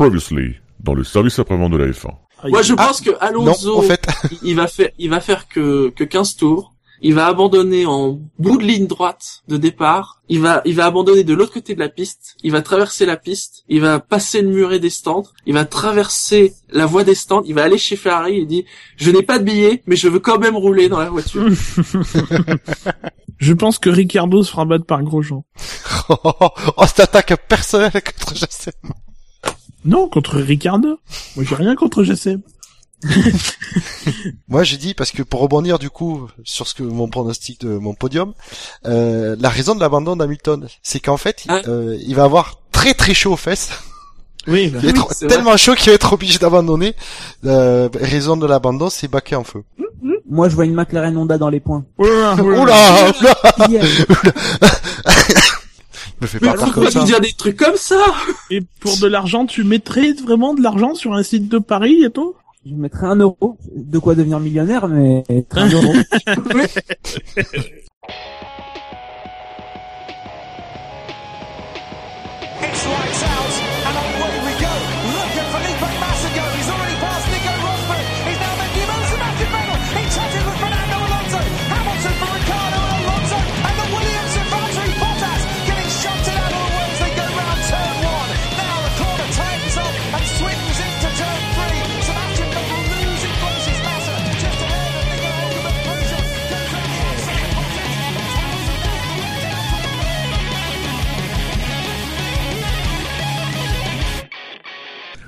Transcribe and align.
Previously, 0.00 0.54
dans 0.82 0.94
le 0.94 1.04
service 1.04 1.38
après-vente 1.38 1.72
de 1.72 1.76
la 1.76 1.86
F1. 1.88 2.08
Moi, 2.48 2.62
je 2.62 2.72
pense 2.72 3.02
que 3.02 3.10
Alonso, 3.20 3.68
Non, 3.68 3.78
en 3.80 3.82
fait. 3.82 4.06
il 4.42 4.56
va 4.56 4.66
faire, 4.66 4.88
il 4.98 5.10
va 5.10 5.20
faire 5.20 5.46
que, 5.46 5.90
que 5.90 6.04
15 6.04 6.36
tours. 6.36 6.72
Il 7.02 7.12
va 7.12 7.26
abandonner 7.26 7.84
en 7.84 8.18
bout 8.38 8.56
de 8.56 8.64
ligne 8.64 8.86
droite 8.86 9.42
de 9.48 9.58
départ. 9.58 10.22
Il 10.30 10.40
va, 10.40 10.62
il 10.64 10.74
va 10.74 10.86
abandonner 10.86 11.22
de 11.22 11.34
l'autre 11.34 11.52
côté 11.52 11.74
de 11.74 11.80
la 11.80 11.90
piste. 11.90 12.36
Il 12.42 12.50
va 12.50 12.62
traverser 12.62 13.04
la 13.04 13.18
piste. 13.18 13.64
Il 13.68 13.82
va 13.82 14.00
passer 14.00 14.40
le 14.40 14.48
muret 14.48 14.78
des 14.78 14.88
stands. 14.88 15.24
Il 15.44 15.52
va 15.52 15.66
traverser 15.66 16.54
la 16.70 16.86
voie 16.86 17.04
des 17.04 17.14
stands. 17.14 17.42
Il 17.44 17.54
va 17.54 17.64
aller 17.64 17.76
chez 17.76 17.96
Ferrari 17.96 18.38
et 18.38 18.46
dit, 18.46 18.64
je 18.96 19.10
n'ai 19.10 19.22
pas 19.22 19.38
de 19.38 19.44
billet, 19.44 19.82
mais 19.86 19.96
je 19.96 20.08
veux 20.08 20.18
quand 20.18 20.38
même 20.38 20.56
rouler 20.56 20.88
dans 20.88 20.98
la 20.98 21.10
voiture. 21.10 21.46
Je 23.36 23.54
pense 23.54 23.78
que 23.78 23.88
Ricardo 23.88 24.42
se 24.42 24.50
fera 24.50 24.66
battre 24.66 24.84
par 24.84 25.02
Grosjean. 25.02 25.44
oh, 26.08 26.16
oh, 26.76 26.86
cette 26.86 27.00
attaque 27.00 27.34
personnelle 27.48 27.90
contre 27.92 28.34
Jacem. 28.34 28.72
Non, 29.84 30.08
contre 30.08 30.38
Ricardo. 30.40 30.98
Moi, 31.36 31.44
j'ai 31.48 31.54
rien 31.54 31.74
contre 31.74 32.02
Jacem. 32.04 32.40
Moi, 34.48 34.62
j'ai 34.64 34.76
dit 34.76 34.92
parce 34.94 35.10
que 35.10 35.22
pour 35.22 35.40
rebondir 35.40 35.78
du 35.78 35.88
coup 35.88 36.28
sur 36.44 36.66
ce 36.68 36.74
que 36.74 36.82
mon 36.82 37.08
pronostic 37.08 37.60
de 37.62 37.78
mon 37.78 37.94
podium, 37.94 38.34
euh, 38.86 39.36
la 39.40 39.48
raison 39.48 39.74
de 39.74 39.80
l'abandon 39.80 40.16
d'Hamilton, 40.16 40.66
c'est 40.82 41.00
qu'en 41.00 41.16
fait, 41.16 41.44
il, 41.46 41.50
Ah. 41.50 41.62
euh, 41.68 41.96
il 42.06 42.14
va 42.14 42.24
avoir 42.24 42.60
très 42.72 42.92
très 42.94 43.14
chaud 43.14 43.32
aux 43.32 43.36
fesses. 43.38 43.70
Oui, 44.46 44.68
bah, 44.68 44.80
Il 44.82 44.86
va 44.86 44.90
être 44.90 45.14
c'est 45.14 45.26
tellement 45.28 45.56
chaud 45.56 45.74
qu'il 45.74 45.90
va 45.90 45.94
être 45.94 46.12
obligé 46.12 46.38
d'abandonner. 46.38 46.94
Euh, 47.46 47.88
raison 47.94 48.36
de 48.36 48.46
l'abandon, 48.46 48.90
c'est 48.90 49.08
baquet 49.08 49.36
en 49.36 49.44
feu. 49.44 49.62
Moi, 50.28 50.48
je 50.48 50.54
vois 50.54 50.64
une 50.64 50.74
McLaren 50.74 51.16
Honda 51.16 51.38
dans 51.38 51.48
les 51.48 51.58
points. 51.60 51.84
Oula, 51.98 52.34
oula. 52.36 52.62
Oula, 52.62 53.12
oula 53.20 53.66
Qui 53.66 53.76
est- 53.76 54.06
Me 56.20 56.26
fais 56.26 56.38
Mais 56.42 56.48
pas 56.48 56.54
peur 56.54 56.64
pourquoi 56.64 56.82
comme 56.84 56.92
tu 56.92 56.98
ça. 56.98 57.04
dire 57.04 57.20
des 57.20 57.32
trucs 57.32 57.56
comme 57.56 57.76
ça 57.76 57.98
Et 58.50 58.60
pour 58.80 58.98
de 58.98 59.06
l'argent, 59.06 59.46
tu 59.46 59.64
mettrais 59.64 60.12
vraiment 60.12 60.54
de 60.54 60.62
l'argent 60.62 60.94
sur 60.94 61.14
un 61.14 61.22
site 61.22 61.48
de 61.48 61.58
Paris 61.58 62.04
et 62.04 62.10
tout? 62.10 62.34
Je 62.66 62.74
mettrais 62.74 63.06
un 63.06 63.16
euro. 63.16 63.56
De 63.74 63.98
quoi 63.98 64.14
devenir 64.14 64.38
millionnaire, 64.40 64.86
mais 64.88 65.24
un 65.52 65.68
euro. 65.72 65.92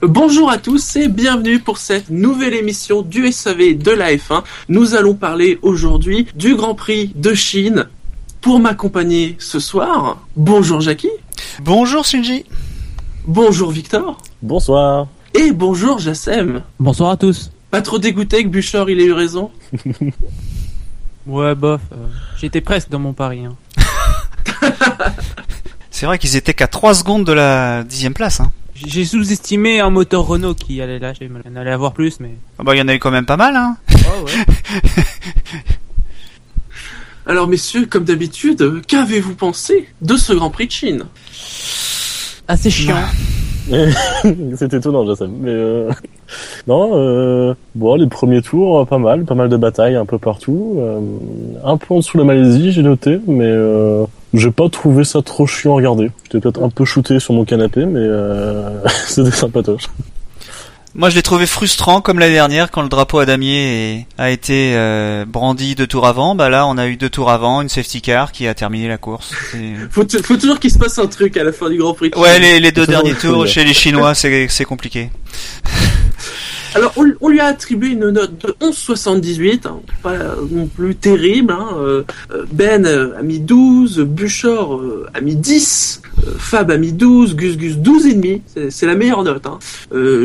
Bonjour 0.02 0.50
à 0.50 0.58
tous 0.58 0.96
et 0.96 1.08
bienvenue 1.08 1.60
pour 1.60 1.78
cette 1.78 2.10
nouvelle 2.10 2.54
émission 2.54 3.02
du 3.02 3.30
SAV 3.30 3.74
de 3.78 3.90
la 3.92 4.12
F1. 4.14 4.42
Nous 4.68 4.94
allons 4.94 5.14
parler 5.14 5.58
aujourd'hui 5.62 6.26
du 6.34 6.56
Grand 6.56 6.74
Prix 6.74 7.12
de 7.14 7.34
Chine. 7.34 7.86
Pour 8.40 8.58
m'accompagner 8.58 9.36
ce 9.38 9.60
soir, 9.60 10.18
bonjour 10.34 10.80
Jackie, 10.80 11.10
Bonjour 11.62 12.04
Shinji. 12.04 12.44
bonjour 13.26 13.70
Victor 13.70 14.18
Bonsoir. 14.42 15.06
et 15.34 15.52
bonjour 15.52 15.98
Jassem. 16.00 16.62
Bonsoir 16.80 17.10
à 17.12 17.16
tous. 17.16 17.52
Pas 17.70 17.82
trop 17.82 17.98
dégoûté 18.00 18.42
que 18.42 18.48
Bouchard 18.48 18.90
il 18.90 19.00
ait 19.00 19.04
eu 19.04 19.12
raison? 19.12 19.50
Ouais, 21.24 21.54
bof. 21.54 21.80
euh, 21.92 22.08
J'étais 22.40 22.60
presque 22.60 22.88
dans 22.90 22.98
mon 22.98 23.12
pari. 23.12 23.44
Hein. 23.44 23.54
C'est 25.92 26.04
vrai 26.04 26.18
qu'ils 26.18 26.34
étaient 26.34 26.52
qu'à 26.52 26.66
3 26.66 26.94
secondes 26.94 27.24
de 27.24 27.32
la 27.32 27.84
dixième 27.84 28.12
place. 28.12 28.40
Hein. 28.40 28.50
J'ai 28.86 29.04
sous-estimé 29.04 29.80
un 29.80 29.90
moteur 29.90 30.26
Renault 30.26 30.54
qui 30.54 30.80
allait 30.80 30.98
lâcher. 30.98 31.30
Il 31.50 31.58
allait 31.58 31.70
avoir 31.70 31.92
plus, 31.92 32.20
mais. 32.20 32.30
Ah 32.58 32.62
bah 32.64 32.74
il 32.74 32.78
y 32.78 32.82
en 32.82 32.88
a 32.88 32.94
eu 32.94 32.98
quand 32.98 33.10
même 33.10 33.26
pas 33.26 33.36
mal. 33.36 33.54
Hein. 33.56 33.76
Oh 34.06 34.24
ouais. 34.24 34.32
Alors 37.26 37.46
messieurs, 37.46 37.86
comme 37.86 38.04
d'habitude, 38.04 38.82
qu'avez-vous 38.88 39.34
pensé 39.34 39.88
de 40.00 40.16
ce 40.16 40.32
Grand 40.32 40.50
Prix 40.50 40.66
de 40.66 40.72
Chine? 40.72 41.04
Assez 42.48 42.70
chiant. 42.70 42.96
C'est 44.56 44.74
étonnant, 44.74 45.06
je 45.06 45.14
sais. 45.14 45.28
Mais 45.28 45.50
euh... 45.50 45.90
non, 46.66 46.90
euh... 46.94 47.54
bon, 47.76 47.94
les 47.94 48.08
premiers 48.08 48.42
tours, 48.42 48.86
pas 48.88 48.98
mal, 48.98 49.24
pas 49.24 49.36
mal 49.36 49.48
de 49.48 49.56
batailles 49.56 49.94
un 49.94 50.06
peu 50.06 50.18
partout. 50.18 50.74
Euh... 50.78 51.00
Un 51.64 51.76
peu 51.76 51.94
en 51.94 51.98
dessous 51.98 52.18
de 52.18 52.22
la 52.22 52.26
Malaisie, 52.26 52.72
j'ai 52.72 52.82
noté, 52.82 53.20
mais 53.28 53.46
euh... 53.46 54.04
j'ai 54.34 54.50
pas 54.50 54.68
trouvé 54.68 55.04
ça 55.04 55.22
trop 55.22 55.46
chiant 55.46 55.72
à 55.72 55.76
regarder. 55.76 56.10
J'étais 56.24 56.40
peut-être 56.40 56.62
un 56.62 56.70
peu 56.70 56.84
shooté 56.84 57.20
sur 57.20 57.34
mon 57.34 57.44
canapé, 57.44 57.84
mais 57.84 58.00
euh... 58.00 58.80
c'était 59.06 59.30
sympatoche. 59.30 59.84
Moi 60.94 61.08
je 61.08 61.14
l'ai 61.14 61.22
trouvé 61.22 61.46
frustrant 61.46 62.02
comme 62.02 62.18
l'année 62.18 62.34
dernière 62.34 62.70
quand 62.70 62.82
le 62.82 62.90
drapeau 62.90 63.18
à 63.18 63.24
damier 63.24 64.06
a 64.18 64.30
été 64.30 64.74
euh, 64.74 65.24
brandi 65.26 65.74
deux 65.74 65.86
tours 65.86 66.06
avant. 66.06 66.34
Bah 66.34 66.50
là 66.50 66.66
on 66.66 66.76
a 66.76 66.86
eu 66.86 66.96
deux 66.96 67.08
tours 67.08 67.30
avant, 67.30 67.62
une 67.62 67.70
safety 67.70 68.02
car 68.02 68.30
qui 68.30 68.46
a 68.46 68.52
terminé 68.52 68.88
la 68.88 68.98
course. 68.98 69.32
C'est- 69.50 69.74
faut, 69.90 70.04
toujours 70.04 70.60
qu'il 70.60 70.70
se 70.70 70.78
passe 70.78 70.98
un 70.98 71.06
truc 71.06 71.38
à 71.38 71.44
la 71.44 71.52
fin 71.52 71.70
du 71.70 71.78
Grand 71.78 71.94
Prix. 71.94 72.10
Ouais 72.14 72.38
les, 72.38 72.60
les 72.60 72.72
deux 72.72 72.86
derniers 72.86 73.14
tours 73.14 73.46
chez 73.46 73.64
les 73.64 73.72
Chinois 73.72 74.14
c'est 74.14 74.64
compliqué. 74.66 75.10
Alors, 76.74 76.94
on, 76.96 77.28
lui 77.28 77.38
a 77.40 77.46
attribué 77.46 77.88
une 77.88 78.08
note 78.10 78.38
de 78.46 78.54
11,78, 78.66 79.66
hein, 79.68 79.80
pas 80.02 80.16
non 80.50 80.66
plus 80.66 80.94
terrible. 80.94 81.52
Hein. 81.52 81.68
euh, 81.76 82.02
euh, 82.32 82.44
Ben 82.52 82.86
euh, 82.86 83.18
a 83.18 83.22
mis 83.22 83.40
12, 83.40 84.00
Buchor 84.00 84.82
a 85.12 85.20
mis 85.20 85.36
10, 85.36 86.00
euh, 86.26 86.30
Fab 86.38 86.70
a 86.70 86.78
mis 86.78 86.92
12, 86.92 87.36
Gus 87.36 87.56
Gus 87.58 87.76
12,5, 87.76 88.40
c'est- 88.46 88.70
c'est 88.70 88.86
la 88.86 88.94
meilleure 88.94 89.22
note. 89.22 89.46
Hein. 89.46 89.58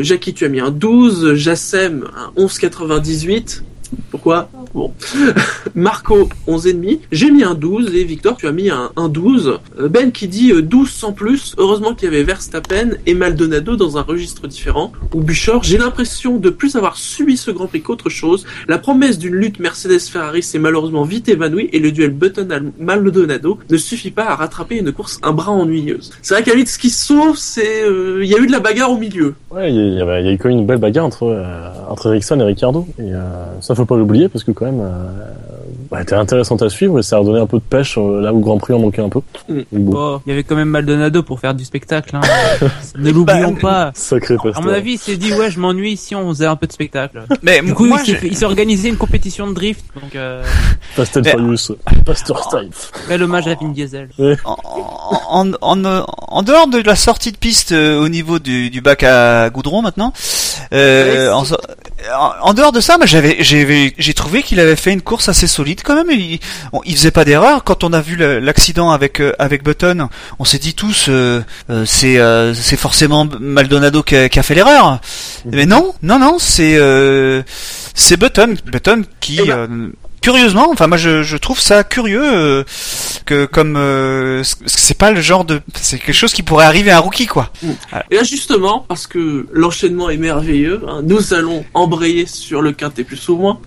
Jackie, 0.00 0.32
tu 0.32 0.46
as 0.46 0.48
mis 0.48 0.60
un 0.60 0.70
12, 0.70 1.34
Jassem 1.34 2.04
un 2.16 2.32
11,98. 2.40 3.62
Pourquoi 4.10 4.50
Bon. 4.74 4.92
Marco, 5.74 6.28
11,5. 6.46 7.00
J'ai 7.12 7.30
mis 7.30 7.42
un 7.42 7.54
12 7.54 7.94
et 7.94 8.04
Victor, 8.04 8.36
tu 8.36 8.46
as 8.46 8.52
mis 8.52 8.70
un, 8.70 8.90
un 8.96 9.08
12. 9.08 9.58
Euh, 9.78 9.88
Ben 9.88 10.12
qui 10.12 10.28
dit 10.28 10.52
euh, 10.52 10.62
12 10.62 10.90
sans 10.90 11.12
plus. 11.12 11.54
Heureusement 11.58 11.94
qu'il 11.94 12.06
y 12.06 12.08
avait 12.14 12.22
Verstappen 12.22 12.90
et 13.06 13.14
Maldonado 13.14 13.76
dans 13.76 13.98
un 13.98 14.02
registre 14.02 14.46
différent. 14.46 14.92
Ou 15.14 15.20
Buchor, 15.20 15.62
j'ai 15.62 15.78
l'impression 15.78 16.36
de 16.36 16.50
plus 16.50 16.76
avoir 16.76 16.96
subi 16.96 17.36
ce 17.36 17.50
Grand 17.50 17.66
Prix 17.66 17.82
qu'autre 17.82 18.10
chose. 18.10 18.44
La 18.66 18.78
promesse 18.78 19.18
d'une 19.18 19.34
lutte 19.34 19.58
Mercedes-Ferrari 19.58 20.42
s'est 20.42 20.58
malheureusement 20.58 21.04
vite 21.04 21.28
évanouie 21.28 21.68
et 21.72 21.78
le 21.78 21.92
duel 21.92 22.10
Button-Maldonado 22.10 23.58
ne 23.70 23.76
suffit 23.76 24.10
pas 24.10 24.26
à 24.26 24.34
rattraper 24.34 24.78
une 24.78 24.92
course 24.92 25.18
un 25.22 25.32
bras 25.32 25.52
ennuyeuse. 25.52 26.10
C'est 26.22 26.34
vrai 26.34 26.42
qu'à 26.42 26.52
ce 26.66 26.78
qui 26.78 26.90
sauve, 26.90 27.36
c'est 27.36 27.82
euh, 27.82 28.20
il 28.22 28.28
y 28.28 28.34
a 28.34 28.38
eu 28.38 28.46
de 28.46 28.52
la 28.52 28.60
bagarre 28.60 28.90
au 28.90 28.98
milieu. 28.98 29.34
Ouais, 29.50 29.72
il 29.72 29.94
y, 29.94 30.00
a 30.00 30.32
eu 30.32 30.38
quand 30.38 30.48
même 30.48 30.58
une 30.58 30.66
belle 30.66 30.78
bagarre 30.78 31.06
entre, 31.06 31.24
euh, 31.24 31.70
entre 31.88 32.08
Ericsson 32.08 32.38
et 32.40 32.44
Ricardo. 32.44 32.86
Et 32.98 33.12
euh, 33.12 33.44
faut 33.78 33.86
pas 33.86 33.96
l'oublier, 33.96 34.28
parce 34.28 34.44
que 34.44 34.50
quand 34.50 34.66
même, 34.66 34.80
euh, 34.80 35.08
bah, 35.90 36.02
était 36.02 36.14
intéressante 36.14 36.62
à 36.62 36.68
suivre 36.68 36.98
et 36.98 37.02
ça 37.02 37.16
a 37.16 37.18
redonné 37.20 37.40
un 37.40 37.46
peu 37.46 37.56
de 37.58 37.62
pêche 37.62 37.96
euh, 37.98 38.20
là 38.20 38.32
où 38.32 38.36
le 38.38 38.42
Grand 38.44 38.58
Prix 38.58 38.74
en 38.74 38.78
manquait 38.78 39.02
un 39.02 39.08
peu. 39.08 39.20
Mm. 39.48 39.60
Bon, 39.72 39.90
Bon, 39.92 40.20
il 40.26 40.30
y 40.30 40.32
avait 40.32 40.42
quand 40.44 40.56
même 40.56 40.68
Maldonado 40.68 41.22
pour 41.22 41.40
faire 41.40 41.54
du 41.54 41.64
spectacle. 41.64 42.14
Hein. 42.16 42.20
ne 42.98 43.10
l'oublions 43.10 43.54
pas. 43.54 43.90
sacré 43.94 44.36
À 44.54 44.60
mon 44.60 44.68
avis, 44.72 44.92
il 44.92 44.98
s'est 44.98 45.16
dit 45.16 45.32
ouais, 45.32 45.50
je 45.50 45.58
m'ennuie 45.60 45.96
si 45.96 46.14
on 46.14 46.28
faisait 46.30 46.46
un 46.46 46.56
peu 46.56 46.66
de 46.66 46.72
spectacle. 46.72 47.22
Mais 47.42 47.60
Du 47.62 47.74
coup, 47.74 47.86
moi 47.86 48.00
il 48.06 48.36
s'est 48.36 48.44
organisé 48.44 48.88
une 48.88 48.96
compétition 48.96 49.46
de 49.46 49.54
drift. 49.54 49.84
Donc, 50.00 50.14
euh, 50.14 50.44
Fast 50.94 51.16
and 51.16 51.22
Mais- 51.24 51.30
Furious, 51.30 51.76
Pasteur 52.04 52.42
Style. 52.44 52.70
bel 53.08 53.22
hommage 53.22 53.46
à 53.48 53.54
Vin 53.54 53.68
Diesel. 53.68 54.08
en, 54.44 54.56
en, 55.30 55.52
en, 55.62 56.04
en 56.30 56.42
dehors 56.42 56.68
de 56.68 56.78
la 56.78 56.96
sortie 56.96 57.32
de 57.32 57.36
piste 57.36 57.72
euh, 57.72 58.00
au 58.00 58.08
niveau 58.08 58.38
du, 58.38 58.70
du 58.70 58.80
bac 58.80 59.02
à 59.02 59.48
goudron 59.50 59.82
maintenant, 59.82 60.12
euh, 60.72 61.32
en 62.42 62.54
dehors 62.54 62.72
de 62.72 62.80
ça, 62.80 62.96
moi 62.98 63.06
j'avais 63.06 63.36
j'ai 63.40 63.64
j'ai 63.98 64.14
trouvé 64.14 64.42
qu'il 64.42 64.60
avait 64.60 64.76
fait 64.76 64.92
une 64.92 65.02
course 65.02 65.28
assez 65.28 65.46
solide 65.46 65.80
quand 65.84 65.94
même. 65.94 66.10
Il, 66.10 66.38
on- 66.72 66.80
il 66.84 66.96
faisait 66.96 67.10
pas 67.10 67.24
d'erreur. 67.24 67.64
Quand 67.64 67.84
on 67.84 67.92
a 67.92 68.00
vu 68.00 68.16
l'accident 68.16 68.90
avec 68.90 69.20
euh, 69.20 69.32
avec 69.38 69.62
Button, 69.62 70.08
on 70.38 70.44
s'est 70.44 70.58
dit 70.58 70.74
tous 70.74 71.06
euh, 71.08 71.42
euh, 71.70 71.84
c'est 71.86 72.18
c'est 72.54 72.76
forcément 72.76 73.28
Maldonado 73.40 74.02
qui 74.02 74.16
a, 74.16 74.28
qui 74.28 74.38
a 74.38 74.42
fait 74.42 74.54
l'erreur. 74.54 75.00
Mais 75.44 75.66
non, 75.66 75.94
non, 76.02 76.18
non, 76.18 76.38
c'est 76.38 76.78
c'est 77.94 78.16
Button, 78.16 78.54
Button 78.66 79.02
qui 79.20 79.40
Eh 79.42 79.46
ben- 79.48 79.90
curieusement, 80.20 80.68
enfin 80.70 80.86
moi 80.86 80.96
je, 80.96 81.22
je 81.22 81.36
trouve 81.36 81.60
ça 81.60 81.84
curieux 81.84 82.22
euh, 82.22 82.64
que 83.24 83.44
comme 83.44 83.76
euh, 83.76 84.42
c'est 84.66 84.96
pas 84.96 85.10
le 85.10 85.20
genre 85.20 85.44
de 85.44 85.60
c'est 85.74 85.98
quelque 85.98 86.14
chose 86.14 86.32
qui 86.32 86.42
pourrait 86.42 86.66
arriver 86.66 86.90
à 86.90 86.96
un 86.96 87.00
rookie 87.00 87.26
quoi. 87.26 87.50
Et 88.10 88.16
là 88.16 88.22
justement, 88.22 88.84
parce 88.88 89.06
que 89.06 89.46
l'enchaînement 89.52 90.10
est 90.10 90.16
merveilleux, 90.16 90.82
hein, 90.88 91.00
nous 91.04 91.34
allons 91.34 91.64
embrayer 91.74 92.26
sur 92.26 92.62
le 92.62 92.72
quintet 92.72 93.04
plus 93.04 93.28
ou 93.28 93.36
moins. 93.36 93.60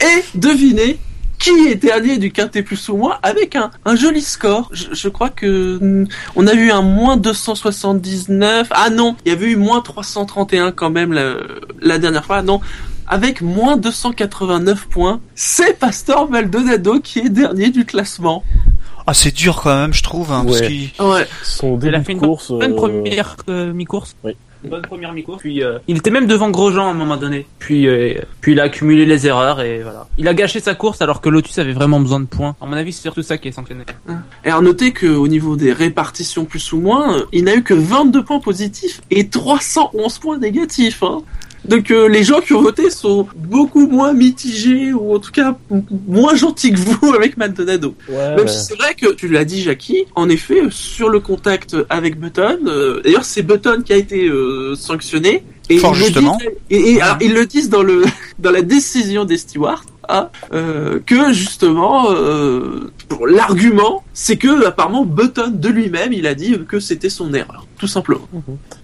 Et 0.00 0.24
devinez 0.34 0.98
qui 1.38 1.50
est 1.68 1.76
dernier 1.76 2.18
du 2.18 2.32
quintet 2.32 2.62
plus 2.62 2.88
ou 2.88 2.96
moins 2.96 3.18
avec 3.22 3.56
un, 3.56 3.70
un 3.84 3.96
joli 3.96 4.20
score. 4.20 4.68
Je, 4.72 4.86
je 4.92 5.08
crois 5.08 5.30
que 5.30 5.78
hmm, 5.80 6.06
on 6.36 6.46
a 6.46 6.52
eu 6.52 6.70
un 6.70 6.82
moins 6.82 7.16
279. 7.16 8.68
Ah 8.70 8.90
non, 8.90 9.16
il 9.24 9.30
y 9.30 9.32
avait 9.32 9.50
eu 9.52 9.56
moins 9.56 9.80
331 9.80 10.72
quand 10.72 10.90
même 10.90 11.12
la, 11.12 11.36
la 11.80 11.98
dernière 11.98 12.24
fois. 12.24 12.42
Non, 12.42 12.60
avec 13.08 13.40
moins 13.42 13.76
289 13.76 14.86
points, 14.88 15.20
c'est 15.34 15.78
Pastor 15.78 16.30
Maldonado 16.30 17.00
qui 17.00 17.20
est 17.20 17.28
dernier 17.28 17.70
du 17.70 17.84
classement. 17.84 18.44
Ah, 19.06 19.14
c'est 19.14 19.34
dur 19.34 19.60
quand 19.62 19.74
même, 19.74 19.94
je 19.94 20.02
trouve. 20.02 20.30
Hein, 20.32 20.44
parce 20.46 20.60
Ouais. 20.60 20.66
qu'il- 20.68 20.90
Ouais. 21.06 21.26
Son 21.42 21.78
Il 21.80 21.88
a 21.88 21.92
début 21.92 22.04
fait 22.04 22.12
de 22.14 22.18
une 22.18 22.24
course. 22.26 22.50
bonne 22.52 22.72
euh, 22.72 22.76
première 22.76 23.36
euh, 23.48 23.72
mi-course. 23.72 24.14
Oui. 24.22 24.32
Une 24.64 24.70
bonne 24.70 24.82
première 24.82 25.12
mi-course. 25.12 25.40
Puis 25.40 25.62
euh, 25.62 25.78
il 25.86 25.96
était 25.98 26.10
même 26.10 26.26
devant 26.26 26.50
Grosjean 26.50 26.88
à 26.88 26.90
un 26.90 26.94
moment 26.94 27.16
donné. 27.16 27.46
Puis 27.60 27.86
euh, 27.86 28.14
puis 28.40 28.52
il 28.52 28.60
a 28.60 28.64
accumulé 28.64 29.06
les 29.06 29.26
erreurs 29.26 29.60
et 29.62 29.82
voilà. 29.82 30.08
Il 30.18 30.26
a 30.28 30.34
gâché 30.34 30.58
sa 30.60 30.74
course 30.74 31.00
alors 31.00 31.20
que 31.20 31.28
Lotus 31.28 31.58
avait 31.58 31.72
vraiment 31.72 32.00
besoin 32.00 32.18
de 32.20 32.26
points. 32.26 32.56
À 32.60 32.66
mon 32.66 32.72
avis, 32.72 32.92
c'est 32.92 33.02
surtout 33.02 33.22
ça 33.22 33.38
qui 33.38 33.48
est 33.48 33.52
sanctionné. 33.52 33.84
Et 34.44 34.50
à 34.50 34.60
noter 34.60 34.92
qu'au 34.92 35.28
niveau 35.28 35.54
des 35.56 35.72
répartitions 35.72 36.44
plus 36.44 36.72
ou 36.72 36.80
moins, 36.80 37.24
il 37.32 37.44
n'a 37.44 37.54
eu 37.54 37.62
que 37.62 37.72
22 37.72 38.24
points 38.24 38.40
positifs 38.40 39.00
et 39.10 39.28
311 39.28 40.18
points 40.18 40.38
négatifs. 40.38 41.02
Hein. 41.04 41.22
Donc 41.64 41.90
euh, 41.90 42.08
les 42.08 42.24
gens 42.24 42.40
qui 42.40 42.52
ont 42.54 42.62
voté 42.62 42.88
sont 42.90 43.26
beaucoup 43.36 43.86
moins 43.88 44.12
mitigés 44.12 44.92
ou 44.92 45.14
en 45.14 45.18
tout 45.18 45.32
cas 45.32 45.56
moins 46.06 46.34
gentils 46.34 46.72
que 46.72 46.78
vous 46.78 47.12
avec 47.14 47.36
Maldonado. 47.36 47.94
Ouais, 48.08 48.36
Même 48.36 48.48
si 48.48 48.58
c'est 48.64 48.76
vrai 48.76 48.94
que 48.94 49.12
tu 49.12 49.28
l'as 49.28 49.44
dit, 49.44 49.62
Jackie, 49.62 50.04
en 50.14 50.28
effet, 50.28 50.60
sur 50.70 51.08
le 51.08 51.20
contact 51.20 51.76
avec 51.90 52.18
Button, 52.18 52.60
euh, 52.66 53.00
d'ailleurs 53.02 53.24
c'est 53.24 53.42
Button 53.42 53.82
qui 53.84 53.92
a 53.92 53.96
été 53.96 54.28
euh, 54.28 54.74
sanctionné. 54.76 55.44
Et 55.70 55.76
Fort 55.78 55.94
ils 55.94 55.98
le 55.98 56.04
justement. 56.06 56.36
disent- 56.38 56.48
et, 56.70 56.92
et 56.94 57.00
alors, 57.02 57.18
ils 57.20 57.34
le 57.34 57.44
disent 57.44 57.68
dans 57.68 57.82
le 57.82 58.02
dans 58.38 58.50
la 58.50 58.62
décision 58.62 59.24
des 59.26 59.36
stewards. 59.36 59.84
Hein, 60.08 60.28
euh, 60.52 61.00
que 61.04 61.32
justement 61.32 62.10
euh, 62.10 62.90
l'argument 63.26 64.02
c'est 64.12 64.36
que 64.36 64.66
apparemment 64.66 65.04
Button 65.04 65.52
de 65.54 65.68
lui-même 65.68 66.12
il 66.12 66.26
a 66.26 66.34
dit 66.34 66.56
que 66.68 66.80
c'était 66.80 67.10
son 67.10 67.32
erreur 67.34 67.66
tout 67.78 67.86
simplement 67.86 68.22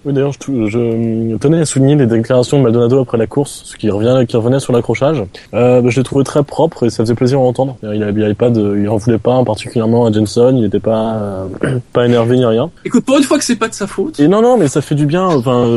Oui, 0.05 0.13
d'ailleurs, 0.13 0.31
je, 0.31 0.77
euh, 0.77 1.37
tenais 1.37 1.59
à 1.59 1.65
souligner 1.65 1.95
les 1.97 2.05
déclarations 2.05 2.59
de 2.59 2.63
Maldonado 2.63 2.97
après 3.01 3.17
la 3.17 3.27
course, 3.27 3.63
ce 3.65 3.75
qui 3.75 3.89
revient, 3.89 4.25
qui 4.25 4.37
revenait 4.37 4.61
sur 4.61 4.71
l'accrochage. 4.71 5.21
Euh, 5.53 5.81
bah, 5.81 5.89
je 5.89 5.97
l'ai 5.99 6.03
trouvé 6.05 6.23
très 6.23 6.43
propre 6.43 6.85
et 6.85 6.89
ça 6.89 7.03
faisait 7.03 7.13
plaisir 7.13 7.39
à 7.39 7.41
entendre. 7.41 7.75
Il 7.83 8.01
avait, 8.03 8.33
pas 8.33 8.49
de, 8.49 8.77
il 8.79 8.87
en 8.87 8.95
voulait 8.95 9.17
pas 9.17 9.43
particulièrement 9.43 10.05
à 10.05 10.13
Jenson, 10.13 10.53
il 10.55 10.61
n'était 10.61 10.79
pas, 10.79 11.45
pas 11.91 12.05
énervé 12.05 12.37
ni 12.37 12.45
rien. 12.45 12.71
écoute 12.85 13.03
pour 13.03 13.17
une 13.17 13.23
fois 13.23 13.37
que 13.37 13.43
c'est 13.43 13.57
pas 13.57 13.67
de 13.67 13.73
sa 13.73 13.85
faute 13.85 14.17
Et 14.17 14.29
non, 14.29 14.41
non, 14.41 14.55
mais 14.57 14.69
ça 14.69 14.81
fait 14.81 14.95
du 14.95 15.05
bien. 15.05 15.25
Enfin, 15.25 15.67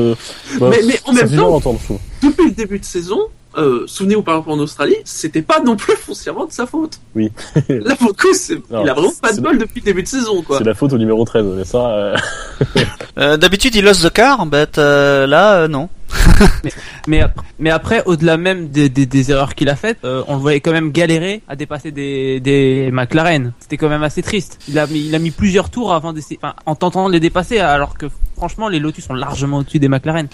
bah, 0.60 0.68
Mais- 0.70 0.78
mais 0.86 1.00
en 1.04 1.12
ça 1.12 1.24
même 1.26 1.36
temps- 1.36 1.54
entendre, 1.54 1.78
je 1.80 1.84
trouve. 1.86 1.98
depuis 2.22 2.44
le 2.50 2.54
début 2.54 2.78
de 2.78 2.84
saison 2.84 3.18
euh, 3.56 3.84
souvenez-vous 3.86 4.22
par 4.22 4.36
exemple 4.36 4.50
en 4.50 4.58
Australie 4.58 4.96
c'était 5.04 5.42
pas 5.42 5.60
non 5.60 5.76
plus 5.76 5.94
foncièrement 5.96 6.44
de 6.46 6.52
sa 6.52 6.66
faute 6.66 7.00
Oui. 7.14 7.32
là 7.68 7.94
pour 7.96 8.08
le 8.08 8.12
coup 8.12 8.62
Non, 8.70 8.82
il 8.84 8.88
a 8.90 8.92
vraiment 8.94 9.12
pas 9.22 9.32
de 9.32 9.40
bol 9.40 9.56
depuis 9.58 9.80
le 9.80 9.84
début 9.86 10.02
de 10.02 10.08
saison 10.08 10.42
quoi 10.42 10.58
C'est 10.58 10.64
la 10.64 10.74
faute 10.74 10.92
au 10.92 10.98
numéro 10.98 11.24
13, 11.24 11.44
mais 11.56 11.64
ça, 11.64 11.88
euh, 11.90 12.16
Euh, 13.18 13.36
D'habitude, 13.36 13.74
il 13.74 13.84
lost 13.84 14.04
the 14.08 14.12
car, 14.12 14.46
euh, 14.78 15.26
là, 15.26 15.54
euh, 15.62 15.68
non. 15.68 15.88
Mais 17.08 17.20
ap- 17.22 17.40
mais 17.58 17.70
après, 17.70 18.02
au-delà 18.06 18.36
même 18.36 18.68
des, 18.68 18.88
des, 18.88 19.06
des 19.06 19.30
erreurs 19.32 19.54
qu'il 19.56 19.68
a 19.68 19.74
faites, 19.76 19.98
euh, 20.04 20.22
on 20.28 20.34
le 20.36 20.40
voyait 20.40 20.60
quand 20.60 20.70
même 20.72 20.92
galérer 20.92 21.42
à 21.48 21.56
dépasser 21.56 21.90
des, 21.90 22.38
des 22.38 22.90
McLaren. 22.92 23.52
C'était 23.58 23.76
quand 23.76 23.88
même 23.88 24.02
assez 24.04 24.22
triste. 24.22 24.58
Il 24.68 24.78
a 24.78 24.86
mis, 24.86 25.00
il 25.06 25.14
a 25.14 25.18
mis 25.18 25.30
plusieurs 25.32 25.68
tours 25.70 25.92
avant 25.92 26.12
d'essayer, 26.12 26.38
enfin, 26.42 26.54
en 26.66 26.74
tentant 26.76 27.08
de 27.08 27.12
les 27.14 27.20
dépasser, 27.20 27.58
alors 27.58 27.96
que 27.98 28.06
franchement, 28.38 28.68
les 28.68 28.78
Lotus 28.78 29.04
sont 29.06 29.14
largement 29.14 29.58
au-dessus 29.58 29.78
des 29.78 29.88
McLaren. 29.88 30.28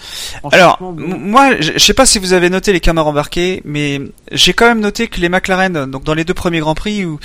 Alors, 0.51 0.77
moi, 0.81 1.59
je 1.59 1.77
sais 1.77 1.93
pas 1.93 2.05
si 2.05 2.19
vous 2.19 2.31
avez 2.33 2.49
noté 2.49 2.71
les 2.71 2.79
caméras 2.79 3.09
embarquées, 3.09 3.61
mais 3.65 3.99
j'ai 4.31 4.53
quand 4.53 4.67
même 4.67 4.79
noté 4.79 5.07
que 5.07 5.19
les 5.19 5.27
McLaren, 5.29 5.85
donc 5.91 6.03
dans 6.05 6.13
les 6.13 6.23
deux 6.23 6.33
premiers 6.33 6.59
grands 6.59 6.75
prix, 6.75 7.03
où 7.05 7.19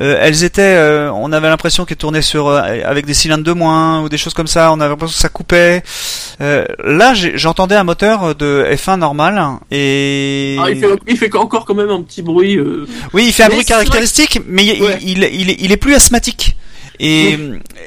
euh, 0.00 0.18
elles 0.20 0.44
étaient, 0.44 0.62
euh, 0.76 1.10
on 1.12 1.32
avait 1.32 1.48
l'impression 1.48 1.84
qu'elles 1.84 1.96
tournaient 1.96 2.22
sur 2.22 2.48
euh, 2.48 2.62
avec 2.84 3.06
des 3.06 3.14
cylindres 3.14 3.44
de 3.44 3.52
moins 3.52 4.02
ou 4.02 4.08
des 4.08 4.18
choses 4.18 4.34
comme 4.34 4.46
ça. 4.46 4.70
On 4.72 4.80
avait 4.80 4.90
l'impression 4.90 5.14
que 5.16 5.20
ça 5.20 5.28
coupait. 5.28 5.82
Euh, 6.40 6.64
là, 6.84 7.14
j'entendais 7.14 7.74
un 7.74 7.84
moteur 7.84 8.34
de 8.34 8.66
F1 8.72 8.98
normal 8.98 9.42
et 9.70 10.56
Ah, 10.60 10.70
il, 10.70 10.78
fait, 10.78 10.86
il 11.08 11.16
fait 11.16 11.34
encore 11.36 11.64
quand 11.64 11.74
même 11.74 11.90
un 11.90 12.02
petit 12.02 12.22
bruit 12.22 12.56
euh, 12.56 12.86
oui, 13.12 13.24
il 13.28 13.32
fait 13.32 13.44
un 13.44 13.48
Mais 13.48 13.54
bruit 13.54 13.64
caractéristique, 13.64 14.40
mais 14.46 14.64
il, 14.64 14.82
Ouais. 14.82 14.98
il, 15.02 15.22
il, 15.32 15.50
est- 15.50 15.56
il 15.60 15.72
est 15.72 15.76
plus 15.76 15.94
asthmatique. 15.94 16.56
Et, 16.98 17.38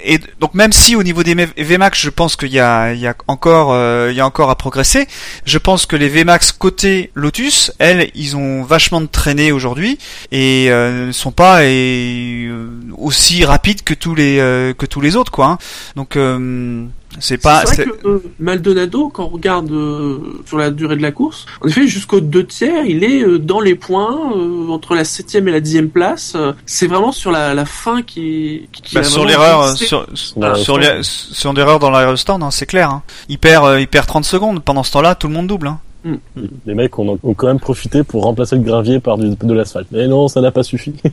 et 0.05 0.19
donc 0.39 0.53
même 0.53 0.71
si 0.71 0.95
au 0.95 1.03
niveau 1.03 1.23
des 1.23 1.33
VMAX, 1.35 1.99
je 1.99 2.09
pense 2.09 2.35
qu'il 2.35 2.51
y 2.51 2.59
a, 2.59 2.93
il 2.93 2.99
y 2.99 3.07
a 3.07 3.15
encore, 3.27 3.73
euh, 3.73 4.09
il 4.11 4.17
y 4.17 4.21
a 4.21 4.25
encore 4.25 4.49
à 4.49 4.55
progresser. 4.55 5.07
Je 5.45 5.57
pense 5.57 5.85
que 5.85 5.95
les 5.95 6.09
VMAX 6.09 6.51
côté 6.51 7.11
Lotus, 7.15 7.71
elles, 7.79 8.09
ils 8.15 8.35
ont 8.37 8.63
vachement 8.63 9.01
de 9.01 9.07
traîné 9.07 9.51
aujourd'hui 9.51 9.97
et 10.31 10.67
euh, 10.69 11.07
ne 11.07 11.11
sont 11.11 11.31
pas 11.31 11.65
et, 11.65 12.45
euh, 12.47 12.69
aussi 12.97 13.45
rapides 13.45 13.83
que 13.83 13.93
tous 13.93 14.15
les 14.15 14.39
euh, 14.39 14.73
que 14.73 14.85
tous 14.85 15.01
les 15.01 15.15
autres, 15.15 15.31
quoi. 15.31 15.45
hein. 15.47 15.57
Donc 15.95 16.15
euh, 16.15 16.85
c'est 17.19 17.37
pas. 17.37 17.63
c'est 17.65 17.75
c'est- 17.75 17.83
vrai 17.85 17.97
que 18.03 18.07
euh, 18.07 18.23
Maldonado, 18.39 19.09
quand 19.09 19.25
on 19.25 19.29
regarde 19.29 19.71
euh, 19.71 20.19
sur 20.45 20.57
la 20.57 20.69
durée 20.69 20.95
de 20.95 21.01
la 21.01 21.11
course, 21.11 21.45
en 21.63 21.67
effet, 21.67 21.87
jusqu'aux 21.87 22.19
deux 22.21 22.45
tiers, 22.45 22.85
il 22.85 23.03
est 23.03 23.23
euh, 23.23 23.39
dans 23.39 23.59
les 23.59 23.75
points, 23.75 24.33
euh, 24.35 24.69
entre 24.69 24.93
la 24.95 25.03
septième 25.03 25.47
et 25.47 25.51
la 25.51 25.59
dixième 25.59 25.89
place. 25.89 26.33
Euh, 26.35 26.53
c'est 26.65 26.87
vraiment 26.87 27.11
sur 27.11 27.31
la, 27.31 27.53
la 27.53 27.65
fin 27.65 28.01
qui, 28.03 28.67
qui, 28.71 28.81
qui 28.83 28.95
Bah, 28.95 29.01
a 29.01 29.03
sur 29.03 29.25
l'erreur, 29.25 29.75
sur, 29.75 30.05
Dans 30.37 30.55
sur, 30.55 30.77
les- 30.77 30.99
sur 31.01 31.53
l'erreur 31.53 31.79
dans 31.79 31.89
l'aérostand, 31.89 32.41
hein, 32.43 32.51
c'est 32.51 32.65
clair. 32.67 32.89
Hein. 32.91 33.01
Il 33.27 33.39
perd, 33.39 33.65
euh, 33.65 33.81
il 33.81 33.87
perd 33.87 34.05
30 34.05 34.25
secondes. 34.25 34.63
Pendant 34.63 34.83
ce 34.83 34.91
temps-là, 34.91 35.15
tout 35.15 35.27
le 35.27 35.33
monde 35.33 35.47
double. 35.47 35.67
Hein. 35.67 35.79
les 36.65 36.75
mecs 36.75 36.97
ont, 36.97 37.19
ont 37.21 37.33
quand 37.33 37.47
même 37.47 37.59
profité 37.59 38.03
pour 38.03 38.23
remplacer 38.23 38.55
le 38.55 38.61
gravier 38.61 38.99
par 39.01 39.17
du, 39.17 39.31
de 39.35 39.53
l'asphalte. 39.53 39.87
Mais 39.91 40.07
non, 40.07 40.27
ça 40.29 40.39
n'a 40.41 40.51
pas 40.51 40.63
suffi. 40.63 40.93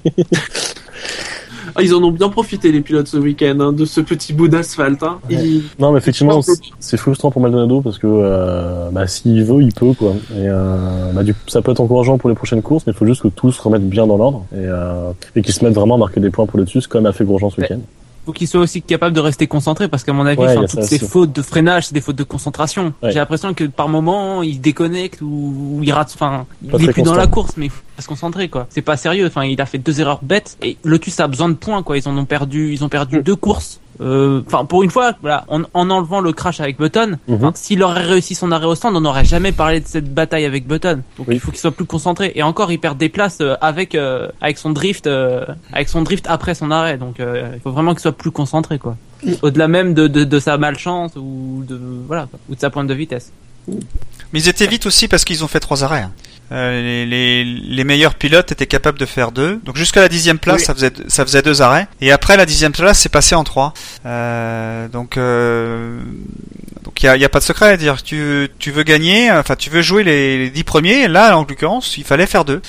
Ah, 1.79 1.83
ils 1.83 1.95
en 1.95 2.03
ont 2.03 2.11
bien 2.11 2.29
profité, 2.31 2.73
les 2.73 2.81
pilotes, 2.81 3.07
ce 3.07 3.19
week-end, 3.19 3.59
hein, 3.61 3.73
de 3.73 3.85
ce 3.85 4.01
petit 4.01 4.33
bout 4.33 4.49
d'asphalte. 4.49 5.03
Hein. 5.03 5.19
Ouais. 5.29 5.37
Ils- 5.37 5.63
Non, 5.79 5.93
mais 5.93 5.99
effectivement, 5.99 6.41
c'est- 6.81 6.97
frustrant 6.97 7.31
pour 7.31 7.43
Maldonado 7.43 7.81
parce 7.83 7.99
que 7.99 8.07
euh, 8.09 8.89
bah, 8.91 9.07
s'il 9.07 9.45
veut, 9.45 9.63
il 9.63 9.73
peut 9.75 9.93
quoi. 9.93 10.13
Et 10.33 10.49
euh, 10.49 11.13
bah, 11.13 11.23
du 11.23 11.35
coup, 11.35 11.41
ça 11.49 11.61
peut 11.63 11.73
être 11.73 11.81
encourageant 11.81 12.17
pour 12.19 12.31
les 12.31 12.35
prochaines 12.37 12.63
courses, 12.63 12.85
mais 12.87 12.93
il 12.93 12.97
faut 12.97 13.07
juste 13.07 13.23
que 13.23 13.29
tous 13.29 13.53
se 13.53 13.61
remettent 13.63 13.89
bien 13.89 14.07
dans 14.07 14.17
l'ordre 14.17 14.45
et, 14.53 14.57
euh, 14.59 15.11
et 15.35 15.43
qu'ils 15.43 15.55
se 15.55 15.65
mettent 15.65 15.75
vraiment 15.75 15.97
à 15.97 15.99
marquer 15.99 16.21
des 16.21 16.31
points 16.31 16.47
pour 16.47 16.59
le 16.59 16.65
dessus, 16.65 16.81
comme 16.89 17.05
a 17.07 17.13
fait 17.13 17.25
Grosjean 17.25 17.51
ce 17.51 17.61
week-end. 17.61 17.81
Faut 18.27 18.33
qu'il 18.33 18.49
soit 18.49 18.61
aussi 18.61 18.83
capable 18.83 19.15
de 19.15 19.21
rester 19.21 19.47
concentré 19.47 19.89
parce 19.89 20.03
qu'à 20.05 20.13
mon 20.13 20.27
avis, 20.27 20.41
Ouais, 20.41 20.57
enfin, 20.57 20.67
toutes 20.67 20.83
ces 20.83 20.99
fautes 20.99 21.33
de 21.33 21.43
freinage, 21.43 21.87
c'est 21.87 21.95
des 21.95 22.01
fautes 22.01 22.17
de 22.17 22.25
concentration. 22.25 22.93
Ouais. 23.03 23.13
J'ai 23.13 23.19
l'impression 23.21 23.55
que 23.55 23.65
par 23.65 23.89
moment, 23.89 24.43
il 24.43 24.61
déconnecte 24.61 25.21
ou, 25.23 25.77
ou 25.77 25.83
il 25.83 25.93
rate, 25.93 26.13
enfin, 26.15 26.45
il 26.63 26.89
est 26.89 26.93
plus 26.93 27.03
dans 27.03 27.15
la 27.15 27.27
course, 27.29 27.53
mais 27.57 27.67
il 27.67 27.71
faut 27.71 27.83
se 27.99 28.07
concentrer, 28.09 28.49
quoi. 28.49 28.67
C'est 28.69 28.83
pas 28.83 28.97
sérieux. 28.97 29.27
Enfin, 29.27 29.45
il 29.45 29.61
a 29.61 29.67
fait 29.67 29.79
deux 29.79 30.01
erreurs 30.01 30.21
bêtes 30.23 30.59
et 30.63 30.77
Lotus 30.85 31.19
a 31.21 31.29
besoin 31.29 31.49
de 31.49 31.55
points, 31.55 31.83
quoi. 31.83 31.97
Ils 31.97 32.09
en 32.09 32.17
ont 32.19 32.25
perdu, 32.25 32.73
ils 32.73 32.85
ont 32.85 32.89
perdu 32.89 33.23
deux 33.23 33.37
courses. 33.37 33.81
Euh, 34.01 34.43
Enfin, 34.47 34.65
pour 34.65 34.83
une 34.83 34.91
fois, 34.91 35.13
voilà, 35.21 35.45
en, 35.49 35.63
en 35.75 35.91
enlevant 35.91 36.21
le 36.21 36.33
crash 36.33 36.61
avec 36.61 36.79
Button, 36.79 37.19
Mhm. 37.29 37.53
s'il 37.55 37.83
aurait 37.83 38.03
réussi 38.05 38.35
son 38.35 38.53
arrêt 38.53 38.67
au 38.67 38.75
stand, 38.75 38.95
on 38.97 39.01
n'aurait 39.01 39.25
jamais 39.25 39.53
parlé 39.53 39.81
de 39.81 39.87
cette 39.87 40.13
bataille 40.13 40.45
avec 40.45 40.67
Button. 40.67 41.03
Donc, 41.19 41.29
Oui. 41.29 41.35
il 41.37 41.41
faut 41.41 41.51
qu'il 41.51 41.61
soit 41.61 41.71
plus 41.73 41.85
concentré. 41.87 42.33
Et 42.35 42.43
encore, 42.43 42.71
il 42.73 42.79
perd 42.79 42.99
des 42.99 43.09
places 43.09 43.39
euh, 43.41 43.55
avec 43.61 43.95
euh, 43.95 44.29
avec 44.41 44.59
son 44.59 44.71
drift, 44.71 45.07
euh, 45.07 45.45
avec 45.73 45.89
son 45.89 46.03
drift 46.03 46.27
après 46.29 46.55
son 46.55 46.71
arrêt. 46.71 46.99
Donc, 46.99 47.21
euh, 47.21 47.51
il 47.55 47.61
faut 47.61 47.71
vraiment 47.73 47.93
qu'il 47.93 48.01
soit 48.03 48.13
plus 48.13 48.31
concentré, 48.31 48.79
quoi. 48.79 48.97
Au-delà 49.43 49.67
même 49.67 49.95
de, 49.95 50.07
de, 50.09 50.25
de 50.25 50.39
sa 50.39 50.59
malchance 50.59 51.13
ou 51.17 51.65
de 51.67 51.81
voilà 52.07 52.29
ou 52.51 52.55
de 52.55 52.61
sa 52.61 52.71
pointe 52.71 52.87
de 52.87 52.95
vitesse. 52.95 53.33
Mais 53.69 54.41
ils 54.41 54.49
étaient 54.49 54.67
vite 54.67 54.87
aussi 54.87 55.09
parce 55.09 55.25
qu'ils 55.25 55.43
ont 55.43 55.49
fait 55.49 55.61
trois 55.61 55.83
arrêts. 55.85 56.07
Hein. 56.51 56.55
Euh, 56.55 56.81
les, 56.83 57.07
les, 57.07 57.45
les 57.45 57.85
meilleurs 57.85 58.15
pilotes 58.15 58.53
étaient 58.53 58.67
capables 58.67 58.99
de 58.99 59.07
faire 59.07 59.33
deux. 59.33 59.61
Donc 59.65 59.77
jusqu'à 59.77 60.01
la 60.01 60.09
dixième 60.09 60.39
place, 60.39 60.61
Oui. 60.61 60.65
ça 60.65 60.75
faisait 60.75 60.93
ça 61.09 61.25
faisait 61.25 61.43
deux 61.43 61.63
arrêts. 61.63 61.89
Et 62.01 62.13
après 62.13 62.37
la 62.37 62.47
dixième 62.47 62.73
place, 62.73 63.01
c'est 63.01 63.09
passé 63.09 63.35
en 63.35 63.45
trois. 63.45 63.75
Euh, 64.05 64.89
donc 64.89 65.17
euh, 65.17 65.99
donc 66.85 67.03
il 67.03 67.07
y 67.07 67.09
a, 67.09 67.17
y 67.17 67.25
a 67.25 67.29
pas 67.29 67.41
de 67.41 67.45
secret 67.45 67.71
à 67.73 67.77
dire. 67.77 68.03
Tu 68.03 68.49
tu 68.59 68.71
veux 68.71 68.83
gagner, 68.85 69.31
enfin 69.33 69.57
tu 69.57 69.71
veux 69.71 69.83
jouer 69.83 70.05
les, 70.05 70.39
les 70.39 70.51
dix 70.51 70.65
premiers. 70.65 71.09
Là, 71.09 71.37
en 71.37 71.41
l'occurrence, 71.41 71.97
il 71.99 72.05
fallait 72.05 72.27
faire 72.27 72.45
deux. 72.45 72.63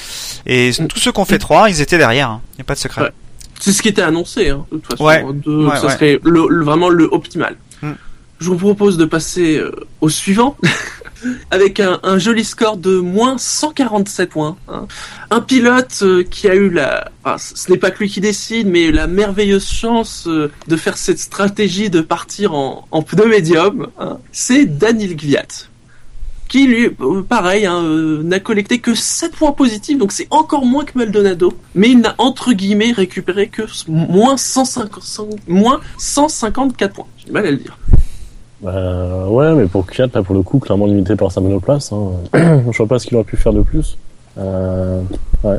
Et 0.46 0.72
Mm. 0.80 0.88
tous 0.88 1.00
ceux 1.00 1.12
qui 1.12 1.20
ont 1.20 1.26
fait 1.26 1.38
trois, 1.40 1.70
ils 1.70 1.82
étaient 1.82 1.98
derrière. 1.98 2.40
Il 2.56 2.60
y 2.60 2.62
a 2.62 2.64
pas 2.64 2.74
de 2.74 2.80
secret. 2.80 3.02
Ouais. 3.04 3.12
C'est 3.60 3.72
ce 3.74 3.82
qui 3.82 3.88
était 3.90 4.02
annoncé, 4.04 4.50
hein, 4.50 4.66
de 4.72 4.78
toute 4.78 4.92
façon. 4.92 5.04
Ouais. 5.06 5.24
De, 5.46 5.68
Ouais, 5.68 5.78
ça 5.80 5.90
serait 5.90 6.20
le, 6.24 6.46
le- 6.50 6.64
vraiment 6.64 6.90
le 6.90 7.06
optimal. 7.12 7.56
Hmm. 7.82 7.94
Je 8.40 8.50
vous 8.50 8.58
propose 8.58 8.98
de 8.98 9.06
passer 9.06 9.58
euh, 9.58 9.72
au 10.02 10.10
suivant. 10.10 10.58
Avec 11.52 11.80
un, 11.80 12.00
joli 12.20 12.44
score 12.44 12.78
de 12.78 12.98
moins 13.00 13.38
147 13.38 14.30
points. 14.30 14.58
hein. 14.68 14.88
Un 15.32 15.42
pilote 15.42 16.00
euh, 16.04 16.24
qui 16.24 16.48
a 16.48 16.56
eu 16.56 16.70
la... 16.70 17.10
ce 17.38 17.72
n'est 17.72 17.78
pas 17.78 17.92
que 17.92 18.00
lui 18.00 18.10
qui 18.10 18.22
décide, 18.22 18.68
mais 18.68 18.92
la 18.92 19.08
merveilleuse 19.08 19.68
chance 19.68 20.26
euh, 20.28 20.52
de 20.68 20.76
faire 20.76 20.98
cette 20.98 21.20
stratégie 21.20 21.90
de 21.90 22.02
partir 22.02 22.54
en, 22.54 22.88
en 22.92 23.02
pneu 23.02 23.28
médium. 23.28 23.88
hein. 24.00 24.20
C'est 24.32 24.66
Daniel 24.66 25.16
Gviat 25.16 25.46
qui 26.50 26.66
lui, 26.66 26.90
euh, 27.02 27.24
pareil, 27.24 27.66
hein, 27.66 27.82
n'a 28.24 28.40
collecté 28.40 28.80
que 28.80 28.96
7 28.96 29.36
points 29.36 29.52
positifs, 29.52 29.98
donc 29.98 30.14
c'est 30.14 30.28
encore 30.30 30.64
moins 30.66 30.86
que 30.86 30.98
Maldonado, 30.98 31.52
mais 31.76 31.90
il 31.90 32.00
n'a 32.00 32.16
entre 32.20 32.54
guillemets 32.54 32.94
récupéré 32.94 33.50
que 33.50 33.64
moins 33.90 34.38
150, 34.38 35.04
cent- 35.04 35.28
moins 35.50 35.82
154 35.98 36.94
points. 36.94 37.08
J'ai 37.18 37.26
du 37.26 37.32
mal 37.34 37.46
à 37.48 37.52
le 37.52 37.58
dire. 37.58 37.78
Bah, 38.62 39.28
ouais, 39.28 39.54
mais 39.54 39.68
pour 39.68 39.86
Kiat, 39.86 40.08
là, 40.14 40.24
pour 40.24 40.36
le 40.36 40.42
coup, 40.42 40.60
clairement 40.60 40.88
limité 40.88 41.16
par 41.16 41.32
sa 41.32 41.42
monoplace. 41.42 41.92
Hein. 41.92 42.12
Je 42.34 42.78
vois 42.78 42.88
pas 42.88 43.00
ce 43.00 43.06
qu'il 43.06 43.16
aurait 43.16 43.26
pu 43.26 43.38
faire 43.38 43.54
de 43.54 43.62
plus. 43.62 43.98
Euh, 44.38 45.02
ouais. 45.44 45.58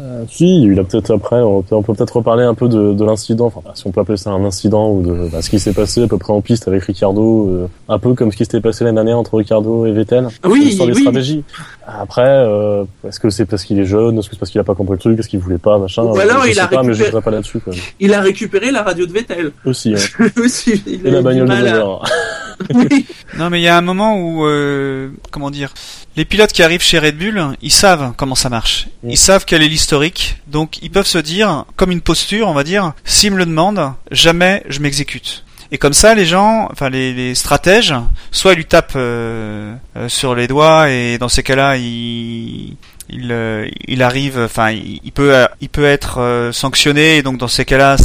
Euh, 0.00 0.24
si, 0.28 0.62
il 0.62 0.78
a 0.78 0.84
peut-être 0.84 1.12
après, 1.14 1.40
on 1.40 1.62
peut, 1.62 1.80
peut-être 1.94 2.16
reparler 2.16 2.42
un 2.42 2.54
peu 2.54 2.68
de, 2.68 2.92
de 2.94 3.04
l'incident, 3.04 3.46
enfin 3.46 3.60
si 3.74 3.86
on 3.86 3.92
peut 3.92 4.00
appeler 4.00 4.16
ça 4.18 4.30
un 4.30 4.44
incident 4.44 4.90
ou 4.90 5.02
de 5.02 5.28
bah, 5.30 5.40
ce 5.40 5.48
qui 5.50 5.60
s'est 5.60 5.72
passé 5.72 6.02
à 6.02 6.08
peu 6.08 6.18
près 6.18 6.32
en 6.32 6.40
piste 6.40 6.66
avec 6.66 6.82
Ricardo, 6.82 7.48
euh, 7.48 7.68
un 7.88 7.98
peu 8.00 8.14
comme 8.14 8.32
ce 8.32 8.36
qui 8.36 8.44
s'était 8.44 8.60
passé 8.60 8.82
l'année 8.84 8.96
dernière 8.96 9.18
entre 9.18 9.36
Ricardo 9.36 9.86
et 9.86 9.92
Vettel. 9.92 10.28
Oui, 10.44 10.72
sur 10.72 10.86
les 10.86 10.94
oui. 10.94 11.00
stratégies. 11.02 11.44
Après, 11.86 12.22
euh, 12.26 12.84
est-ce 13.06 13.20
que 13.20 13.30
c'est 13.30 13.44
parce 13.44 13.64
qu'il 13.64 13.78
est 13.78 13.84
jeune, 13.84 14.18
est-ce 14.18 14.28
que 14.28 14.34
c'est 14.34 14.40
parce 14.40 14.50
qu'il 14.50 14.60
a 14.60 14.64
pas 14.64 14.74
compris 14.74 14.94
le 14.94 14.98
truc, 14.98 15.18
est-ce 15.18 15.28
qu'il 15.28 15.38
voulait 15.38 15.58
pas, 15.58 15.78
machin. 15.78 16.02
Ou 16.02 16.18
alors 16.18 16.42
je 16.42 16.48
il 16.48 16.54
sais 16.54 16.60
a 16.60 16.66
pas, 16.66 16.82
mais 16.82 16.92
je 16.94 17.04
récupéré- 17.04 17.22
pas 17.22 17.30
là-dessus. 17.30 17.60
Il 18.00 18.14
a 18.14 18.20
récupéré 18.20 18.70
la 18.72 18.82
radio 18.82 19.06
de 19.06 19.12
Vettel. 19.12 19.52
Aussi, 19.64 19.94
hein. 19.94 20.26
Aussi, 20.42 20.82
il 20.86 21.06
Et 21.06 21.10
a 21.10 21.12
la 21.12 21.22
bagnole 21.22 21.48
de 21.48 21.52
à-. 21.52 22.00
Oui. 22.74 23.06
Non, 23.38 23.50
mais 23.50 23.60
il 23.60 23.64
y 23.64 23.68
a 23.68 23.76
un 23.76 23.80
moment 23.82 24.16
où, 24.16 24.46
euh, 24.46 25.10
comment 25.30 25.50
dire, 25.50 25.72
les 26.16 26.24
pilotes 26.24 26.52
qui 26.52 26.62
arrivent 26.62 26.82
chez 26.82 26.98
Red 26.98 27.18
Bull, 27.18 27.56
ils 27.60 27.72
savent 27.72 28.12
comment 28.16 28.34
ça 28.34 28.48
marche. 28.48 28.86
Ils 29.02 29.18
savent 29.18 29.44
quel 29.44 29.62
est 29.62 29.68
l'historique, 29.68 30.36
donc 30.46 30.78
ils 30.82 30.90
peuvent 30.90 31.06
se 31.06 31.18
dire, 31.18 31.64
comme 31.76 31.90
une 31.90 32.00
posture, 32.00 32.48
on 32.48 32.54
va 32.54 32.64
dire, 32.64 32.92
s'ils 33.04 33.32
me 33.32 33.38
le 33.38 33.46
demandent, 33.46 33.92
jamais 34.10 34.62
je 34.68 34.80
m'exécute. 34.80 35.44
Et 35.72 35.78
comme 35.78 35.92
ça, 35.92 36.14
les 36.14 36.26
gens, 36.26 36.68
enfin 36.70 36.88
les, 36.88 37.12
les 37.12 37.34
stratèges, 37.34 37.94
soit 38.30 38.52
ils 38.52 38.58
lui 38.58 38.64
tapent 38.64 38.92
euh, 38.94 39.74
euh, 39.96 40.08
sur 40.08 40.36
les 40.36 40.46
doigts 40.46 40.88
et 40.90 41.18
dans 41.18 41.28
ces 41.28 41.42
cas-là, 41.42 41.76
il, 41.78 42.76
il, 43.10 43.30
euh, 43.32 43.68
il 43.86 44.02
arrive, 44.02 44.38
enfin 44.38 44.70
il, 44.70 45.12
peut, 45.12 45.34
euh, 45.34 45.46
il 45.60 45.68
peut 45.68 45.84
être 45.84 46.20
euh, 46.20 46.52
sanctionné. 46.52 47.22
Donc 47.22 47.38
dans 47.38 47.48
ces 47.48 47.64
cas-là, 47.64 47.96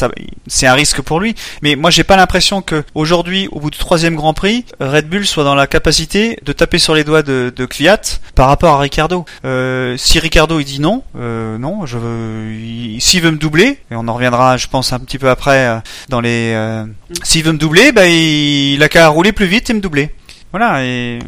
c'est 0.48 0.68
un 0.68 0.74
risque 0.74 1.02
pour 1.02 1.20
lui. 1.20 1.36
Mais 1.62 1.76
moi, 1.76 1.90
j'ai 1.90 2.04
pas 2.04 2.18
l'impression 2.18 2.62
que 2.62 2.84
aujourd'hui, 2.96 3.48
au 3.52 3.60
bout 3.60 3.70
du 3.72 3.78
troisième 3.78 4.16
Grand 4.16 4.34
Prix, 4.34 4.66
Red 4.80 5.08
Bull 5.10 5.26
soit 5.26 5.44
dans 5.44 5.56
la 5.56 5.68
capacité 5.68 6.38
de 6.44 6.52
taper 6.54 6.80
sur 6.80 6.96
les 6.96 7.04
doigts 7.04 7.24
de, 7.24 7.52
de 7.56 7.66
Kvyat 7.66 8.02
par 8.36 8.48
rapport 8.48 8.76
à 8.76 8.80
Ricardo. 8.80 9.26
Euh, 9.46 9.96
si 9.98 10.20
Ricardo 10.20 10.60
il 10.60 10.66
dit 10.66 10.80
non, 10.80 11.04
euh, 11.18 11.58
non, 11.58 11.86
je 11.86 11.98
veux, 11.98 12.52
il- 12.54 13.02
s'il 13.02 13.22
veut 13.22 13.32
me 13.32 13.38
doubler, 13.38 13.80
et 13.92 13.96
on 13.96 14.08
en 14.08 14.14
reviendra, 14.14 14.58
je 14.58 14.68
pense 14.68 14.92
un 14.94 15.00
petit 15.00 15.18
peu 15.18 15.30
après 15.30 15.68
euh, 15.68 15.78
dans 16.10 16.22
les, 16.22 16.54
s'il 17.24 17.44
veut 17.44 17.52
me 17.54 17.58
doubler, 17.58 17.92
bah 17.92 18.06
il, 18.08 18.74
il 18.74 18.84
a 18.84 18.90
qu'à 18.90 19.08
rouler 19.08 19.32
plus 19.32 19.46
vite 19.48 19.70
et 19.70 19.74
me 19.74 19.80
doubler. 19.80 20.10
Voilà. 20.52 20.84
Et 20.84 21.20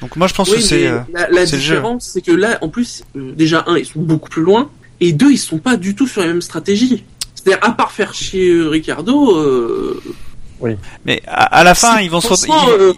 donc 0.00 0.16
moi, 0.16 0.26
je 0.26 0.34
pense 0.34 0.48
Oui, 0.50 0.56
que 0.56 0.62
c'est. 0.62 0.86
euh, 0.86 1.00
la, 1.12 1.28
la 1.30 1.44
différence, 1.44 2.10
c'est 2.12 2.22
que 2.22 2.32
là, 2.32 2.58
en 2.62 2.68
plus, 2.68 3.02
euh, 3.16 3.32
déjà, 3.32 3.64
un, 3.66 3.76
ils 3.76 3.84
sont 3.86 4.00
beaucoup 4.00 4.28
plus 4.30 4.42
loin, 4.42 4.70
et 5.00 5.12
deux, 5.12 5.30
ils 5.32 5.38
sont 5.38 5.58
pas 5.58 5.76
du 5.76 5.94
tout 5.94 6.06
sur 6.06 6.20
la 6.22 6.26
même 6.28 6.42
stratégie. 6.42 7.04
C'est-à-dire, 7.34 7.62
à 7.64 7.72
part 7.72 7.92
faire 7.92 8.12
chier 8.14 8.50
euh, 8.50 8.68
Ricardo, 8.68 9.36
euh, 9.36 10.02
Mais 11.04 11.22
à, 11.26 11.58
à 11.58 11.64
la 11.64 11.74
fin, 11.74 12.00
ils 12.00 12.10
vont 12.10 12.20
se 12.20 12.28
euh, 12.68 12.92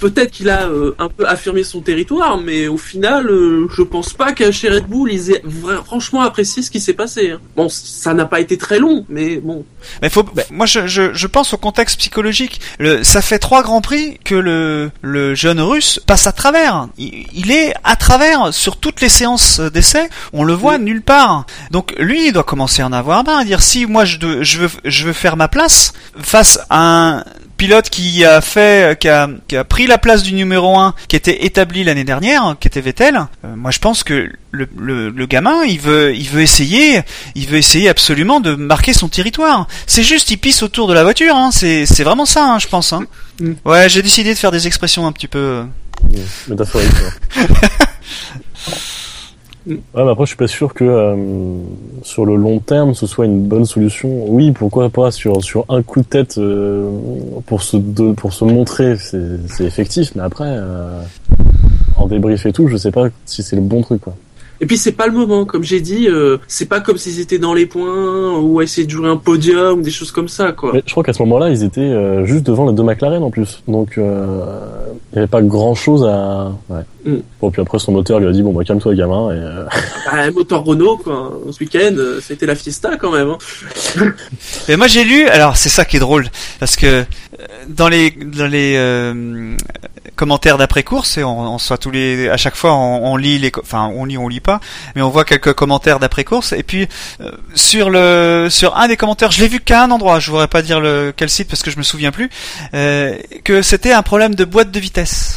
peut-être 0.00 0.30
qu'il 0.30 0.48
a 0.50 0.66
euh, 0.66 0.94
un 0.98 1.08
peu 1.08 1.26
affirmé 1.26 1.64
son 1.64 1.80
territoire, 1.80 2.38
mais 2.38 2.68
au 2.68 2.76
final, 2.76 3.26
euh, 3.28 3.66
je 3.76 3.82
pense 3.82 4.12
pas 4.12 4.32
qu'à 4.32 4.52
chez 4.52 4.68
Red 4.68 4.86
Bull, 4.86 5.12
ils 5.12 5.32
aient 5.32 5.42
vra- 5.46 5.82
franchement 5.84 6.20
apprécié 6.22 6.62
ce 6.62 6.70
qui 6.70 6.80
s'est 6.80 6.92
passé. 6.92 7.30
hein. 7.32 7.40
Bon, 7.56 7.68
ça 7.68 8.14
n'a 8.14 8.24
pas 8.26 8.40
été 8.40 8.56
très 8.58 8.78
long, 8.78 9.04
mais 9.08 9.36
bon. 9.36 9.64
Mais 10.02 10.08
faut, 10.08 10.24
moi, 10.50 10.66
je, 10.66 10.86
je, 10.86 11.12
je 11.14 11.26
pense 11.26 11.52
au 11.54 11.56
contexte 11.56 11.98
psychologique. 11.98 12.60
Le, 12.78 13.02
ça 13.02 13.22
fait 13.22 13.38
trois 13.38 13.62
grands 13.62 13.80
prix 13.80 14.18
que 14.24 14.34
le, 14.34 14.90
le 15.02 15.34
jeune 15.34 15.60
russe 15.60 16.00
passe 16.06 16.26
à 16.26 16.32
travers. 16.32 16.88
Il, 16.98 17.26
il 17.34 17.50
est 17.50 17.74
à 17.84 17.96
travers 17.96 18.52
sur 18.54 18.76
toutes 18.76 19.00
les 19.00 19.08
séances 19.08 19.60
d'essai. 19.60 20.08
On 20.32 20.44
le 20.44 20.52
voit 20.54 20.78
nulle 20.78 21.02
part. 21.02 21.46
Donc 21.70 21.94
lui, 21.98 22.28
il 22.28 22.32
doit 22.32 22.44
commencer 22.44 22.82
à 22.82 22.86
en 22.86 22.92
avoir 22.92 23.24
marre, 23.24 23.44
dire 23.44 23.62
si 23.62 23.86
moi 23.86 24.04
je, 24.04 24.18
dois- 24.18 24.42
je 24.42 24.58
veux, 24.58 24.70
je 24.84 25.06
veux 25.06 25.12
faire 25.12 25.36
ma 25.36 25.48
place 25.48 25.92
face 26.18 26.58
à 26.70 26.78
un 26.78 26.99
pilote 27.56 27.90
qui 27.90 28.24
a 28.24 28.40
fait, 28.40 28.98
qui 28.98 29.08
a, 29.08 29.28
qui 29.46 29.54
a 29.56 29.64
pris 29.64 29.86
la 29.86 29.98
place 29.98 30.22
du 30.22 30.32
numéro 30.32 30.78
1 30.78 30.94
qui 31.08 31.16
était 31.16 31.44
établi 31.44 31.84
l'année 31.84 32.04
dernière, 32.04 32.56
qui 32.58 32.68
était 32.68 32.80
Vettel. 32.80 33.16
euh, 33.44 33.54
moi, 33.54 33.70
je 33.70 33.78
pense 33.78 34.02
que 34.02 34.30
le, 34.50 34.66
le, 34.78 35.10
le 35.10 35.26
gamin, 35.26 35.62
il 35.64 35.78
veut, 35.78 36.14
il 36.16 36.26
veut 36.28 36.40
essayer, 36.40 37.02
il 37.34 37.46
veut 37.46 37.58
essayer 37.58 37.88
absolument 37.90 38.40
de 38.40 38.54
marquer 38.54 38.94
son 38.94 39.08
territoire. 39.08 39.66
C'est 39.86 40.02
juste, 40.02 40.30
il 40.30 40.38
pisse 40.38 40.62
autour 40.62 40.88
de 40.88 40.94
la 40.94 41.02
voiture. 41.02 41.36
Hein. 41.36 41.50
C'est, 41.52 41.84
c'est 41.84 42.02
vraiment 42.04 42.24
ça, 42.26 42.44
hein, 42.44 42.58
je 42.58 42.66
pense. 42.68 42.92
Hein. 42.94 43.04
Mm. 43.40 43.52
Ouais, 43.66 43.88
j'ai 43.90 44.00
décidé 44.02 44.32
de 44.32 44.38
faire 44.38 44.52
des 44.52 44.66
expressions 44.66 45.06
un 45.06 45.12
petit 45.12 45.28
peu. 45.28 45.38
euh. 45.38 45.64
Ouais, 49.66 49.76
mais 49.94 50.08
après, 50.10 50.24
je 50.24 50.28
suis 50.28 50.36
pas 50.36 50.46
sûr 50.46 50.72
que 50.72 50.84
euh, 50.84 51.16
sur 52.02 52.24
le 52.24 52.34
long 52.36 52.60
terme, 52.60 52.94
ce 52.94 53.06
soit 53.06 53.26
une 53.26 53.42
bonne 53.42 53.66
solution. 53.66 54.24
Oui, 54.28 54.52
pourquoi 54.52 54.88
pas 54.88 55.10
sur 55.10 55.44
sur 55.44 55.64
un 55.68 55.82
coup 55.82 56.00
de 56.00 56.06
tête 56.06 56.38
euh, 56.38 56.90
pour 57.46 57.62
se 57.62 57.76
de- 57.76 58.12
pour 58.12 58.32
se 58.32 58.44
montrer, 58.44 58.96
c'est 58.98 59.64
effectif. 59.64 60.12
Mais 60.14 60.22
après, 60.22 60.46
euh, 60.48 61.00
en 61.96 62.06
débrief 62.06 62.46
et 62.46 62.52
tout, 62.52 62.68
je 62.68 62.76
sais 62.78 62.90
pas 62.90 63.08
si 63.26 63.42
c'est 63.42 63.56
le 63.56 63.62
bon 63.62 63.82
truc. 63.82 64.00
Quoi. 64.00 64.14
Et 64.62 64.66
puis 64.66 64.76
c'est 64.78 64.92
pas 64.92 65.06
le 65.06 65.12
moment, 65.12 65.44
comme 65.46 65.62
j'ai 65.62 65.80
dit, 65.80 66.06
c'est 66.46 66.66
pas 66.68 66.80
comme 66.80 66.98
s'ils 66.98 67.18
étaient 67.20 67.38
dans 67.38 67.54
les 67.54 67.64
points 67.64 68.38
ou 68.38 68.60
à 68.60 68.62
essayer 68.62 68.86
de 68.86 68.90
jouer 68.92 69.08
un 69.08 69.16
podium, 69.16 69.80
des 69.80 69.90
choses 69.90 70.10
comme 70.12 70.28
ça, 70.28 70.52
quoi. 70.52 70.72
Mais 70.74 70.82
je 70.84 70.90
crois 70.90 71.02
qu'à 71.02 71.14
ce 71.14 71.22
moment-là, 71.22 71.48
ils 71.48 71.64
étaient 71.64 72.24
juste 72.26 72.44
devant 72.46 72.68
les 72.68 72.74
deux 72.74 72.82
McLaren 72.82 73.22
en 73.22 73.30
plus. 73.30 73.62
Donc, 73.68 73.94
il 73.96 74.02
y 75.14 75.18
avait 75.18 75.26
pas 75.26 75.40
grand 75.40 75.74
chose 75.74 76.04
à. 76.04 76.52
Ouais. 76.68 76.82
Mm. 77.04 77.16
Bon, 77.40 77.50
puis 77.50 77.62
après, 77.62 77.78
son 77.78 77.92
moteur 77.92 78.20
lui 78.20 78.28
a 78.28 78.32
dit 78.32 78.42
bon, 78.42 78.52
bah 78.52 78.64
calme-toi, 78.64 78.94
gamin. 78.94 79.30
Et, 79.32 79.38
euh, 79.38 79.64
Bah, 80.10 80.30
moteur 80.30 80.64
Renault, 80.64 80.98
quoi. 80.98 81.32
Ce 81.50 81.58
week-end, 81.60 81.94
euh, 81.96 82.20
c'était 82.22 82.46
la 82.46 82.54
fiesta 82.54 82.96
quand 82.96 83.12
même. 83.12 83.30
Hein. 83.30 83.38
Mais 84.68 84.76
moi 84.76 84.86
j'ai 84.86 85.04
lu, 85.04 85.28
alors 85.28 85.56
c'est 85.56 85.68
ça 85.68 85.84
qui 85.84 85.96
est 85.96 86.00
drôle, 86.00 86.28
parce 86.58 86.76
que 86.76 86.86
euh, 86.86 87.04
dans 87.68 87.88
les 87.88 88.10
dans 88.10 88.46
les 88.46 88.74
euh, 88.76 89.56
commentaires 90.16 90.58
d'après 90.58 90.82
course, 90.82 91.16
et 91.18 91.24
on, 91.24 91.54
on 91.54 91.58
soit 91.58 91.78
tous 91.78 91.90
les 91.90 92.28
à 92.28 92.36
chaque 92.36 92.54
fois 92.54 92.74
on, 92.74 93.12
on 93.12 93.16
lit 93.16 93.38
les, 93.38 93.50
enfin 93.60 93.90
on 93.94 94.04
lit 94.04 94.18
on 94.18 94.28
lit 94.28 94.40
pas, 94.40 94.60
mais 94.94 95.02
on 95.02 95.08
voit 95.08 95.24
quelques 95.24 95.54
commentaires 95.54 95.98
d'après 95.98 96.24
course, 96.24 96.52
et 96.52 96.62
puis 96.62 96.88
euh, 97.20 97.30
sur 97.54 97.88
le 97.90 98.48
sur 98.50 98.76
un 98.76 98.88
des 98.88 98.96
commentaires, 98.96 99.30
je 99.30 99.40
l'ai 99.40 99.48
vu 99.48 99.60
qu'à 99.60 99.84
un 99.84 99.90
endroit, 99.90 100.18
je 100.20 100.30
voudrais 100.30 100.48
pas 100.48 100.62
dire 100.62 100.80
le 100.80 101.12
quel 101.16 101.30
site 101.30 101.48
parce 101.48 101.62
que 101.62 101.70
je 101.70 101.78
me 101.78 101.82
souviens 101.82 102.10
plus, 102.10 102.28
euh, 102.74 103.16
que 103.44 103.62
c'était 103.62 103.92
un 103.92 104.02
problème 104.02 104.34
de 104.34 104.44
boîte 104.44 104.70
de 104.70 104.80
vitesse. 104.80 105.36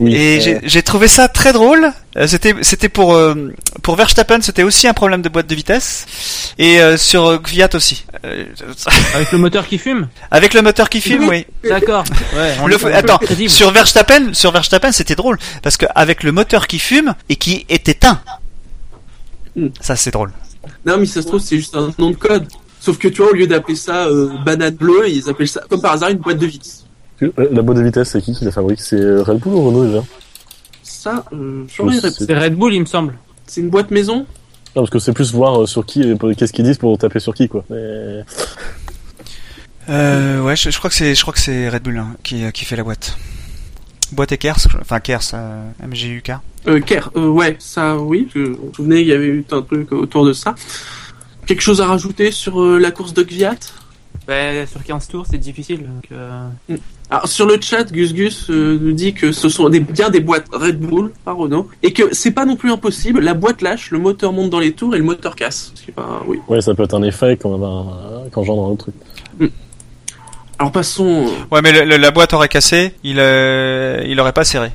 Oui, 0.00 0.14
Et 0.14 0.36
euh, 0.38 0.40
j'ai- 0.40 0.60
j'ai 0.64 0.82
trouvé 0.82 1.08
ça 1.08 1.28
très 1.28 1.52
drôle. 1.52 1.92
Euh, 2.16 2.26
C'était 2.26 2.54
c'était 2.62 2.88
pour 2.88 3.14
euh, 3.14 3.52
pour 3.82 3.96
Verstappen, 3.96 4.40
c'était 4.40 4.62
aussi 4.62 4.86
un 4.88 4.94
problème 4.94 5.22
de 5.22 5.28
boîte 5.28 5.46
de 5.46 5.54
vitesse 5.54 6.06
et 6.58 6.80
euh, 6.80 6.96
sur 6.96 7.40
Kvyat 7.42 7.70
aussi. 7.74 8.04
Euh, 8.24 8.44
Avec 9.14 9.32
le 9.32 9.38
moteur 9.38 9.66
qui 9.66 9.78
fume 9.78 10.08
avec 10.30 10.54
le 10.54 10.62
moteur 10.62 10.88
qui 10.88 11.00
filme, 11.00 11.28
oui. 11.28 11.46
D'accord. 11.68 12.04
Ouais, 12.34 12.54
on 12.62 12.66
Le, 12.66 12.76
attends, 12.94 13.20
sur 13.48 13.70
Verstappen, 13.70 14.32
sur 14.34 14.50
Verstappen, 14.52 14.92
c'était 14.92 15.14
drôle 15.14 15.38
parce 15.62 15.76
que 15.76 15.86
avec 15.94 16.22
le 16.22 16.32
moteur 16.32 16.66
qui 16.66 16.78
fume 16.78 17.14
et 17.28 17.36
qui 17.36 17.64
est 17.68 17.88
éteint. 17.88 18.20
Ça 19.80 19.96
c'est 19.96 20.10
drôle. 20.10 20.32
Non, 20.84 20.96
mais 20.98 21.06
ça 21.06 21.22
se 21.22 21.26
trouve, 21.28 21.40
c'est 21.40 21.56
juste 21.56 21.74
un 21.76 21.90
nom 21.98 22.10
de 22.10 22.16
code. 22.16 22.46
Sauf 22.80 22.98
que 22.98 23.08
tu 23.08 23.22
vois, 23.22 23.30
au 23.30 23.34
lieu 23.34 23.46
d'appeler 23.46 23.76
ça 23.76 24.06
euh, 24.06 24.30
banane 24.44 24.74
bleue, 24.74 25.08
ils 25.08 25.28
appellent 25.28 25.48
ça, 25.48 25.62
comme 25.68 25.80
par 25.80 25.92
hasard, 25.92 26.10
une 26.10 26.18
boîte 26.18 26.38
de 26.38 26.46
vitesse. 26.46 26.85
Euh, 27.22 27.30
la 27.50 27.62
boîte 27.62 27.78
de 27.78 27.82
vitesse, 27.82 28.10
c'est 28.10 28.20
qui 28.22 28.34
qui 28.34 28.44
la 28.44 28.52
fabrique? 28.52 28.80
C'est 28.80 29.00
euh, 29.00 29.22
Red 29.22 29.38
Bull 29.38 29.54
ou 29.54 29.66
Renault 29.66 29.86
déjà? 29.86 30.02
Ça, 30.82 31.24
euh, 31.32 31.64
j'aurais 31.74 32.00
Je. 32.00 32.08
C'est 32.08 32.34
Red 32.38 32.54
Bull, 32.54 32.74
il 32.74 32.80
me 32.80 32.86
semble. 32.86 33.14
C'est 33.46 33.60
une 33.60 33.70
boîte 33.70 33.90
maison? 33.90 34.18
Non, 34.74 34.82
parce 34.82 34.90
que 34.90 34.98
c'est 34.98 35.12
plus 35.12 35.32
voir 35.32 35.62
euh, 35.62 35.66
sur 35.66 35.86
qui, 35.86 36.02
et 36.02 36.16
qu'est-ce 36.36 36.52
qu'ils 36.52 36.64
disent 36.64 36.78
pour 36.78 36.96
taper 36.98 37.20
sur 37.20 37.32
qui, 37.34 37.48
quoi. 37.48 37.64
Mais... 37.70 38.24
Euh, 39.88 40.42
ouais, 40.42 40.56
je, 40.56 40.70
je 40.70 40.78
crois 40.78 40.90
que 40.90 40.96
c'est 40.96 41.14
je 41.14 41.22
crois 41.22 41.32
que 41.32 41.38
c'est 41.40 41.68
Red 41.68 41.82
Bull 41.82 41.96
hein, 41.98 42.16
qui 42.24 42.50
qui 42.52 42.64
fait 42.64 42.76
la 42.76 42.82
boîte. 42.82 43.16
Boîte 44.12 44.32
et 44.32 44.38
Kers, 44.38 44.58
je- 44.70 44.76
enfin 44.80 45.00
Kers, 45.00 45.22
euh, 45.34 45.64
MGUK. 45.86 46.32
Euh, 46.68 46.80
Kerr, 46.80 47.10
euh, 47.16 47.28
ouais, 47.28 47.56
ça, 47.60 47.96
oui. 47.96 48.28
que, 48.32 48.40
Vous 48.40 48.66
vous 48.68 48.74
souvenez, 48.74 49.00
il 49.00 49.06
y 49.06 49.12
avait 49.12 49.26
eu 49.26 49.44
un 49.52 49.62
truc 49.62 49.92
autour 49.92 50.24
de 50.26 50.32
ça. 50.32 50.54
Quelque 51.46 51.60
chose 51.62 51.80
à 51.80 51.86
rajouter 51.86 52.30
sur 52.32 52.60
euh, 52.60 52.78
la 52.78 52.90
course 52.90 53.14
de 53.14 53.22
Gviat 53.22 53.54
Bah, 54.26 54.66
sur 54.66 54.82
15 54.82 55.06
tours, 55.08 55.26
c'est 55.30 55.38
difficile. 55.38 55.82
Donc, 55.82 56.08
euh... 56.10 56.48
Alors 57.08 57.28
sur 57.28 57.46
le 57.46 57.60
chat, 57.60 57.84
Gus 57.92 58.12
Gus 58.12 58.50
euh, 58.50 58.78
nous 58.80 58.92
dit 58.92 59.14
que 59.14 59.30
ce 59.30 59.48
sont 59.48 59.68
des, 59.68 59.78
bien 59.78 60.10
des 60.10 60.18
boîtes 60.20 60.46
Red 60.52 60.80
Bull, 60.80 61.12
pas 61.24 61.32
Renault, 61.32 61.68
et 61.84 61.92
que 61.92 62.12
c'est 62.12 62.32
pas 62.32 62.44
non 62.44 62.56
plus 62.56 62.72
impossible. 62.72 63.20
La 63.20 63.34
boîte 63.34 63.62
lâche, 63.62 63.92
le 63.92 63.98
moteur 63.98 64.32
monte 64.32 64.50
dans 64.50 64.58
les 64.58 64.72
tours 64.72 64.94
et 64.94 64.98
le 64.98 65.04
moteur 65.04 65.36
casse. 65.36 65.72
Pas, 65.94 66.22
oui. 66.26 66.40
Ouais, 66.48 66.60
ça 66.60 66.74
peut 66.74 66.82
être 66.82 66.94
un 66.94 67.02
effet 67.04 67.36
quand 67.40 67.50
même, 67.50 67.62
un- 67.62 68.28
quand 68.32 68.42
genre 68.42 68.56
dans 68.56 68.70
le 68.70 68.76
truc. 68.76 68.94
Alors 70.58 70.72
passons. 70.72 71.26
euh, 71.28 71.54
Ouais, 71.54 71.60
mais 71.62 71.70
le- 71.72 71.84
le- 71.84 71.96
la 71.96 72.10
boîte 72.10 72.32
aurait 72.32 72.48
cassé, 72.48 72.94
il 73.04 73.16
euh, 73.20 74.02
il 74.06 74.18
aurait 74.18 74.32
pas 74.32 74.44
serré. 74.44 74.70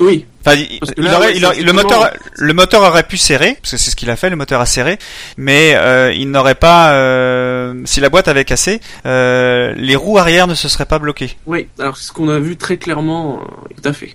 Oui, 0.00 0.26
Enfin, 0.46 0.56
il, 0.58 0.78
Parce 0.78 0.92
que 0.92 1.00
il 1.00 1.04
là, 1.06 1.16
aurait, 1.16 1.26
ouais, 1.28 1.36
il 1.36 1.44
aurait- 1.46 1.54
c'est 1.54 1.62
le 1.62 1.72
moteur, 1.72 2.10
le 2.36 2.52
moteur 2.52 2.82
aurait 2.82 3.04
pu 3.04 3.16
serrer, 3.16 3.56
parce 3.62 3.70
que 3.72 3.76
c'est 3.78 3.90
ce 3.90 3.96
qu'il 3.96 4.10
a 4.10 4.16
fait, 4.16 4.28
le 4.28 4.36
moteur 4.36 4.60
a 4.60 4.66
serré, 4.66 4.98
mais 5.38 5.74
euh, 5.76 6.12
il 6.12 6.30
n'aurait 6.30 6.54
pas, 6.56 6.92
euh, 6.92 7.80
si 7.86 8.00
la 8.00 8.10
boîte 8.10 8.28
avait 8.28 8.44
cassé, 8.44 8.80
euh, 9.06 9.72
les 9.76 9.96
roues 9.96 10.18
arrière 10.18 10.46
ne 10.46 10.54
se 10.54 10.68
seraient 10.68 10.84
pas 10.84 10.98
bloquées. 10.98 11.36
oui. 11.46 11.68
Alors 11.78 11.96
c'est 11.96 12.04
ce 12.08 12.12
qu'on 12.12 12.28
a 12.28 12.38
vu 12.40 12.56
très 12.56 12.76
clairement, 12.76 13.40
tout 13.80 13.88
à 13.88 13.92
fait. 13.94 14.14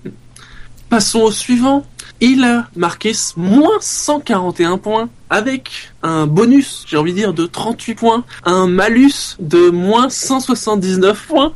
Passons 0.89 1.19
au 1.21 1.31
suivant. 1.31 1.85
Il 2.21 2.43
a 2.43 2.67
marqué 2.75 3.13
moins 3.37 3.77
141 3.79 4.77
points 4.77 5.07
avec 5.29 5.71
un 6.03 6.27
bonus, 6.27 6.83
j'ai 6.87 6.97
envie 6.97 7.13
de 7.13 7.17
dire, 7.17 7.33
de 7.33 7.45
38 7.45 7.95
points, 7.95 8.25
un 8.43 8.67
malus 8.67 9.37
de 9.39 9.69
moins 9.69 10.09
179 10.09 11.25
points. 11.27 11.53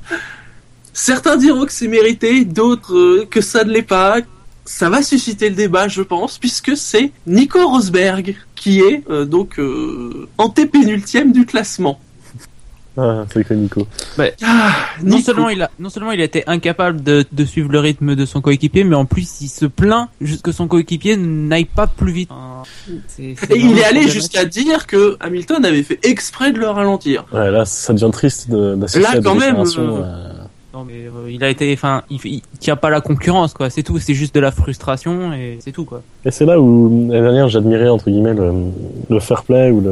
Certains 0.94 1.38
diront 1.38 1.66
que 1.66 1.72
c'est 1.72 1.88
mérité, 1.88 2.46
d'autres 2.46 2.96
euh, 2.96 3.28
que 3.30 3.42
ça 3.42 3.64
ne 3.64 3.72
l'est 3.72 3.82
pas. 3.82 4.18
ça 4.66 4.90
va 4.90 5.02
susciter 5.02 5.50
le 5.50 5.56
débat, 5.56 5.88
je 5.88 6.02
pense, 6.04 6.38
puisque 6.38 6.78
c'est 6.78 7.12
Nico 7.28 7.68
Rosberg 7.68 8.36
qui 8.56 8.80
est 8.80 9.04
euh, 9.10 9.26
donc 9.26 9.60
euh, 9.60 10.28
antépénultième 10.38 11.32
du 11.32 11.46
classement. 11.46 12.00
Ah, 12.96 13.26
c'est 13.34 13.44
que 13.44 13.56
Nico. 13.56 13.88
Ah, 14.44 14.72
Non 15.02 15.16
Nico. 15.18 15.26
seulement 15.26 15.50
il 15.50 15.64
a, 15.64 15.72
non 15.80 15.90
seulement 15.90 16.12
il 16.12 16.22
a 16.22 16.26
été 16.26 16.44
incapable 16.46 17.02
de, 17.02 17.26
de 17.32 17.44
suivre 17.44 17.72
le 17.72 17.80
rythme 17.80 18.14
de 18.16 18.24
son 18.28 18.40
coéquipier, 18.40 18.84
mais 18.84 18.96
en 18.96 19.06
plus 19.06 19.42
il 19.42 19.48
se 19.48 19.66
plaint 19.66 20.10
juste 20.22 20.44
que 20.44 20.52
son 20.52 20.68
coéquipier 20.68 21.18
n'aille 21.18 21.66
pas 21.66 21.88
plus 21.88 22.12
vite. 22.12 22.30
C'est 23.08 23.24
Et 23.50 23.58
il 23.58 23.80
est 23.80 23.84
allé 23.84 24.08
jusqu'à 24.08 24.46
dire 24.46 24.86
que 24.86 25.18
Hamilton 25.22 25.66
avait 25.66 25.82
fait 25.82 25.98
exprès 26.04 26.52
de 26.52 26.60
le 26.60 26.68
ralentir. 26.70 27.26
Ouais, 27.34 27.50
là, 27.50 27.66
ça 27.66 27.94
devient 27.94 28.12
triste 28.14 28.52
de- 28.52 28.76
d'assister 28.76 29.02
Là, 29.02 29.10
à 29.14 29.16
des 29.18 29.24
quand 29.24 29.34
même, 29.36 29.56
euh, 29.56 29.64
euh, 29.80 30.33
Non, 30.74 30.84
mais 30.86 31.06
euh, 31.06 31.30
il 31.32 31.44
a 31.44 31.50
été, 31.50 31.72
enfin, 31.74 32.02
il, 32.10 32.20
il 32.26 32.42
tient 32.60 32.76
pas 32.76 32.90
la 32.90 33.00
concurrence, 33.00 33.54
quoi. 33.54 33.70
C'est 33.70 33.84
tout. 33.84 34.00
C'est 34.00 34.16
juste 34.16 34.34
de 34.34 34.40
la 34.40 34.50
frustration 34.52 35.32
et 35.32 35.60
c'est 35.64 35.72
tout, 35.72 35.86
quoi. 35.86 36.02
Et 36.26 36.32
c'est 36.32 36.46
là 36.46 36.60
où, 36.60 37.08
l'année 37.12 37.22
dernière, 37.22 37.48
j'admirais, 37.48 37.90
entre 37.90 38.10
guillemets, 38.10 38.34
le, 38.34 38.52
le 39.08 39.20
fair 39.20 39.44
play 39.44 39.70
ou 39.70 39.84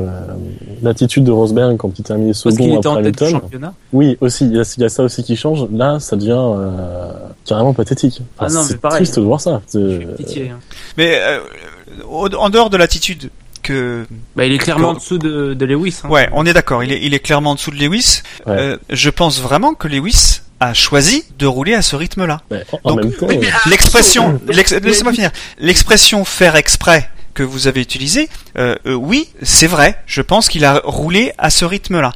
l'attitude 0.82 1.24
de 1.24 1.32
Rosberg 1.32 1.78
quand 1.78 1.98
il 2.00 2.04
terminait 2.04 2.30
Parce 2.32 2.42
qu'il 2.42 2.52
second 2.54 2.66
était 2.80 2.88
après 2.88 2.90
en 2.90 2.96
tête 2.96 3.04
du 3.18 3.24
Hamilton. 3.24 3.42
championnat. 3.42 3.74
Oui, 3.94 4.18
aussi, 4.22 4.46
il 4.46 4.56
y, 4.56 4.60
a, 4.60 4.74
il 4.78 4.82
y 4.82 4.86
a 4.86 4.90
ça 4.90 5.04
aussi 5.04 5.24
qui 5.24 5.36
change. 5.36 5.68
Là, 5.72 6.00
ça 6.00 6.16
devient 6.16 6.32
euh, 6.36 7.12
carrément 7.46 7.74
pathétique. 7.74 8.22
Ah 8.40 8.48
non, 8.50 8.62
mais 8.62 8.68
c'est 8.68 8.82
pareil. 8.82 8.98
triste 9.04 9.20
de 9.20 9.24
voir 9.24 9.40
ça. 9.40 9.62
C'est- 9.68 10.16
Pitié. 10.18 10.50
hein. 10.50 10.60
Mais 10.98 11.20
euh, 11.22 11.40
en 12.40 12.50
dehors 12.50 12.72
de 12.72 12.78
l'attitude 12.78 13.30
que 13.62 14.06
Bah, 14.36 14.46
il 14.46 14.54
est 14.54 14.58
clairement 14.58 14.90
en 14.90 14.94
dessous 14.96 15.20
de, 15.20 15.54
de 15.54 15.66
Lewis. 15.66 16.00
Hein. 16.04 16.10
Ouais, 16.10 16.28
on 16.34 16.48
est 16.48 16.54
d'accord. 16.54 16.84
Il 16.84 16.92
est, 16.92 17.02
il 17.04 17.14
est 17.14 17.20
clairement 17.20 17.52
en 17.52 17.56
dessous 17.56 17.70
de 17.70 17.76
Lewis. 17.76 18.24
Ouais. 18.48 18.54
Euh, 18.58 18.78
je 18.90 19.10
pense 19.12 19.40
vraiment 19.40 19.76
que 19.76 19.88
Lewis 19.88 20.42
a 20.62 20.74
choisi 20.74 21.26
de 21.40 21.46
rouler 21.48 21.74
à 21.74 21.82
ce 21.82 21.96
rythme-là. 21.98 22.42
Donc, 22.86 23.02
oui, 23.24 23.40
euh, 23.44 23.50
L'expression, 23.70 24.40
l'ex- 24.48 24.72
laissez-moi 24.74 25.12
finir. 25.12 25.32
L'expression 25.58 26.24
faire 26.24 26.56
exprès 26.56 27.10
que 27.46 27.50
vous 27.52 27.68
avez 27.68 27.82
utilisée, 27.82 28.30
euh, 28.58 28.76
euh, 28.86 28.94
oui, 28.94 29.30
c'est 29.42 29.68
vrai. 29.68 29.98
Je 30.06 30.22
pense 30.22 30.48
qu'il 30.50 30.66
a 30.66 30.82
roulé 30.84 31.34
à 31.38 31.50
ce 31.50 31.66
rythme-là. 31.66 32.12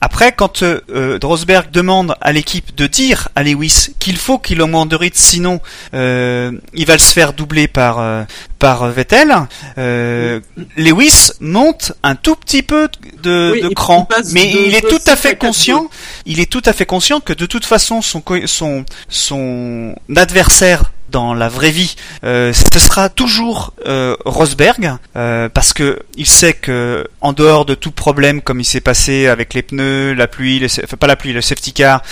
Après, 0.00 0.32
quand 0.32 0.62
euh, 0.62 0.80
euh, 0.94 1.18
Rosberg 1.22 1.70
demande 1.70 2.14
à 2.20 2.32
l'équipe 2.32 2.74
de 2.74 2.86
dire 2.86 3.28
à 3.36 3.42
Lewis 3.42 3.88
qu'il 3.98 4.16
faut 4.16 4.38
qu'il 4.38 4.60
augmente 4.62 4.88
de 4.88 4.96
rythme, 4.96 5.16
sinon 5.18 5.60
euh, 5.94 6.52
il 6.74 6.86
va 6.86 6.98
se 6.98 7.12
faire 7.12 7.32
doubler 7.32 7.68
par 7.68 7.98
euh, 7.98 8.24
par 8.58 8.88
Vettel, 8.90 9.34
euh, 9.78 10.40
Lewis 10.76 11.30
monte 11.40 11.92
un 12.02 12.14
tout 12.14 12.36
petit 12.36 12.62
peu 12.62 12.88
de, 13.22 13.52
Oui, 13.54 13.62
de 13.62 13.68
cran, 13.70 14.06
il 14.26 14.34
mais 14.34 14.52
de- 14.52 14.58
il 14.66 14.74
est 14.74 14.80
tout 14.88 15.00
à 15.06 15.16
6 15.16 15.22
fait 15.22 15.28
à 15.28 15.34
4 15.34 15.38
conscient. 15.38 15.88
Il 16.26 16.40
est 16.40 16.50
tout 16.50 16.62
à 16.66 16.72
fait 16.72 16.86
conscient 16.86 17.20
que 17.20 17.32
de 17.32 17.46
toute 17.46 17.64
façon 17.64 18.02
son 18.02 18.22
son 18.46 18.84
son 19.08 19.94
adversaire 20.16 20.92
dans 21.10 21.34
la 21.34 21.48
vraie 21.48 21.70
vie, 21.70 21.94
euh, 22.24 22.52
ce 22.52 22.78
sera 22.78 23.08
toujours 23.08 23.74
euh, 23.86 24.16
Rosberg 24.24 24.96
euh, 25.16 25.48
parce 25.48 25.72
que 25.72 26.00
il 26.16 26.26
sait 26.26 26.52
que 26.52 27.06
en 27.20 27.32
dehors 27.32 27.64
de 27.64 27.74
tout 27.74 27.90
problème 27.90 28.40
comme 28.40 28.60
il 28.60 28.64
s'est 28.64 28.80
passé 28.80 29.26
avec 29.26 29.54
les 29.54 29.62
pneus, 29.62 30.14
la 30.14 30.28
pluie, 30.28 30.58
le, 30.58 30.66
enfin 30.66 30.96
pas 30.96 31.06
la 31.06 31.16
pluie, 31.16 31.32
le 31.32 31.40
safety 31.40 31.72
car 31.72 32.02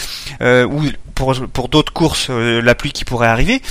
euh, 0.41 0.67
ou 0.67 0.83
pour 1.15 1.35
pour 1.53 1.69
d'autres 1.69 1.93
courses 1.93 2.29
euh, 2.31 2.61
la 2.63 2.75
pluie 2.75 2.93
qui 2.93 3.05
pourrait 3.05 3.29
arriver, 3.29 3.63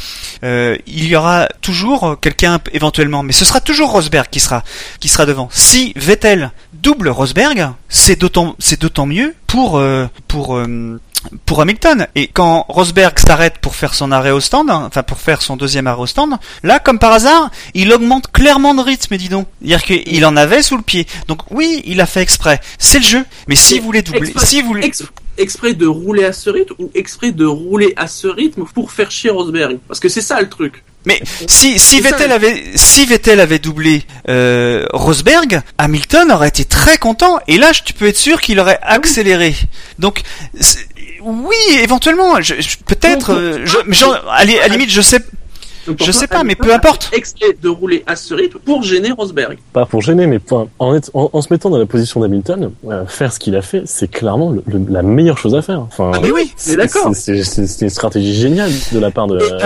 euh, 0.44 0.78
il 0.88 1.06
y 1.06 1.16
aura 1.16 1.48
toujours 1.62 2.18
quelqu'un 2.20 2.60
éventuellement, 2.74 3.24
mais 3.24 3.34
ce 3.34 3.46
sera 3.46 3.62
toujours 3.62 3.92
Rosberg 3.92 4.28
qui 4.30 4.40
sera 4.40 4.64
qui 5.00 5.08
sera 5.08 5.26
devant. 5.26 5.50
Si 5.52 5.94
Vettel 5.96 6.52
double 6.74 7.10
Rosberg, 7.10 7.70
c'est 7.90 8.20
d'autant 8.20 8.56
c'est 8.60 8.82
d'autant 8.82 9.06
mieux 9.06 9.34
pour 9.48 9.82
pour 10.28 10.62
pour 11.46 11.62
Hamilton. 11.62 12.08
Et 12.16 12.28
quand 12.28 12.66
Rosberg 12.70 13.18
s'arrête 13.20 13.58
pour 13.60 13.76
faire 13.76 13.94
son 13.94 14.12
arrêt 14.12 14.32
au 14.32 14.40
stand, 14.40 14.70
hein, 14.70 14.84
enfin 14.88 15.04
pour 15.04 15.18
faire 15.20 15.42
son 15.42 15.58
deuxième 15.58 15.88
arrêt 15.88 16.02
au 16.02 16.06
stand, 16.08 16.38
là, 16.64 16.80
comme 16.80 17.00
par 17.00 17.12
hasard, 17.14 17.50
il 17.74 17.92
augmente 17.94 18.32
clairement 18.32 18.74
de 18.74 18.82
rythme, 18.82 19.18
dis 19.18 19.30
donc. 19.30 19.48
C'est-à-dire 19.62 19.84
qu'il 19.84 20.26
en 20.26 20.38
avait 20.38 20.62
sous 20.62 20.78
le 20.78 20.84
pied. 20.84 21.08
Donc 21.28 21.40
oui, 21.52 21.82
il 21.86 22.02
a 22.02 22.06
fait 22.06 22.22
exprès. 22.22 22.60
C'est 22.78 23.00
le 23.00 23.06
jeu. 23.06 23.26
Mais 23.48 23.56
si 23.56 23.74
Mais 23.76 23.80
vous 23.80 23.86
voulez 23.86 24.02
doubler, 24.02 24.30
exprès- 24.30 24.46
si 24.46 24.62
vous 24.62 24.68
voulez... 24.68 24.86
Ex- 24.86 25.04
exprès 25.38 25.74
de 25.74 25.86
rouler 25.86 26.26
à 26.26 26.34
ce 26.34 26.50
rythme 26.50 26.74
ou 26.80 26.90
exprès 26.96 27.32
de 27.32 27.46
rouler 27.46 27.94
à 27.96 28.08
ce 28.08 28.28
rythme 28.28 28.64
pour 28.74 28.92
faire 28.92 29.12
chier 29.12 29.30
Rosberg 29.30 29.78
Parce 29.88 30.00
que 30.00 30.10
c'est 30.10 30.22
ça 30.22 30.42
le 30.42 30.50
truc. 30.50 30.84
Mais 31.06 31.22
si, 31.48 31.80
si 31.80 32.02
ça, 32.02 32.10
Vettel 32.10 32.32
avait 32.34 32.64
si 32.76 33.06
Vettel 33.06 33.40
avait 33.40 33.60
doublé 33.60 34.04
euh, 34.28 34.86
Rosberg, 34.92 35.62
Hamilton 35.78 36.32
aurait 36.32 36.50
été 36.50 36.66
très 36.66 36.98
content 36.98 37.40
et 37.48 37.58
là 37.58 37.72
tu 37.72 37.94
peux 37.94 38.08
être 38.08 38.18
sûr 38.18 38.42
qu'il 38.42 38.60
aurait 38.60 38.80
accéléré. 38.82 39.56
Donc 40.00 40.22
oui, 41.28 41.56
éventuellement, 41.82 42.42
je, 42.42 42.56
je- 42.60 42.78
peut-être 42.86 43.32
euh, 43.34 43.66
je, 43.66 43.78
la- 44.14 44.32
à 44.32 44.46
la 44.46 44.68
limite 44.68 44.90
je 44.92 45.02
sais 45.02 45.20
Donc, 45.88 45.98
Je 46.04 46.12
sais 46.12 46.28
pas, 46.28 46.44
mais 46.44 46.56
peu 46.56 46.74
importe. 46.74 47.10
de 47.62 47.70
rouler 47.70 48.04
à 48.08 48.16
ce 48.16 48.34
rythme 48.34 48.60
pour 48.60 48.84
gêner 48.84 49.12
Rosberg. 49.12 49.58
pas 49.74 49.86
pour 49.86 50.02
gêner, 50.02 50.28
mais 50.28 50.40
pour- 50.40 50.68
en, 50.80 50.96
être- 50.96 51.12
en, 51.14 51.30
en 51.32 51.42
se 51.42 51.48
mettant 51.52 51.70
dans 51.70 51.78
la 51.78 51.86
position 51.86 52.20
d'Hamilton, 52.20 52.72
euh, 52.90 53.06
faire 53.06 53.32
ce 53.32 53.40
qu'il 53.40 53.56
a 53.56 53.62
fait, 53.62 53.84
c'est 53.86 54.10
clairement 54.10 54.50
le- 54.52 54.64
le- 54.68 54.86
la 54.90 55.02
meilleure 55.02 55.38
chose 55.38 55.56
à 55.56 55.62
faire. 55.62 55.80
Enfin, 55.82 56.12
Ah, 56.14 56.20
mais 56.22 56.32
oui, 56.32 56.52
c'est- 56.58 56.76
d'accord. 56.76 57.12
c'est- 57.16 57.44
C'est 57.44 57.68
c'est 57.68 57.86
une 57.86 57.90
stratégie 57.90 58.34
géniale 58.34 58.72
de 58.92 59.00
la 59.00 59.12
part 59.12 59.28
de. 59.28 59.38
Euh, 59.38 59.60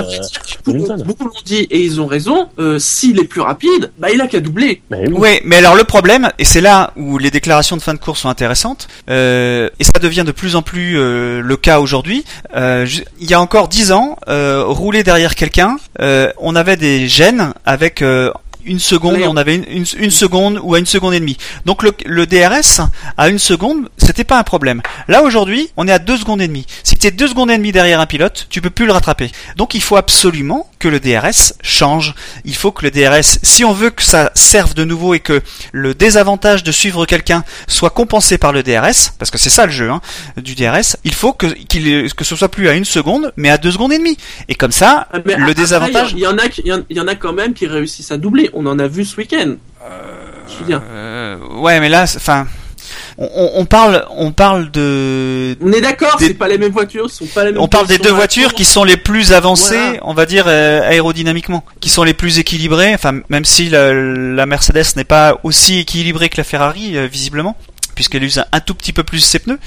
Hamilton. 0.67 1.03
beaucoup 1.05 1.25
l'ont 1.25 1.31
dit 1.45 1.67
et 1.71 1.81
ils 1.81 1.99
ont 2.01 2.05
raison. 2.07 2.47
euh, 2.59 2.77
S'il 2.79 3.19
est 3.19 3.23
plus 3.25 3.41
rapide, 3.41 3.91
bah 3.97 4.09
il 4.13 4.21
a 4.21 4.27
qu'à 4.27 4.39
doubler. 4.39 4.81
mais 4.89 5.07
oui. 5.07 5.13
Ouais, 5.17 5.41
mais 5.45 5.57
alors 5.57 5.75
le 5.75 5.83
problème, 5.83 6.29
et 6.37 6.45
c'est 6.45 6.61
là 6.61 6.91
où 6.97 7.17
les 7.17 7.31
déclarations 7.31 7.77
de 7.77 7.81
fin 7.81 7.93
de 7.93 7.99
course 7.99 8.21
sont 8.21 8.29
intéressantes, 8.29 8.87
euh, 9.09 9.69
et 9.79 9.83
ça 9.83 9.91
devient 10.01 10.23
de 10.25 10.31
plus 10.31 10.55
en 10.55 10.61
plus 10.61 10.97
euh, 10.97 11.41
le 11.41 11.57
cas 11.57 11.79
aujourd'hui. 11.79 12.23
euh, 12.55 12.85
il 13.19 13.29
y 13.29 13.33
a 13.33 13.41
encore 13.41 13.67
dix 13.67 13.91
ans, 13.91 14.17
euh, 14.27 14.63
rouler 14.65 15.03
derrière 15.03 15.35
quelqu'un, 15.35 15.77
euh, 16.01 16.10
on 16.37 16.55
avait 16.55 16.77
des 16.77 17.07
gènes 17.07 17.53
avec 17.65 18.01
euh, 18.01 18.31
une 18.65 18.79
seconde, 18.79 19.17
on 19.27 19.37
avait 19.37 19.55
une, 19.55 19.65
une, 19.67 19.85
une 19.97 20.11
seconde 20.11 20.59
ou 20.63 20.75
à 20.75 20.79
une 20.79 20.85
seconde 20.85 21.13
et 21.13 21.19
demie. 21.19 21.37
Donc 21.65 21.83
le, 21.83 21.93
le 22.05 22.25
DRS 22.25 22.81
à 23.17 23.29
une 23.29 23.39
seconde, 23.39 23.89
c'était 23.97 24.23
pas 24.23 24.39
un 24.39 24.43
problème. 24.43 24.81
Là 25.07 25.23
aujourd'hui, 25.23 25.69
on 25.77 25.87
est 25.87 25.91
à 25.91 25.99
deux 25.99 26.17
secondes 26.17 26.41
et 26.41 26.47
demie. 26.47 26.65
Si 26.83 26.95
tu 26.95 27.07
es 27.07 27.11
deux 27.11 27.27
secondes 27.27 27.51
et 27.51 27.57
demie 27.57 27.71
derrière 27.71 27.99
un 27.99 28.05
pilote, 28.05 28.47
tu 28.49 28.61
peux 28.61 28.69
plus 28.69 28.85
le 28.85 28.93
rattraper. 28.93 29.31
Donc 29.57 29.73
il 29.73 29.81
faut 29.81 29.97
absolument 29.97 30.69
que 30.81 30.87
le 30.87 30.99
DRS 30.99 31.53
change. 31.61 32.15
Il 32.43 32.55
faut 32.55 32.71
que 32.71 32.83
le 32.83 32.91
DRS, 32.91 33.37
si 33.43 33.63
on 33.63 33.71
veut 33.71 33.91
que 33.91 34.01
ça 34.01 34.31
serve 34.33 34.73
de 34.73 34.83
nouveau 34.83 35.13
et 35.13 35.19
que 35.19 35.41
le 35.71 35.93
désavantage 35.93 36.63
de 36.63 36.71
suivre 36.71 37.05
quelqu'un 37.05 37.43
soit 37.67 37.91
compensé 37.91 38.39
par 38.39 38.51
le 38.51 38.63
DRS, 38.63 39.11
parce 39.19 39.29
que 39.29 39.37
c'est 39.37 39.51
ça 39.51 39.67
le 39.67 39.71
jeu 39.71 39.89
hein, 39.91 40.01
du 40.37 40.55
DRS, 40.55 40.97
il 41.03 41.13
faut 41.13 41.33
que, 41.33 41.45
qu'il, 41.45 42.11
que 42.13 42.25
ce 42.25 42.35
soit 42.35 42.49
plus 42.49 42.67
à 42.67 42.73
une 42.73 42.85
seconde, 42.85 43.31
mais 43.37 43.51
à 43.51 43.59
deux 43.59 43.71
secondes 43.71 43.93
et 43.93 43.99
demie. 43.99 44.17
Et 44.49 44.55
comme 44.55 44.71
ça, 44.71 45.07
Ah, 45.11 45.19
le 45.23 45.33
après, 45.33 45.53
désavantage. 45.53 46.13
Il 46.13 46.19
y, 46.19 46.27
en 46.27 46.37
a, 46.37 46.45
il 46.57 46.83
y 46.89 46.95
y 46.95 46.99
en 46.99 47.07
a 47.07 47.15
quand 47.15 47.33
même 47.33 47.53
qui 47.53 47.67
réussissent 47.67 48.11
à 48.11 48.17
doubler. 48.17 48.49
On 48.53 48.65
en 48.65 48.79
a 48.79 48.87
vu 48.87 49.05
ce 49.05 49.15
week-end. 49.17 49.55
Je 50.47 50.57
veux 50.59 50.65
dire. 50.65 50.81
Euh, 50.91 51.37
ouais, 51.59 51.79
mais 51.79 51.89
là, 51.89 52.03
enfin, 52.03 52.47
on, 53.17 53.25
on- 53.35 53.51
on 53.55 53.65
parle, 53.65 54.05
on 54.15 54.31
parle 54.31 54.71
de, 54.71 55.57
On 55.61 55.71
est 55.71 55.81
d'accord, 55.81 56.15
Des- 56.17 56.27
c'est 56.27 56.33
pas 56.33 56.47
les 56.47 56.57
mêmes 56.57 56.71
voitures, 56.71 57.09
ce 57.09 57.17
sont 57.17 57.25
pas 57.27 57.43
les 57.45 57.51
mêmes. 57.51 57.61
on 57.61 57.67
parle 57.67 57.87
des 57.87 57.97
deux 57.97 58.11
voitures 58.11 58.53
qui 58.53 58.65
sont 58.65 58.83
les 58.83 58.97
plus 58.97 59.33
avancées, 59.33 59.75
Voilà. 59.77 59.99
on 60.03 60.13
va 60.13 60.25
dire 60.25 60.45
euh, 60.47 60.81
aérodynamiquement, 60.89 61.63
qui 61.79 61.89
sont 61.89 62.03
les 62.03 62.13
plus 62.13 62.39
équilibrées. 62.39 62.93
Enfin, 62.93 63.19
même 63.29 63.45
si 63.45 63.69
la, 63.69 63.93
la 63.93 64.45
Mercedes 64.45 64.95
n'est 64.95 65.03
pas 65.03 65.37
aussi 65.43 65.79
équilibrée 65.79 66.29
que 66.29 66.37
la 66.37 66.43
Ferrari, 66.43 66.97
euh, 66.97 67.07
visiblement, 67.07 67.55
puisqu'elle 67.95 68.23
use 68.23 68.37
un, 68.39 68.45
un 68.51 68.59
tout 68.61 68.73
petit 68.75 68.93
peu 68.93 69.03
plus 69.03 69.19
ses 69.19 69.39
pneus. 69.39 69.59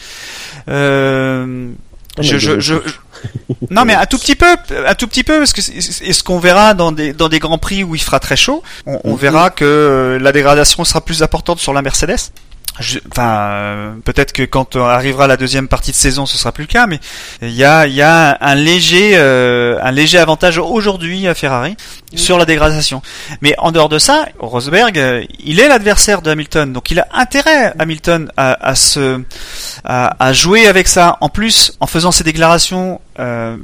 Euh, 0.69 1.71
je, 2.21 2.39
je, 2.39 2.53
de- 2.53 2.61
je, 2.61 2.75
non 3.71 3.85
mais 3.85 3.95
un 3.95 4.07
tout 4.07 4.19
petit 4.19 4.37
peu, 4.37 4.47
un 4.87 4.95
tout 4.95 5.07
petit 5.09 5.25
peu, 5.25 5.39
parce 5.39 5.53
que 5.53 5.61
c'est- 5.63 5.81
c'est- 5.81 6.05
est-ce 6.07 6.23
qu'on 6.23 6.39
verra 6.39 6.75
dans 6.75 6.93
des 6.93 7.13
dans 7.13 7.29
des 7.29 7.39
grands 7.39 7.59
prix 7.59 7.83
où 7.83 7.95
il 7.95 8.01
fera 8.01 8.21
très 8.21 8.37
chaud, 8.37 8.63
on, 8.87 9.01
on 9.05 9.13
Mhm. 9.13 9.19
verra 9.19 9.51
que 9.51 9.65
euh, 9.65 10.19
la 10.19 10.33
dégradation 10.33 10.85
sera 10.85 11.01
plus 11.01 11.23
importante 11.23 11.59
sur 11.59 11.73
la 11.73 11.83
Mercedes. 11.83 12.17
Je- 12.81 12.99
Enfin, 13.13 13.31
euh, 13.53 13.93
peut-être 14.05 14.33
que 14.33 14.43
quand 14.43 14.75
euh, 14.75 14.81
arrivera 14.83 15.27
la 15.29 15.37
deuxième 15.37 15.69
partie 15.69 15.93
de 15.93 15.97
saison, 15.97 16.27
ce 16.27 16.37
sera 16.37 16.51
plus 16.51 16.63
le 16.65 16.69
cas, 16.69 16.87
mais 16.89 16.99
il 17.41 17.53
y 17.53 17.63
a 17.65 17.87
il 17.87 17.95
y 17.95 18.03
a 18.03 18.37
un 18.41 18.55
léger 18.57 19.13
euh, 19.15 19.79
un 19.81 19.93
léger 19.93 20.19
avantage 20.19 20.59
aujourd'hui 20.59 21.29
à 21.29 21.35
Ferrari 21.35 21.77
sur 22.17 22.37
la 22.39 22.45
dégradation. 22.45 23.01
Mais 23.43 23.55
en 23.59 23.71
dehors 23.71 23.89
de 23.89 23.99
ça, 24.01 24.27
Rosberg, 24.41 24.99
euh, 24.99 25.25
il 25.45 25.61
est 25.61 25.69
l'adversaire 25.69 26.21
de 26.23 26.31
Hamilton, 26.31 26.73
donc 26.73 26.91
il 26.91 26.99
a 26.99 27.07
intérêt 27.13 27.73
Hamilton 27.79 28.31
à, 28.37 28.69
à 28.69 28.75
se 28.75 29.21
à, 29.85 30.17
à 30.25 30.33
jouer 30.33 30.67
avec 30.67 30.89
ça. 30.89 31.17
En 31.21 31.29
plus, 31.29 31.73
en 31.81 31.87
faisant 31.87 32.11
ses 32.11 32.25
déclarations, 32.25 33.01
euh, 33.19 33.57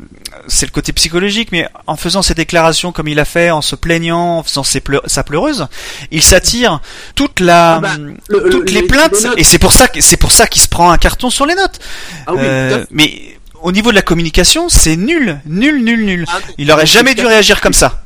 c'est 0.47 0.67
le 0.67 0.71
côté 0.73 0.93
psychologique, 0.93 1.49
mais 1.53 1.69
en 1.87 1.97
faisant 1.97 2.23
ses 2.23 2.35
déclarations 2.35 2.93
comme 2.93 3.09
il 3.09 3.19
a 3.19 3.25
fait, 3.25 3.51
en 3.51 3.63
se 3.63 3.75
plaignant, 3.77 4.39
en 4.39 4.43
faisant 4.43 4.63
ses 4.65 4.81
pleu- 4.81 5.01
sa 5.07 5.25
pleureuse, 5.25 5.67
il 6.11 6.23
s'attire 6.23 6.81
toute 7.15 7.41
la 7.41 7.77
Ah 7.77 7.81
bah, 7.81 7.97
le- 7.99 8.15
le- 8.29 8.51
toutes 8.51 8.71
les 8.71 8.81
les- 8.83 8.87
plaintes, 8.87 9.27
les 9.37 9.41
et 9.41 9.45
c'est 9.45 9.59
pour 9.59 9.73
ça 9.73 9.89
que 9.89 10.01
c'est 10.01 10.17
pour 10.17 10.33
ça 10.33 10.47
qu'il 10.47 10.63
se 10.63 10.69
prend 10.69 10.91
un 10.91 10.99
carton 10.99 11.31
sur 11.31 11.47
les 11.47 11.55
notes. 11.55 11.81
Ah 12.27 12.33
oui, 12.35 12.41
Euh, 12.43 12.85
mais 12.91 13.39
au 13.63 13.73
niveau 13.73 13.91
de 13.91 13.97
la 13.97 14.03
communication, 14.03 14.69
c'est 14.69 14.97
nul, 14.97 15.41
nul, 15.47 15.83
nul, 15.85 16.05
nul. 16.05 16.25
Ah, 16.29 16.39
Il 16.59 16.71
aurait 16.73 16.87
jamais 16.87 17.15
dû 17.15 17.27
réagir 17.27 17.61
comme 17.61 17.75
ça. 17.75 18.03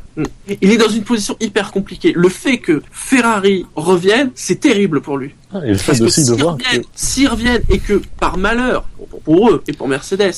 Il 0.63 0.71
est 0.71 0.77
dans 0.77 0.89
une 0.89 1.03
position 1.03 1.37
hyper 1.41 1.73
compliquée. 1.73 2.13
Le 2.15 2.29
fait 2.29 2.59
que 2.59 2.83
Ferrari 2.93 3.67
revienne, 3.75 4.31
c'est 4.37 4.61
terrible 4.61 5.01
pour 5.01 5.19
lui. 5.19 5.35
Ah, 5.53 5.59
et 5.65 5.71
le 5.71 5.77
fait 5.77 6.01
aussi 6.01 6.21
de 6.21 6.27
s'ils 6.27 6.35
voir 6.43 6.57
que 6.57 6.65
reviennent, 6.65 6.85
s'ils 6.95 7.29
reviennent 7.29 7.63
et 7.69 7.79
que 7.81 8.01
par 8.21 8.37
malheur, 8.39 8.85
pour 9.25 9.51
eux 9.51 9.63
et 9.67 9.73
pour 9.73 9.89
Mercedes, 9.89 10.33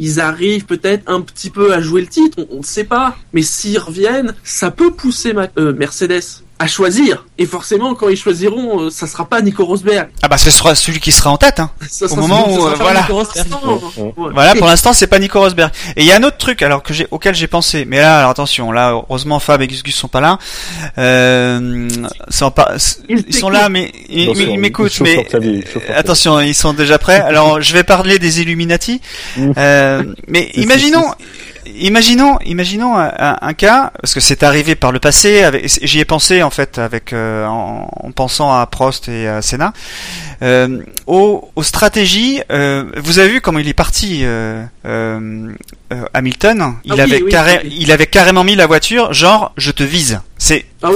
ils 0.00 0.18
arrivent 0.18 0.64
peut-être 0.64 1.04
un 1.08 1.20
petit 1.20 1.50
peu 1.50 1.74
à 1.74 1.80
jouer 1.80 2.00
le 2.00 2.06
titre, 2.06 2.38
on, 2.50 2.58
ne 2.58 2.64
sait 2.64 2.84
pas. 2.84 3.16
Mais 3.34 3.42
s'ils 3.42 3.78
reviennent, 3.78 4.34
ça 4.42 4.70
peut 4.70 4.90
pousser 4.90 5.34
euh, 5.58 5.74
Mercedes 5.74 6.42
à 6.60 6.66
choisir. 6.66 7.24
Et 7.38 7.46
forcément, 7.46 7.94
quand 7.94 8.10
ils 8.10 8.18
choisiront, 8.18 8.82
euh, 8.82 8.90
ça 8.90 9.06
sera 9.06 9.24
pas 9.24 9.40
Nico 9.40 9.64
Rosberg. 9.64 10.10
Ah 10.20 10.28
bah 10.28 10.36
ce 10.36 10.50
sera 10.50 10.74
celui 10.74 11.00
qui 11.00 11.10
sera 11.10 11.30
en 11.30 11.38
tête. 11.38 11.58
Hein. 11.58 11.70
Ça 11.88 12.04
Au 12.04 12.16
moment 12.16 12.44
celui- 12.44 12.58
où, 12.58 12.66
euh, 12.66 12.74
voilà. 12.78 13.08
Ouais. 13.10 14.30
Voilà, 14.34 14.54
pour 14.54 14.66
l'instant, 14.66 14.92
c'est 14.92 15.06
pas 15.06 15.18
Nico 15.18 15.40
Rosberg. 15.40 15.72
Et 15.96 16.02
il 16.02 16.06
y 16.06 16.12
a 16.12 16.16
un 16.16 16.22
autre 16.22 16.36
truc, 16.36 16.60
alors 16.60 16.82
que 16.82 16.92
j'ai, 16.92 17.06
auquel 17.10 17.34
j'ai 17.34 17.46
pensé. 17.46 17.86
Mais 17.86 17.98
là, 17.98 18.18
alors 18.18 18.30
attention, 18.30 18.72
là, 18.72 18.90
heureusement, 18.90 19.40
Fab 19.40 19.62
et 19.62 19.66
Gus 19.68 19.82
Gus 19.82 19.96
sont 19.96 20.08
pas 20.08 20.20
là. 20.20 20.38
Euh, 20.98 21.88
sont 22.28 22.50
pas, 22.50 22.74
Ils 23.08 23.24
ils 23.26 23.34
sont 23.34 23.48
là, 23.48 23.70
mais 23.70 23.90
ils, 24.10 24.58
m'écoutent. 24.58 25.00
Mais 25.00 25.24
clavier, 25.24 25.64
attention, 25.96 26.40
ils 26.40 26.54
sont 26.54 26.74
déjà 26.74 26.98
prêts. 26.98 27.20
Alors, 27.20 27.62
je 27.62 27.72
vais 27.72 27.84
parler 27.84 28.18
des 28.18 28.42
Illuminati. 28.42 29.00
Mm. 29.38 29.52
Euh, 29.56 30.02
mais 30.28 30.50
imaginons, 30.56 31.06
imaginons, 31.76 32.38
imaginons 32.44 32.96
un, 32.96 33.54
cas, 33.54 33.92
parce 34.00 34.14
que 34.14 34.20
c'est 34.20 34.42
arrivé 34.42 34.74
par 34.74 34.92
le 34.92 35.00
passé. 35.00 35.44
J'y 35.64 36.00
ai 36.00 36.04
pensé 36.04 36.42
en 36.42 36.50
fait, 36.50 36.78
avec 36.78 37.12
euh, 37.12 37.46
en, 37.46 37.88
en 37.92 38.12
pensant 38.12 38.52
à 38.52 38.66
Prost 38.66 39.08
et 39.08 39.28
à 39.28 39.42
Senna. 39.42 39.72
Euh, 40.42 40.78
aux, 41.06 41.50
aux 41.54 41.62
stratégies, 41.62 42.40
euh, 42.50 42.84
vous 42.96 43.18
avez 43.18 43.28
vu 43.28 43.40
comment 43.42 43.58
il 43.58 43.68
est 43.68 43.74
parti, 43.74 44.20
euh, 44.22 44.64
euh, 44.86 45.52
euh, 45.92 46.02
Hamilton. 46.14 46.76
Il 46.84 46.92
Ah 46.92 46.94
oui, 46.94 47.00
avait 47.02 47.22
oui, 47.22 47.30
carré- 47.30 47.60
oui. 47.64 47.76
il 47.80 47.92
avait 47.92 48.06
carrément 48.06 48.42
mis 48.42 48.56
la 48.56 48.66
voiture, 48.66 49.12
genre 49.12 49.52
je 49.58 49.70
te 49.70 49.82
vise. 49.82 50.20
C'est, 50.38 50.64
Ah 50.82 50.88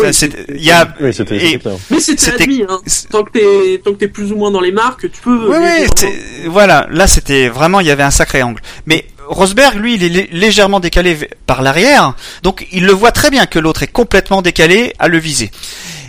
il 0.49 0.65
y 0.65 0.71
a, 0.71 0.95
et-. 0.99 1.59
Mais 1.91 2.01
c'était 2.01 2.33
admis, 2.43 2.65
hein. 2.67 2.79
c'est- 2.87 3.09
Tant 3.11 3.23
que 3.23 3.33
t'es, 3.33 3.83
tant 3.85 3.93
que 3.93 3.99
t'es 3.99 4.09
plus 4.09 4.33
ou 4.33 4.37
moins 4.37 4.51
dans 4.51 4.63
les 4.63 4.73
marques, 4.73 5.11
tu 5.13 5.21
peux. 5.21 5.51
Oui, 5.51 5.57
oui, 5.61 5.87
c'est- 5.95 6.49
voilà, 6.49 6.87
là 6.91 7.07
c'était 7.07 7.49
vraiment, 7.49 7.81
il 7.81 7.87
y 7.87 7.91
avait 7.91 8.03
un 8.03 8.11
sacré 8.11 8.43
angle. 8.43 8.63
Mais 8.87 9.05
Rosberg, 9.29 9.75
lui, 9.77 9.95
il 9.97 10.05
est 10.05 10.09
lé- 10.09 10.29
légèrement 10.33 10.81
décalé 10.81 11.17
par 11.47 11.61
l'arrière, 11.61 12.15
donc 12.43 12.67
il 12.73 12.87
le 12.87 12.93
voit 12.93 13.13
très 13.13 13.31
bien 13.31 13.45
que 13.45 13.59
l'autre 13.59 13.83
est 13.83 13.89
complètement 13.93 14.41
décalé 14.41 14.95
à 14.99 15.09
le 15.09 15.19
viser. 15.19 15.51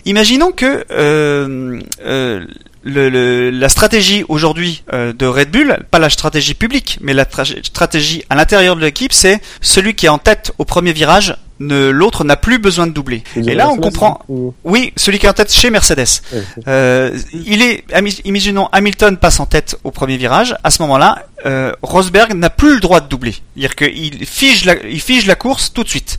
Imaginons 0.06 0.52
que 0.52 0.86
euh, 0.92 1.80
euh, 2.06 2.46
le, 2.86 3.10
le- 3.10 3.50
la 3.50 3.68
stratégie 3.68 4.24
aujourd'hui 4.30 4.84
euh, 4.94 5.12
de 5.12 5.26
Red 5.26 5.50
Bull, 5.52 5.80
pas 5.92 6.00
la 6.00 6.10
stratégie 6.10 6.54
publique, 6.54 6.98
mais 7.02 7.14
la 7.14 7.26
tra- 7.26 7.64
stratégie 7.66 8.24
à 8.30 8.36
l'intérieur 8.36 8.76
de 8.78 8.82
l'équipe, 8.82 9.12
c'est 9.12 9.42
celui 9.60 9.96
qui 9.96 10.06
est 10.06 10.10
en 10.10 10.20
tête 10.20 10.54
au 10.60 10.66
premier 10.66 10.94
virage, 10.94 11.36
ne- 11.60 11.90
l'autre 11.90 12.24
n'a 12.24 12.36
plus 12.38 12.60
besoin 12.60 12.86
de 12.88 12.92
doubler. 12.92 13.24
Et 13.36 13.56
là, 13.56 13.70
on 13.70 13.78
comprend. 13.90 14.20
ou- 14.30 14.54
Oui, 14.64 14.94
celui 14.98 15.20
qui 15.20 15.26
est 15.26 15.30
en 15.30 15.34
tête 15.34 15.52
chez 15.52 15.70
Mercedes. 15.72 16.22
Euh, 16.68 17.18
il 17.34 17.62
est, 17.62 17.84
imaginons 18.26 18.68
Hamilton 18.72 19.18
passe 19.18 19.40
en 19.40 19.46
tête 19.46 19.78
au 19.84 19.92
premier 19.92 20.18
virage. 20.18 20.56
À 20.64 20.70
ce 20.70 20.82
moment-là, 20.84 21.26
euh, 21.46 21.72
Rosberg 21.82 22.34
n'a 22.34 22.50
plus 22.50 22.76
le 22.76 22.80
droit 22.82 23.00
de 23.02 23.08
doubler. 23.08 23.36
C'est-à-dire 23.58 23.76
qu'il 23.76 24.26
fige 24.26 24.66
la, 24.66 24.76
il 24.86 25.02
fige 25.02 25.26
la 25.26 25.36
course 25.36 25.72
tout 25.74 25.84
de 25.84 25.90
suite. 25.90 26.18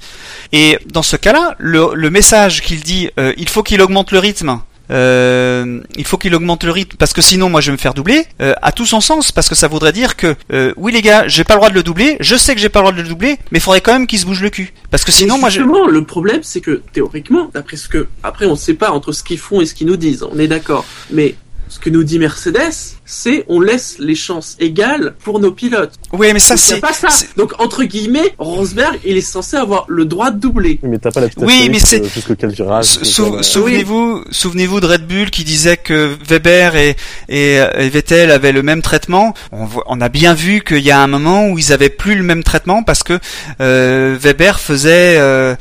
Et 0.53 0.79
dans 0.87 1.03
ce 1.03 1.17
cas-là, 1.17 1.55
le, 1.59 1.91
le 1.95 2.11
message 2.11 2.63
qu'il 2.63 2.81
dit, 2.83 3.11
euh, 3.19 3.33
il 3.37 3.49
faut 3.49 3.63
qu'il 3.63 3.81
augmente 3.83 4.11
le 4.13 4.19
rythme. 4.19 4.59
Euh, 4.91 5.81
il 5.97 6.05
faut 6.05 6.19
qu'il 6.19 6.35
augmente 6.35 6.65
le 6.65 6.71
rythme 6.71 6.97
parce 6.97 7.13
que 7.13 7.23
sinon 7.23 7.49
moi 7.49 7.61
je 7.61 7.71
vais 7.71 7.77
me 7.77 7.81
faire 7.81 7.95
doubler 7.95 8.25
euh, 8.41 8.55
a 8.63 8.73
tout 8.73 8.87
son 8.87 9.01
sens 9.01 9.33
parce 9.33 9.49
que 9.49 9.55
ça 9.55 9.69
voudrait 9.69 9.93
dire 9.93 10.17
que 10.17 10.35
euh, 10.53 10.73
oui 10.77 10.93
les 10.93 11.03
gars 11.03 11.27
j'ai 11.27 11.45
pas 11.45 11.55
le 11.55 11.59
droit 11.59 11.71
de 11.71 11.75
le 11.75 11.83
doubler 11.83 12.17
je 12.21 12.37
sais 12.37 12.55
que 12.55 12.61
j'ai 12.61 12.69
pas 12.69 12.81
le 12.81 12.85
droit 12.85 12.93
de 12.93 13.03
le 13.03 13.09
doubler 13.09 13.39
mais 13.51 13.59
il 13.59 13.61
faudrait 13.61 13.81
quand 13.81 13.93
même 13.93 14.07
qu'il 14.07 14.19
se 14.19 14.27
bouge 14.27 14.43
le 14.43 14.51
cul 14.51 14.73
parce 14.91 15.05
que 15.05 15.13
sinon 15.13 15.39
moi 15.39 15.51
je 15.51 15.61
justement, 15.61 15.87
le 15.87 16.05
problème, 16.05 16.41
c'est 16.43 16.61
que 16.61 16.83
théoriquement, 16.93 17.51
d'après 17.53 17.77
ce 17.77 17.89
que, 17.89 18.07
après, 18.23 18.47
on 18.47 18.53
ne 18.53 18.57
sait 18.57 18.75
pas 18.75 18.91
entre 18.91 19.13
ce 19.13 19.23
qu'ils 19.23 19.39
font 19.39 19.61
et 19.61 19.67
ce 19.67 19.75
qu'ils 19.75 19.87
nous 19.87 19.97
disent. 19.97 20.23
On 20.23 20.39
est 20.39 20.49
d'accord. 20.49 20.85
Mais 21.11 21.35
ce 21.69 21.79
que 21.81 21.91
nous 21.91 22.05
dit 22.05 22.19
Mercedes, 22.19 22.73
c'est 23.05 23.45
on 23.49 23.61
laisse 23.61 23.97
les 23.99 24.15
chances 24.15 24.57
égales 24.61 25.15
pour 25.23 25.41
nos 25.41 25.51
pilotes. 25.53 25.93
oui 26.13 26.33
mais 26.33 26.39
ça 26.39 26.57
c'est 26.57 26.81
pas 26.81 26.93
ça. 26.93 27.09
Donc 27.37 27.53
entre 27.59 27.85
guillemets, 27.85 28.35
Rosberg, 28.39 28.99
il 29.05 29.17
est 29.17 29.21
censé 29.21 29.57
avoir 29.57 29.85
le 29.89 30.05
droit 30.05 30.31
de 30.31 30.39
doubler. 30.39 30.79
Oui, 30.83 30.89
mais 30.91 30.99
t'as 30.99 31.11
pas 31.11 31.21
la 31.21 31.29
Oui, 31.39 31.69
mais 31.71 31.79
c'est- 31.79 32.01
euh, 32.03 32.83
Sou- 33.05 33.33
quel- 33.33 33.45
Souvenez-vous, 33.45 34.25
souvenez-vous 34.31 34.81
de 34.81 34.87
Red 34.87 35.07
Bull 35.07 35.31
qui 35.31 35.45
disait 35.45 35.77
que 35.77 36.17
Weber 36.29 36.77
et, 36.77 36.91
et, 37.29 37.59
euh, 37.61 37.71
et 37.79 37.89
Vettel 37.89 38.31
avaient 38.31 38.53
le 38.53 38.63
même 38.63 38.83
traitement. 38.83 39.35
On, 39.53 39.65
voit- 39.65 39.85
on 39.87 40.01
a 40.01 40.09
bien 40.09 40.35
vu 40.35 40.63
qu'il 40.63 40.79
y 40.81 40.91
a 40.91 41.01
un 41.01 41.07
moment 41.07 41.49
où 41.49 41.59
ils 41.59 41.73
avaient 41.73 41.91
plus 41.91 42.15
le 42.15 42.23
même 42.23 42.43
traitement 42.45 42.83
parce 42.83 43.03
que 43.03 43.19
euh, 43.61 44.17
Weber 44.21 44.61
faisait 44.61 45.17
euh, 45.19 45.55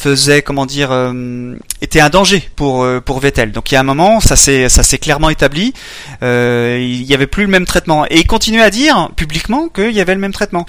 faisait 0.00 0.40
comment 0.42 0.64
dire 0.66 0.88
euh, 0.92 1.54
était 1.82 2.00
un 2.00 2.08
danger 2.08 2.48
pour 2.56 2.82
euh, 2.84 3.00
pour 3.00 3.20
Vettel. 3.20 3.52
Donc 3.52 3.70
il 3.70 3.74
y 3.74 3.76
a 3.76 3.80
un 3.80 3.84
moment, 3.84 4.20
ça 4.20 4.34
s'est 4.36 4.68
ça 4.68 4.82
s'est 4.82 4.98
clairement 4.98 5.28
établi. 5.30 5.74
Euh, 6.22 6.78
il 6.80 7.02
y 7.04 7.14
avait 7.14 7.26
plus 7.26 7.42
le 7.44 7.50
même 7.50 7.66
traitement 7.66 8.06
et 8.06 8.16
il 8.18 8.26
continuait 8.26 8.62
à 8.62 8.70
dire 8.70 9.10
publiquement 9.16 9.68
qu'il 9.68 9.92
y 9.92 10.00
avait 10.00 10.14
le 10.14 10.20
même 10.20 10.32
traitement. 10.32 10.64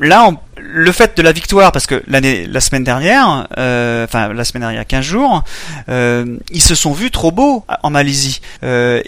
Là, 0.00 0.24
on- 0.28 0.38
le 0.56 0.92
fait 0.92 1.16
de 1.16 1.22
la 1.22 1.32
victoire, 1.32 1.72
parce 1.72 1.86
que 1.86 2.02
l'année, 2.06 2.46
la 2.46 2.60
semaine 2.60 2.84
dernière, 2.84 3.48
euh, 3.58 4.04
enfin 4.04 4.32
la 4.32 4.44
semaine 4.44 4.60
dernière, 4.62 4.78
il 4.78 4.80
y 4.80 4.80
a 4.80 4.84
15 4.84 5.04
jours, 5.04 5.42
euh, 5.88 6.36
ils 6.52 6.62
se 6.62 6.76
sont 6.76 6.92
vus 6.92 7.10
trop 7.10 7.32
beaux 7.32 7.64
en 7.82 7.90
Malaisie. 7.90 8.40
Euh, 8.62 9.02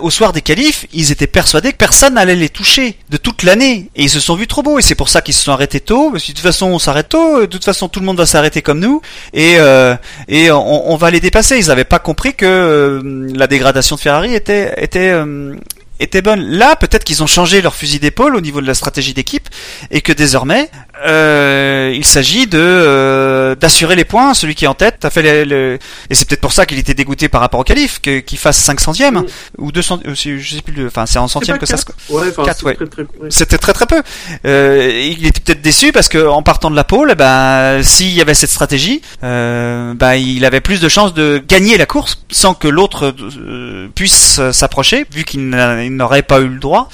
au 0.00 0.10
soir 0.10 0.32
des 0.32 0.40
qualifs, 0.40 0.86
ils 0.94 1.12
étaient 1.12 1.26
persuadés 1.26 1.72
que 1.72 1.76
personne 1.76 2.14
n'allait 2.14 2.34
les 2.34 2.48
toucher 2.48 2.96
de 3.10 3.18
toute 3.18 3.42
l'année, 3.42 3.90
et 3.96 4.04
ils 4.04 4.10
se 4.10 4.18
sont 4.18 4.34
vus 4.34 4.46
trop 4.46 4.62
beaux. 4.62 4.78
Et 4.78 4.82
c'est 4.82 4.94
pour 4.94 5.10
ça 5.10 5.20
qu'ils 5.20 5.34
se 5.34 5.42
sont 5.44 5.52
arrêtés 5.52 5.80
tôt. 5.80 6.10
Parce 6.10 6.24
que 6.24 6.28
de 6.28 6.32
toute 6.36 6.42
façon, 6.42 6.66
on 6.66 6.78
s'arrête 6.78 7.10
tôt. 7.10 7.42
De 7.42 7.46
toute 7.46 7.64
façon, 7.64 7.88
tout 7.88 8.00
le 8.00 8.06
monde 8.06 8.16
va 8.16 8.26
s'arrêter 8.26 8.62
comme 8.62 8.80
nous, 8.80 8.97
et 9.32 9.56
euh, 9.58 9.96
on, 10.28 10.96
va 10.96 11.10
les 11.10 11.20
dépasser. 11.20 11.58
Ils 11.58 11.68
n'avaient 11.68 11.84
pas 11.84 11.98
compris 11.98 12.34
que 12.34 12.46
euh, 12.46 13.28
la 13.34 13.46
dégradation 13.46 13.96
de 13.96 14.00
Ferrari 14.00 14.34
était 14.34 14.74
était 14.82 15.10
euh, 15.10 15.54
était 16.00 16.22
bonne. 16.22 16.40
Là, 16.42 16.76
peut-être 16.76 17.04
qu'ils 17.04 17.22
ont 17.22 17.26
changé 17.26 17.60
leur 17.62 17.74
fusil 17.74 17.98
d'épaule 17.98 18.36
au 18.36 18.40
niveau 18.40 18.60
de 18.60 18.66
la 18.66 18.74
stratégie 18.74 19.14
d'équipe 19.14 19.48
et 19.90 20.00
que 20.00 20.12
désormais, 20.12 20.70
euh, 21.06 21.92
il 21.94 22.04
s'agit 22.04 22.46
de 22.46 22.58
euh, 22.60 23.54
d'assurer 23.54 23.96
les 23.96 24.04
points. 24.04 24.34
Celui 24.34 24.54
qui 24.54 24.64
est 24.64 24.68
en 24.68 24.74
tête 24.74 25.04
a 25.04 25.10
fait 25.10 25.22
les, 25.22 25.44
le- 25.44 25.78
et 26.10 26.14
c'est 26.14 26.26
peut-être 26.28 26.40
pour 26.40 26.52
ça 26.52 26.66
qu'il 26.66 26.78
était 26.78 26.94
dégoûté 26.94 27.28
par 27.28 27.40
rapport 27.40 27.60
au 27.60 27.64
qualif, 27.64 28.00
que- 28.00 28.18
qu'il 28.20 28.38
fasse 28.38 28.58
5 28.58 28.80
centièmes 28.80 29.18
Mm. 29.20 29.26
ou 29.58 29.72
200, 29.72 30.00
euh, 30.06 30.14
je 30.14 30.54
sais 30.56 30.62
plus, 30.62 30.74
le- 30.74 30.86
enfin 30.88 31.06
c'est 31.06 31.18
en 31.18 31.28
pas 31.28 31.58
que 31.58 31.66
ça 31.66 31.76
se. 31.76 31.84
quatre 31.84 31.96
Ouais, 32.10 32.28
enfin, 32.30 32.44
Quatre, 32.44 32.58
c'est 32.60 32.64
ouais. 32.66 32.74
très, 32.74 32.86
très- 32.86 33.02
ouais. 33.02 33.28
C'était 33.30 33.58
très 33.58 33.72
très 33.72 33.86
peu. 33.86 34.02
Euh, 34.46 34.90
il 35.18 35.26
était 35.26 35.40
peut-être 35.40 35.62
déçu 35.62 35.92
parce 35.92 36.08
que 36.08 36.26
en 36.26 36.42
partant 36.42 36.70
de 36.70 36.76
la 36.76 36.84
pole, 36.84 37.10
eh 37.12 37.14
ben 37.14 37.82
s'il 37.82 38.12
y 38.14 38.20
avait 38.20 38.34
cette 38.34 38.50
stratégie, 38.50 39.02
euh, 39.24 39.94
ben 39.94 40.14
il 40.14 40.44
avait 40.44 40.60
plus 40.60 40.80
de 40.80 40.88
chances 40.88 41.14
de 41.14 41.42
gagner 41.46 41.76
la 41.78 41.86
course 41.86 42.22
sans 42.30 42.54
que 42.54 42.68
l'autre 42.68 43.14
euh, 43.38 43.88
puisse 43.94 44.40
s'approcher, 44.52 45.06
vu 45.12 45.24
qu'il 45.24 45.48
n'a- 45.48 45.87
il 45.88 45.96
n'aurait 45.96 46.22
pas 46.22 46.40
eu 46.40 46.48
le 46.48 46.58
droit. 46.58 46.88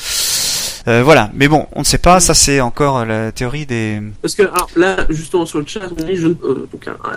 Euh, 0.87 1.03
voilà, 1.03 1.31
mais 1.33 1.49
bon, 1.49 1.67
on 1.73 1.81
ne 1.81 1.85
sait 1.85 1.99
pas. 1.99 2.21
Ça, 2.21 2.35
c'est 2.35 2.61
encore 2.61 3.07
la 3.07 3.33
théorie 3.33 3.65
des. 3.65 4.03
Parce 4.21 4.35
que 4.35 4.43
là, 4.77 5.07
justement 5.09 5.47
sur 5.47 5.59
le 5.59 5.67
chat, 5.67 5.81
je, 6.13 6.27
euh, 6.29 6.69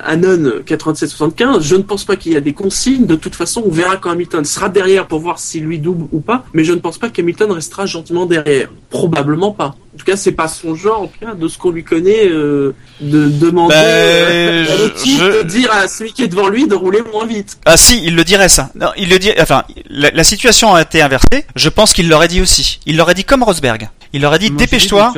Anon 0.06 0.62
8775, 0.66 1.64
je 1.64 1.76
ne 1.76 1.82
pense 1.82 2.06
pas 2.06 2.16
qu'il 2.16 2.32
y 2.32 2.38
a 2.38 2.42
des 2.42 2.54
consignes. 2.54 3.06
De 3.06 3.16
toute 3.16 3.36
façon, 3.36 3.64
on 3.66 3.70
verra 3.70 3.98
quand 3.98 4.10
Hamilton 4.10 4.46
sera 4.46 4.70
derrière 4.70 5.08
pour 5.08 5.20
voir 5.20 5.38
s'il 5.38 5.66
lui 5.66 5.80
double 5.80 6.06
ou 6.14 6.22
pas. 6.22 6.46
Mais 6.54 6.64
je 6.64 6.72
ne 6.72 6.80
pense 6.80 6.98
pas 6.98 7.10
qu'Hamilton 7.10 7.52
restera 7.52 7.86
gentiment 7.86 8.26
derrière. 8.26 8.70
Probablement 8.90 9.52
pas. 9.52 9.76
En 9.98 10.00
tout 10.00 10.06
cas, 10.06 10.16
c'est 10.16 10.32
pas 10.32 10.48
son 10.48 10.76
genre, 10.76 11.02
en 11.02 11.08
tout 11.08 11.18
cas, 11.26 11.34
de 11.34 11.48
ce 11.48 11.58
qu'on 11.58 11.72
lui 11.72 11.84
connaît, 11.84 12.28
euh, 12.30 12.76
de 13.02 13.30
demander 13.30 13.74
Ben, 13.74 13.84
euh, 13.84 14.64
à 14.64 14.96
je- 15.04 15.38
de 15.40 15.42
dire 15.42 15.72
à 15.72 15.88
celui 15.88 16.14
qui 16.14 16.22
est 16.22 16.28
devant 16.28 16.50
lui 16.50 16.68
de 16.68 16.76
rouler 16.76 17.02
moins 17.12 17.26
vite. 17.26 17.58
Ah 17.66 17.78
si, 17.78 18.04
il 18.06 18.16
le 18.16 18.24
dirait 18.24 18.48
ça. 18.48 18.70
Non, 18.76 18.90
il 18.96 19.10
le 19.10 19.18
dit. 19.18 19.32
Enfin, 19.40 19.64
la, 19.90 20.12
la 20.12 20.24
situation 20.24 20.76
a 20.76 20.84
été 20.84 21.02
inversée. 21.02 21.46
Je 21.56 21.70
pense 21.70 21.94
qu'il 21.94 22.10
l'aurait 22.10 22.28
dit 22.28 22.42
aussi. 22.42 22.80
Il 22.86 22.96
l'aurait 22.96 23.16
dit 23.16 23.24
comme 23.24 23.42
Rosberg. 23.42 23.90
Il 24.14 24.26
aurait 24.26 24.40
dit 24.40 24.50
Moi, 24.52 24.58
j'ai 24.60 24.66
des 24.66 24.72
dépêche-toi. 24.72 25.14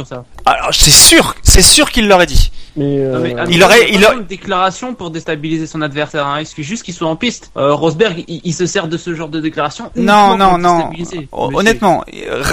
Alors 0.46 0.70
c'est 0.74 0.90
sûr, 0.92 1.36
c'est 1.44 1.62
sûr 1.62 1.92
qu'il 1.92 2.08
l'aurait 2.08 2.26
dit. 2.26 2.52
Mais, 2.76 2.86
euh, 3.00 3.14
Non, 3.14 3.20
mais, 3.20 3.36
Il 3.50 3.64
aurait- 3.64 3.76
Hamilton 3.82 3.96
il 4.00 4.06
a- 4.06 4.14
une 4.14 4.26
déclaration 4.26 4.94
pour 4.94 5.10
déstabiliser 5.12 5.68
son 5.68 5.82
adversaire. 5.82 6.26
Hein. 6.28 6.40
Il 6.40 6.46
suffit 6.46 6.64
juste 6.64 6.84
qu'il 6.84 6.94
soit 6.94 7.08
en 7.10 7.16
piste. 7.16 7.52
Euh, 7.58 7.74
Rosberg, 7.74 8.24
il, 8.28 8.42
il 8.44 8.54
se 8.54 8.66
sert 8.66 8.88
de 8.88 8.96
ce 8.98 9.14
genre 9.16 9.28
de 9.30 9.40
déclaration. 9.42 9.92
Non, 9.96 10.38
non, 10.38 10.58
non. 10.58 10.92
Honnêtement, 11.32 12.04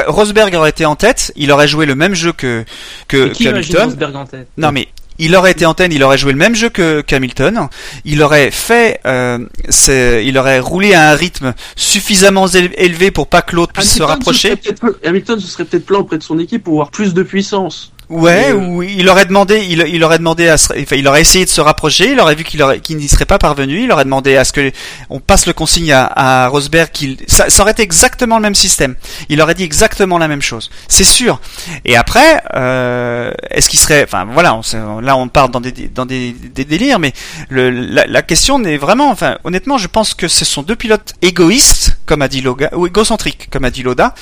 Rosberg 0.07 0.55
aurait 0.55 0.71
été 0.71 0.85
en 0.87 0.97
tête. 0.97 1.33
Il 1.37 1.53
aurait 1.53 1.69
joué 1.69 1.87
le 1.87 1.95
même 1.95 2.15
jeu 2.15 2.33
que 2.33 2.65
que 3.09 3.17
Mais 3.27 3.31
qui 3.31 3.45
imagine 3.45 3.61
qu'Hamilton. 3.75 3.85
Rosberg 3.91 4.17
en 4.17 4.25
tête? 4.27 4.49
Non 4.57 4.73
mais 4.73 4.89
il 5.19 5.35
aurait 5.37 5.53
été 5.53 5.67
en 5.67 5.75
tête, 5.75 5.93
il 5.93 6.03
aurait 6.03 6.19
joué 6.19 6.33
le 6.33 6.39
même 6.39 6.55
jeu 6.55 6.69
que 6.69 7.01
qu'Hamilton. 7.01 7.69
Il 8.05 8.23
aurait 8.23 8.51
fait, 8.51 9.01
euh, 9.07 9.39
c'est- 9.69 10.25
il 10.27 10.37
aurait 10.39 10.61
roulé 10.61 10.95
à 10.95 11.11
un 11.11 11.15
rythme 11.15 11.55
suffisamment 11.77 12.47
éle- 12.47 12.73
élevé 12.77 13.11
pour 13.11 13.27
pas 13.29 13.43
que 13.43 13.55
l'autre 13.57 13.73
puisse 13.73 13.87
se 13.95 14.03
Hamilton 14.03 14.09
rapprocher. 14.17 14.57
Hamilton 15.05 15.41
se 15.41 15.47
serait 15.47 15.65
peut-être 15.65 15.87
plan 15.87 16.01
auprès 16.01 16.19
de 16.19 16.23
son 16.23 16.39
équipe 16.39 16.65
pour 16.65 16.75
avoir 16.75 16.91
plus 16.91 17.15
de 17.15 17.23
puissance. 17.23 17.93
Ouais, 18.09 18.51
euh, 18.51 18.55
ou 18.55 18.83
il 18.85 19.09
aurait 19.09 19.25
demandé, 19.27 19.67
il, 19.69 19.85
il 19.89 20.05
aurait 20.05 20.19
demandé 20.19 20.49
à, 20.49 20.57
se- 20.57 20.73
enfin, 20.81 20.95
il 20.95 21.09
aurait 21.09 21.23
essayé 21.23 21.45
de 21.45 21.51
se 21.51 21.61
rapprocher, 21.61 22.13
il 22.13 22.21
aurait 22.21 22.37
vu 22.37 22.45
qu'il 22.45 22.63
aurait, 22.63 22.79
qu'il 22.79 22.99
n'y 22.99 23.09
serait 23.09 23.25
pas 23.25 23.39
parvenu, 23.39 23.83
il 23.83 23.91
aurait 23.91 24.05
demandé 24.05 24.37
à 24.37 24.45
ce 24.45 24.53
que 24.53 24.71
on 25.11 25.19
passe 25.19 25.47
le 25.47 25.53
consigne 25.53 25.93
à, 25.93 26.05
à 26.15 26.47
Rosberg 26.47 26.91
qu'il, 26.93 27.17
ça, 27.27 27.51
ça 27.51 27.63
aurait 27.63 27.73
été 27.73 27.83
exactement 27.83 28.37
le 28.37 28.43
même 28.43 28.55
système. 28.55 28.95
Il 29.29 29.41
aurait 29.43 29.55
dit 29.55 29.65
exactement 29.65 30.19
la 30.19 30.29
même 30.29 30.41
chose, 30.43 30.71
c'est 30.87 31.03
sûr. 31.03 31.41
Et 31.85 31.97
après, 31.97 32.41
euh, 32.55 33.33
est-ce 33.51 33.69
qu'il 33.69 33.81
serait, 33.81 34.05
enfin 34.05 34.25
voilà, 34.33 34.55
on, 34.55 35.01
là 35.01 35.17
on 35.17 35.27
part 35.27 35.49
dans 35.49 35.61
des, 35.61 35.73
dans 35.73 36.07
des, 36.07 36.31
des 36.33 36.65
délires, 36.65 37.01
mais 37.01 37.13
le, 37.49 37.71
la, 37.71 38.07
la 38.07 38.23
question 38.23 38.61
n'est 38.61 38.77
vraiment, 38.77 39.11
enfin 39.11 39.39
honnêtement, 39.43 39.79
je 39.79 39.89
pense 39.89 40.15
que 40.15 40.29
ce 40.29 40.45
sont 40.45 40.63
deux 40.63 40.77
pilotes 40.77 41.15
égoïstes, 41.23 41.99
comme 42.07 42.23
a 42.23 42.29
dit 42.29 42.41
Loga, 42.41 42.71
ou 42.75 42.87
égocentriques, 42.87 43.49
comme 43.51 43.65
a 43.65 43.71
dit 43.71 43.83
Loda. 43.83 44.15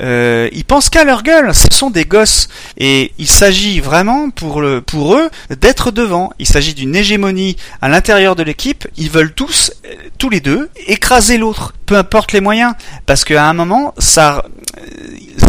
Euh, 0.00 0.48
ils 0.52 0.64
pensent 0.64 0.90
qu'à 0.90 1.04
leur 1.04 1.22
gueule. 1.22 1.52
Ce 1.54 1.66
sont 1.72 1.90
des 1.90 2.04
gosses. 2.04 2.48
Et 2.78 3.11
il 3.18 3.28
s'agit 3.28 3.80
vraiment 3.80 4.30
pour, 4.30 4.60
le, 4.60 4.80
pour 4.80 5.16
eux 5.16 5.30
d'être 5.60 5.90
devant. 5.90 6.32
Il 6.38 6.46
s'agit 6.46 6.74
d'une 6.74 6.94
hégémonie 6.96 7.56
à 7.80 7.88
l'intérieur 7.88 8.36
de 8.36 8.42
l'équipe. 8.42 8.86
Ils 8.96 9.10
veulent 9.10 9.32
tous, 9.34 9.72
euh, 9.84 9.94
tous 10.18 10.30
les 10.30 10.40
deux, 10.40 10.68
écraser 10.86 11.38
l'autre. 11.38 11.74
Peu 11.86 11.96
importe 11.96 12.32
les 12.32 12.40
moyens. 12.40 12.74
Parce 13.06 13.24
qu'à 13.24 13.48
un 13.48 13.52
moment, 13.52 13.94
ça, 13.98 14.44
euh, 14.78 14.82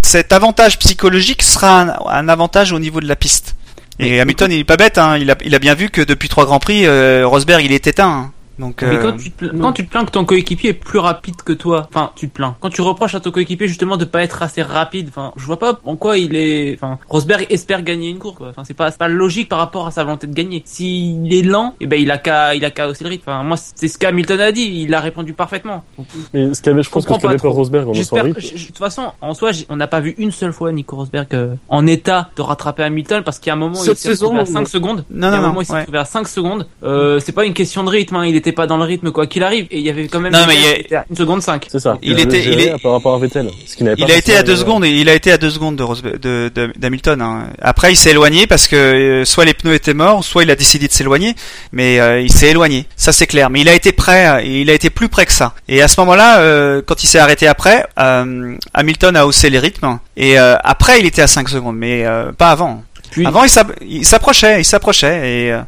cet 0.03 0.33
avantage 0.33 0.79
psychologique 0.79 1.41
sera 1.43 1.81
un, 1.81 1.95
un 2.07 2.29
avantage 2.29 2.71
au 2.71 2.79
niveau 2.79 2.99
de 2.99 3.07
la 3.07 3.15
piste. 3.15 3.55
Et 3.99 4.19
Hamilton, 4.19 4.51
il 4.51 4.59
est 4.59 4.63
pas 4.63 4.77
bête. 4.77 4.97
Hein. 4.97 5.17
Il, 5.17 5.29
a, 5.31 5.35
il 5.45 5.53
a 5.55 5.59
bien 5.59 5.75
vu 5.75 5.89
que 5.89 6.01
depuis 6.01 6.27
trois 6.29 6.45
grands 6.45 6.59
prix, 6.59 6.85
euh, 6.85 7.23
Rosberg, 7.25 7.63
il 7.63 7.71
est 7.71 7.87
éteint. 7.87 8.07
hein. 8.09 8.31
Donc, 8.59 8.81
Mais 8.83 8.95
euh, 8.97 9.01
quand 9.01 9.17
tu, 9.17 9.31
te, 9.31 9.45
plains- 9.45 9.59
quand 9.59 9.73
tu 9.73 9.85
te 9.85 9.89
plains 9.91 10.05
que 10.05 10.11
ton 10.11 10.25
coéquipier 10.25 10.69
est 10.71 10.73
plus 10.73 10.99
rapide 10.99 11.35
que 11.43 11.53
toi, 11.53 11.87
enfin, 11.89 12.11
tu 12.15 12.29
te 12.29 12.33
plains. 12.35 12.55
Quand 12.59 12.69
tu 12.69 12.81
reproches 12.81 13.15
à 13.15 13.19
ton 13.19 13.31
coéquipier 13.31 13.67
justement 13.67 13.97
de 13.97 14.05
pas 14.05 14.21
être 14.23 14.43
assez 14.43 14.61
rapide, 14.61 15.07
enfin, 15.09 15.33
je 15.37 15.45
vois 15.45 15.57
pas 15.59 15.79
en 15.85 15.95
quoi 15.95 16.17
il 16.17 16.35
est, 16.35 16.75
enfin, 16.75 16.99
Rosberg 17.09 17.47
espère 17.49 17.81
gagner 17.83 18.09
une 18.09 18.19
course, 18.19 18.37
quoi. 18.37 18.49
Enfin, 18.49 18.63
c'est 18.63 18.73
pas, 18.75 18.91
c'est 18.91 18.97
pas 18.99 19.07
logique 19.07 19.49
par 19.49 19.59
rapport 19.59 19.87
à 19.87 19.91
sa 19.91 20.03
volonté 20.03 20.27
de 20.27 20.33
gagner. 20.33 20.61
S'il 20.65 21.33
est 21.33 21.41
lent, 21.41 21.75
eh 21.79 21.87
ben, 21.87 21.99
il 21.99 22.11
a 22.11 22.17
qu'à, 22.17 22.53
il 22.55 22.63
a 22.65 22.71
qu'à 22.71 22.87
hausser 22.87 23.03
le 23.03 23.09
rythme. 23.09 23.23
Enfin, 23.29 23.43
moi, 23.43 23.57
c'est 23.57 23.87
ce 23.87 23.97
qu'Hamilton 23.97 24.39
a 24.39 24.51
dit, 24.51 24.83
il 24.83 24.93
a 24.93 24.99
répondu 24.99 25.33
parfaitement. 25.33 25.83
Donc, 25.97 26.07
Mais 26.33 26.53
ce 26.53 26.61
qu'avait, 26.61 26.83
je 26.83 26.89
pense 26.89 27.05
que 27.05 27.09
comprends 27.11 27.31
ce 27.31 27.37
trop. 27.37 27.51
Rosberg 27.51 27.87
en 27.89 27.91
de 27.93 28.67
toute 28.67 28.77
façon, 28.77 29.11
en 29.21 29.33
soi, 29.33 29.51
j'ai- 29.51 29.65
on 29.69 29.75
n'a 29.75 29.87
pas 29.87 29.99
vu 29.99 30.15
une 30.17 30.31
seule 30.31 30.53
fois 30.53 30.71
Nico 30.71 30.95
Rosberg 30.95 31.27
euh, 31.33 31.55
en 31.69 31.87
état 31.87 32.29
de 32.35 32.41
rattraper 32.41 32.83
Hamilton 32.83 33.23
parce 33.23 33.39
qu'il 33.39 33.47
y 33.47 33.51
a 33.51 33.53
un 33.53 33.57
moment, 33.57 33.75
Cette 33.75 33.93
il 33.97 34.01
s'est 34.01 34.09
retrouvé 34.11 34.39
à 34.39 34.43
non. 34.43 34.45
5 34.45 34.67
secondes. 34.67 35.05
Non, 35.09 35.29
non, 35.31 35.37
un 35.37 35.41
non, 35.41 35.47
moment, 35.47 35.61
il 35.61 35.65
s'est 35.65 35.73
ouais. 35.73 35.79
retrouvé 35.79 35.97
à 35.99 36.05
5 36.05 36.27
secondes. 36.27 36.67
Euh, 36.83 37.19
c'est 37.19 37.31
pas 37.31 37.45
une 37.45 37.53
question 37.53 37.83
de 37.83 37.89
rythme, 37.89 38.15
hein, 38.17 38.25
il 38.25 38.35
était 38.43 38.51
pas 38.51 38.67
dans 38.67 38.77
le 38.77 38.83
rythme 38.83 39.11
quoi 39.11 39.25
qu'il 39.27 39.43
arrive. 39.43 39.65
Et 39.71 39.79
il 39.79 39.85
y 39.85 39.89
avait 39.89 40.07
quand 40.07 40.19
même 40.19 40.33
Non, 40.33 40.45
mais 40.47 40.55
il 40.55 40.91
y 40.91 40.95
a- 40.95 41.05
une 41.09 41.15
seconde 41.15 41.41
5. 41.41 41.65
c'est 41.69 41.79
ça. 41.79 41.97
Il 42.01 42.19
était- 42.19 42.41
gérer 42.41 42.53
il 42.63 42.67
est- 42.69 42.81
par 42.81 42.91
rapport 42.91 43.15
à 43.15 43.19
Vettel. 43.19 43.49
Ce 43.65 43.75
qu'il 43.75 43.85
n'avait 43.85 43.95
pas 43.97 44.05
Il 44.07 44.11
a 44.11 44.17
été 44.17 44.35
à 44.35 44.43
deux 44.43 44.55
secondes 44.57 44.83
et 44.85 44.89
il 44.89 45.07
a 45.09 45.13
été 45.13 45.31
à 45.31 45.37
deux 45.37 45.49
secondes 45.49 45.75
de, 45.77 46.49
de- 46.53 46.73
d'Hamilton. 46.77 47.21
hein. 47.21 47.47
Après, 47.61 47.91
il 47.91 47.95
s'est 47.95 48.11
éloigné 48.11 48.45
parce 48.47 48.67
que 48.67 48.75
euh, 48.75 49.25
soit 49.25 49.45
les 49.45 49.53
pneus 49.53 49.73
étaient 49.73 49.93
morts, 49.93 50.23
soit 50.23 50.43
il 50.43 50.51
a 50.51 50.55
décidé 50.55 50.87
de 50.87 50.93
s'éloigner. 50.93 51.35
Mais 51.71 51.99
euh, 51.99 52.19
il 52.21 52.31
s'est 52.31 52.49
éloigné, 52.49 52.85
ça 52.95 53.11
c'est 53.11 53.27
clair. 53.27 53.49
Mais 53.49 53.61
il 53.61 53.69
a 53.69 53.73
été 53.73 53.91
prêt, 53.91 54.45
il 54.47 54.69
a 54.69 54.73
été 54.73 54.89
plus 54.89 55.09
près 55.09 55.25
que 55.25 55.31
ça. 55.33 55.53
Et 55.67 55.81
à 55.81 55.87
ce 55.87 55.99
moment-là, 56.01 56.39
euh, 56.39 56.81
quand 56.85 57.03
il 57.03 57.07
s'est 57.07 57.19
arrêté 57.19 57.47
après, 57.47 57.85
euh, 57.99 58.55
Hamilton 58.73 59.15
a 59.15 59.25
haussé 59.25 59.49
les 59.49 59.59
rythmes. 59.59 59.99
Et 60.17 60.37
euh, 60.39 60.55
après, 60.63 60.99
il 60.99 61.05
était 61.05 61.21
à 61.21 61.27
5 61.27 61.47
secondes, 61.49 61.77
mais 61.77 62.05
euh, 62.05 62.31
pas 62.31 62.49
avant. 62.51 62.83
Puis, 63.11 63.27
Avant, 63.27 63.43
il 63.43 63.49
s'app- 63.49 63.75
il 63.87 64.03
s'approchait, 64.05 64.59
il 64.61 64.65
s'approchait. 64.65 65.17
Et 65.45 65.51
euh, 65.51 65.59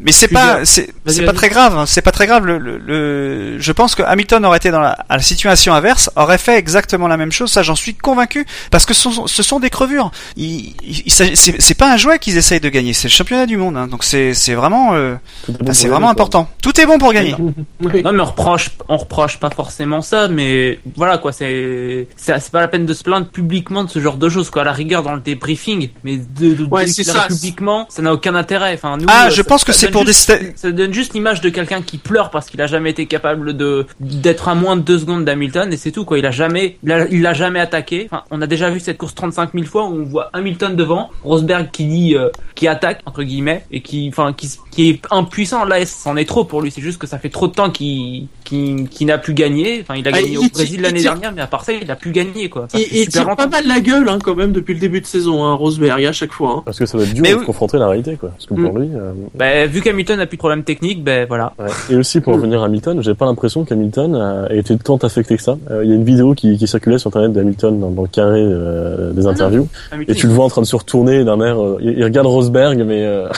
mais 0.00 0.12
c'est 0.12 0.28
pas, 0.28 0.56
euh, 0.58 0.64
c'est, 0.64 0.92
pas 1.24 1.32
très 1.32 1.48
grave. 1.48 1.76
hein. 1.78 1.86
C'est 1.86 2.02
pas 2.02 2.12
très 2.12 2.26
grave. 2.26 2.46
Le, 2.46 2.58
le, 2.58 2.78
le- 2.78 3.58
je 3.58 3.72
pense 3.72 3.94
que 3.94 4.02
Hamilton 4.02 4.44
aurait 4.44 4.56
été 4.58 4.70
dans 4.70 4.80
la, 4.80 4.90
à 5.08 5.16
la 5.16 5.22
situation 5.22 5.74
inverse, 5.74 6.10
aurait 6.16 6.38
fait 6.38 6.56
exactement 6.58 7.08
la 7.08 7.16
même 7.16 7.32
chose. 7.32 7.50
Ça, 7.50 7.62
j'en 7.62 7.74
suis 7.76 7.94
convaincu, 7.94 8.46
parce 8.70 8.86
que 8.86 8.94
ce 8.94 9.10
sont, 9.10 9.26
ce 9.26 9.42
sont 9.42 9.60
des 9.60 9.70
crevures. 9.70 10.10
Il, 10.36 10.74
il- 10.82 11.10
c'est, 11.12 11.74
pas 11.74 11.92
un 11.92 11.96
jouet 11.96 12.18
qu'ils 12.18 12.36
essayent 12.36 12.60
de 12.60 12.68
gagner. 12.68 12.92
C'est 12.92 13.08
le 13.08 13.12
championnat 13.12 13.46
du 13.46 13.56
monde. 13.56 13.76
hein. 13.76 13.86
Donc 13.86 14.04
c'est, 14.04 14.34
c'est 14.34 14.54
vraiment, 14.54 14.94
euh, 14.94 15.14
bah, 15.60 15.72
c'est 15.74 15.88
vraiment 15.88 15.98
lui, 16.10 16.16
quoi. 16.16 16.24
important. 16.24 16.48
Tout 16.62 16.80
est 16.80 16.86
bon 16.86 16.98
pour 16.98 17.12
gagner. 17.12 17.34
Oui. 17.38 18.02
Non 18.02 18.12
mais 18.12 18.20
on 18.22 18.24
reproche, 18.26 18.70
on 18.88 18.96
reproche 18.96 19.38
pas 19.38 19.50
forcément 19.50 20.00
ça, 20.02 20.28
mais 20.28 20.78
voilà 20.96 21.18
quoi, 21.18 21.32
c'est 21.32 22.08
c'est 22.16 22.38
c'est 22.40 22.50
pas 22.52 22.60
la 22.60 22.68
peine 22.68 22.86
de 22.86 22.94
se 22.94 23.02
plaindre 23.02 23.26
publiquement 23.28 23.84
de 23.84 23.90
ce 23.90 23.98
genre 24.00 24.16
de 24.16 24.28
choses 24.28 24.50
quoi. 24.50 24.62
À 24.62 24.64
la 24.64 24.72
rigueur 24.72 25.02
dans 25.02 25.14
le 25.14 25.20
débriefing, 25.20 25.90
mais 26.04 26.16
de, 26.18 26.54
de, 26.54 26.64
Ouais, 26.64 26.84
de 26.86 26.90
ça. 26.90 27.26
publiquement, 27.28 27.86
ça 27.88 28.02
n'a 28.02 28.12
aucun 28.12 28.34
intérêt. 28.34 28.74
Enfin 28.74 28.96
nous, 28.96 29.06
Ah, 29.08 29.26
euh, 29.26 29.30
je 29.30 29.42
pense 29.42 29.64
que 29.64 29.71
ça 29.72 29.78
c'est 29.78 29.86
donne 29.86 29.92
pour 29.92 30.06
juste- 30.06 30.56
Ça 30.56 30.70
donne 30.72 30.92
juste 30.92 31.14
l'image 31.14 31.40
de 31.40 31.48
quelqu'un 31.48 31.82
qui 31.82 31.98
pleure 31.98 32.30
parce 32.30 32.48
qu'il 32.48 32.60
a 32.60 32.66
jamais 32.66 32.90
été 32.90 33.06
capable 33.06 33.56
de 33.56 33.86
d'être 34.00 34.48
à 34.48 34.54
moins 34.54 34.76
de 34.76 34.82
deux 34.82 34.98
secondes 34.98 35.24
d'Hamilton 35.24 35.72
et 35.72 35.76
c'est 35.76 35.90
tout 35.92 36.04
quoi. 36.04 36.18
Il 36.18 36.26
a 36.26 36.30
jamais, 36.30 36.78
il 36.82 36.92
a, 36.92 37.06
il 37.08 37.28
jamais 37.34 37.60
attaqué. 37.60 38.06
Enfin, 38.10 38.24
on 38.30 38.40
a 38.42 38.46
déjà 38.46 38.70
vu 38.70 38.80
cette 38.80 38.98
course 38.98 39.14
35 39.14 39.50
000 39.54 39.64
fois 39.66 39.84
où 39.88 39.94
on 40.00 40.04
voit 40.04 40.30
Hamilton 40.32 40.76
devant, 40.76 41.10
Rosberg 41.24 41.70
qui 41.70 41.84
dit, 41.86 42.14
euh, 42.16 42.28
qui 42.54 42.68
attaque 42.68 43.00
entre 43.06 43.22
guillemets 43.22 43.64
et 43.70 43.80
qui, 43.80 44.08
enfin, 44.08 44.32
qui, 44.32 44.50
qui 44.70 44.90
est 44.90 45.02
impuissant. 45.10 45.64
Là, 45.64 45.84
c'en 45.86 46.16
est 46.16 46.24
trop 46.28 46.44
pour 46.44 46.62
lui. 46.62 46.70
C'est 46.70 46.82
juste 46.82 46.98
que 46.98 47.06
ça 47.06 47.18
fait 47.18 47.28
trop 47.30 47.48
de 47.48 47.52
temps 47.52 47.70
qu'il, 47.70 48.28
qu'il, 48.52 48.88
qu'il 48.88 49.06
n'a 49.06 49.18
plus 49.18 49.34
gagné. 49.34 49.80
Enfin, 49.82 49.94
il 49.98 50.06
a 50.06 50.10
Ah, 50.12 50.18
gagné 50.20 50.32
il 50.32 50.38
au 50.38 50.42
Brésil 50.52 50.76
il 50.76 50.82
l'année 50.82 51.00
tire- 51.00 51.12
dernière, 51.12 51.32
mais 51.34 51.40
à 51.42 51.46
part 51.46 51.64
ça, 51.64 51.72
il 51.72 51.90
a 51.90 51.96
plus 51.96 52.10
gagné 52.12 52.48
quoi. 52.48 52.68
Il, 52.74 52.80
il 52.92 53.08
tire 53.08 53.22
longtemps. 53.22 53.36
pas 53.36 53.46
mal 53.46 53.66
la 53.66 53.80
gueule 53.80 54.08
hein, 54.08 54.18
quand 54.22 54.34
même 54.34 54.52
depuis 54.52 54.74
le 54.74 54.80
début 54.80 55.00
de 55.00 55.06
saison, 55.06 55.44
hein, 55.44 55.54
Rosberg 55.54 56.04
à 56.04 56.12
chaque 56.12 56.32
fois. 56.32 56.56
hein. 56.58 56.62
Parce 56.64 56.78
que 56.78 56.86
ça 56.86 56.98
va 56.98 57.04
être 57.04 57.14
dur 57.14 57.22
Mais 57.22 57.30
de 57.30 57.34
oui. 57.36 57.40
se 57.40 57.46
confronter 57.46 57.76
à 57.78 57.80
la 57.80 57.88
réalité, 57.88 58.16
quoi. 58.16 58.30
Parce 58.30 58.46
que 58.46 58.54
pour 58.54 58.78
lui, 58.78 58.88
euh, 58.94 59.12
Ben, 59.34 59.68
vu 59.68 59.80
qu'Hamilton 59.80 60.16
n'a 60.18 60.26
plus 60.26 60.36
de 60.36 60.40
problème 60.40 60.64
technique, 60.64 61.02
ben 61.02 61.26
voilà. 61.26 61.52
Ouais. 61.58 61.66
Et 61.90 61.96
aussi 61.96 62.20
pour 62.20 62.34
revenir 62.36 62.62
à 62.62 62.66
Hamilton, 62.66 63.02
j'ai 63.02 63.14
pas 63.14 63.24
l'impression 63.26 63.64
qu'Hamilton 63.64 64.14
a 64.14 64.52
été 64.54 64.76
tant 64.78 64.96
affecté 64.98 65.36
que 65.36 65.42
ça. 65.42 65.56
Euh, 65.70 65.84
Il 65.84 65.90
y 65.90 65.92
a 65.92 65.96
une 65.96 66.04
vidéo 66.04 66.34
qui, 66.34 66.56
qui 66.58 66.66
circulait 66.66 66.98
sur 66.98 67.08
internet 67.08 67.32
d'Hamilton 67.32 67.78
dans, 67.80 67.90
dans 67.90 68.02
le 68.02 68.08
carré 68.08 68.40
euh, 68.42 69.12
des 69.12 69.26
interviews, 69.26 69.68
Hamilton, 69.90 70.14
et 70.14 70.18
tu 70.18 70.26
le 70.26 70.32
vois 70.32 70.44
en 70.44 70.48
train 70.48 70.62
de 70.62 70.66
se 70.66 70.76
retourner 70.76 71.24
d'un 71.24 71.40
air. 71.40 71.60
euh, 71.62 71.78
il, 71.80 72.02
regarde 72.04 72.26
Rosberg, 72.26 72.78
mais 72.86 73.04
euh, 73.04 73.28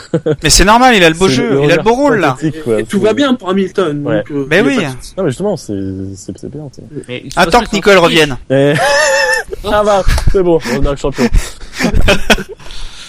Mais 0.43 0.51
c'est 0.51 0.65
normal. 0.65 0.95
Il 0.97 1.05
a 1.05 1.09
le 1.11 1.15
beau 1.17 1.29
jeu, 1.29 1.61
il 1.65 1.71
a 1.71 1.77
le 1.77 1.83
beau 1.83 1.95
rôle 1.95 2.19
là. 2.21 2.33
pathétique, 2.33 2.63
quoi. 2.65 2.81
Et 2.81 2.85
tout 2.85 2.99
C'est- 2.99 3.05
va 3.05 3.13
bien 3.13 3.35
pour 3.35 3.51
Hamilton. 3.51 4.03
Ouais. 4.07 4.17
donc, 4.19 4.31
euh, 4.31 4.47
Mais 4.51 4.61
oui. 4.61 4.79
Non 5.17 5.25
mais 5.25 5.31
justement, 5.31 5.57
c'est 5.57 5.73
bien. 6.49 6.69
mais 7.09 7.25
Attends 7.37 7.61
que 7.65 7.75
Nicole 7.75 7.99
revienne. 7.99 8.37
Et... 8.51 8.75
ah 9.65 9.83
bah, 9.85 10.03
c'est 10.33 10.43
bon, 10.43 10.59
Rosberg 10.59 10.97
champion. 10.97 11.25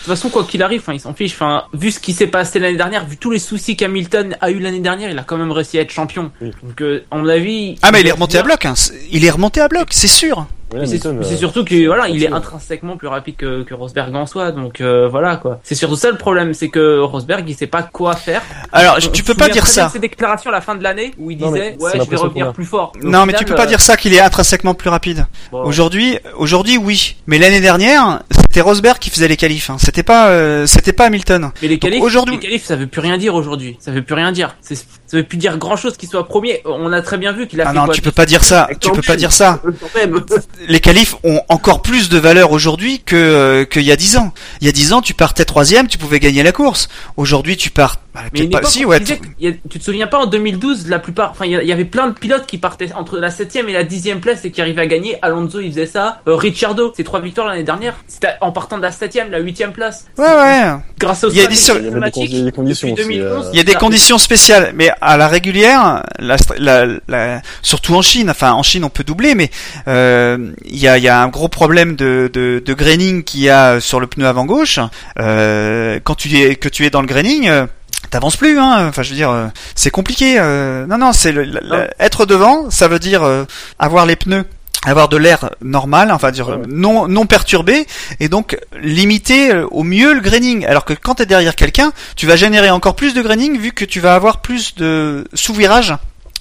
De 0.06 0.12
toute 0.12 0.20
façon, 0.20 0.30
quoi 0.30 0.44
qu'il 0.44 0.62
arrive, 0.62 0.82
enfin, 0.82 0.94
il 0.94 1.00
s'en 1.00 1.16
fiche. 1.16 1.34
Enfin, 1.34 1.64
vu 1.74 1.90
ce 1.90 2.00
qui 2.00 2.14
s'est 2.14 2.28
passé 2.28 2.60
l'année 2.60 2.78
dernière, 2.78 3.08
vu 3.08 3.18
tous 3.18 3.32
les 3.32 3.40
soucis 3.40 3.76
qu'Hamilton 3.76 4.38
a 4.40 4.52
eu 4.52 4.60
l'année 4.60 4.80
dernière, 4.80 5.10
il 5.10 5.18
a 5.18 5.24
quand 5.24 5.38
même 5.38 5.52
réussi 5.52 5.80
à 5.80 5.82
être 5.82 5.90
champion. 5.90 6.32
Oui. 6.42 6.52
Donc, 6.62 6.80
euh, 6.82 7.04
à 7.10 7.18
mon 7.18 7.28
avis. 7.28 7.78
Ah 7.82 7.92
mais 7.92 8.02
il 8.02 8.08
est 8.08 8.12
remonté 8.12 8.38
à 8.38 8.44
bloc. 8.44 8.66
Hein. 8.66 8.76
Il 9.12 9.26
est 9.26 9.32
remonté 9.32 9.62
à 9.62 9.68
bloc, 9.68 9.88
c'est 9.90 10.08
sûr. 10.08 10.46
Ouais, 10.80 10.86
c'est 10.86 11.06
euh, 11.06 11.24
surtout 11.38 11.64
que 11.66 11.86
voilà, 11.88 12.08
il 12.10 12.16
est 12.18 12.26
continue. 12.28 12.38
intrinsèquement 12.38 12.98
plus 12.98 13.08
rapide 13.08 13.36
que, 13.36 13.64
que 13.64 13.74
Rosberg 13.74 14.14
en 14.16 14.26
soi, 14.26 14.52
donc 14.52 14.82
euh, 14.82 15.08
voilà 15.08 15.38
quoi. 15.38 15.60
C'est 15.64 15.76
surtout 15.76 15.96
ça 15.96 16.12
le 16.12 16.18
problème, 16.18 16.54
c'est 16.54 16.70
que 16.70 17.00
Rosberg 17.00 17.48
il 17.48 17.56
sait 17.56 17.68
pas 17.68 17.84
quoi 17.84 18.16
faire. 18.16 18.42
Alors 18.72 18.98
tu 18.98 19.24
peux 19.24 19.36
pas 19.36 19.50
dire 19.50 19.68
ça. 19.68 19.90
ses 19.90 20.00
déclarations 20.00 20.50
à 20.50 20.54
la 20.54 20.62
fin 20.62 20.76
de 20.76 20.84
l'année 20.84 21.12
où 21.18 21.32
il 21.32 21.38
Non, 21.40 21.52
mais 21.52 21.72
disait 21.74 21.84
ouais 21.84 21.92
je 22.04 22.10
vais 22.10 22.16
revenir 22.18 22.54
plus 22.54 22.66
fort. 22.66 22.92
Au 23.02 23.08
Non 23.08 23.26
mais 23.26 23.34
tu 23.34 23.46
peux 23.46 23.56
pas 23.56 23.64
euh, 23.64 23.68
dire 23.68 23.82
ça 23.82 23.98
qu'il 23.98 24.14
est 24.14 24.20
intrinsèquement 24.20 24.74
plus 24.74 24.90
rapide. 24.90 25.26
bon, 25.52 25.64
Aujourd'hui, 25.64 26.18
aujourd'hui 26.38 26.78
oui. 26.78 27.16
Mais 27.28 27.38
l'année 27.40 27.62
dernière, 27.62 28.22
c'était 28.32 28.62
Rosberg 28.62 29.00
qui 29.00 29.10
faisait 29.10 29.28
les 29.28 29.38
qualifs. 29.38 29.70
Hein. 29.70 29.78
C'était 29.80 30.04
pas, 30.04 30.30
euh, 30.30 30.66
c'était 30.66 30.94
pas 30.94 31.06
Hamilton. 31.06 31.52
Mais 31.62 31.68
les 31.68 31.80
qualifs, 31.80 32.02
aujourd'hui- 32.02 32.36
les 32.36 32.42
qualifs, 32.42 32.66
ça 32.66 32.76
veut 32.76 32.88
plus 32.88 33.02
rien 33.02 33.18
dire 33.18 33.36
aujourd'hui. 33.36 33.78
Ça 33.80 33.92
veut 33.92 34.02
plus 34.02 34.16
rien 34.16 34.32
dire. 34.32 34.56
C'est- 34.62 34.86
Ça 35.08 35.18
veut 35.18 35.24
plus 35.24 35.38
dire 35.38 35.58
grand 35.58 35.76
chose 35.76 35.98
qu'il 35.98 36.10
soit 36.10 36.28
premier. 36.28 36.62
On 36.66 36.92
a 36.92 37.02
très 37.02 37.18
bien 37.18 37.32
vu 37.32 37.48
qu'il 37.48 37.62
a 37.62 37.66
Ah 37.68 37.70
fait 37.72 37.76
non, 37.76 37.86
quoi, 37.86 37.94
tu 37.94 38.02
peux 38.02 38.12
pas 38.12 38.26
dire 38.26 38.44
ça. 38.44 38.68
Tu 38.80 38.92
peux 38.92 39.02
pas 39.02 39.16
dire 39.16 39.32
ça. 39.32 39.62
Euh. 39.66 40.20
Les 40.68 40.80
qualifs 40.80 41.16
ont 41.24 41.42
encore 41.48 41.82
plus 41.82 42.10
de 42.10 42.18
valeur 42.18 42.52
aujourd'hui 42.52 43.02
que 43.06 43.16
euh, 43.16 43.66
qu'il 43.66 43.84
y 43.84 43.92
a 43.92 43.96
10 43.96 44.18
ans. 44.18 44.34
Il 44.62 44.66
y 44.66 44.70
a 44.70 44.74
10 44.74 44.94
ans, 44.94 45.02
tu 45.02 45.14
partais 45.14 45.46
troisième, 45.46 45.88
tu 45.88 45.98
pouvais 46.00 46.20
gagner 46.20 46.42
la 46.42 46.52
course. 46.52 46.90
Aujourd'hui, 47.18 47.56
tu 47.56 47.70
pars. 47.70 47.98
Bah, 48.16 48.22
Mais 48.26 48.30
peut-être 48.32 48.44
une 48.46 48.50
pas. 48.52 48.58
époque, 48.60 48.72
Si, 48.72 48.86
ouais. 48.86 49.00
y 49.40 49.48
a- 49.48 49.52
tu 49.70 49.78
te 49.80 49.84
souviens 49.84 50.08
pas 50.08 50.18
en 50.20 50.26
2012, 50.26 50.88
la 50.88 51.00
plupart, 51.00 51.32
enfin, 51.32 51.46
il 51.46 51.52
y 51.52 51.72
avait 51.72 51.86
plein 51.86 52.08
de 52.08 52.14
pilotes 52.14 52.46
qui 52.48 52.58
partaient 52.58 52.92
entre 52.94 53.18
la 53.20 53.30
7ème 53.30 53.70
et 53.70 53.74
la 53.74 53.84
10ème 53.84 54.20
place 54.20 54.46
et 54.46 54.52
qui 54.52 54.62
arrivaient 54.62 54.82
à 54.82 54.88
gagner. 54.88 55.18
Alonso, 55.22 55.60
il 55.60 55.70
faisait 55.72 55.86
ça. 55.86 56.22
Euh, 56.28 56.36
Ricciardo, 56.36 56.94
ses 56.96 57.04
trois 57.04 57.20
victoires 57.22 57.48
l'année 57.48 57.64
dernière, 57.64 57.94
c'était 58.08 58.30
en 58.42 58.52
partant 58.52 58.78
de 58.78 58.82
la 58.84 58.92
7ème, 58.92 59.30
la 59.30 59.40
8ème 59.42 59.72
place. 59.74 60.06
Ouais, 60.18 60.26
ouais. 60.26 60.62
Grâce 60.98 61.24
aux 61.24 61.30
Il 61.30 61.38
y 61.38 61.42
a 61.42 61.48
des 61.48 61.56
stratégies 61.56 61.66
sur- 61.66 61.76
il 61.78 61.84
y 61.84 61.88
avait 61.88 62.00
des 62.00 62.42
a 62.42 62.46
des 62.46 62.52
conditions 62.52 62.88
depuis 62.90 63.02
aussi, 63.04 63.10
2011, 63.20 63.46
euh. 63.46 63.50
Il 63.54 63.58
y 63.58 63.60
a 63.60 63.64
des 63.64 63.74
conditions 63.74 64.18
spéciales, 64.18 64.72
mais 64.76 64.90
à 65.02 65.18
la 65.18 65.28
régulière, 65.28 66.04
la, 66.20 66.38
la, 66.58 66.86
la- 67.08 67.42
surtout 67.62 67.94
en 67.96 68.02
Chine, 68.02 68.30
enfin 68.30 68.54
en 68.54 68.64
Chine 68.64 68.84
on 68.86 68.90
peut 68.90 69.04
doubler, 69.04 69.36
mais 69.36 69.50
euh, 69.88 70.52
il 70.66 70.78
y, 70.80 70.88
a, 70.88 70.98
il 70.98 71.04
y 71.04 71.10
a 71.10 71.22
un 71.22 71.28
gros 71.28 71.48
problème 71.50 71.96
de, 71.96 72.30
de, 72.34 72.62
de 72.66 72.74
graining 72.74 73.24
qu'il 73.24 73.42
y 73.42 73.50
a 73.50 73.80
sur 73.80 74.00
le 74.00 74.08
pneu 74.08 74.26
avant 74.26 74.46
gauche. 74.46 74.80
Euh, 75.20 76.00
quand 76.04 76.16
tu 76.16 76.36
es 76.40 76.56
que 76.56 76.70
tu 76.70 76.86
es 76.86 76.90
dans 76.90 77.02
le 77.02 77.08
graining, 77.08 77.48
euh, 77.48 77.66
t'avances 78.10 78.38
plus. 78.38 78.60
Hein. 78.60 78.88
Enfin 78.88 79.02
je 79.04 79.10
veux 79.10 79.16
dire, 79.16 79.30
euh, 79.30 79.48
c'est 79.76 79.92
compliqué. 79.92 80.38
euh. 80.40 80.86
non 80.88 80.98
non, 80.98 81.14
c'est 81.14 81.32
le, 81.32 81.88
être 82.00 82.26
devant, 82.26 82.70
ça 82.70 82.88
veut 82.88 83.00
dire 83.00 83.24
euh, 83.24 83.46
avoir 83.80 84.06
les 84.06 84.16
pneus 84.16 84.46
avoir 84.88 85.10
de 85.10 85.18
l'air 85.18 85.50
normal, 85.62 86.12
enfin 86.12 86.30
dire 86.30 86.50
Ouais, 86.50 86.62
non 86.68 87.08
non 87.08 87.26
perturbé 87.26 87.88
et 88.20 88.30
donc 88.30 88.56
limiter 88.80 89.52
au 89.72 89.82
mieux 89.82 90.14
le 90.14 90.20
graining. 90.20 90.64
Alors 90.68 90.86
que 90.86 90.94
quand 90.94 91.16
tu 91.16 91.24
es 91.24 91.26
derrière 91.26 91.56
quelqu'un, 91.56 91.92
tu 92.16 92.28
vas 92.28 92.36
générer 92.36 92.70
encore 92.70 92.96
plus 92.96 93.16
de 93.16 93.24
graining 93.24 93.58
vu 93.60 93.72
que 93.72 93.84
tu 93.84 94.00
vas 94.00 94.14
avoir 94.14 94.42
plus 94.42 94.76
de 94.76 95.28
sous-virage 95.34 95.96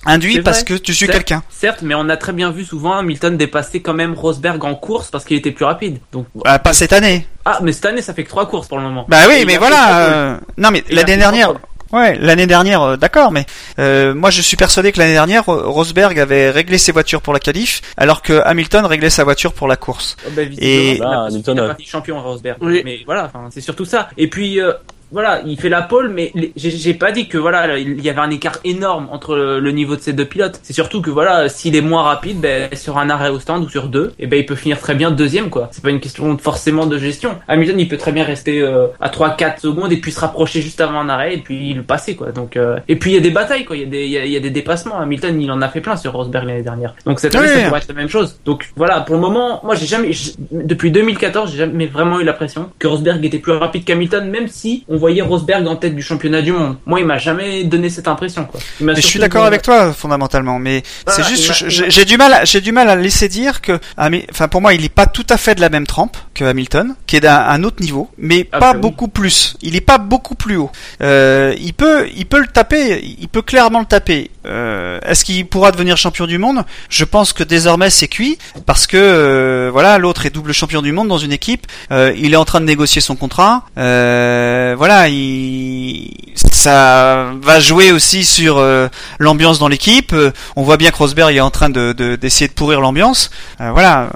induit 0.06 0.40
parce 0.42 0.62
que 0.64 0.74
tu 0.74 0.94
suis 0.94 1.06
quelqu'un. 1.06 1.42
Certes, 1.50 1.80
mais 1.82 1.94
on 1.94 2.08
a 2.08 2.16
très 2.16 2.32
bien 2.32 2.50
vu 2.50 2.64
souvent 2.64 2.94
Hamilton 2.98 3.36
dépasser 3.36 3.80
quand 3.80 3.94
même 3.94 4.14
Rosberg 4.14 4.62
en 4.64 4.74
course 4.74 5.10
parce 5.10 5.24
qu'il 5.24 5.36
était 5.36 5.50
plus 5.52 5.64
rapide. 5.64 5.98
Donc 6.12 6.26
Bah, 6.34 6.58
pas 6.58 6.72
cette 6.72 6.92
année. 6.92 7.26
ah, 7.44 7.58
mais 7.62 7.72
cette 7.72 7.86
année 7.86 8.02
ça 8.02 8.14
fait 8.14 8.24
que 8.24 8.28
trois 8.28 8.48
courses 8.48 8.68
pour 8.68 8.78
le 8.78 8.84
moment. 8.84 9.06
Bah 9.08 9.18
oui, 9.28 9.36
Et 9.40 9.44
mais 9.44 9.56
voilà. 9.56 9.98
euh, 10.08 10.36
Non, 10.56 10.70
mais 10.70 10.84
l'année 10.90 11.16
dernière. 11.16 11.54
Ouais, 11.92 12.18
l'année 12.18 12.48
dernière, 12.48 12.82
euh, 12.82 12.96
d'accord, 12.96 13.30
mais 13.30 13.46
euh, 13.78 14.14
moi 14.14 14.30
je 14.30 14.42
suis 14.42 14.56
persuadé 14.56 14.90
que 14.90 14.98
l'année 14.98 15.12
dernière, 15.12 15.44
Ro- 15.44 15.70
Rosberg 15.70 16.18
avait 16.18 16.50
réglé 16.50 16.76
ses 16.76 16.90
voitures 16.90 17.22
pour 17.22 17.32
la 17.32 17.38
qualif, 17.38 17.82
alors 17.96 18.20
que 18.20 18.32
Hamilton 18.44 18.84
réglait 18.86 19.10
sa 19.10 19.22
voiture 19.22 19.52
pour 19.52 19.68
la 19.68 19.76
course. 19.76 20.16
Oh, 20.26 20.30
bah, 20.34 20.42
Et- 20.58 20.96
il 20.96 21.02
a 21.02 21.04
Là, 21.04 21.10
pas- 21.10 21.26
Hamilton 21.26 21.56
il 21.78 21.84
a 21.84 21.88
champion 21.88 22.20
Rosberg. 22.20 22.56
Oui. 22.62 22.82
Mais 22.84 23.00
voilà, 23.06 23.30
c'est 23.50 23.60
surtout 23.60 23.84
ça. 23.84 24.08
Et 24.18 24.26
puis 24.28 24.60
euh, 24.60 24.72
voilà, 25.12 25.42
il 25.46 25.58
fait 25.60 25.68
la 25.68 25.82
pole, 25.82 26.08
mais 26.10 26.32
j'ai 26.56 26.94
pas 26.94 27.12
dit 27.12 27.28
que 27.28 27.38
voilà, 27.38 27.78
il 27.78 28.00
y 28.02 28.08
avait 28.10 28.20
un 28.20 28.30
écart 28.30 28.58
énorme 28.64 29.08
entre 29.10 29.34
le, 29.36 29.60
le 29.60 29.70
niveau 29.72 29.96
de 29.96 30.00
ces 30.00 30.12
deux 30.12 30.24
pilotes. 30.24 30.58
C'est 30.62 30.72
surtout 30.72 31.00
que 31.02 31.10
voilà, 31.10 31.48
s'il 31.48 31.76
est 31.76 31.80
moins 31.80 32.02
rapide, 32.02 32.40
ben, 32.40 32.68
sur 32.74 32.98
un 32.98 33.10
arrêt 33.10 33.30
au 33.30 33.38
stand 33.40 33.64
ou 33.64 33.68
sur 33.68 33.88
deux, 33.88 34.12
et 34.18 34.26
ben 34.26 34.38
il 34.38 34.46
peut 34.46 34.54
finir 34.54 34.78
très 34.80 34.94
bien 34.94 35.10
deuxième 35.10 35.50
quoi. 35.50 35.68
C'est 35.72 35.82
pas 35.82 35.90
une 35.90 36.00
question 36.00 36.36
forcément 36.38 36.86
de 36.86 36.98
gestion. 36.98 37.36
Hamilton, 37.48 37.78
il 37.80 37.88
peut 37.88 37.96
très 37.96 38.12
bien 38.12 38.24
rester 38.24 38.60
euh, 38.60 38.86
à 39.00 39.08
3-4 39.08 39.60
secondes 39.60 39.92
et 39.92 39.96
puis 39.98 40.12
se 40.12 40.20
rapprocher 40.20 40.60
juste 40.62 40.80
avant 40.80 41.00
un 41.00 41.08
arrêt 41.08 41.34
et 41.34 41.38
puis 41.38 41.74
le 41.74 41.82
passer 41.82 42.16
quoi. 42.16 42.32
Donc 42.32 42.56
euh, 42.56 42.78
et 42.88 42.96
puis 42.96 43.12
il 43.12 43.14
y 43.14 43.18
a 43.18 43.20
des 43.20 43.30
batailles 43.30 43.64
quoi, 43.64 43.76
il 43.76 43.82
y 43.82 43.86
a 43.86 43.88
des 43.88 44.04
il 44.04 44.10
y 44.10 44.18
a, 44.18 44.24
il 44.24 44.32
y 44.32 44.36
a 44.36 44.40
des 44.40 44.50
dépassements. 44.50 44.98
Hamilton, 44.98 45.40
il 45.40 45.50
en 45.50 45.62
a 45.62 45.68
fait 45.68 45.80
plein 45.80 45.96
sur 45.96 46.12
Rosberg 46.12 46.46
l'année 46.46 46.62
dernière. 46.62 46.94
Donc 47.06 47.20
cette 47.20 47.34
année, 47.34 47.48
Oui. 47.54 47.60
ça 47.62 47.68
pourrait 47.68 47.80
être 47.80 47.88
la 47.88 47.94
même 47.94 48.08
chose. 48.08 48.38
Donc 48.44 48.70
voilà, 48.76 49.00
pour 49.00 49.14
le 49.14 49.20
moment, 49.20 49.60
moi 49.64 49.74
j'ai 49.74 49.86
jamais, 49.86 50.10
depuis 50.50 50.90
2014, 50.90 51.50
j'ai 51.50 51.58
jamais 51.58 51.86
vraiment 51.86 52.20
eu 52.20 52.24
l'impression 52.24 52.70
que 52.78 52.86
Rosberg 52.88 53.24
était 53.24 53.38
plus 53.38 53.52
rapide 53.52 53.84
qu'Hamilton, 53.84 54.28
même 54.28 54.48
si 54.48 54.84
on 54.88 54.93
voyait 54.96 55.22
Rosberg 55.22 55.66
en 55.66 55.76
tête 55.76 55.94
du 55.94 56.02
championnat 56.02 56.42
du 56.42 56.52
monde. 56.52 56.76
Moi, 56.86 57.00
il 57.00 57.06
m'a 57.06 57.18
jamais 57.18 57.64
donné 57.64 57.88
cette 57.90 58.08
impression. 58.08 58.44
Quoi. 58.44 58.60
Mais 58.80 58.94
je 58.96 59.00
suis 59.00 59.18
d'accord 59.18 59.42
donné- 59.42 59.48
avec 59.48 59.62
toi 59.62 59.92
fondamentalement, 59.92 60.58
mais 60.58 60.82
c'est 61.06 61.22
Voilà, 61.22 61.28
juste 61.36 61.64
j'ai 61.90 62.04
du 62.04 62.16
mal, 62.16 62.32
à- 62.32 62.44
j'ai 62.44 62.60
du 62.60 62.72
mal 62.72 62.88
à 62.88 62.96
laisser 62.96 63.28
dire 63.28 63.60
que, 63.60 63.78
Hami- 63.98 64.24
enfin 64.30 64.48
pour 64.48 64.60
moi 64.60 64.74
il 64.74 64.84
est 64.84 64.88
pas 64.88 65.06
tout 65.06 65.26
à 65.30 65.36
fait 65.36 65.54
de 65.54 65.60
la 65.60 65.68
même 65.68 65.86
trempe 65.86 66.16
que 66.34 66.44
Hamilton, 66.44 66.94
qui 67.06 67.16
est 67.16 67.20
d'un 67.20 67.34
un 67.44 67.62
autre 67.64 67.80
niveau, 67.80 68.10
mais 68.18 68.48
Ah, 68.52 68.58
pas 68.58 68.72
bah 68.72 68.72
oui. 68.76 68.80
beaucoup 68.82 69.08
plus. 69.08 69.56
Il 69.62 69.76
est 69.76 69.80
pas 69.80 69.98
beaucoup 69.98 70.34
plus 70.34 70.56
haut. 70.56 70.70
Euh, 71.02 71.54
il 71.60 71.74
peut, 71.74 72.08
il 72.16 72.26
peut 72.26 72.40
le 72.40 72.46
taper, 72.46 73.00
il 73.20 73.28
peut 73.28 73.42
clairement 73.42 73.80
le 73.80 73.86
taper. 73.86 74.30
Euh, 74.46 74.98
Est-ce 75.06 75.24
qu'il 75.24 75.46
pourra 75.46 75.70
devenir 75.72 75.96
champion 75.96 76.26
du 76.26 76.38
monde? 76.38 76.64
Je 76.88 77.04
pense 77.04 77.32
que 77.32 77.42
désormais 77.44 77.90
c'est 77.90 78.08
cuit 78.08 78.38
parce 78.66 78.86
que 78.86 78.96
euh, 78.96 79.70
voilà 79.72 79.98
l'autre 79.98 80.26
est 80.26 80.30
double 80.30 80.52
champion 80.52 80.82
du 80.82 80.92
monde 80.92 81.08
dans 81.08 81.18
une 81.18 81.32
équipe. 81.32 81.66
Euh, 81.90 82.12
il 82.16 82.32
est 82.34 82.36
en 82.36 82.44
train 82.44 82.60
de 82.60 82.66
négocier 82.66 83.00
son 83.00 83.16
contrat. 83.16 83.64
Euh, 83.78 84.74
voilà, 84.84 85.08
il 85.08 86.10
ça 86.52 87.32
va 87.42 87.58
jouer 87.58 87.90
aussi 87.90 88.22
sur 88.24 88.58
euh, 88.58 88.88
l'ambiance 89.18 89.58
dans 89.58 89.68
l'équipe. 89.68 90.12
Euh, 90.12 90.30
on 90.56 90.62
voit 90.62 90.76
bien 90.76 90.90
que 90.90 90.96
Rosberg 90.96 91.34
est 91.34 91.40
en 91.40 91.50
train 91.50 91.70
de 91.70 91.92
de- 91.92 92.16
d'essayer 92.16 92.48
de, 92.48 92.52
pourrir 92.52 92.80
l'ambiance. 92.82 93.30
Euh, 93.62 93.70
voilà, 93.72 94.10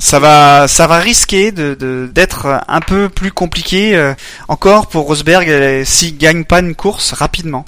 ça 0.00 0.18
va 0.18 0.66
ça 0.66 0.86
va 0.88 0.98
risquer 0.98 1.52
de 1.52 1.74
de- 1.74 2.10
d'être 2.12 2.60
un 2.66 2.80
peu 2.80 3.08
plus 3.08 3.30
compliqué 3.30 3.96
euh, 3.96 4.12
encore 4.48 4.88
pour 4.88 5.06
Rosberg 5.06 5.84
s'il 5.84 6.16
gagne 6.18 6.44
pas 6.44 6.58
une 6.60 6.74
course 6.74 7.12
rapidement. 7.12 7.64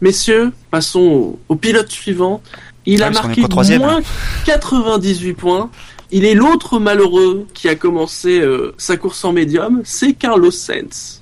Messieurs, 0.00 0.52
passons 0.70 1.00
au, 1.00 1.38
au 1.48 1.56
pilote 1.56 1.90
suivant. 1.90 2.40
Il 2.86 3.02
Ah, 3.02 3.06
a 3.06 3.10
est 3.10 3.14
marqué 3.14 3.40
moins 3.78 4.00
98 4.46 5.34
points. 5.34 5.70
Il 6.10 6.24
est 6.24 6.34
l'autre 6.34 6.78
malheureux 6.78 7.46
qui 7.52 7.68
a 7.68 7.74
commencé 7.74 8.42
sa 8.78 8.96
course 8.96 9.24
en 9.24 9.32
médium, 9.32 9.82
c'est 9.84 10.14
Carlos 10.14 10.50
Sainz. 10.50 11.17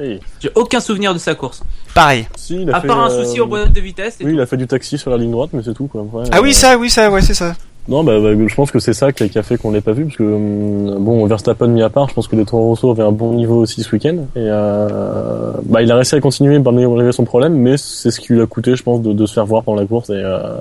Hey. 0.00 0.18
J'ai 0.40 0.50
aucun 0.54 0.80
souvenir 0.80 1.12
de 1.12 1.18
sa 1.18 1.34
course. 1.34 1.62
Pareil. 1.94 2.26
Si, 2.36 2.62
il 2.62 2.70
a 2.70 2.76
À 2.76 2.80
fait, 2.80 2.86
part 2.88 3.00
un 3.00 3.10
euh, 3.10 3.24
souci 3.24 3.38
au 3.40 3.46
boîte 3.46 3.72
de 3.72 3.80
vitesse. 3.80 4.16
et 4.20 4.24
Oui, 4.24 4.30
tout. 4.30 4.36
il 4.36 4.40
a 4.40 4.46
fait 4.46 4.56
du 4.56 4.66
taxi 4.66 4.96
sur 4.96 5.10
la 5.10 5.18
ligne 5.18 5.30
droite, 5.30 5.50
mais 5.52 5.62
c'est 5.62 5.74
tout 5.74 5.88
quoi. 5.88 6.02
Ouais, 6.02 6.24
Ah 6.32 6.40
oui 6.40 6.54
ça 6.54 6.78
oui 6.78 6.88
ça 6.88 7.10
ouais 7.10 7.20
c'est 7.20 7.34
ça. 7.34 7.54
Non, 7.88 8.04
bah, 8.04 8.20
bah, 8.20 8.30
je 8.46 8.54
pense 8.54 8.70
que 8.70 8.78
c'est 8.78 8.92
ça 8.92 9.12
qui 9.12 9.22
a, 9.24 9.28
qui 9.28 9.38
a 9.38 9.42
fait 9.42 9.56
qu'on 9.56 9.72
l'ait 9.72 9.80
pas 9.80 9.92
vu, 9.92 10.04
parce 10.04 10.16
que 10.16 10.22
hum, 10.22 10.98
bon, 11.00 11.26
Verstappen 11.26 11.68
mis 11.68 11.82
à 11.82 11.90
part, 11.90 12.08
je 12.08 12.14
pense 12.14 12.28
que 12.28 12.36
les 12.36 12.44
Toro 12.44 12.66
Rosso 12.66 12.90
avaient 12.90 13.02
un 13.02 13.12
bon 13.12 13.34
niveau 13.34 13.56
aussi 13.56 13.82
ce 13.82 13.92
week-end, 13.92 14.26
et 14.36 14.38
euh, 14.38 15.52
bah, 15.64 15.82
il 15.82 15.90
a 15.90 15.96
réussi 15.96 16.14
à 16.14 16.20
continuer 16.20 16.58
malgré 16.58 16.86
malgré 16.86 17.12
son 17.12 17.24
problème, 17.24 17.54
mais 17.54 17.76
c'est 17.76 18.10
ce 18.10 18.20
qui 18.20 18.32
lui 18.32 18.40
a 18.40 18.46
coûté, 18.46 18.76
je 18.76 18.82
pense, 18.82 19.02
de, 19.02 19.12
de 19.12 19.26
se 19.26 19.34
faire 19.34 19.46
voir 19.46 19.64
pendant 19.64 19.80
la 19.80 19.86
course 19.86 20.10
et, 20.10 20.14
euh, 20.14 20.58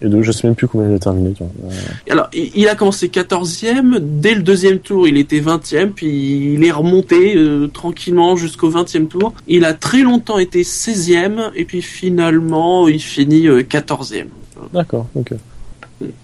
et 0.00 0.08
de, 0.08 0.22
je 0.22 0.32
sais 0.32 0.46
même 0.46 0.54
plus 0.54 0.68
combien 0.68 0.88
il 0.88 0.94
a 0.94 0.98
terminé. 0.98 1.32
Tu 1.32 1.42
vois. 1.42 1.52
Euh, 1.70 2.12
Alors, 2.12 2.28
il 2.32 2.68
a 2.68 2.74
commencé 2.74 3.08
14e, 3.08 3.98
dès 4.00 4.34
le 4.34 4.42
deuxième 4.42 4.78
tour, 4.78 5.06
il 5.06 5.18
était 5.18 5.40
20e, 5.40 5.90
puis 5.90 6.54
il 6.54 6.64
est 6.64 6.70
remonté 6.70 7.36
euh, 7.36 7.66
tranquillement 7.66 8.36
jusqu'au 8.36 8.70
20e 8.70 9.06
tour. 9.08 9.32
Il 9.48 9.64
a 9.64 9.74
très 9.74 10.02
longtemps 10.02 10.38
été 10.38 10.62
16e, 10.62 11.50
et 11.54 11.64
puis 11.64 11.82
finalement, 11.82 12.88
il 12.88 13.00
finit 13.00 13.48
euh, 13.48 13.62
14e. 13.62 14.26
D'accord, 14.72 15.06
ok. 15.14 15.32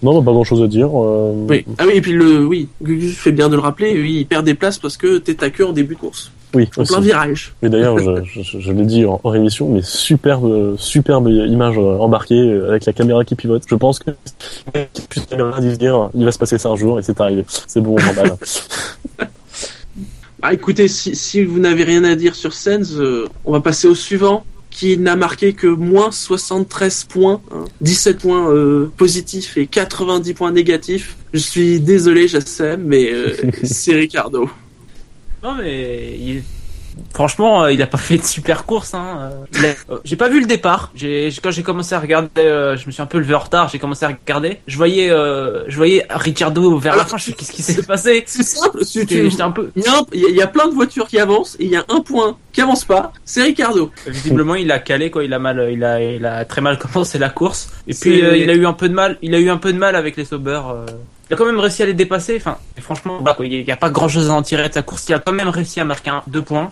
Non, 0.01 0.19
bah, 0.19 0.25
pas 0.25 0.31
grand 0.31 0.43
chose 0.43 0.63
à 0.63 0.67
dire. 0.67 0.89
euh, 0.93 1.33
Oui. 1.49 1.65
Ah 1.77 1.83
oui, 1.85 1.93
et 1.95 2.01
puis 2.01 2.11
le, 2.13 2.45
oui, 2.45 2.67
Gugus 2.81 3.15
fait 3.17 3.31
bien 3.31 3.47
de 3.49 3.55
le 3.55 3.61
rappeler, 3.61 3.93
oui, 3.93 4.17
il 4.21 4.25
perd 4.25 4.45
des 4.45 4.53
places 4.55 4.79
parce 4.79 4.97
que 4.97 5.17
t'es 5.19 5.43
à 5.43 5.49
queue 5.49 5.65
en 5.67 5.71
début 5.73 5.93
de 5.95 5.99
course. 5.99 6.31
oui, 6.55 6.67
En 6.77 6.81
aussi. 6.81 6.93
plein 6.93 7.01
virage. 7.01 7.53
Et 7.61 7.69
d'ailleurs, 7.69 7.99
je, 7.99 8.23
je, 8.41 8.59
je 8.59 8.71
l'ai 8.71 8.85
dit 8.85 9.05
en, 9.05 9.19
en 9.23 9.33
émission, 9.33 9.69
mais 9.69 9.81
superbe, 9.83 10.75
superbe 10.77 11.29
image 11.29 11.77
euh, 11.77 11.97
embarquée 11.99 12.39
euh, 12.39 12.69
avec 12.69 12.85
la 12.85 12.93
caméra 12.93 13.23
qui 13.23 13.35
pivote. 13.35 13.63
Je 13.67 13.75
pense 13.75 13.99
que 13.99 14.11
plus 15.09 15.21
la 15.31 15.37
caméra 15.37 15.61
dire, 15.61 16.09
il 16.15 16.25
va 16.25 16.31
se 16.31 16.39
passer 16.39 16.57
ça 16.57 16.69
un 16.69 16.75
jour 16.75 16.97
et 16.99 17.03
c'est 17.03 17.19
arrivé. 17.21 17.45
C'est 17.67 17.81
bon, 17.81 17.95
on 17.99 18.09
emballe. 18.09 18.35
Ah, 20.41 20.53
écoutez, 20.53 20.87
si, 20.87 21.15
si 21.15 21.43
vous 21.43 21.59
n'avez 21.59 21.83
rien 21.83 22.03
à 22.03 22.15
dire 22.15 22.35
sur 22.35 22.53
Sens, 22.53 22.93
euh, 22.95 23.27
on 23.43 23.51
va 23.51 23.59
passer 23.59 23.87
au 23.87 23.95
suivant, 23.95 24.43
qui 24.77 24.95
n'a 24.99 25.15
marqué 25.15 25.53
que 25.53 25.65
moins 25.65 26.11
73 26.11 27.05
points, 27.05 27.41
hein, 27.51 27.65
17 27.81 28.19
points 28.19 28.47
euh, 28.51 28.91
positifs 28.95 29.57
et 29.57 29.65
90 29.65 30.35
points 30.35 30.51
négatifs. 30.51 31.17
Je 31.33 31.39
suis 31.39 31.79
désolé, 31.79 32.27
Jassem, 32.27 32.83
mais 32.83 33.11
euh, 33.11 33.35
c'est 33.63 33.95
Ricardo. 33.95 34.47
Non 35.43 35.55
mais 35.55 36.15
il- 36.19 36.43
franchement, 37.13 37.63
euh, 37.63 37.71
il 37.71 37.81
a 37.81 37.87
pas 37.87 37.97
fait 38.09 38.17
de 38.17 38.23
super 38.23 38.65
course. 38.65 38.93
Hein. 38.93 39.31
euh. 39.61 39.73
Euh, 39.91 39.97
J'ai 40.03 40.15
pas 40.15 40.29
vu 40.29 40.39
le 40.39 40.45
départ. 40.47 40.91
Quand 41.43 41.51
j'ai 41.51 41.63
commencé 41.63 41.95
à 41.95 41.99
regarder, 41.99 42.29
je 42.35 42.85
me 42.87 42.91
suis 42.91 43.01
un 43.01 43.05
peu 43.05 43.17
levé 43.19 43.33
en 43.35 43.39
retard. 43.39 43.69
J'ai 43.69 43.79
commencé 43.79 44.05
à 44.05 44.09
regarder. 44.09 44.59
Je 44.67 44.77
voyais, 44.77 45.09
euh, 45.09 45.63
je 45.67 45.75
voyais 45.77 46.05
Ricardo 46.09 46.77
vers 46.77 46.95
la 46.95 47.05
fin. 47.05 47.17
Je 47.17 47.25
sais 47.25 47.31
qu'est-ce 47.33 47.51
qui 47.51 47.61
s'est 47.63 47.83
passé? 47.83 48.23
C'est 48.27 48.43
simple, 48.43 48.79
J'étais 48.91 49.41
un 49.41 49.51
peu. 49.51 49.71
il 49.75 49.83
y, 49.83 49.87
a 49.87 49.93
un- 49.97 50.05
il 50.13 50.21
y 50.21 50.25
a- 50.25 50.29
il 50.29 50.35
y 50.35 50.41
a 50.41 50.47
plein 50.47 50.67
de 50.67 50.73
voitures 50.73 51.07
qui 51.07 51.19
avancent 51.19 51.55
et 51.59 51.65
il 51.65 51.71
y 51.71 51.75
a 51.75 51.85
un 51.89 52.01
point 52.01 52.37
qui 52.53 52.61
avance 52.61 52.85
pas, 52.85 53.11
c'est 53.25 53.43
Ricardo. 53.43 53.91
Visiblement, 54.07 54.55
il 54.55 54.71
a 54.71 54.79
calé 54.79 55.11
quoi. 55.11 55.23
Il 55.23 55.33
a 55.33 55.39
mal, 55.39 55.69
il 55.71 55.83
a, 55.83 56.01
il 56.01 56.25
a 56.25 56.45
très 56.45 56.61
mal 56.61 56.77
commencé 56.93 57.17
la 57.19 57.29
course. 57.29 57.69
Et 57.87 57.93
puis, 57.93 58.23
euh, 58.23 58.35
il 58.37 58.49
a 58.49 58.53
eu 58.53 58.65
un 58.65 58.73
peu 58.73 58.89
de 58.89 58.93
mal. 58.93 59.17
Il 59.21 59.33
a 59.35 59.39
eu 59.39 59.49
un 59.49 59.57
peu 59.57 59.73
de 59.73 59.77
mal 59.77 59.95
avec 59.95 60.17
les 60.17 60.25
Sauber. 60.25 60.61
euh. 60.71 60.85
Il 61.29 61.33
a 61.33 61.37
quand 61.37 61.45
même 61.45 61.59
réussi 61.59 61.83
à 61.83 61.85
les 61.85 61.93
dépasser. 61.93 62.37
Enfin, 62.37 62.57
franchement, 62.79 63.21
bah, 63.21 63.35
il 63.41 63.61
y 63.61 63.71
a 63.71 63.77
pas 63.77 63.89
grand 63.89 64.07
chose 64.07 64.29
à 64.29 64.33
en 64.33 64.41
tirer 64.41 64.69
de 64.69 64.73
sa 64.73 64.81
course. 64.81 65.07
Il 65.09 65.13
a 65.13 65.19
quand 65.19 65.33
même 65.33 65.49
réussi 65.49 65.79
à 65.79 65.85
marquer 65.85 66.09
un, 66.09 66.23
deux 66.27 66.41
points. 66.41 66.71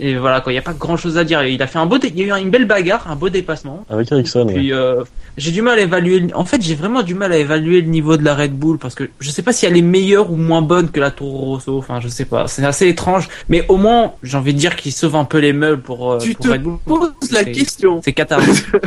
Et 0.00 0.16
voilà 0.16 0.40
quoi, 0.40 0.52
il 0.52 0.56
y 0.56 0.58
a 0.58 0.62
pas 0.62 0.72
grand 0.72 0.96
chose 0.96 1.18
à 1.18 1.24
dire. 1.24 1.44
Il 1.44 1.62
a 1.62 1.66
fait 1.66 1.78
un 1.78 1.84
beau, 1.86 1.98
il 2.02 2.18
y 2.18 2.32
a 2.32 2.38
eu 2.38 2.42
une 2.42 2.50
belle 2.50 2.64
bagarre, 2.64 3.06
un 3.10 3.16
beau 3.16 3.28
dépassement. 3.28 3.84
Avec 3.90 4.10
Ericsson, 4.10 4.46
ouais. 4.46 4.54
Puis 4.54 4.72
euh, 4.72 5.04
j'ai 5.36 5.50
du 5.50 5.60
mal 5.60 5.78
à 5.78 5.82
évaluer. 5.82 6.26
En 6.34 6.46
fait, 6.46 6.62
j'ai 6.62 6.74
vraiment 6.74 7.02
du 7.02 7.14
mal 7.14 7.32
à 7.32 7.36
évaluer 7.36 7.82
le 7.82 7.88
niveau 7.88 8.16
de 8.16 8.24
la 8.24 8.34
Red 8.34 8.52
Bull 8.52 8.78
parce 8.78 8.94
que 8.94 9.10
je 9.20 9.30
sais 9.30 9.42
pas 9.42 9.52
si 9.52 9.66
elle 9.66 9.76
est 9.76 9.82
meilleure 9.82 10.32
ou 10.32 10.36
moins 10.36 10.62
bonne 10.62 10.90
que 10.90 11.00
la 11.00 11.10
Toro 11.10 11.38
Rosso. 11.38 11.76
Enfin, 11.76 12.00
je 12.00 12.08
sais 12.08 12.24
pas. 12.24 12.48
C'est 12.48 12.64
assez 12.64 12.88
étrange. 12.88 13.28
Mais 13.50 13.66
au 13.68 13.76
moins, 13.76 14.12
j'ai 14.22 14.38
envie 14.38 14.54
de 14.54 14.58
dire 14.58 14.74
qu'il 14.74 14.92
sauve 14.92 15.16
un 15.16 15.24
peu 15.26 15.38
les 15.38 15.52
meubles 15.52 15.82
pour, 15.82 16.12
euh, 16.12 16.18
tu 16.18 16.34
pour 16.34 16.46
te 16.46 16.50
Red 16.50 16.62
Bull. 16.62 16.78
poses 16.86 17.32
la 17.32 17.44
question. 17.44 18.00
C'est 18.02 18.14
Qatar. 18.14 18.40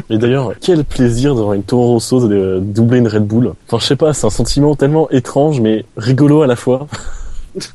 Et 0.10 0.18
d'ailleurs, 0.18 0.54
quel 0.60 0.84
plaisir 0.84 1.36
d'avoir 1.36 1.54
une 1.54 1.64
Toro 1.64 1.94
Rosso 1.94 2.28
de 2.28 2.60
doubler 2.60 2.98
une 2.98 3.08
Red 3.08 3.26
Bull. 3.28 3.54
Enfin, 3.68 3.78
je 3.80 3.86
sais 3.86 3.96
pas, 3.96 4.14
c'est 4.14 4.26
un 4.26 4.32
sentiment 4.32 4.76
tellement 4.76 5.10
étrange, 5.12 5.62
mais 5.62 5.86
rigolo 5.96 6.42
à 6.42 6.48
la 6.48 6.56
fois. 6.56 6.88
C'est 7.56 7.70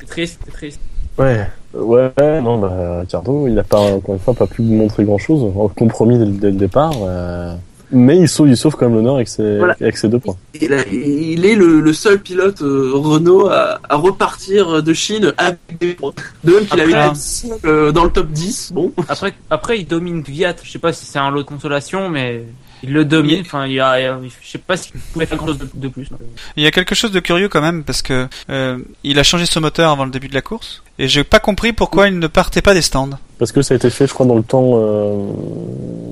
c'est 0.00 0.06
triste, 0.06 0.40
c'est 0.46 0.52
triste. 0.52 0.80
Ouais. 1.18 1.46
Ouais, 1.74 2.10
non, 2.42 2.58
bah, 2.58 3.00
Ricardo, 3.00 3.46
il 3.46 3.58
a 3.58 3.62
pas, 3.62 3.78
encore 3.80 4.14
une 4.14 4.20
fois, 4.20 4.34
pas 4.34 4.46
pu 4.46 4.62
montrer 4.62 5.04
grand 5.04 5.18
chose, 5.18 5.52
compromis 5.76 6.18
dès, 6.18 6.24
le- 6.24 6.32
dès 6.32 6.50
le 6.50 6.56
départ, 6.56 6.92
euh, 7.02 7.54
mais 7.92 8.18
il 8.18 8.28
sauve, 8.28 8.48
il 8.48 8.56
sauve 8.56 8.74
quand 8.76 8.86
même 8.86 8.96
l'honneur 8.96 9.16
avec 9.16 9.28
ses, 9.28 9.58
Voilà. 9.58 9.76
avec 9.80 9.96
ses 9.96 10.08
deux 10.08 10.18
points. 10.18 10.36
Il, 10.60 10.72
a- 10.72 10.84
il 10.88 11.44
est 11.46 11.54
le, 11.54 11.80
le 11.80 11.92
seul 11.92 12.18
pilote 12.20 12.60
euh, 12.62 12.90
Renault 12.94 13.48
à, 13.48 13.78
à 13.88 13.96
repartir 13.96 14.82
de 14.82 14.92
Chine 14.92 15.32
avec 15.38 15.58
des 15.80 15.94
points. 15.94 16.12
De 16.42 16.54
même 16.54 16.66
qu'il 16.66 16.80
avait 16.80 16.90
été 17.08 17.52
euh, 17.64 17.92
dans 17.92 18.04
le 18.04 18.10
top 18.10 18.28
10. 18.30 18.72
Bon, 18.74 18.92
Après, 19.08 19.32
après, 19.48 19.78
il 19.78 19.86
domine 19.86 20.22
Viat. 20.22 20.54
Je 20.64 20.70
sais 20.72 20.78
pas 20.80 20.92
si 20.92 21.06
c'est 21.06 21.18
un 21.20 21.30
lot 21.30 21.42
de 21.42 21.46
consolation, 21.48 22.08
mais 22.08 22.44
il 22.82 22.92
le 22.92 23.04
domine. 23.04 23.40
Enfin, 23.40 23.66
il 23.66 23.72
y 23.74 23.80
a, 23.80 24.00
il 24.00 24.04
y 24.04 24.06
a- 24.06 24.18
je 24.42 24.48
sais 24.50 24.58
pas 24.58 24.76
s'il 24.76 24.92
pouvait 25.12 25.26
faire 25.26 25.38
quelque 25.38 25.48
chose 25.48 25.58
de, 25.58 25.68
de 25.74 25.88
plus. 25.88 26.08
Il 26.56 26.62
y 26.62 26.66
a 26.66 26.70
quelque 26.70 26.94
chose 26.94 27.10
de 27.12 27.20
curieux 27.20 27.48
quand 27.48 27.60
même 27.60 27.84
parce 27.84 28.02
que 28.02 28.26
euh, 28.50 28.78
il 29.04 29.18
a 29.18 29.22
changé 29.22 29.46
son 29.46 29.60
moteur 29.60 29.90
avant 29.90 30.04
le 30.04 30.10
début 30.10 30.28
de 30.28 30.34
la 30.34 30.42
course 30.42 30.82
et 30.98 31.08
j'ai 31.08 31.24
pas 31.24 31.38
compris 31.40 31.72
pourquoi 31.72 32.08
il 32.08 32.18
ne 32.18 32.26
partait 32.26 32.62
pas 32.62 32.74
des 32.74 32.82
stands. 32.82 33.10
Parce 33.38 33.52
que 33.52 33.62
ça 33.62 33.74
a 33.74 33.76
été 33.76 33.88
fait, 33.90 34.06
je 34.06 34.12
crois, 34.14 34.26
dans 34.26 34.36
le 34.36 34.42
temps, 34.42 34.72
euh, 34.74 35.14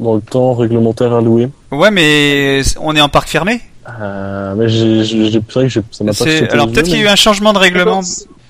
dans 0.01 0.15
le 0.15 0.21
temps 0.23 0.55
réglementaire 0.55 1.13
alloué. 1.13 1.49
Ouais, 1.71 1.91
mais 1.91 2.63
on 2.81 2.97
est 2.97 3.01
en 3.01 3.09
parc 3.09 3.29
fermé. 3.29 3.61
Euh, 4.01 4.55
mais 4.55 4.69
c'est 4.69 5.55
vrai 5.55 5.69
que 5.69 5.81
ça 5.91 6.05
m'a 6.05 6.13
pas 6.13 6.25
Alors 6.53 6.71
peut-être 6.71 6.87
qu'il 6.87 6.97
y 6.99 7.01
a 7.01 7.05
eu 7.05 7.09
un 7.09 7.17
changement 7.17 7.53
de 7.55 7.59
règlement. 7.59 8.03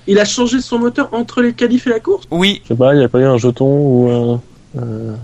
il 0.07 0.19
a 0.19 0.25
changé 0.25 0.59
son 0.61 0.79
moteur 0.79 1.09
entre 1.13 1.41
les 1.41 1.53
qualifs 1.53 1.87
et 1.87 1.91
la 1.91 1.99
course. 1.99 2.25
Oui, 2.31 2.61
Je 2.63 2.69
sais 2.69 2.75
pas, 2.75 2.93
il 2.93 3.01
y 3.01 3.03
a 3.03 3.07
pas 3.09 3.19
eu 3.19 3.25
un 3.25 3.37
jeton 3.37 3.65
ou, 3.65 4.09
euh, 4.09 4.37
euh, 4.81 5.15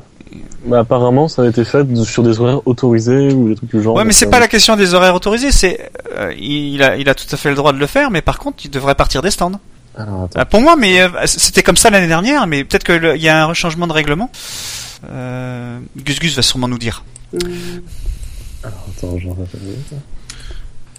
Bah, 0.66 0.80
apparemment, 0.80 1.28
ça 1.28 1.44
a 1.44 1.48
été 1.48 1.64
fait 1.64 1.86
sur 2.06 2.24
des 2.24 2.40
horaires 2.40 2.62
autorisés 2.68 3.32
ou 3.34 3.50
des 3.50 3.56
trucs 3.56 3.70
du 3.76 3.82
genre. 3.82 3.96
Ouais, 3.96 4.04
mais 4.06 4.14
c'est 4.14 4.28
euh, 4.28 4.30
pas 4.32 4.40
la 4.40 4.48
question 4.48 4.76
des 4.76 4.94
horaires 4.94 5.16
autorisés. 5.16 5.52
C'est 5.52 5.92
euh, 6.18 6.34
il 6.40 6.82
a 6.84 6.98
il 6.98 7.08
a 7.10 7.14
tout 7.16 7.28
à 7.32 7.38
fait 7.38 7.50
le 7.50 7.56
droit 7.56 7.72
de 7.74 7.78
le 7.78 7.88
faire, 7.88 8.10
mais 8.12 8.22
par 8.22 8.40
contre, 8.40 8.66
il 8.66 8.70
devrait 8.72 8.96
partir 8.96 9.22
des 9.22 9.32
stands. 9.32 9.60
Alors, 9.98 10.24
attends. 10.24 10.40
Ah, 10.40 10.46
pour 10.46 10.62
moi, 10.62 10.76
mais 10.76 11.02
euh, 11.02 11.08
c'était 11.26 11.64
comme 11.64 11.78
ça 11.78 11.90
l'année 11.90 12.08
dernière, 12.08 12.48
mais 12.48 12.64
peut-être 12.64 12.84
qu'il 12.84 13.22
y 13.22 13.30
a 13.30 13.46
un 13.48 13.54
changement 13.54 13.88
de 13.88 13.94
règlement. 13.94 14.30
Euh, 15.10 15.80
Gus 15.98 16.20
Gus 16.20 16.36
va 16.36 16.42
sûrement 16.42 16.68
nous 16.68 16.80
dire. 16.80 17.04
Attends, 18.64 19.18
j'en 19.20 19.30
rappelle. 19.30 19.60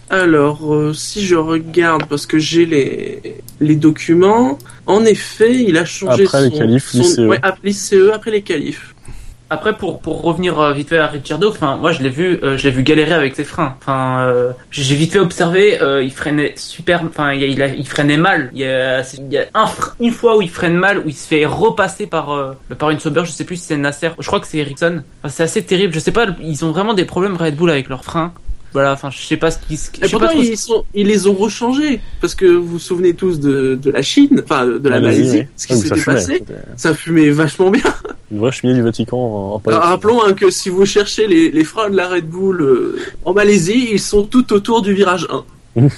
Alors, 0.08 0.72
euh, 0.72 0.92
si 0.94 1.26
je 1.26 1.34
regarde, 1.34 2.04
parce 2.08 2.26
que 2.26 2.38
j'ai 2.38 2.64
les, 2.64 3.40
les 3.60 3.74
documents, 3.74 4.56
en 4.86 5.04
effet, 5.04 5.64
il 5.64 5.76
a 5.76 5.84
changé 5.84 6.24
Après 6.26 6.42
les 6.44 6.50
son, 6.50 6.58
qualifs, 6.58 6.86
son- 6.90 6.98
lycée. 6.98 7.26
ouais, 7.26 7.40
ap- 7.42 7.58
lycée, 7.64 7.98
après 8.14 8.30
les 8.30 8.42
qualifs. 8.42 8.94
Après, 9.48 9.76
pour, 9.76 10.00
pour 10.00 10.22
revenir 10.22 10.58
euh, 10.58 10.72
vite 10.72 10.88
fait 10.88 10.98
à 10.98 11.06
Ricciardo, 11.06 11.50
enfin, 11.50 11.76
moi, 11.76 11.92
je 11.92 12.02
l'ai 12.02 12.08
vu, 12.08 12.40
euh, 12.42 12.58
je 12.58 12.64
l'ai 12.64 12.70
vu 12.72 12.82
galérer 12.82 13.12
avec 13.12 13.36
ses 13.36 13.44
freins. 13.44 13.76
Enfin, 13.80 14.22
euh, 14.26 14.50
j'ai 14.72 14.96
vite 14.96 15.12
fait 15.12 15.20
observer, 15.20 15.80
euh, 15.80 16.02
il 16.02 16.10
freinait 16.12 16.54
super, 16.56 17.02
enfin, 17.04 17.32
il, 17.32 17.62
a- 17.62 17.68
il, 17.68 17.86
freinait 17.86 18.16
mal. 18.16 18.50
Il 18.54 18.58
y 18.60 18.64
a, 18.64 19.02
il 19.02 19.32
y 19.32 19.38
a 19.38 19.44
un 19.54 19.66
une 20.00 20.10
fois 20.10 20.36
où 20.36 20.42
il 20.42 20.50
freine 20.50 20.74
mal, 20.74 20.98
où 20.98 21.02
il 21.06 21.14
se 21.14 21.28
fait 21.28 21.46
repasser 21.46 22.06
par, 22.08 22.32
euh, 22.32 22.54
par 22.76 22.90
une 22.90 22.98
Sauber, 22.98 23.22
je 23.24 23.30
sais 23.30 23.44
plus 23.44 23.56
si 23.56 23.66
c'est 23.66 23.76
Nasser, 23.76 24.10
je 24.18 24.26
crois 24.26 24.40
que 24.40 24.48
c'est 24.48 24.58
Ericsson. 24.58 25.02
Enfin, 25.22 25.32
c'est 25.32 25.42
assez 25.44 25.62
terrible, 25.62 25.94
je 25.94 26.00
sais 26.00 26.10
pas, 26.12 26.26
ils 26.42 26.64
ont 26.64 26.72
vraiment 26.72 26.94
des 26.94 27.04
problèmes 27.04 27.36
Red 27.36 27.54
Bull 27.54 27.70
avec 27.70 27.88
leurs 27.88 28.02
freins. 28.04 28.32
Voilà, 28.72 28.92
enfin, 28.92 29.10
je 29.10 29.18
sais 29.22 29.36
pas 29.38 29.50
ce 29.52 29.58
qui, 29.58 29.80
Et 30.02 30.08
pourtant, 30.08 30.28
ils, 30.32 30.58
sont, 30.58 30.84
ils 30.92 31.06
les 31.06 31.28
ont 31.28 31.32
rechangés? 31.34 32.00
Parce 32.20 32.34
que 32.34 32.44
vous 32.44 32.66
vous 32.66 32.78
souvenez 32.78 33.14
tous 33.14 33.40
de, 33.40 33.78
de 33.80 33.90
la 33.90 34.02
Chine, 34.02 34.42
enfin, 34.44 34.66
de 34.66 34.88
la 34.88 35.00
Malaisie, 35.00 35.38
oui. 35.38 35.46
ce 35.56 35.66
qui 35.68 35.72
Ah, 35.72 35.76
s'était 35.76 36.00
passé. 36.02 36.32
c'était 36.40 36.54
Ça 36.76 36.92
fumait 36.94 37.30
vachement 37.30 37.70
bien. 37.70 37.82
Une 38.30 38.38
vraie 38.38 38.52
cheminée 38.52 38.76
du 38.76 38.82
Vatican 38.82 39.18
en, 39.18 39.62
rappelons 39.64 40.22
hein, 40.24 40.32
que 40.32 40.50
si 40.50 40.68
vous 40.68 40.84
cherchez 40.84 41.26
les, 41.26 41.50
les 41.50 41.64
freins 41.64 41.90
de 41.90 41.96
la 41.96 42.08
Red 42.08 42.28
Bull 42.28 42.60
euh, 42.60 42.98
en 43.24 43.32
Malaisie, 43.32 43.88
ils 43.92 44.00
sont 44.00 44.24
tout 44.24 44.52
autour 44.52 44.82
du 44.82 44.94
virage 44.94 45.26
1. 45.30 45.44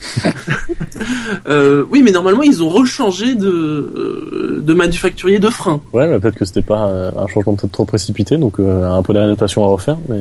Euh, 1.47 1.85
oui, 1.91 2.03
mais 2.03 2.11
normalement, 2.11 2.43
ils 2.43 2.63
ont 2.63 2.69
rechangé 2.69 3.35
de, 3.35 3.49
euh, 3.49 4.61
de 4.63 4.75
manufacturier 4.75 5.39
de 5.39 5.49
freins. 5.49 5.81
Ouais, 5.93 6.09
mais 6.09 6.19
peut-être 6.19 6.35
que 6.35 6.45
c'était 6.45 6.63
pas 6.63 6.89
euh, 6.89 7.11
un 7.17 7.27
changement 7.29 7.55
peut-être 7.55 7.73
trop 7.73 7.85
précipité, 7.85 8.37
donc 8.37 8.59
euh, 8.59 8.91
un 8.91 9.03
peu 9.03 9.15
d'adaptation 9.15 9.65
à 9.65 9.69
refaire, 9.69 9.97
mais 10.09 10.19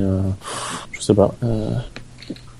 je 0.91 1.01
sais 1.01 1.13
pas. 1.13 1.33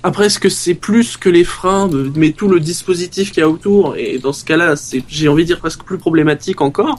Après, 0.02 0.26
est-ce 0.26 0.38
que 0.38 0.48
c'est 0.48 0.74
plus 0.74 1.16
que 1.16 1.28
les 1.28 1.44
freins, 1.44 1.88
mais 2.14 2.32
tout 2.32 2.48
le 2.48 2.60
dispositif 2.60 3.30
qu'il 3.30 3.42
y 3.42 3.44
a 3.44 3.48
autour 3.48 3.96
Et 3.96 4.18
dans 4.18 4.32
ce 4.32 4.44
cas-là, 4.44 4.76
c'est, 4.76 5.02
j'ai 5.08 5.28
envie 5.28 5.44
de 5.44 5.48
dire 5.48 5.60
presque 5.60 5.82
plus 5.82 5.98
problématique 5.98 6.60
encore. 6.60 6.98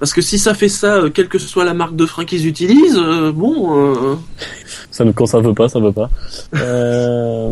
Parce 0.00 0.12
que 0.14 0.22
si 0.22 0.38
ça 0.38 0.54
fait 0.54 0.68
ça, 0.70 0.94
euh, 0.96 1.10
quelle 1.10 1.28
que 1.28 1.38
soit 1.38 1.64
la 1.64 1.74
marque 1.74 1.94
de 1.94 2.06
frein 2.06 2.24
qu'ils 2.24 2.46
utilisent, 2.46 2.96
euh, 2.98 3.30
bon, 3.32 3.76
euh, 4.12 4.14
ça 4.90 5.04
ne, 5.04 5.12
quand 5.12 5.26
ça 5.26 5.38
veut 5.40 5.52
pas, 5.54 5.68
ça 5.68 5.78
veut 5.78 5.92
pas. 5.92 6.08
Euh, 6.56 7.48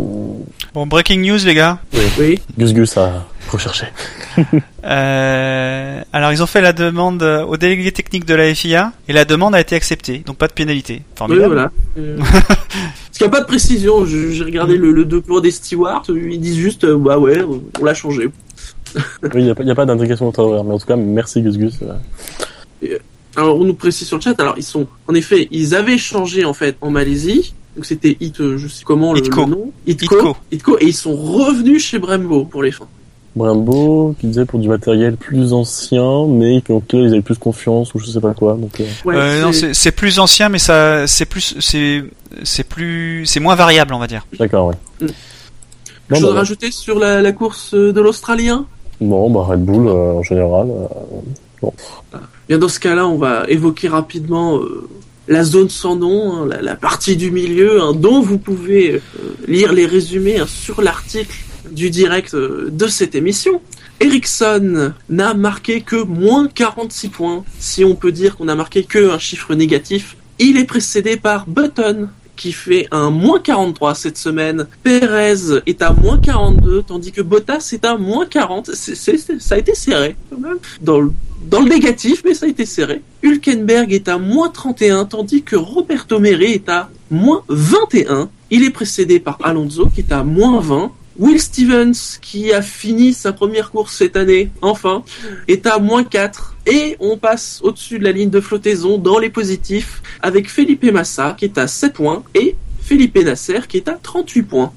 Bon, 0.74 0.86
breaking 0.86 1.20
news, 1.20 1.38
les 1.44 1.54
gars. 1.54 1.78
oui. 2.18 2.40
Gus 2.58 2.72
Gus 2.72 2.96
a 2.96 3.24
recherché. 3.50 3.86
Euh, 4.84 6.00
alors, 6.12 6.32
ils 6.32 6.42
ont 6.42 6.46
fait 6.46 6.60
la 6.62 6.72
demande 6.72 7.22
au 7.22 7.56
délégué 7.58 7.92
technique 7.92 8.24
de 8.24 8.34
la 8.34 8.54
FIA 8.54 8.92
et 9.08 9.12
la 9.12 9.24
demande 9.26 9.54
a 9.54 9.60
été 9.60 9.74
acceptée, 9.76 10.22
donc 10.24 10.36
pas 10.38 10.46
de 10.48 10.52
pénalité. 10.54 10.94
Oui, 10.94 11.02
Formidable. 11.16 11.46
voilà. 11.54 11.70
Euh, 11.98 12.16
Parce 12.18 13.18
qu'il 13.18 13.26
n'y 13.26 13.28
a 13.28 13.30
pas 13.30 13.40
de 13.40 13.46
précision. 13.46 14.06
J'ai 14.06 14.42
regardé 14.44 14.76
le, 14.78 14.92
le 14.92 15.04
document 15.04 15.40
des 15.40 15.50
stewards, 15.50 16.04
ils 16.08 16.40
disent 16.40 16.56
juste, 16.56 16.86
bah 16.86 17.18
ouais, 17.18 17.42
on 17.80 17.84
l'a 17.84 17.92
changé. 17.94 18.30
Oui, 19.22 19.28
il 19.36 19.44
n'y 19.44 19.50
a, 19.50 19.54
pas- 19.54 19.62
il 19.62 19.68
y 19.68 19.70
a 19.70 19.74
pas 19.74 19.86
d'indication 19.86 20.28
au 20.28 20.32
travers, 20.32 20.64
mais 20.64 20.74
en 20.74 20.78
tout 20.78 20.86
cas, 20.86 20.96
merci 20.96 21.42
Gus 21.42 21.56
Gus. 21.58 21.74
euh. 21.82 22.98
Alors 23.36 23.56
on 23.58 23.64
nous 23.64 23.74
précise 23.74 24.06
sur 24.08 24.16
le 24.16 24.22
chat. 24.22 24.38
Alors 24.40 24.54
ils 24.56 24.62
sont, 24.64 24.86
en 25.06 25.14
effet, 25.14 25.48
ils 25.50 25.74
avaient 25.74 25.98
changé 25.98 26.44
en 26.44 26.54
fait 26.54 26.76
en 26.80 26.90
Malaisie. 26.90 27.54
Donc 27.76 27.84
c'était 27.86 28.16
Hit, 28.20 28.40
euh, 28.40 28.56
je 28.58 28.66
sais 28.66 28.82
comment 28.84 29.12
le, 29.12 29.20
Hitco. 29.20 29.44
le 29.44 29.50
nom. 29.50 29.72
Hitco. 29.86 30.16
Hitco. 30.18 30.36
Hitco. 30.50 30.78
Et 30.80 30.86
ils 30.86 30.94
sont 30.94 31.14
revenus 31.14 31.84
chez 31.84 31.98
Brembo 31.98 32.44
pour 32.44 32.62
les 32.62 32.72
fins. 32.72 32.88
Brembo, 33.36 34.16
qui 34.18 34.26
disait 34.26 34.46
pour 34.46 34.58
du 34.58 34.68
matériel 34.68 35.16
plus 35.16 35.52
ancien, 35.52 36.26
mais 36.26 36.60
qui 36.60 36.72
auquel 36.72 37.00
ils 37.02 37.12
avaient 37.12 37.22
plus 37.22 37.36
confiance, 37.38 37.94
ou 37.94 38.00
je 38.00 38.06
sais 38.06 38.20
pas 38.20 38.34
quoi. 38.34 38.54
Donc, 38.54 38.80
euh, 38.80 38.84
Ouais, 39.04 39.14
Euh, 39.16 39.42
non, 39.42 39.52
c'est- 39.52 39.92
plus 39.92 40.18
ancien, 40.18 40.48
mais 40.48 40.58
ça, 40.58 41.06
c'est 41.06 41.26
plus, 41.26 41.54
c'est, 41.60 42.02
c'est 42.42 42.64
plus, 42.64 43.24
c'est 43.26 43.38
moins 43.38 43.54
variable, 43.54 43.94
on 43.94 43.98
va 44.00 44.08
dire. 44.08 44.26
d'accord, 44.40 44.68
ouais. 44.68 44.74
Mm. 45.00 45.06
Quelque 46.08 46.20
chose 46.20 46.30
bah, 46.30 46.34
à 46.36 46.38
rajouter 46.38 46.70
sur 46.72 46.98
la, 46.98 47.20
la 47.22 47.32
course 47.32 47.74
euh, 47.74 47.92
de 47.92 48.00
l'Australien? 48.00 48.66
Non, 49.00 49.30
bah 49.30 49.40
Red 49.42 49.64
Bull 49.64 49.86
euh, 49.86 50.14
en 50.14 50.22
général. 50.22 50.68
euh, 51.62 51.68
Bien 52.48 52.58
dans 52.58 52.68
ce 52.68 52.80
cas-là, 52.80 53.06
on 53.06 53.16
va 53.16 53.44
évoquer 53.48 53.88
rapidement 53.88 54.58
euh, 54.58 54.88
la 55.28 55.44
zone 55.44 55.68
sans 55.68 55.96
nom, 55.96 56.34
hein, 56.34 56.48
la, 56.60 56.74
partie 56.76 57.16
du 57.16 57.30
milieu, 57.30 57.80
hein, 57.80 57.92
dont 57.94 58.20
vous 58.20 58.38
pouvez 58.38 59.00
lire 59.46 59.72
les 59.72 59.86
résumés 59.86 60.38
hein, 60.38 60.46
sur 60.48 60.80
l'article 60.80 61.36
du 61.70 61.90
direct 61.90 62.34
de 62.34 62.86
cette 62.86 63.14
émission. 63.14 63.60
Ericsson 64.00 64.92
n'a 65.10 65.34
marqué 65.34 65.82
que 65.82 65.96
moins 65.96 66.48
46 66.48 67.08
points, 67.08 67.44
si 67.58 67.84
on 67.84 67.94
peut 67.94 68.12
dire 68.12 68.36
qu'on 68.36 68.48
a 68.48 68.54
marqué 68.54 68.84
que 68.84 69.10
un 69.10 69.18
chiffre 69.18 69.54
négatif. 69.54 70.16
Il 70.38 70.56
est 70.56 70.64
précédé 70.64 71.16
par 71.16 71.46
Button, 71.46 72.08
qui 72.38 72.52
fait 72.52 72.86
un 72.90 73.10
moins 73.10 73.40
43 73.40 73.94
cette 73.94 74.16
semaine. 74.16 74.66
Perez 74.82 75.60
est 75.66 75.82
à 75.82 75.92
moins 75.92 76.16
42, 76.18 76.82
tandis 76.84 77.12
que 77.12 77.20
Bottas 77.20 77.70
est 77.72 77.84
à 77.84 77.98
moins 77.98 78.24
40. 78.24 78.70
C'est- 78.72 78.94
c'est- 78.94 79.18
c'est- 79.18 79.40
ça 79.40 79.56
a 79.56 79.58
été 79.58 79.74
serré, 79.74 80.16
quand 80.30 80.38
même. 80.40 80.56
Dans 80.80 81.00
le, 81.00 81.12
dans 81.50 81.60
le 81.60 81.68
négatif, 81.68 82.22
mais 82.24 82.32
ça 82.34 82.46
a 82.46 82.48
été 82.48 82.64
serré. 82.64 83.02
Hülkenberg 83.22 83.92
est 83.92 84.08
à 84.08 84.16
moins 84.18 84.48
31, 84.48 85.04
tandis 85.04 85.42
que 85.42 85.56
Roberto 85.56 86.18
Meri 86.20 86.52
est 86.52 86.68
à 86.68 86.88
moins 87.10 87.42
21. 87.48 88.30
Il 88.50 88.64
est 88.64 88.70
précédé 88.70 89.18
par 89.20 89.38
Alonso, 89.42 89.88
qui 89.94 90.00
est 90.00 90.12
à 90.12 90.22
moins 90.24 90.60
20. 90.60 90.92
Will 91.18 91.40
Stevens, 91.40 92.18
qui 92.22 92.52
a 92.52 92.62
fini 92.62 93.12
sa 93.12 93.32
première 93.32 93.70
course 93.72 93.96
cette 93.96 94.16
année, 94.16 94.50
enfin, 94.62 95.02
est 95.48 95.66
à 95.66 95.78
moins 95.78 96.04
4. 96.04 96.56
Et 96.66 96.96
on 97.00 97.16
passe 97.16 97.60
au-dessus 97.62 97.98
de 97.98 98.04
la 98.04 98.12
ligne 98.12 98.30
de 98.30 98.40
flottaison 98.40 98.98
dans 98.98 99.18
les 99.18 99.30
positifs 99.30 100.00
avec 100.22 100.48
Felipe 100.48 100.84
Massa 100.84 101.34
qui 101.36 101.46
est 101.46 101.58
à 101.58 101.66
7 101.66 101.92
points 101.94 102.22
et 102.34 102.54
Felipe 102.80 103.18
Nasser 103.18 103.60
qui 103.68 103.78
est 103.78 103.88
à 103.88 103.98
38 104.00 104.42
points. 104.42 104.72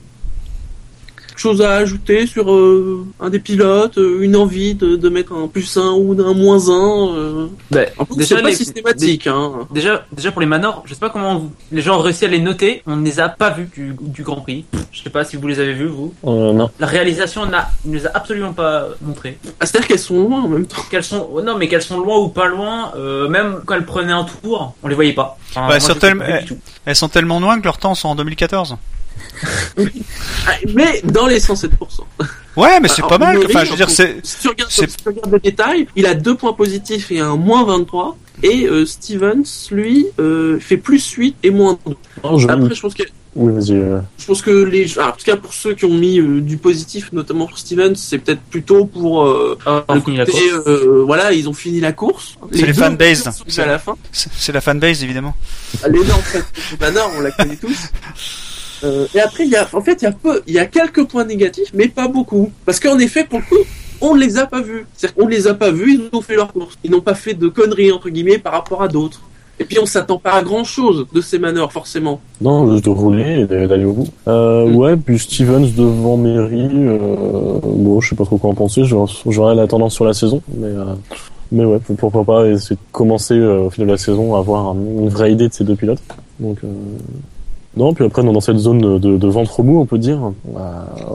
Chose 1.41 1.61
à 1.63 1.71
ajouter 1.77 2.27
sur 2.27 2.51
euh, 2.53 3.03
un 3.19 3.31
des 3.31 3.39
pilotes, 3.39 3.97
euh, 3.97 4.21
une 4.21 4.35
envie 4.35 4.75
de, 4.75 4.95
de 4.95 5.09
mettre 5.09 5.33
un 5.33 5.47
plus 5.47 5.75
1 5.75 5.81
ou 5.93 6.15
un 6.21 6.33
moins 6.35 6.69
1. 6.69 6.71
Euh... 7.17 7.47
Ben, 7.71 7.87
En 7.97 8.05
plus, 8.05 8.17
déjà, 8.17 8.35
c'est 8.35 8.41
pas 8.43 8.49
les- 8.49 8.55
systématique. 8.55 9.25
Hein. 9.25 9.51
Déjà, 9.71 10.05
déjà 10.11 10.31
pour 10.31 10.41
les 10.41 10.45
manors, 10.47 10.83
je 10.85 10.93
sais 10.93 10.99
pas 10.99 11.09
comment 11.09 11.39
vous- 11.39 11.51
les 11.71 11.81
gens 11.81 11.97
ont 11.97 12.01
réussi 12.03 12.25
à 12.25 12.27
les 12.27 12.37
noter. 12.37 12.83
On 12.85 12.95
ne 12.95 13.03
les 13.03 13.19
a 13.19 13.27
pas 13.27 13.49
vus 13.49 13.67
du, 13.73 13.95
du 13.99 14.21
Grand 14.21 14.41
Prix. 14.41 14.65
Je 14.91 15.01
sais 15.01 15.09
pas 15.09 15.25
si 15.25 15.35
vous 15.35 15.47
les 15.47 15.59
avez 15.59 15.73
vus 15.73 15.87
vous. 15.87 16.13
euh, 16.27 16.53
non. 16.53 16.69
La 16.79 16.85
réalisation 16.85 17.47
n'a, 17.47 17.71
ne 17.85 17.95
les 17.97 18.05
a 18.05 18.11
absolument 18.13 18.53
pas 18.53 18.89
montré. 19.01 19.39
Ah, 19.59 19.65
C'est-à-dire 19.65 19.87
qu'elles 19.87 19.97
sont 19.99 20.21
loin 20.21 20.43
en 20.43 20.47
même 20.47 20.67
temps. 20.67 20.83
Qu'elles 20.91 21.03
sont, 21.03 21.27
oh 21.33 21.41
non 21.41 21.57
mais 21.57 21.67
qu'elles 21.67 21.81
sont 21.81 21.99
loin 21.99 22.19
ou 22.19 22.27
pas 22.27 22.45
loin, 22.49 22.91
euh, 22.97 23.27
même 23.29 23.61
quand 23.65 23.73
elles 23.73 23.85
prenaient 23.87 24.11
un 24.13 24.25
tour, 24.25 24.75
on 24.83 24.87
les 24.87 24.93
voyait 24.95 25.13
pas. 25.13 25.39
Enfin, 25.49 25.61
Ouais, 25.61 25.67
moi, 25.69 25.79
sur 25.79 25.95
je 25.95 25.99
tel- 26.01 26.09
les 26.13 26.17
voyais 26.19 26.33
pas 26.35 26.41
du 26.41 26.47
tout. 26.49 26.57
Elles 26.85 26.95
sont 26.95 27.09
tellement 27.09 27.39
loin 27.39 27.57
que 27.59 27.63
leurs 27.63 27.79
temps 27.79 27.95
sont 27.95 28.09
en 28.09 28.15
2014. 28.15 28.75
Ah, 30.47 30.51
mais 30.73 31.01
dans 31.03 31.27
les 31.27 31.39
107%. 31.39 31.69
Ouais, 32.57 32.79
mais 32.79 32.87
c'est 32.87 33.01
pas 33.01 33.17
mal. 33.17 33.37
Enfin, 33.45 33.63
je 33.63 33.71
veux 33.71 33.75
dire, 33.77 33.89
c'est, 33.89 34.17
Si 34.23 34.39
tu 34.41 34.47
regardes, 34.49 34.71
c'est- 34.71 34.89
si 34.89 34.97
tu 34.97 35.07
regardes 35.07 35.31
le 35.31 35.39
détail, 35.39 35.87
il 35.95 36.05
a 36.05 36.13
deux 36.13 36.35
points 36.35 36.53
positifs 36.53 37.11
et 37.11 37.19
un 37.19 37.35
moins 37.35 37.63
23. 37.63 38.17
Et 38.43 38.65
euh, 38.67 38.85
Stevens, 38.85 39.43
lui, 39.71 40.07
euh, 40.19 40.59
fait 40.59 40.77
plus 40.77 41.07
8 41.11 41.35
et 41.43 41.49
moins 41.51 41.77
2. 41.85 41.95
Non, 42.23 42.37
je... 42.37 42.47
Après, 42.47 42.73
je 42.75 42.81
pense 42.81 42.93
que 42.95 43.03
Oui, 43.35 43.53
vas-y. 43.53 43.75
euh. 43.77 43.99
Je 44.17 44.25
pense 44.25 44.41
que 44.41 44.49
les, 44.51 44.91
alors, 44.97 45.09
en 45.09 45.17
tout 45.17 45.23
cas 45.25 45.37
pour 45.37 45.53
ceux 45.53 45.73
qui 45.75 45.85
ont 45.85 45.93
mis 45.93 46.19
euh, 46.19 46.41
du 46.41 46.57
positif, 46.57 47.11
notamment 47.13 47.45
pour 47.45 47.57
Stevens, 47.59 47.95
c'est 47.95 48.17
peut-être 48.17 48.41
plutôt 48.41 48.85
pour 48.85 49.25
euh, 49.25 49.57
Ah, 49.65 49.83
on 49.87 49.93
la 49.95 50.25
côté, 50.25 50.31
course. 50.31 50.67
euh, 50.67 51.03
voilà, 51.05 51.31
ils 51.33 51.47
ont 51.47 51.53
fini 51.53 51.79
la 51.79 51.91
course. 51.93 52.35
C'est 52.51 52.57
les 52.65 52.67
deux 52.67 52.73
sont 52.73 52.83
arrivés 52.83 53.61
à 53.61 53.65
la 53.67 53.79
fin. 53.79 53.95
c'est 54.11 54.29
c'est 54.37 54.51
la 54.51 54.59
fanbase 54.61 55.03
évidemment. 55.03 55.35
L'énorme 55.87 56.21
fête 56.23 56.45
de 56.71 56.77
Banner, 56.77 56.99
on 57.15 57.21
la 57.21 57.31
connaît 57.31 57.55
tous. 57.57 57.77
Euh, 58.83 59.05
et 59.13 59.19
après, 59.19 59.45
il 59.45 59.49
y 59.51 59.55
a, 59.55 59.67
en 59.73 59.81
fait, 59.81 60.01
il 60.01 60.05
y 60.05 60.07
a 60.07 60.11
peu, 60.11 60.41
il 60.47 60.53
y 60.53 60.59
a 60.59 60.65
quelques 60.65 61.05
points 61.07 61.25
négatifs, 61.25 61.71
mais 61.73 61.87
pas 61.87 62.07
beaucoup. 62.07 62.51
Parce 62.65 62.79
qu'en 62.79 62.97
effet, 62.99 63.23
pour 63.23 63.39
le 63.39 63.45
coup, 63.45 63.63
on 64.01 64.15
ne 64.15 64.19
les 64.19 64.37
a 64.37 64.45
pas 64.47 64.61
vus. 64.61 64.85
C'est-à-dire 64.95 65.15
qu'on 65.15 65.25
ne 65.27 65.31
les 65.31 65.47
a 65.47 65.53
pas 65.53 65.71
vus, 65.71 65.93
ils 66.11 66.17
ont 66.17 66.21
fait 66.21 66.35
leur 66.35 66.51
course. 66.51 66.77
Ils 66.83 66.91
n'ont 66.91 67.01
pas 67.01 67.13
fait 67.15 67.33
de 67.35 67.47
conneries, 67.47 67.91
entre 67.91 68.09
guillemets, 68.09 68.37
par 68.39 68.53
rapport 68.53 68.81
à 68.81 68.87
d'autres. 68.87 69.21
Et 69.59 69.63
puis, 69.63 69.77
on 69.79 69.85
s'attend 69.85 70.17
pas 70.17 70.31
à 70.31 70.41
grand 70.41 70.63
chose 70.63 71.05
de 71.13 71.21
ces 71.21 71.37
manœuvres, 71.37 71.71
forcément. 71.71 72.19
Non, 72.41 72.71
juste 72.71 72.85
de 72.85 72.89
rouler 72.89 73.41
et 73.51 73.67
d'aller 73.67 73.85
au 73.85 73.93
bout. 73.93 74.07
Euh, 74.27 74.65
Mm. 74.65 74.75
Ouais, 74.75 74.95
puis 74.97 75.19
Stevens 75.19 75.67
devant 75.77 76.17
Mary, 76.17 76.67
euh, 76.73 77.59
bon, 77.63 78.01
je 78.01 78.09
sais 78.09 78.15
pas 78.15 78.25
trop 78.25 78.37
quoi 78.37 78.49
en 78.49 78.55
penser, 78.55 78.83
j'aurais 78.85 79.53
la 79.53 79.67
tendance 79.67 79.93
sur 79.93 80.05
la 80.05 80.13
saison, 80.13 80.41
mais 80.57 80.65
euh, 80.67 80.85
mais 81.51 81.65
ouais, 81.65 81.79
pourquoi 81.97 82.23
pas 82.23 82.47
essayer 82.47 82.75
de 82.77 82.81
commencer 82.91 83.35
euh, 83.35 83.63
au 83.65 83.69
fil 83.69 83.85
de 83.85 83.91
la 83.91 83.97
saison 83.97 84.33
à 84.35 84.39
avoir 84.39 84.69
un- 84.69 84.73
une 84.75 85.09
vraie 85.09 85.31
idée 85.33 85.47
de 85.49 85.53
ces 85.53 85.63
deux 85.65 85.75
pilotes. 85.75 86.01
Donc 86.39 86.57
euh, 86.63 86.67
non, 87.77 87.93
puis 87.93 88.03
après 88.03 88.21
dans 88.21 88.41
cette 88.41 88.57
zone 88.57 88.99
de, 88.99 89.17
de, 89.17 89.27
ventre 89.27 89.63
mou, 89.63 89.79
on 89.79 89.85
peut 89.85 89.97
dire, 89.97 90.19
euh, 90.57 90.59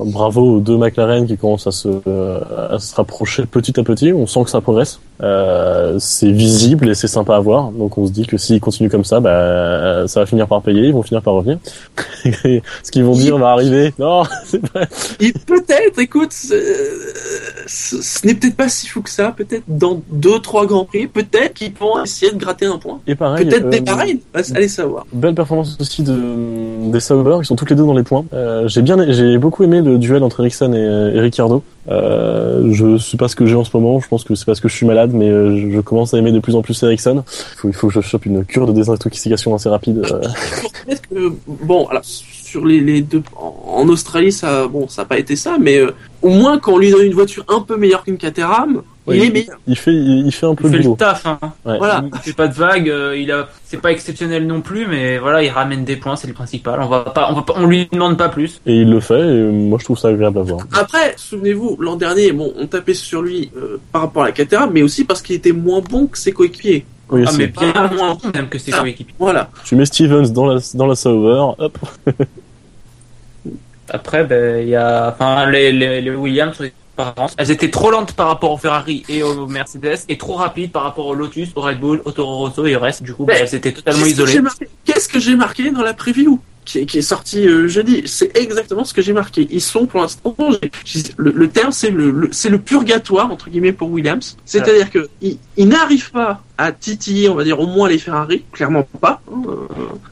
bravo 0.07 0.57
aux 0.57 0.61
deux 0.61 0.79
McLaren 0.79 1.27
qui 1.27 1.37
commencent 1.37 1.67
à 1.67 1.71
se 1.71 1.89
euh, 2.07 2.41
à 2.71 2.79
se 2.79 2.95
rapprocher 2.95 3.45
petit 3.45 3.79
à 3.79 3.83
petit. 3.83 4.13
On 4.13 4.27
sent 4.27 4.45
que 4.45 4.51
ça 4.51 4.63
progresse. 4.63 4.99
Euh, 5.23 5.97
c'est 5.99 6.31
visible 6.31 6.89
et 6.89 6.95
c'est 6.95 7.09
sympa 7.09 7.37
à 7.37 7.41
voir. 7.41 7.71
Donc 7.71 7.99
on 7.99 8.07
se 8.07 8.13
dit 8.13 8.27
que 8.27 8.37
s'ils 8.37 8.61
continuent 8.61 8.91
comme 8.91 9.05
ça, 9.05 9.21
bah, 9.21 10.07
ça 10.09 10.21
va 10.21 10.27
finir 10.27 10.47
par 10.47 10.63
payer, 10.63 10.89
ils 10.89 10.93
vont 10.93 11.03
finir 11.03 11.23
par 11.23 11.35
revenir. 11.35 11.59
Ce 12.25 12.91
qu'ils 12.91 13.05
vont 13.05 13.15
dire 13.15 13.39
va 13.39 13.51
arriver. 13.51 13.93
Non, 13.99 14.25
c'est 14.45 14.71
pas... 14.71 14.83
Et 15.21 15.33
peut-être, 15.33 15.99
écoute, 15.99 16.35
euh, 16.51 16.65
ce, 17.67 18.03
ce 18.03 18.27
n'est 18.27 18.35
peut-être 18.35 18.57
pas 18.57 18.69
si 18.69 18.87
fou 18.89 19.03
que 19.03 19.11
ça. 19.11 19.33
Peut-être 19.37 19.65
dans 19.69 20.03
deux, 20.11 20.39
trois 20.41 20.67
grands 20.67 20.85
prix, 20.85 21.07
peut-être 21.07 21.55
qu'ils 21.55 21.73
vont 21.75 22.03
essayer 22.03 22.33
de 22.33 22.39
gratter 22.39 22.67
un 22.67 22.79
point. 22.79 23.01
Et 23.07 23.15
pareil. 23.15 23.47
Peut-être 23.47 23.69
des 23.69 23.81
euh, 23.81 23.85
pareils. 23.85 24.21
Allez 24.35 24.69
savoir. 24.69 25.07
Belle 25.13 25.35
performance 25.35 25.77
aussi 25.81 26.03
de 26.03 26.91
des 26.91 27.01
Sauber, 27.01 27.39
ils 27.41 27.45
sont 27.45 27.57
toutes 27.57 27.71
les 27.71 27.77
deux 27.77 27.85
dans 27.85 27.95
les 27.95 28.03
points. 28.03 28.25
Euh, 28.33 28.69
j'ai 28.69 28.83
bien, 28.83 28.97
j'ai 29.13 29.39
beaucoup 29.39 29.65
aimé 29.65 29.81
le 29.81 29.99
duel 29.99 30.23
entre 30.23 30.41
Ericsson 30.41 30.73
et, 30.73 30.77
euh, 30.77 31.15
et 31.15 31.21
Ricciardo. 31.21 31.63
Euh, 31.89 32.73
je 32.73 32.99
sais 32.99 33.17
pas 33.17 33.29
ce 33.29 33.37
que 33.37 33.47
j'ai 33.47 33.55
en 33.55 33.65
ce 33.65 33.77
moment. 33.77 34.01
Je 34.01 34.09
pense 34.09 34.25
que 34.25 34.35
c'est 34.35 34.45
parce 34.45 34.61
que 34.61 34.69
je 34.69 34.75
suis 34.75 34.87
malade, 34.87 35.13
mais 35.13 35.29
euh, 35.29 35.71
je, 35.71 35.81
commence 35.81 36.15
à 36.15 36.19
aimer 36.19 36.33
de 36.33 36.41
plus 36.41 36.57
en 36.57 36.63
plus 36.63 36.83
Ericsson. 36.83 37.23
Il 37.27 37.59
faut, 37.59 37.69
il 37.69 37.75
faut 37.75 37.89
que 37.89 37.95
je 37.95 38.01
chope 38.01 38.27
une 38.27 38.45
cure 38.45 38.67
de 38.67 38.73
désintoxication 38.73 39.55
assez 39.55 39.69
rapide. 39.69 40.03
euh. 41.15 41.31
Bon, 41.47 41.87
alors, 41.87 42.05
sur 42.05 42.65
les, 42.65 43.03
deux, 43.03 43.23
en, 43.37 43.89
Australie, 43.89 44.33
ça, 44.33 44.67
bon, 44.67 44.89
ça 44.89 45.03
n'a 45.03 45.07
pas 45.07 45.19
été 45.19 45.37
ça, 45.37 45.59
mais 45.61 45.81
au 46.23 46.31
moins 46.31 46.59
quand 46.59 46.75
on 46.75 46.79
lui 46.79 46.91
donne 46.91 47.07
une 47.07 47.15
voiture 47.15 47.45
un 47.49 47.61
peu 47.61 47.77
meilleure 47.77 48.05
qu'une 48.05 48.19
Caterham, 48.19 48.83
Ouais, 49.07 49.19
il 49.19 49.25
est 49.25 49.31
meilleur. 49.31 49.59
il 49.69 49.77
fait, 49.77 49.93
il, 49.95 50.27
il 50.27 50.33
fait 50.33 50.47
un 50.47 50.55
peu 50.57 50.65
Il 50.67 50.71
fait 50.71 50.77
le 50.79 50.83
boulot. 50.83 50.97
taf, 50.97 51.25
hein. 51.27 51.39
Ouais. 51.65 51.79
Voilà. 51.79 52.03
Il 52.13 52.19
fait 52.21 52.33
pas 52.33 52.49
de 52.49 52.55
vagues, 52.55 52.91
euh, 52.91 53.17
il 53.17 53.31
a, 53.31 53.49
c'est 53.65 53.81
pas 53.81 53.93
exceptionnel 53.93 54.47
non 54.47 54.61
plus, 54.63 54.87
mais 54.89 55.19
voilà, 55.19 55.43
il 55.45 55.49
ramène 55.51 55.85
des 55.85 55.95
points, 55.97 56.17
c'est 56.17 56.27
le 56.27 56.33
principal. 56.35 56.81
On 56.83 56.89
va 56.89 57.01
pas, 57.05 57.29
on 57.31 57.35
va 57.35 57.43
pas, 57.43 57.55
on 57.57 57.67
lui 57.67 57.89
demande 57.93 58.19
pas 58.19 58.29
plus. 58.29 58.61
Et 58.67 58.75
il 58.75 58.91
le 58.91 58.99
fait. 59.01 59.21
Et 59.21 59.43
moi, 59.45 59.79
je 59.81 59.85
trouve 59.85 59.99
ça 59.99 60.09
agréable 60.09 60.39
à 60.39 60.43
voir. 60.43 60.61
Après, 60.73 61.15
souvenez-vous, 61.17 61.77
l'an 61.81 61.95
dernier, 61.97 62.33
bon, 62.33 62.53
on 62.59 62.67
tapait 62.67 62.95
sur 62.95 63.23
lui 63.23 63.51
euh, 63.57 63.79
par 63.93 64.03
rapport 64.03 64.25
à 64.25 64.27
la 64.27 64.33
Caterham, 64.33 64.71
mais 64.73 64.83
aussi 64.83 65.05
parce 65.05 65.23
qu'il 65.23 65.37
était 65.37 65.53
moins 65.53 65.81
bon 65.81 66.07
que 66.09 66.19
ses 66.19 66.33
coéquipiers. 66.33 66.85
Oui, 67.09 67.23
Ah, 67.25 67.31
mais 67.39 67.47
bien 67.47 67.73
moins 67.97 68.15
bon 68.15 68.31
même 68.35 68.49
que 68.49 68.59
ses 68.59 68.73
Ah. 68.75 68.81
coéquipiers. 68.81 69.15
Voilà. 69.21 69.51
Tu 69.65 69.77
mets 69.77 69.87
Stevens 69.87 70.33
dans 70.33 70.47
la 70.47 70.59
dans 70.75 70.87
la 70.89 70.97
Sauber, 70.97 71.45
hop. 71.59 71.79
Après, 73.89 74.25
ben, 74.25 74.63
il 74.63 74.69
y 74.71 74.75
a, 74.75 75.11
enfin, 75.15 75.49
les, 75.49 75.71
les, 75.71 76.01
les 76.01 76.11
Williams, 76.11 76.61
elles 77.37 77.51
étaient 77.51 77.71
trop 77.71 77.91
lentes 77.91 78.13
par 78.13 78.29
rapport 78.29 78.53
au 78.53 78.57
Ferrari 78.57 79.05
et 79.09 79.23
au 79.23 79.47
Mercedes, 79.47 79.99
et 80.09 80.19
trop 80.19 80.35
rapides 80.35 80.73
par 80.73 80.83
rapport 80.83 81.07
au 81.07 81.15
Lotus, 81.15 81.51
au 81.55 81.61
Red 81.61 81.81
Bull, 81.81 82.03
au 82.05 82.13
Toro 82.13 82.39
Rosso 82.39 82.67
et 82.67 82.77
au 82.77 82.81
reste. 82.81 83.03
Du 83.03 83.15
coup, 83.15 83.25
Mais 83.27 83.39
elles 83.41 83.55
étaient 83.55 83.73
totalement 83.73 84.07
isolées. 84.07 84.41
Qu'est-ce 84.85 85.09
que 85.09 85.19
j'ai 85.19 85.37
marqué 85.37 85.71
dans 85.71 85.83
la 85.83 85.95
preview? 85.95 86.41
Qui 86.67 86.81
est, 86.81 86.87
qui 86.87 86.99
est 86.99 87.03
sortie 87.03 87.49
euh, 87.49 87.67
jeudi 87.69 88.03
C'est 88.05 88.37
exactement 88.37 88.85
ce 88.85 88.93
que 88.93 89.01
j'ai 89.01 89.15
marqué. 89.15 89.47
Ils 89.51 89.63
sont 89.63 89.87
pour 89.87 90.01
l'instant, 90.03 90.37
le, 91.17 91.31
le 91.31 91.49
terme 91.49 91.73
c'est 91.73 91.91
le, 91.91 92.11
le- 92.11 92.29
c'est 92.33 92.51
le 92.51 92.59
purgatoire 92.59 93.31
entre 93.33 93.49
guillemets 93.49 93.73
pour 93.73 93.91
Williams. 93.91 94.37
C'est-à-dire 94.45 94.91
que 94.91 95.09
ils, 95.23 95.39
ils 95.57 95.67
n'arrivent 95.69 96.11
pas 96.11 96.43
à 96.59 96.73
titiller, 96.73 97.29
on 97.29 97.35
va 97.35 97.45
dire 97.45 97.61
au 97.61 97.67
moins 97.67 97.89
les 97.89 97.99
Ferrari, 97.99 98.43
clairement 98.53 98.87
pas, 99.01 99.21
euh, 99.31 99.67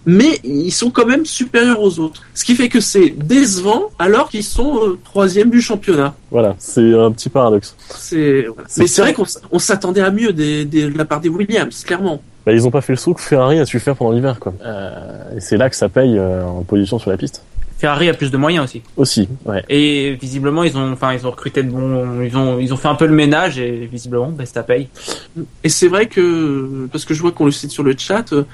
mais 0.07 0.41
ils 0.45 0.71
sont 0.73 0.91
quand 0.91 1.07
même 1.07 1.25
supérieurs 1.27 1.81
aux 1.81 1.99
autres. 1.99 2.23
Ce 2.35 2.45
qui 2.45 2.55
fait 2.55 2.69
que 2.69 2.81
c'est 2.81 3.11
décevant 3.11 3.91
alors 3.99 4.29
qu'ils 4.29 4.45
sont 4.45 4.79
euh, 4.87 4.99
troisième 5.05 5.51
du 5.51 5.61
championnat. 5.63 6.15
Voilà, 6.31 6.55
c'est 6.59 6.95
un 6.95 7.11
petit 7.13 7.29
paradoxe. 7.31 7.75
C'est, 7.97 8.47
mais 8.79 8.87
c'est 8.87 9.03
vrai 9.03 9.15
qu'on 9.15 9.59
s'attendait 9.59 10.03
à 10.03 10.11
mieux 10.11 10.33
des, 10.33 10.65
des- 10.65 10.91
de 10.91 10.97
la 10.99 11.05
part 11.05 11.21
des 11.21 11.29
Williams, 11.31 11.83
clairement. 11.85 12.23
Bah, 12.47 12.53
ils 12.53 12.67
ont 12.67 12.71
pas 12.71 12.83
fait 12.83 12.93
le 12.93 12.99
saut 12.99 13.15
que 13.15 13.23
Ferrari 13.23 13.59
a 13.59 13.67
su 13.67 13.81
faire 13.81 13.97
pendant 13.97 14.13
l'hiver, 14.13 14.39
quoi. 14.39 14.53
Euh, 14.65 15.37
et 15.37 15.41
c'est 15.41 15.57
là 15.57 15.71
que 15.71 15.77
ça 15.77 15.89
paye 15.89 16.19
euh, 16.19 16.45
en 16.45 16.63
position 16.63 16.99
sur 16.99 17.11
la 17.11 17.17
piste. 17.17 17.43
Ferrari 17.79 18.09
a 18.09 18.15
plus 18.15 18.31
de 18.31 18.37
moyens 18.37 18.65
aussi. 18.65 18.83
Aussi, 18.97 19.29
ouais. 19.47 19.65
Et 19.69 20.15
visiblement, 20.15 20.63
ils 20.63 20.77
ont, 20.77 20.93
enfin, 20.93 21.13
ils 21.13 21.27
ont 21.27 21.31
recruté 21.31 21.63
de 21.63 21.71
bons, 21.71 22.23
ils 22.23 22.37
ont, 22.37 22.59
ils 22.59 22.73
ont 22.73 22.77
fait 22.77 22.89
un 22.89 22.95
peu 22.95 23.07
le 23.07 23.15
ménage 23.15 23.59
et 23.59 23.89
visiblement, 23.91 24.29
ben, 24.29 24.47
ça 24.47 24.63
paye. 24.63 24.89
Et 25.65 25.69
c'est 25.69 25.89
vrai 25.89 26.07
que, 26.07 26.89
parce 26.93 27.05
que 27.05 27.15
je 27.15 27.21
vois 27.21 27.33
qu'on 27.33 27.47
le 27.47 27.51
cite 27.51 27.73
sur 27.73 27.83
le 27.83 27.95
chat, 27.99 28.33
euh, 28.33 28.45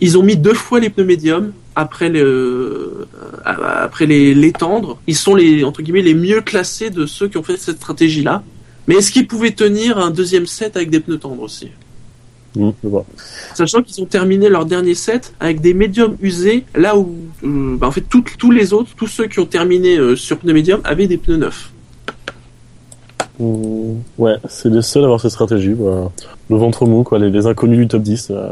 ils 0.00 0.16
ont 0.18 0.22
mis 0.22 0.36
deux 0.36 0.54
fois 0.54 0.80
les 0.80 0.88
pneus 0.88 1.04
médiums 1.04 1.52
après, 1.76 2.08
le, 2.08 2.20
euh, 2.24 3.06
après 3.44 4.06
les, 4.06 4.34
les 4.34 4.52
tendres. 4.52 4.98
Ils 5.06 5.16
sont 5.16 5.34
les, 5.34 5.64
entre 5.64 5.82
guillemets, 5.82 6.02
les 6.02 6.14
mieux 6.14 6.40
classés 6.40 6.90
de 6.90 7.06
ceux 7.06 7.28
qui 7.28 7.36
ont 7.36 7.42
fait 7.42 7.58
cette 7.58 7.76
stratégie-là. 7.76 8.42
Mais 8.88 8.96
est-ce 8.96 9.12
qu'ils 9.12 9.28
pouvaient 9.28 9.52
tenir 9.52 9.98
un 9.98 10.10
deuxième 10.10 10.46
set 10.46 10.76
avec 10.76 10.90
des 10.90 10.98
pneus 11.00 11.18
tendres 11.18 11.42
aussi? 11.42 11.70
Mmh, 12.54 12.70
je 12.82 12.88
vois. 12.88 13.04
Sachant 13.54 13.82
qu'ils 13.82 14.02
ont 14.02 14.06
terminé 14.06 14.48
leur 14.48 14.66
dernier 14.66 14.94
set 14.94 15.32
avec 15.40 15.60
des 15.60 15.72
médiums 15.74 16.16
usés, 16.20 16.64
là 16.74 16.96
où, 16.98 17.14
euh, 17.44 17.76
bah, 17.78 17.86
en 17.86 17.90
fait, 17.90 18.02
tous 18.02 18.50
les 18.50 18.72
autres, 18.72 18.90
tous 18.96 19.06
ceux 19.06 19.26
qui 19.26 19.40
ont 19.40 19.46
terminé 19.46 19.96
euh, 19.96 20.16
sur 20.16 20.38
pneus 20.38 20.52
médiums 20.52 20.80
avaient 20.84 21.06
des 21.06 21.16
pneus 21.16 21.38
neufs. 21.38 21.70
Mmh, 23.38 23.94
ouais, 24.18 24.36
c'est 24.48 24.68
les 24.68 24.82
seuls 24.82 25.02
à 25.02 25.06
avoir 25.06 25.20
cette 25.20 25.30
stratégie. 25.30 25.72
Voilà. 25.72 26.10
Le 26.50 26.56
ventre 26.56 26.84
mou, 26.86 27.02
quoi, 27.02 27.18
les, 27.18 27.30
les 27.30 27.46
inconnus 27.46 27.78
du 27.78 27.88
top 27.88 28.02
10. 28.02 28.28
euh, 28.30 28.50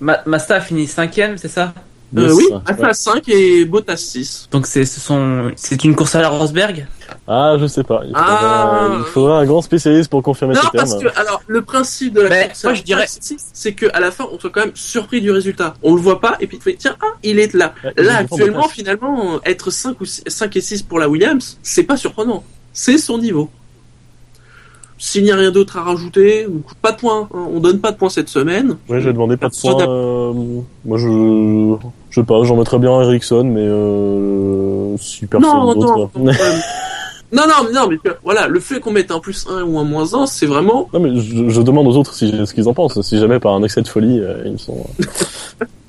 Ma 0.00 0.20
Masta 0.26 0.56
a 0.56 0.60
fini 0.60 0.86
cinquième, 0.86 1.38
c'est 1.38 1.48
ça? 1.48 1.74
Euh, 2.16 2.22
yes. 2.28 2.32
oui, 2.36 2.46
Ouais. 2.50 2.58
Atlas 2.66 2.98
5 3.00 3.26
et 3.28 3.64
Bottas 3.64 3.96
6. 3.96 4.48
Donc 4.50 4.66
c'est, 4.66 4.84
ce 4.84 5.00
sont, 5.00 5.50
c'est 5.56 5.82
une 5.84 5.94
course 5.94 6.14
à 6.14 6.20
la 6.20 6.28
Rosberg? 6.28 6.86
Ah, 7.26 7.56
je 7.58 7.66
sais 7.66 7.84
pas. 7.84 8.02
Il 8.04 8.10
faudra, 8.10 8.26
Ah. 8.30 8.96
il 8.98 9.04
faudra 9.04 9.38
un 9.38 9.44
grand 9.46 9.62
spécialiste 9.62 10.10
pour 10.10 10.22
confirmer 10.22 10.54
Non, 10.54 10.60
ces 10.62 10.70
termes. 10.70 10.88
parce 10.90 11.02
que 11.02 11.08
alors 11.18 11.40
le 11.46 11.62
principe 11.62 12.12
de 12.14 12.20
la 12.22 12.28
Ben, 12.28 12.48
course 12.48 12.64
moi, 12.64 12.72
à 12.72 12.74
je 12.74 12.82
dirais- 12.82 13.06
c'est 13.54 13.72
que 13.72 13.86
à 13.94 14.00
la 14.00 14.10
fin 14.10 14.26
on 14.30 14.38
soit 14.38 14.50
quand 14.50 14.60
même 14.60 14.72
surpris 14.74 15.20
du 15.22 15.30
résultat. 15.30 15.74
On 15.82 15.94
le 15.94 16.00
voit 16.02 16.20
pas 16.20 16.36
et 16.40 16.46
puis 16.46 16.58
tu 16.58 16.64
fais 16.64 16.76
tiens 16.78 16.96
ah 17.02 17.06
il 17.22 17.38
est 17.38 17.54
là. 17.54 17.72
Ouais, 17.84 17.92
Là 17.96 18.16
actuellement 18.18 18.68
finalement 18.68 19.40
être 19.46 19.70
5 19.70 20.00
ou 20.00 20.04
6, 20.04 20.22
5 20.26 20.54
et 20.56 20.60
6 20.60 20.82
pour 20.82 20.98
la 20.98 21.08
Williams, 21.08 21.58
c'est 21.62 21.84
pas 21.84 21.96
surprenant. 21.96 22.44
C'est 22.74 22.98
son 22.98 23.18
niveau. 23.18 23.48
S'il 24.98 25.24
n'y 25.24 25.32
a 25.32 25.36
rien 25.36 25.50
d'autre 25.50 25.76
à 25.78 25.82
rajouter, 25.82 26.46
pas 26.80 26.92
de 26.92 26.96
points. 26.98 27.28
hein. 27.34 27.48
On 27.52 27.58
donne 27.58 27.80
pas 27.80 27.90
de 27.90 27.96
points 27.96 28.08
cette 28.08 28.28
semaine. 28.28 28.76
Ouais, 28.88 29.00
j'ai 29.00 29.12
demandé 29.12 29.36
pas 29.36 29.48
de 29.48 29.56
points. 29.60 29.82
euh, 29.82 30.32
moi, 30.84 30.96
je, 30.98 31.74
je 32.12 32.20
sais 32.20 32.26
pas, 32.26 32.44
j'en 32.44 32.56
mettrais 32.56 32.78
bien 32.78 33.00
Ericsson, 33.00 33.42
mais 33.44 33.62
euh, 33.66 34.94
si 34.98 35.26
personne 35.26 35.50
Non, 35.50 35.74
d'autre. 35.74 36.10
non, 36.18 36.24
non, 36.24 36.28
euh, 36.28 36.32
non, 37.32 37.42
non, 37.48 37.54
mais 37.66 37.72
non, 37.72 37.88
mais 37.88 37.96
euh, 38.10 38.14
voilà, 38.22 38.46
le 38.48 38.60
fait 38.60 38.80
qu'on 38.80 38.90
mette 38.92 39.10
un 39.10 39.18
plus 39.18 39.46
1 39.50 39.62
ou 39.62 39.78
un 39.78 39.84
moins 39.84 40.12
1, 40.14 40.26
c'est 40.26 40.44
vraiment 40.44 40.88
Non, 40.92 41.00
mais 41.00 41.18
je, 41.18 41.48
je 41.48 41.62
demande 41.62 41.86
aux 41.86 41.96
autres 41.96 42.12
si, 42.14 42.30
ce 42.44 42.52
qu'ils 42.52 42.68
en 42.68 42.74
pensent. 42.74 43.00
Si 43.00 43.18
jamais 43.18 43.40
par 43.40 43.54
un 43.54 43.62
excès 43.62 43.80
de 43.80 43.88
folie, 43.88 44.20
euh, 44.20 44.42
ils 44.44 44.58
sont. 44.58 44.84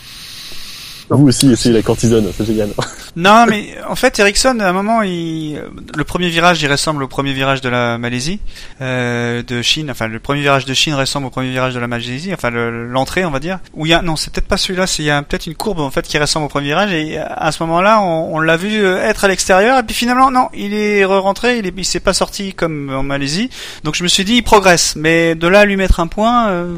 Vous 1.09 1.27
aussi 1.27 1.51
essayez 1.51 1.75
la 1.75 1.81
cortisone, 1.81 2.31
c'est 2.35 2.45
génial. 2.45 2.69
Non, 3.15 3.45
mais 3.47 3.75
en 3.87 3.95
fait, 3.95 4.17
Ericsson, 4.19 4.57
à 4.61 4.69
un 4.69 4.73
moment, 4.73 5.01
il... 5.03 5.61
le 5.95 6.03
premier 6.03 6.29
virage, 6.29 6.61
il 6.63 6.71
ressemble 6.71 7.03
au 7.03 7.07
premier 7.07 7.33
virage 7.33 7.61
de 7.61 7.69
la 7.69 7.97
Malaisie, 7.97 8.39
euh, 8.81 9.43
de 9.43 9.61
Chine. 9.61 9.91
Enfin, 9.91 10.07
le 10.07 10.19
premier 10.19 10.41
virage 10.41 10.65
de 10.65 10.73
Chine 10.73 10.93
ressemble 10.95 11.27
au 11.27 11.29
premier 11.29 11.51
virage 11.51 11.73
de 11.73 11.79
la 11.79 11.87
Malaisie. 11.87 12.31
Enfin, 12.33 12.49
le- 12.49 12.87
l'entrée, 12.87 13.25
on 13.25 13.31
va 13.31 13.39
dire. 13.39 13.59
Où 13.73 13.85
il 13.85 13.89
y 13.89 13.93
a, 13.93 14.01
non, 14.01 14.15
c'est 14.15 14.31
peut-être 14.33 14.47
pas 14.47 14.57
celui-là. 14.57 14.87
C'est 14.87 15.03
il 15.03 15.07
y 15.07 15.11
a 15.11 15.21
peut-être 15.21 15.45
une 15.45 15.55
courbe 15.55 15.79
en 15.81 15.91
fait 15.91 16.07
qui 16.07 16.17
ressemble 16.17 16.45
au 16.45 16.49
premier 16.49 16.67
virage. 16.67 16.91
Et 16.93 17.17
à 17.19 17.51
ce 17.51 17.61
moment-là, 17.63 18.01
on, 18.01 18.39
l'a 18.39 18.57
vu 18.57 18.83
euh, 18.83 19.03
être 19.03 19.25
à 19.25 19.27
l'extérieur. 19.27 19.77
Et 19.79 19.83
puis 19.83 19.95
finalement, 19.95 20.31
non, 20.31 20.47
il 20.55 20.73
est 20.73 21.03
re-rentré. 21.05 21.59
Il, 21.59 21.67
est, 21.67 21.83
s'est 21.83 21.99
pas 21.99 22.13
sorti 22.13 22.53
comme 22.53 22.89
en 22.89 23.03
Malaisie. 23.03 23.49
Donc 23.83 23.95
je 23.95 24.03
me 24.03 24.07
suis 24.07 24.23
dit, 24.23 24.35
il 24.35 24.43
progresse. 24.43 24.95
Mais 24.95 25.35
de 25.35 25.47
là 25.47 25.59
à 25.61 25.65
lui 25.65 25.75
mettre 25.75 25.99
un 25.99 26.07
point. 26.07 26.47
euh, 26.49 26.77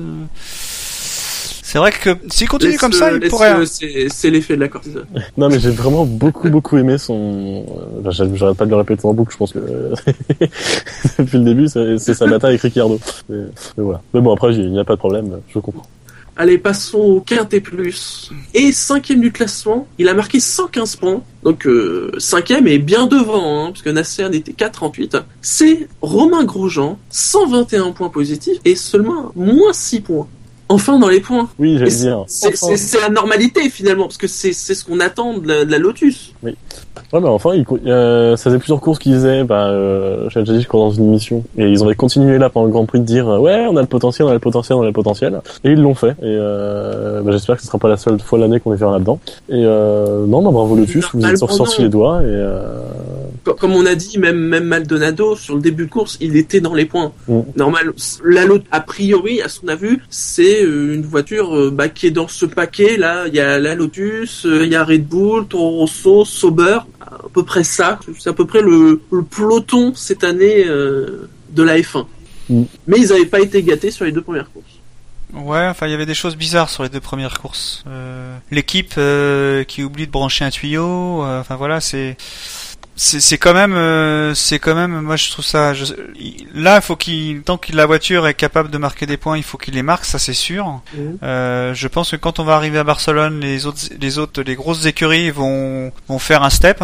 C'est 1.75 1.79
vrai 1.79 1.91
que 1.91 2.09
s'il 2.29 2.47
continue 2.47 2.71
laisse- 2.71 2.79
comme 2.79 2.93
ça, 2.93 3.11
il 3.11 3.27
pourrait. 3.27 3.65
C'est 3.65 4.07
c'est 4.09 4.29
l'effet 4.29 4.55
de 4.55 4.61
la 4.61 4.69
cortisone? 4.69 5.05
Non, 5.35 5.49
mais 5.49 5.59
j'ai 5.59 5.71
vraiment 5.71 6.05
beaucoup, 6.05 6.49
beaucoup 6.49 6.77
aimé 6.77 6.97
son. 6.97 7.65
euh, 8.05 8.11
j'a- 8.11 8.33
J'arrête 8.33 8.55
pas 8.55 8.63
de 8.63 8.69
le 8.69 8.77
répéter 8.77 9.05
en 9.05 9.13
boucle, 9.13 9.33
je 9.33 9.37
pense 9.37 9.51
que. 9.51 9.59
Depuis 11.19 11.37
le 11.37 11.43
début, 11.43 11.67
c'est 11.67 11.97
sa 12.13 12.27
bataille 12.27 12.51
avec 12.51 12.61
Ricciardo. 12.61 12.97
Mais, 13.27 13.37
mais 13.77 13.83
voilà. 13.83 14.01
Mais 14.13 14.21
bon, 14.21 14.33
après, 14.33 14.53
il 14.55 14.71
n'y 14.71 14.79
a 14.79 14.85
pas 14.85 14.93
de 14.93 14.99
problème, 14.99 15.39
je 15.53 15.59
comprends. 15.59 15.83
Allez, 16.37 16.57
passons 16.57 16.97
au 16.97 17.19
Quintet 17.21 17.59
Plus. 17.61 18.29
Et 18.53 18.71
cinquième 18.71 19.19
du 19.21 19.31
classement, 19.33 19.85
il 19.97 20.07
a 20.09 20.13
marqué 20.13 20.39
115 20.39 20.95
points. 20.97 21.21
Donc 21.43 21.65
euh, 21.67 22.11
cinquième 22.19 22.67
est 22.67 22.77
bien 22.79 23.07
devant, 23.07 23.65
hein, 23.67 23.71
puisque 23.71 23.87
Nasser 23.87 24.23
en 24.23 24.31
était 24.31 24.53
4,38. 24.53 25.21
C'est 25.41 25.87
Romain 26.01 26.45
Grosjean, 26.45 26.97
121 27.09 27.91
points 27.91 28.09
positifs 28.09 28.59
et 28.63 28.75
seulement 28.75 29.31
moins 29.35 29.73
6 29.73 29.99
points. 30.01 30.27
Enfin 30.67 30.97
dans 30.99 31.09
les 31.09 31.19
points. 31.19 31.47
Oui, 31.59 31.77
j'allais 31.77 31.91
C'est 31.91 32.01
dire. 32.05 32.23
c'est- 32.27 32.47
Enfin. 32.47 32.67
c'est- 32.75 32.77
c'est 32.77 33.01
la 33.01 33.09
normalité 33.09 33.69
finalement, 33.69 34.05
parce 34.05 34.17
que 34.17 34.27
c'est 34.27 34.51
c'est 34.53 34.73
ce 34.73 34.83
qu'on 34.83 34.99
attend 34.99 35.37
de 35.37 35.47
la, 35.47 35.65
de 35.65 35.71
la 35.71 35.77
Lotus. 35.77 36.33
Ouais, 37.13 37.19
bah 37.21 37.29
enfin, 37.29 37.51
il, 37.55 37.65
euh, 37.89 38.35
ça 38.35 38.45
faisait 38.45 38.57
plusieurs 38.59 38.81
courses 38.81 38.99
qu'ils 38.99 39.13
faisaient, 39.13 39.43
bah, 39.43 39.67
euh, 39.69 40.29
j'avais 40.29 40.45
déjà 40.45 40.57
dit, 40.57 40.63
je 40.63 40.67
crois, 40.67 40.79
dans 40.81 40.91
une 40.91 41.05
émission. 41.05 41.43
Et 41.57 41.65
ils 41.69 41.83
avaient 41.83 41.95
continué 41.95 42.37
là 42.37 42.49
pendant 42.49 42.65
le 42.65 42.71
Grand 42.71 42.85
Prix 42.85 42.99
de 42.99 43.05
dire, 43.05 43.27
euh, 43.29 43.37
ouais, 43.39 43.65
on 43.69 43.77
a 43.77 43.81
le 43.81 43.87
potentiel, 43.87 44.27
on 44.27 44.31
a 44.31 44.33
le 44.33 44.39
potentiel, 44.39 44.77
on 44.77 44.81
a 44.83 44.85
le 44.85 44.91
potentiel. 44.91 45.41
Et 45.63 45.71
ils 45.71 45.81
l'ont 45.81 45.95
fait. 45.95 46.11
Et 46.11 46.13
euh, 46.23 47.21
bah, 47.21 47.31
j'espère 47.31 47.55
que 47.55 47.61
ce 47.61 47.67
sera 47.67 47.77
pas 47.77 47.89
la 47.89 47.97
seule 47.97 48.19
fois 48.19 48.39
l'année 48.39 48.59
qu'on 48.59 48.71
les 48.71 48.77
verra 48.77 48.93
là-dedans. 48.93 49.19
Et 49.49 49.63
euh, 49.65 50.25
non, 50.25 50.41
bah, 50.41 50.51
bravo 50.51 50.75
Lotus, 50.75 51.05
vous 51.13 51.25
êtes 51.25 51.41
ressorti 51.41 51.81
les 51.83 51.89
doigts. 51.89 52.21
Et 52.21 52.25
euh, 52.25 52.79
Co- 53.43 53.53
Comme 53.53 53.73
on 53.75 53.85
a 53.85 53.95
dit, 53.95 54.17
même, 54.17 54.37
même 54.39 54.63
Maldonado, 54.65 55.35
sur 55.35 55.55
le 55.55 55.61
début 55.61 55.85
de 55.85 55.91
course, 55.91 56.17
il 56.21 56.35
était 56.35 56.61
dans 56.61 56.73
les 56.73 56.85
points. 56.85 57.11
Mm. 57.27 57.39
Normal, 57.55 57.93
la 58.23 58.45
Lot- 58.45 58.63
a 58.71 58.79
priori, 58.81 59.41
à 59.41 59.49
son 59.49 59.67
avis, 59.67 59.97
c'est 60.09 60.63
euh, 60.63 60.95
une 60.95 61.03
voiture 61.03 61.71
bah, 61.71 61.89
qui 61.89 62.07
est 62.07 62.11
dans 62.11 62.27
ce 62.27 62.45
paquet. 62.45 62.97
Là, 62.97 63.27
il 63.27 63.35
y 63.35 63.39
a 63.39 63.59
la 63.59 63.75
Lotus, 63.75 64.45
il 64.49 64.67
y 64.71 64.75
a 64.75 64.83
Red 64.83 65.05
Bull, 65.07 65.45
Toro 65.47 65.79
Rosso, 65.79 66.25
Sauber, 66.25 66.79
à 67.01 67.29
peu 67.33 67.43
près 67.43 67.63
ça. 67.63 67.99
C'est 68.19 68.29
à 68.29 68.33
peu 68.33 68.45
près 68.45 68.61
le, 68.61 69.01
le 69.11 69.23
peloton 69.23 69.93
cette 69.95 70.23
année 70.23 70.65
euh, 70.67 71.29
de 71.49 71.63
la 71.63 71.79
F1. 71.79 72.05
Mm. 72.49 72.63
Mais 72.87 72.97
ils 72.97 73.09
n'avaient 73.09 73.25
pas 73.25 73.41
été 73.41 73.61
gâtés 73.63 73.91
sur 73.91 74.05
les 74.05 74.11
deux 74.11 74.21
premières 74.21 74.51
courses. 74.51 74.65
Ouais, 75.33 75.67
enfin 75.67 75.87
il 75.87 75.91
y 75.91 75.93
avait 75.93 76.05
des 76.05 76.13
choses 76.13 76.37
bizarres 76.37 76.69
sur 76.69 76.83
les 76.83 76.89
deux 76.89 77.01
premières 77.01 77.39
courses. 77.39 77.83
Euh, 77.87 78.37
L'équipe 78.51 78.93
euh, 78.97 79.63
qui 79.63 79.83
oublie 79.83 80.07
de 80.07 80.11
brancher 80.11 80.45
un 80.45 80.49
tuyau, 80.49 81.23
euh, 81.23 81.41
enfin 81.41 81.55
voilà, 81.55 81.81
c'est 81.81 82.15
c'est 82.97 83.37
quand 83.37 83.53
même 83.53 83.73
euh, 83.75 84.33
c'est 84.33 84.57
quand 84.59 84.73
même 84.75 85.01
moi 85.01 85.17
je 85.17 85.29
trouve 85.29 85.43
ça 85.43 85.73
je- 85.73 85.93
là 86.53 86.77
il 86.77 86.81
faut 86.81 86.95
qu'il 86.95 87.41
tant 87.41 87.57
que 87.57 87.75
la 87.75 87.85
voiture 87.85 88.25
est 88.25 88.33
capable 88.33 88.69
de 88.71 88.77
marquer 88.77 89.05
des 89.05 89.17
points 89.17 89.35
il 89.37 89.43
faut 89.43 89.57
qu'il 89.57 89.73
les 89.73 89.83
marque 89.83 90.05
ça 90.05 90.17
c'est 90.19 90.33
sûr 90.33 90.81
Mhm. 90.97 91.17
Euh, 91.23 91.73
je 91.73 91.87
pense 91.89 92.11
que 92.11 92.15
quand 92.15 92.39
on 92.39 92.43
va 92.45 92.55
arriver 92.55 92.77
à 92.79 92.83
Barcelone 92.85 93.39
les 93.41 93.65
autres 93.65 93.81
les 93.99 94.17
autres 94.17 94.41
les 94.43 94.55
grosses 94.55 94.85
écuries 94.85 95.29
vont 95.31 95.91
vont 96.07 96.19
faire 96.19 96.43
un 96.43 96.49
step 96.49 96.81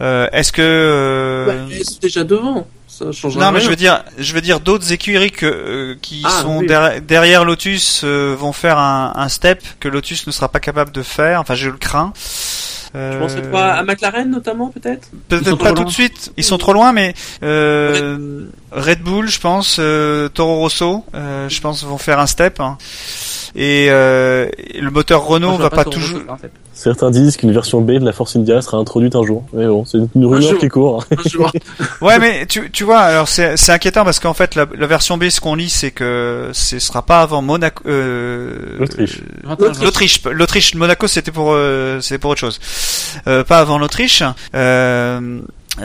Euh, 0.00 0.28
est-ce 0.32 0.50
que 0.52 0.62
euh, 0.62 1.46
Bah, 1.46 1.66
ils 1.70 1.84
sont 1.84 1.98
déjà 2.00 2.24
devant. 2.24 2.66
Ça 2.88 3.06
non, 3.36 3.50
mais 3.50 3.60
je 3.60 3.68
veux 3.68 3.74
dire, 3.74 4.04
je 4.18 4.32
veux 4.34 4.40
dire 4.40 4.60
d'autres 4.60 4.92
écuries 4.92 5.32
que 5.32 5.46
euh, 5.46 5.94
qui 6.00 6.22
Ah, 6.24 6.42
sont 6.42 6.58
oui. 6.58 6.66
der- 6.68 7.00
derrière 7.02 7.44
Lotus 7.44 8.02
euh, 8.04 8.36
vont 8.38 8.52
faire 8.52 8.78
un, 8.78 9.12
un 9.16 9.28
step 9.28 9.60
que 9.80 9.88
Lotus 9.88 10.28
ne 10.28 10.32
sera 10.32 10.48
pas 10.48 10.60
capable 10.60 10.92
de 10.92 11.02
faire. 11.02 11.40
Enfin, 11.40 11.56
je 11.56 11.70
le 11.70 11.76
crains. 11.76 12.12
Je 12.94 13.18
pensais 13.18 13.42
pas 13.42 13.72
à 13.74 13.82
McLaren 13.82 14.30
notamment, 14.30 14.68
peut-être 14.68 15.08
Peut-être 15.28 15.56
pas 15.58 15.72
tout 15.72 15.84
de 15.84 15.90
suite. 15.90 16.32
Ils 16.36 16.44
sont 16.44 16.58
trop 16.58 16.72
loin, 16.72 16.92
mais 16.92 17.14
euh, 17.42 18.46
Red 18.72 19.00
Bull, 19.02 19.28
je 19.28 19.40
pense, 19.40 19.76
euh, 19.80 20.28
Toro 20.28 20.56
Rosso, 20.56 21.04
euh, 21.14 21.48
je 21.48 21.60
pense, 21.60 21.84
vont 21.84 21.98
faire 21.98 22.18
un 22.20 22.26
step. 22.26 22.60
hein. 22.60 22.78
Et, 23.56 23.86
euh, 23.90 24.48
le 24.80 24.90
moteur 24.90 25.24
Renault 25.24 25.50
Moi, 25.50 25.58
va 25.58 25.70
pas 25.70 25.84
toujours. 25.84 26.18
Rosso, 26.20 26.30
en 26.30 26.36
fait. 26.36 26.50
Certains 26.72 27.12
disent 27.12 27.36
qu'une 27.36 27.52
version 27.52 27.80
B 27.80 27.92
de 27.92 28.04
la 28.04 28.12
Force 28.12 28.34
India 28.34 28.60
sera 28.60 28.78
introduite 28.78 29.14
un 29.14 29.22
jour. 29.24 29.44
Mais 29.52 29.64
bon, 29.66 29.84
c'est 29.84 29.98
une 30.16 30.26
rumeur 30.26 30.58
qui 30.58 30.68
court. 30.68 31.04
Ouais, 32.00 32.18
mais 32.18 32.46
tu, 32.46 32.68
tu 32.72 32.82
vois, 32.82 32.98
alors 32.98 33.28
c'est 33.28 33.56
c'est 33.56 33.70
inquiétant 33.70 34.04
parce 34.04 34.18
qu'en 34.18 34.34
fait 34.34 34.56
la, 34.56 34.66
la 34.76 34.86
version 34.88 35.16
B, 35.16 35.28
ce 35.28 35.40
qu'on 35.40 35.54
lit, 35.54 35.70
c'est 35.70 35.92
que 35.92 36.50
ce 36.52 36.80
sera 36.80 37.02
pas 37.02 37.20
avant 37.20 37.42
Monaco. 37.42 37.84
Euh, 37.86 38.76
L'Autriche. 38.80 39.18
euh, 39.20 39.48
21 39.48 39.72
jours. 39.72 39.84
L'Autriche, 39.84 40.22
l'Autriche, 40.24 40.74
Monaco, 40.74 41.06
c'était 41.06 41.30
pour, 41.30 41.52
euh, 41.52 42.00
c'est 42.00 42.18
pour 42.18 42.32
autre 42.32 42.40
chose. 42.40 42.58
Euh, 43.26 43.44
pas 43.44 43.58
avant 43.60 43.78
l'Autriche. 43.78 44.22
Euh, 44.54 45.40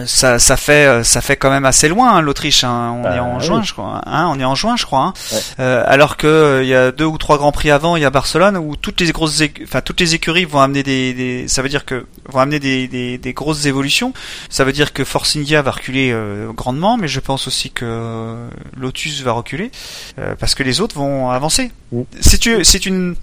ça, 0.05 0.37
ça 0.37 0.55
fait, 0.55 1.03
ça 1.03 1.19
fait 1.19 1.35
quand 1.35 1.49
même 1.49 1.65
assez 1.65 1.87
loin 1.89 2.11
hein, 2.13 2.21
l'Autriche. 2.21 2.63
hein. 2.63 2.93
On 2.99 3.01
Bah, 3.01 3.15
est 3.15 3.19
en 3.19 3.37
oui. 3.39 3.43
juin, 3.43 3.63
je 3.63 3.73
crois. 3.73 4.01
Hein, 4.05 4.27
on 4.31 4.39
est 4.39 4.43
en 4.45 4.53
juin, 4.53 4.75
je 4.77 4.85
crois. 4.85 5.13
Ouais. 5.31 5.63
Alors 5.65 6.15
que 6.15 6.27
euh, 6.27 6.63
il 6.63 6.69
y 6.69 6.75
a 6.75 6.91
deux 6.91 7.05
ou 7.05 7.17
trois 7.17 7.39
grands 7.39 7.51
prix 7.51 7.71
avant, 7.71 7.95
il 7.95 8.03
y 8.03 8.05
a 8.05 8.11
Barcelone 8.11 8.55
où 8.57 8.75
toutes 8.75 9.01
les 9.01 9.11
grosses, 9.11 9.41
enfin 9.63 9.81
toutes 9.81 9.99
les 9.99 10.13
écuries 10.13 10.45
vont 10.45 10.59
amener 10.59 10.83
des, 10.83 11.15
des- 11.15 11.47
ça 11.47 11.63
veut 11.63 11.69
dire 11.69 11.85
que 11.85 12.05
vont 12.27 12.39
amener 12.39 12.59
des, 12.59 12.87
des, 12.87 13.17
des 13.17 13.33
grosses 13.33 13.65
évolutions. 13.65 14.13
Ça 14.51 14.63
veut 14.63 14.73
dire 14.73 14.93
que 14.93 15.03
Force 15.03 15.35
India 15.35 15.63
va 15.63 15.71
reculer 15.71 16.11
euh, 16.13 16.51
grandement, 16.53 16.95
mais 16.95 17.07
je 17.07 17.19
pense 17.19 17.47
aussi 17.47 17.71
que 17.71 18.47
Lotus 18.77 19.23
va 19.23 19.31
reculer 19.31 19.71
euh, 20.19 20.35
parce 20.39 20.53
que 20.53 20.61
les 20.61 20.81
autres 20.81 20.95
vont 20.97 21.31
avancer. 21.31 21.71
Mm. 21.91 22.01
Si 22.21 22.37
tu, 22.37 22.63
si 22.63 22.79
tu 22.79 22.91
ne 22.91 23.15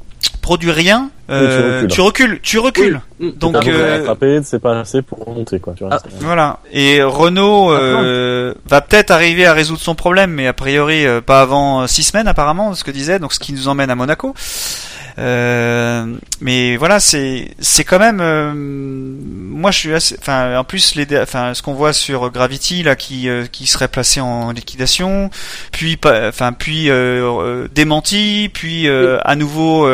produis 0.47 0.71
rien, 0.71 1.11
euh, 1.29 1.81
Oui, 1.83 1.89
tu 1.89 1.95
tu 1.97 2.01
recules, 2.01 2.39
tu 2.41 2.59
recules. 2.61 3.01
Donc, 3.19 3.57
euh, 3.67 3.97
rattraper, 3.99 4.41
c'est 4.45 4.61
pas 4.61 4.79
assez 4.79 5.03
pour 5.03 5.19
remonter, 5.25 5.59
quoi. 5.59 5.75
Tu 5.77 5.83
vois, 5.83 5.95
Ah. 5.95 5.99
c'est- 6.01 6.25
Voilà. 6.25 6.61
Et 6.73 7.03
Renault 7.03 7.73
euh, 7.73 8.55
va 8.69 8.81
peut-être 8.81 9.11
arriver 9.11 9.45
à 9.45 9.53
résoudre 9.53 9.81
son 9.81 9.97
problème, 9.97 10.31
mais 10.31 10.47
a 10.47 10.53
priori 10.53 11.05
euh, 11.05 11.21
pas 11.21 11.41
avant 11.41 11.83
euh, 11.83 11.87
six 11.89 12.05
semaines 12.05 12.29
apparemment, 12.29 12.75
ce 12.75 12.85
que 12.85 12.93
disait. 12.93 13.19
Donc 13.19 13.33
ce 13.33 13.41
qui 13.41 13.53
nous 13.53 13.67
emmène 13.67 13.91
à 13.91 13.97
Monaco. 13.97 14.35
Euh, 15.19 16.05
mais 16.41 16.77
voilà, 16.77 17.01
c'est 17.01 17.51
c'est 17.59 17.85
quand 17.85 17.99
même. 17.99 18.21
euh, 18.21 18.53
moi, 18.55 19.71
je 19.71 19.79
suis 19.79 19.95
assez. 19.95 20.17
Enfin, 20.19 20.59
en 20.59 20.65
plus, 20.65 20.95
les, 20.95 21.07
enfin, 21.19 21.55
ce 21.55 21.63
qu'on 21.63 21.75
voit 21.75 21.93
sur 21.93 22.31
Gravity 22.31 22.83
là, 22.83 22.97
qui 22.97 23.29
euh, 23.29 23.47
qui 23.47 23.67
serait 23.67 23.89
placé 23.89 24.21
en 24.21 24.53
liquidation, 24.53 25.31
puis 25.73 25.99
enfin, 26.05 26.53
puis 26.53 26.91
démenti, 27.75 28.51
puis 28.53 28.89
à 28.89 29.37
nouveau 29.37 29.89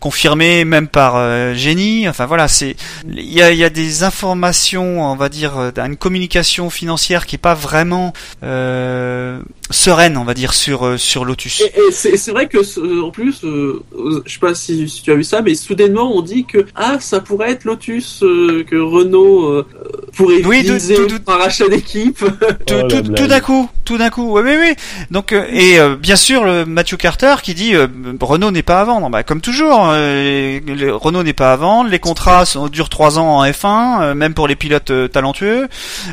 confirmé, 0.00 0.64
même 0.64 0.88
par 0.88 1.54
Génie. 1.54 2.08
Enfin 2.08 2.26
voilà, 2.26 2.48
c'est 2.48 2.76
il 3.08 3.32
y 3.32 3.42
a, 3.42 3.50
il 3.50 3.58
y 3.58 3.64
a 3.64 3.70
des 3.70 4.02
informations, 4.04 5.02
on 5.10 5.16
va 5.16 5.28
dire, 5.28 5.72
une 5.76 5.96
communication 5.96 6.70
financière 6.70 7.26
qui 7.26 7.36
est 7.36 7.38
pas 7.38 7.54
vraiment 7.54 8.12
euh, 8.42 9.40
sereine, 9.70 10.16
on 10.16 10.24
va 10.24 10.34
dire, 10.34 10.54
sur 10.54 10.98
sur 10.98 11.24
Lotus. 11.24 11.60
Et, 11.60 11.72
et 12.08 12.16
c'est 12.16 12.30
vrai 12.30 12.46
que 12.48 12.58
en 13.02 13.10
plus, 13.10 13.44
euh, 13.44 13.82
je 14.26 14.38
pas 14.44 14.54
si, 14.54 14.88
si 14.88 15.02
tu 15.02 15.10
as 15.12 15.14
vu 15.16 15.24
ça, 15.24 15.42
mais 15.42 15.54
soudainement 15.54 16.14
on 16.16 16.22
dit 16.22 16.44
que 16.44 16.66
ah 16.74 16.96
ça 17.00 17.20
pourrait 17.20 17.50
être 17.52 17.64
Lotus 17.64 18.22
euh, 18.22 18.64
que 18.68 18.76
Renault 18.76 19.44
euh, 19.46 19.66
pourrait 20.16 20.42
Oui, 20.44 20.62
viser 20.62 20.94
tout- 20.96 21.06
tout- 21.06 21.30
un 21.30 21.36
rachat 21.36 21.68
d'équipe. 21.68 22.18
tout, 22.66 22.74
Oh, 22.84 23.26
d'un 23.26 23.40
coup, 23.40 23.68
tout 23.84 23.96
d'un 23.98 24.10
coup, 24.10 24.36
oui, 24.36 24.42
oui, 24.44 24.56
oui. 24.60 24.74
Donc 25.10 25.32
euh, 25.32 25.44
et 25.50 25.78
euh, 25.78 25.96
bien 25.96 26.16
sûr 26.16 26.44
le 26.44 26.64
Matthew 26.64 26.96
Carter 26.96 27.36
qui 27.42 27.54
dit 27.54 27.74
euh, 27.74 27.86
Renault 28.20 28.50
n'est 28.50 28.62
pas 28.62 28.80
à 28.80 28.84
vendre. 28.84 29.08
Bah, 29.10 29.22
comme 29.22 29.40
toujours, 29.40 29.88
euh, 29.90 30.60
le- 30.66 30.94
Renault 30.94 31.22
n'est 31.22 31.32
pas 31.32 31.52
à 31.52 31.56
vendre. 31.56 31.90
Les 31.90 31.98
contrats 31.98 32.44
sont, 32.44 32.68
durent 32.68 32.88
trois 32.90 33.18
ans 33.18 33.38
en 33.38 33.44
F1, 33.44 34.02
euh, 34.02 34.14
même 34.14 34.34
pour 34.34 34.48
les 34.48 34.56
pilotes 34.56 34.90
euh, 34.90 35.08
talentueux. 35.08 35.68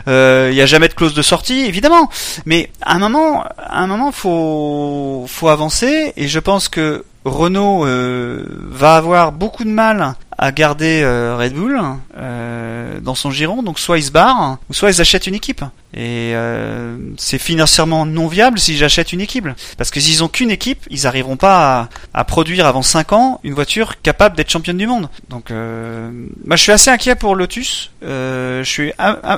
Euh, 0.07 0.49
Il 0.51 0.55
y 0.57 0.61
a 0.61 0.65
jamais 0.65 0.87
de 0.87 0.93
clause 0.93 1.13
de 1.13 1.21
sortie, 1.21 1.61
évidemment. 1.65 2.09
Mais 2.45 2.69
à 2.81 2.95
un 2.95 2.99
moment, 2.99 3.43
à 3.57 3.81
un 3.83 3.87
moment, 3.87 4.11
faut 4.11 5.25
faut 5.27 5.49
avancer. 5.49 6.13
Et 6.17 6.27
je 6.27 6.39
pense 6.39 6.69
que 6.69 7.03
Renault 7.25 7.85
euh, 7.85 8.45
va 8.69 8.95
avoir 8.95 9.31
beaucoup 9.31 9.63
de 9.63 9.69
mal 9.69 10.15
à 10.41 10.51
garder 10.51 11.01
euh, 11.03 11.37
Red 11.37 11.53
Bull 11.53 11.79
euh, 12.17 12.99
dans 12.99 13.15
son 13.15 13.31
giron. 13.31 13.61
Donc 13.61 13.79
soit 13.79 13.99
ils 13.99 14.03
se 14.03 14.11
barrent, 14.11 14.57
ou 14.69 14.73
soit 14.73 14.89
ils 14.89 14.99
achètent 14.99 15.27
une 15.27 15.35
équipe. 15.35 15.63
Et 15.93 16.31
euh, 16.35 16.97
c'est 17.17 17.37
financièrement 17.37 18.05
non 18.05 18.27
viable 18.27 18.57
si 18.57 18.77
j'achète 18.77 19.13
une 19.13 19.21
équipe. 19.21 19.47
Parce 19.77 19.91
que 19.91 19.99
s'ils 19.99 20.23
ont 20.23 20.29
qu'une 20.29 20.49
équipe, 20.49 20.85
ils 20.89 21.03
n'arriveront 21.03 21.37
pas 21.37 21.81
à, 22.13 22.19
à 22.21 22.23
produire 22.23 22.65
avant 22.65 22.81
5 22.81 23.13
ans 23.13 23.39
une 23.43 23.53
voiture 23.53 24.01
capable 24.01 24.35
d'être 24.35 24.49
championne 24.49 24.77
du 24.77 24.87
monde. 24.87 25.09
Donc 25.29 25.51
euh, 25.51 26.09
moi 26.45 26.55
je 26.55 26.63
suis 26.63 26.71
assez 26.71 26.89
inquiet 26.89 27.15
pour 27.15 27.35
Lotus. 27.35 27.91
Euh, 28.03 28.63
je 28.63 28.69
suis, 28.69 28.93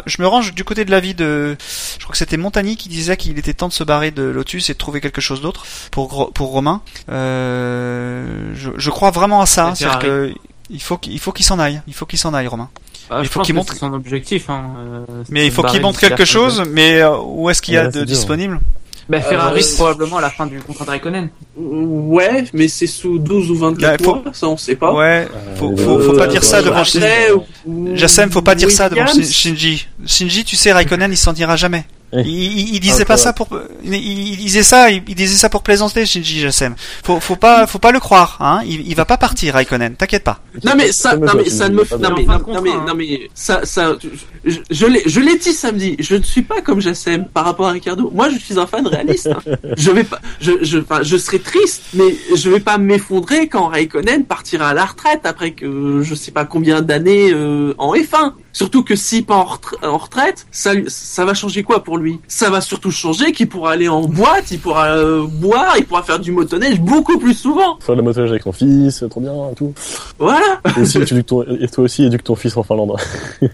je 0.05 0.21
me 0.21 0.27
range 0.27 0.53
du 0.53 0.63
côté 0.63 0.85
de 0.85 0.91
l'avis 0.91 1.15
de, 1.15 1.57
je 1.97 2.03
crois 2.03 2.13
que 2.13 2.17
c'était 2.17 2.37
Montagny 2.37 2.77
qui 2.77 2.87
disait 2.87 3.17
qu'il 3.17 3.37
était 3.37 3.53
temps 3.53 3.67
de 3.67 3.73
se 3.73 3.83
barrer 3.83 4.11
de 4.11 4.23
Lotus 4.23 4.69
et 4.69 4.73
de 4.73 4.77
trouver 4.77 5.01
quelque 5.01 5.21
chose 5.21 5.41
d'autre 5.41 5.65
pour 5.91 6.31
pour 6.33 6.49
Romain. 6.49 6.81
Euh, 7.09 8.53
je, 8.55 8.69
je 8.77 8.89
crois 8.89 9.11
vraiment 9.11 9.41
à 9.41 9.47
ça. 9.47 9.73
C'est-à-dire 9.75 9.99
que 9.99 10.33
il 10.69 10.81
faut 10.81 10.97
qu'il 10.97 11.13
il 11.13 11.19
faut 11.19 11.31
qu'il 11.31 11.45
s'en 11.45 11.59
aille. 11.59 11.81
Il 11.87 11.93
faut 11.93 12.05
qu'il 12.05 12.19
s'en 12.19 12.33
aille, 12.33 12.47
Romain. 12.47 12.69
Ah, 13.09 13.19
Il 13.21 13.27
faut 13.27 13.41
qu'il 13.41 13.53
montre- 13.53 13.75
son 13.75 13.93
objectif. 13.93 14.49
Hein, 14.49 14.63
euh, 14.77 15.23
Mais 15.29 15.45
il 15.45 15.51
faut 15.51 15.63
qu'il 15.63 15.81
montre 15.81 15.99
quelque 15.99 16.25
chose. 16.25 16.63
Mais 16.71 17.01
euh, 17.01 17.17
où 17.17 17.49
est-ce 17.49 17.61
qu'il 17.61 17.73
y 17.73 17.77
a 17.77 17.87
de 17.89 18.03
disponible? 18.03 18.59
Bah, 19.09 19.19
Ferrari 19.19 19.61
Euh, 19.61 19.75
probablement 19.75 20.17
à 20.17 20.21
la 20.21 20.29
fin 20.29 20.45
du 20.45 20.59
contrat 20.59 20.85
de 20.85 20.91
Raikkonen. 20.91 21.29
ouais, 21.57 22.45
mais 22.53 22.69
c'est 22.69 22.87
sous 22.87 23.19
12 23.19 23.51
ou 23.51 23.55
24 23.57 23.99
Bah, 23.99 24.03
faut- 24.03 24.15
mois, 24.21 24.33
ça 24.33 24.47
on 24.47 24.55
sait 24.55 24.75
pas. 24.77 24.93
Ouais. 24.93 25.27
Faut, 25.57 25.71
Euh, 25.71 25.75
faut, 25.77 25.99
faut 25.99 26.13
pas 26.17 26.27
dire 26.27 26.43
ça 26.43 26.61
devant 26.61 26.83
Shinji. 26.85 27.05
ou- 27.65 27.95
Jassem, 27.97 28.31
faut 28.31 28.41
pas 28.41 28.55
dire 28.55 28.71
ça 28.71 28.89
devant. 28.89 29.05
Shinji. 29.07 29.87
Shinji, 30.05 30.45
tu 30.45 30.55
sais, 30.55 30.71
Raikkonen, 30.71 31.11
il 31.11 31.17
s'en 31.17 31.33
dira 31.33 31.57
jamais. 31.57 31.85
Il, 32.15 32.27
il, 32.27 32.75
il 32.75 32.79
disait 32.79 33.03
Ah, 33.03 33.05
pas 33.05 33.17
ça 33.17 33.33
pour, 33.33 33.47
il, 33.83 33.93
il 33.95 34.37
disait 34.37 34.63
ça, 34.63 34.89
il, 34.91 35.03
il 35.07 35.15
disait 35.15 35.35
ça 35.35 35.49
pour 35.49 35.63
plaisanter, 35.63 36.05
Shinji 36.05 36.39
Jassem. 36.39 36.75
Faut, 37.03 37.19
faut 37.19 37.35
pas, 37.35 37.65
faut 37.67 37.79
pas 37.79 37.91
le 37.91 37.99
croire, 37.99 38.37
hein. 38.39 38.61
Il, 38.65 38.87
il 38.87 38.95
va 38.95 39.05
pas 39.05 39.17
partir, 39.17 39.53
Raikkonen. 39.55 39.95
T'inquiète 39.95 40.23
pas. 40.23 40.39
Non 40.63 40.73
mais 40.77 40.91
ça, 40.91 41.15
non 41.17 41.33
mais 41.35 41.49
ça 41.49 41.69
ne 41.69 41.75
me, 41.75 41.81
non 41.81 42.15
mais, 42.15 42.23
non, 42.23 42.33
non, 42.33 42.37
mais, 42.37 42.39
contrat, 42.43 42.61
hein. 42.81 42.85
non 42.87 42.93
mais, 42.95 43.29
ça, 43.33 43.61
ça, 43.65 43.95
je, 44.45 44.57
je 44.69 44.85
l'ai, 44.85 45.01
je 45.05 45.19
l'ai 45.19 45.37
dit 45.37 45.53
samedi. 45.53 45.95
Je 45.99 46.15
ne 46.15 46.23
suis 46.23 46.43
pas 46.43 46.61
comme 46.61 46.79
Jassem 46.81 47.25
par 47.25 47.45
rapport 47.45 47.67
à 47.67 47.71
Ricardo. 47.71 48.11
Moi, 48.13 48.29
je 48.29 48.37
suis 48.37 48.59
un 48.59 48.67
fan 48.67 48.85
réaliste. 48.85 49.27
hein. 49.27 49.55
Je 49.77 49.91
vais 49.91 50.03
pas, 50.03 50.19
je, 50.39 50.51
je, 50.61 50.77
enfin, 50.79 51.01
je 51.01 51.17
serai 51.17 51.39
triste, 51.39 51.81
mais 51.93 52.15
je 52.35 52.49
vais 52.49 52.59
pas 52.59 52.77
m'effondrer 52.77 53.47
quand 53.47 53.67
Raikkonen 53.67 54.25
partira 54.25 54.69
à 54.69 54.73
la 54.73 54.85
retraite 54.85 55.21
après 55.25 55.51
que 55.51 56.01
je 56.03 56.13
sais 56.15 56.31
pas 56.31 56.45
combien 56.45 56.81
d'années 56.81 57.31
euh, 57.31 57.73
en 57.77 57.93
F1. 57.95 58.33
Surtout 58.53 58.83
que 58.83 58.95
s'il 58.95 59.25
part 59.25 59.39
en, 59.39 59.45
retra- 59.55 59.87
en 59.87 59.97
retraite, 59.97 60.45
ça, 60.51 60.73
lui- 60.75 60.85
ça 60.87 61.25
va 61.25 61.33
changer 61.33 61.63
quoi 61.63 61.83
pour 61.83 61.97
lui? 61.97 62.19
Ça 62.27 62.49
va 62.51 62.61
surtout 62.61 62.91
changer 62.91 63.31
qu'il 63.31 63.49
pourra 63.49 63.71
aller 63.71 63.89
en 63.89 64.01
boîte, 64.01 64.51
il 64.51 64.59
pourra 64.59 64.89
euh, 64.95 65.25
boire, 65.27 65.73
il 65.77 65.85
pourra 65.85 66.03
faire 66.03 66.19
du 66.19 66.31
motoneige 66.31 66.79
beaucoup 66.79 67.17
plus 67.17 67.33
souvent. 67.33 67.77
Faire 67.79 67.95
le 67.95 68.03
motoneige 68.03 68.29
avec 68.29 68.43
ton 68.43 68.51
fils, 68.51 69.03
trop 69.09 69.19
bien 69.21 69.33
et 69.51 69.55
tout. 69.55 69.73
Voilà. 70.19 70.61
Et, 70.77 70.81
aussi, 70.81 70.99
tu 71.03 71.13
éduques 71.15 71.25
ton, 71.25 71.41
et 71.43 71.67
toi 71.67 71.83
aussi, 71.83 72.03
éduque 72.05 72.23
ton 72.23 72.35
fils 72.35 72.55
en 72.55 72.63
Finlande. 72.63 72.95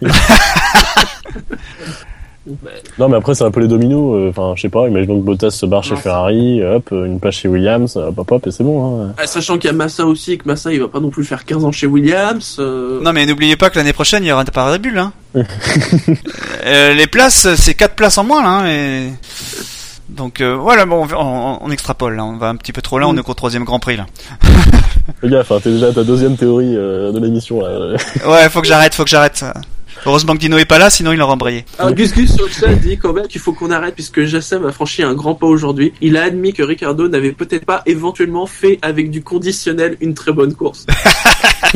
non, 2.98 3.10
mais 3.10 3.18
après, 3.18 3.36
c'est 3.36 3.44
un 3.44 3.52
peu 3.52 3.60
les 3.62 3.68
dominos. 3.68 4.16
euh, 4.16 4.30
Enfin, 4.30 4.54
je 4.56 4.62
sais 4.62 4.70
pas, 4.70 4.88
imaginons 4.88 5.20
que 5.20 5.26
Bottas 5.26 5.52
se 5.52 5.66
barre 5.66 5.84
chez 5.84 5.96
Non. 5.96 6.00
Ferrari, 6.02 6.64
hop, 6.64 6.90
euh, 6.92 7.06
une 7.06 7.20
place 7.20 7.36
chez 7.36 7.48
Williams, 7.48 7.96
hop, 7.96 8.18
hop, 8.18 8.32
hop, 8.32 8.48
et 8.48 8.52
c'est 8.52 8.64
bon. 8.64 9.04
Hein. 9.04 9.14
Ah, 9.18 9.28
Sachant 9.28 9.58
qu'il 9.58 9.70
y 9.70 9.74
a 9.74 9.76
Massa 9.76 10.06
aussi, 10.06 10.38
que 10.38 10.48
Massa 10.48 10.72
il 10.74 10.80
va 10.82 10.88
pas 10.88 11.00
non 11.00 11.10
plus 11.10 11.24
faire 11.24 11.46
15 11.46 11.66
ans 11.66 11.72
chez 11.72 11.88
Williams. 11.88 12.58
euh, 12.60 13.00
Non 13.02 13.14
mais 13.14 13.26
n'oubliez 13.26 13.56
pas 13.56 13.70
que 13.70 13.78
l'année 13.78 13.94
prochaine, 13.94 14.24
il 14.24 14.28
y 14.28 14.32
aura 14.32 14.44
Red 14.44 14.82
Bull, 14.82 14.98
hein. 14.98 15.12
Euh, 16.66 16.94
les 16.94 17.08
places, 17.08 17.48
c'est 17.56 17.74
quatre 17.74 17.96
places 17.96 18.18
en 18.18 18.24
moins, 18.26 18.44
là, 18.44 18.50
hein, 18.50 18.68
et... 18.68 19.10
Donc 20.10 20.42
euh, 20.42 20.56
voilà, 20.56 20.86
bon, 20.86 21.08
on, 21.12 21.16
on, 21.16 21.58
on 21.62 21.72
extrapole, 21.72 22.16
là. 22.16 22.26
on 22.26 22.38
va 22.38 22.50
un 22.50 22.56
petit 22.56 22.74
peu 22.74 22.82
trop 22.82 23.00
là, 23.00 23.08
on 23.08 23.16
est 23.18 23.22
qu'au 23.24 23.34
troisième 23.34 23.64
Grand 23.64 23.80
Prix 23.80 23.98
là. 23.98 24.06
Fais 25.22 25.30
gaffe, 25.30 25.52
hein, 25.52 25.60
t'es 25.64 25.72
déjà 25.72 25.88
à 25.88 25.94
ta 25.94 26.04
deuxième 26.04 26.36
théorie 26.36 26.76
euh, 26.76 27.12
de 27.12 27.20
l'émission. 27.20 27.62
là. 27.62 27.98
Ouais, 28.28 28.50
faut 28.50 28.62
que 28.62 28.68
j'arrête, 28.68 28.94
faut 28.94 29.04
que 29.04 29.10
j'arrête. 29.10 29.44
Heureusement 30.06 30.34
que 30.34 30.40
Dino 30.40 30.58
est 30.58 30.66
pas 30.66 30.78
là, 30.78 30.90
sinon 30.90 31.12
il 31.12 31.22
aurait 31.22 31.34
embrayé. 31.34 31.66
Alors 31.78 31.94
Gus 31.94 32.14
Gus 32.14 32.34
sur 32.34 32.46
le 32.46 32.52
chat 32.52 32.74
dit 32.76 32.98
quand 32.98 33.12
même 33.12 33.28
qu'il 33.28 33.42
faut 33.42 33.52
qu'on 33.54 33.70
arrête 33.70 33.96
puisque 33.96 34.24
Jassem 34.24 34.66
a 34.66 34.72
franchi 34.72 35.04
un 35.04 35.14
grand 35.14 35.36
pas 35.36 35.46
aujourd'hui. 35.48 35.94
Il 36.00 36.16
a 36.16 36.24
admis 36.24 36.54
que 36.54 36.64
Ricardo 36.64 37.10
n'avait 37.10 37.34
peut-être 37.34 37.66
pas 37.66 37.82
éventuellement 37.86 38.46
fait 38.46 38.80
avec 38.82 39.12
du 39.12 39.22
conditionnel 39.24 39.98
une 40.00 40.14
très 40.14 40.32
bonne 40.32 40.54
course. 40.54 40.86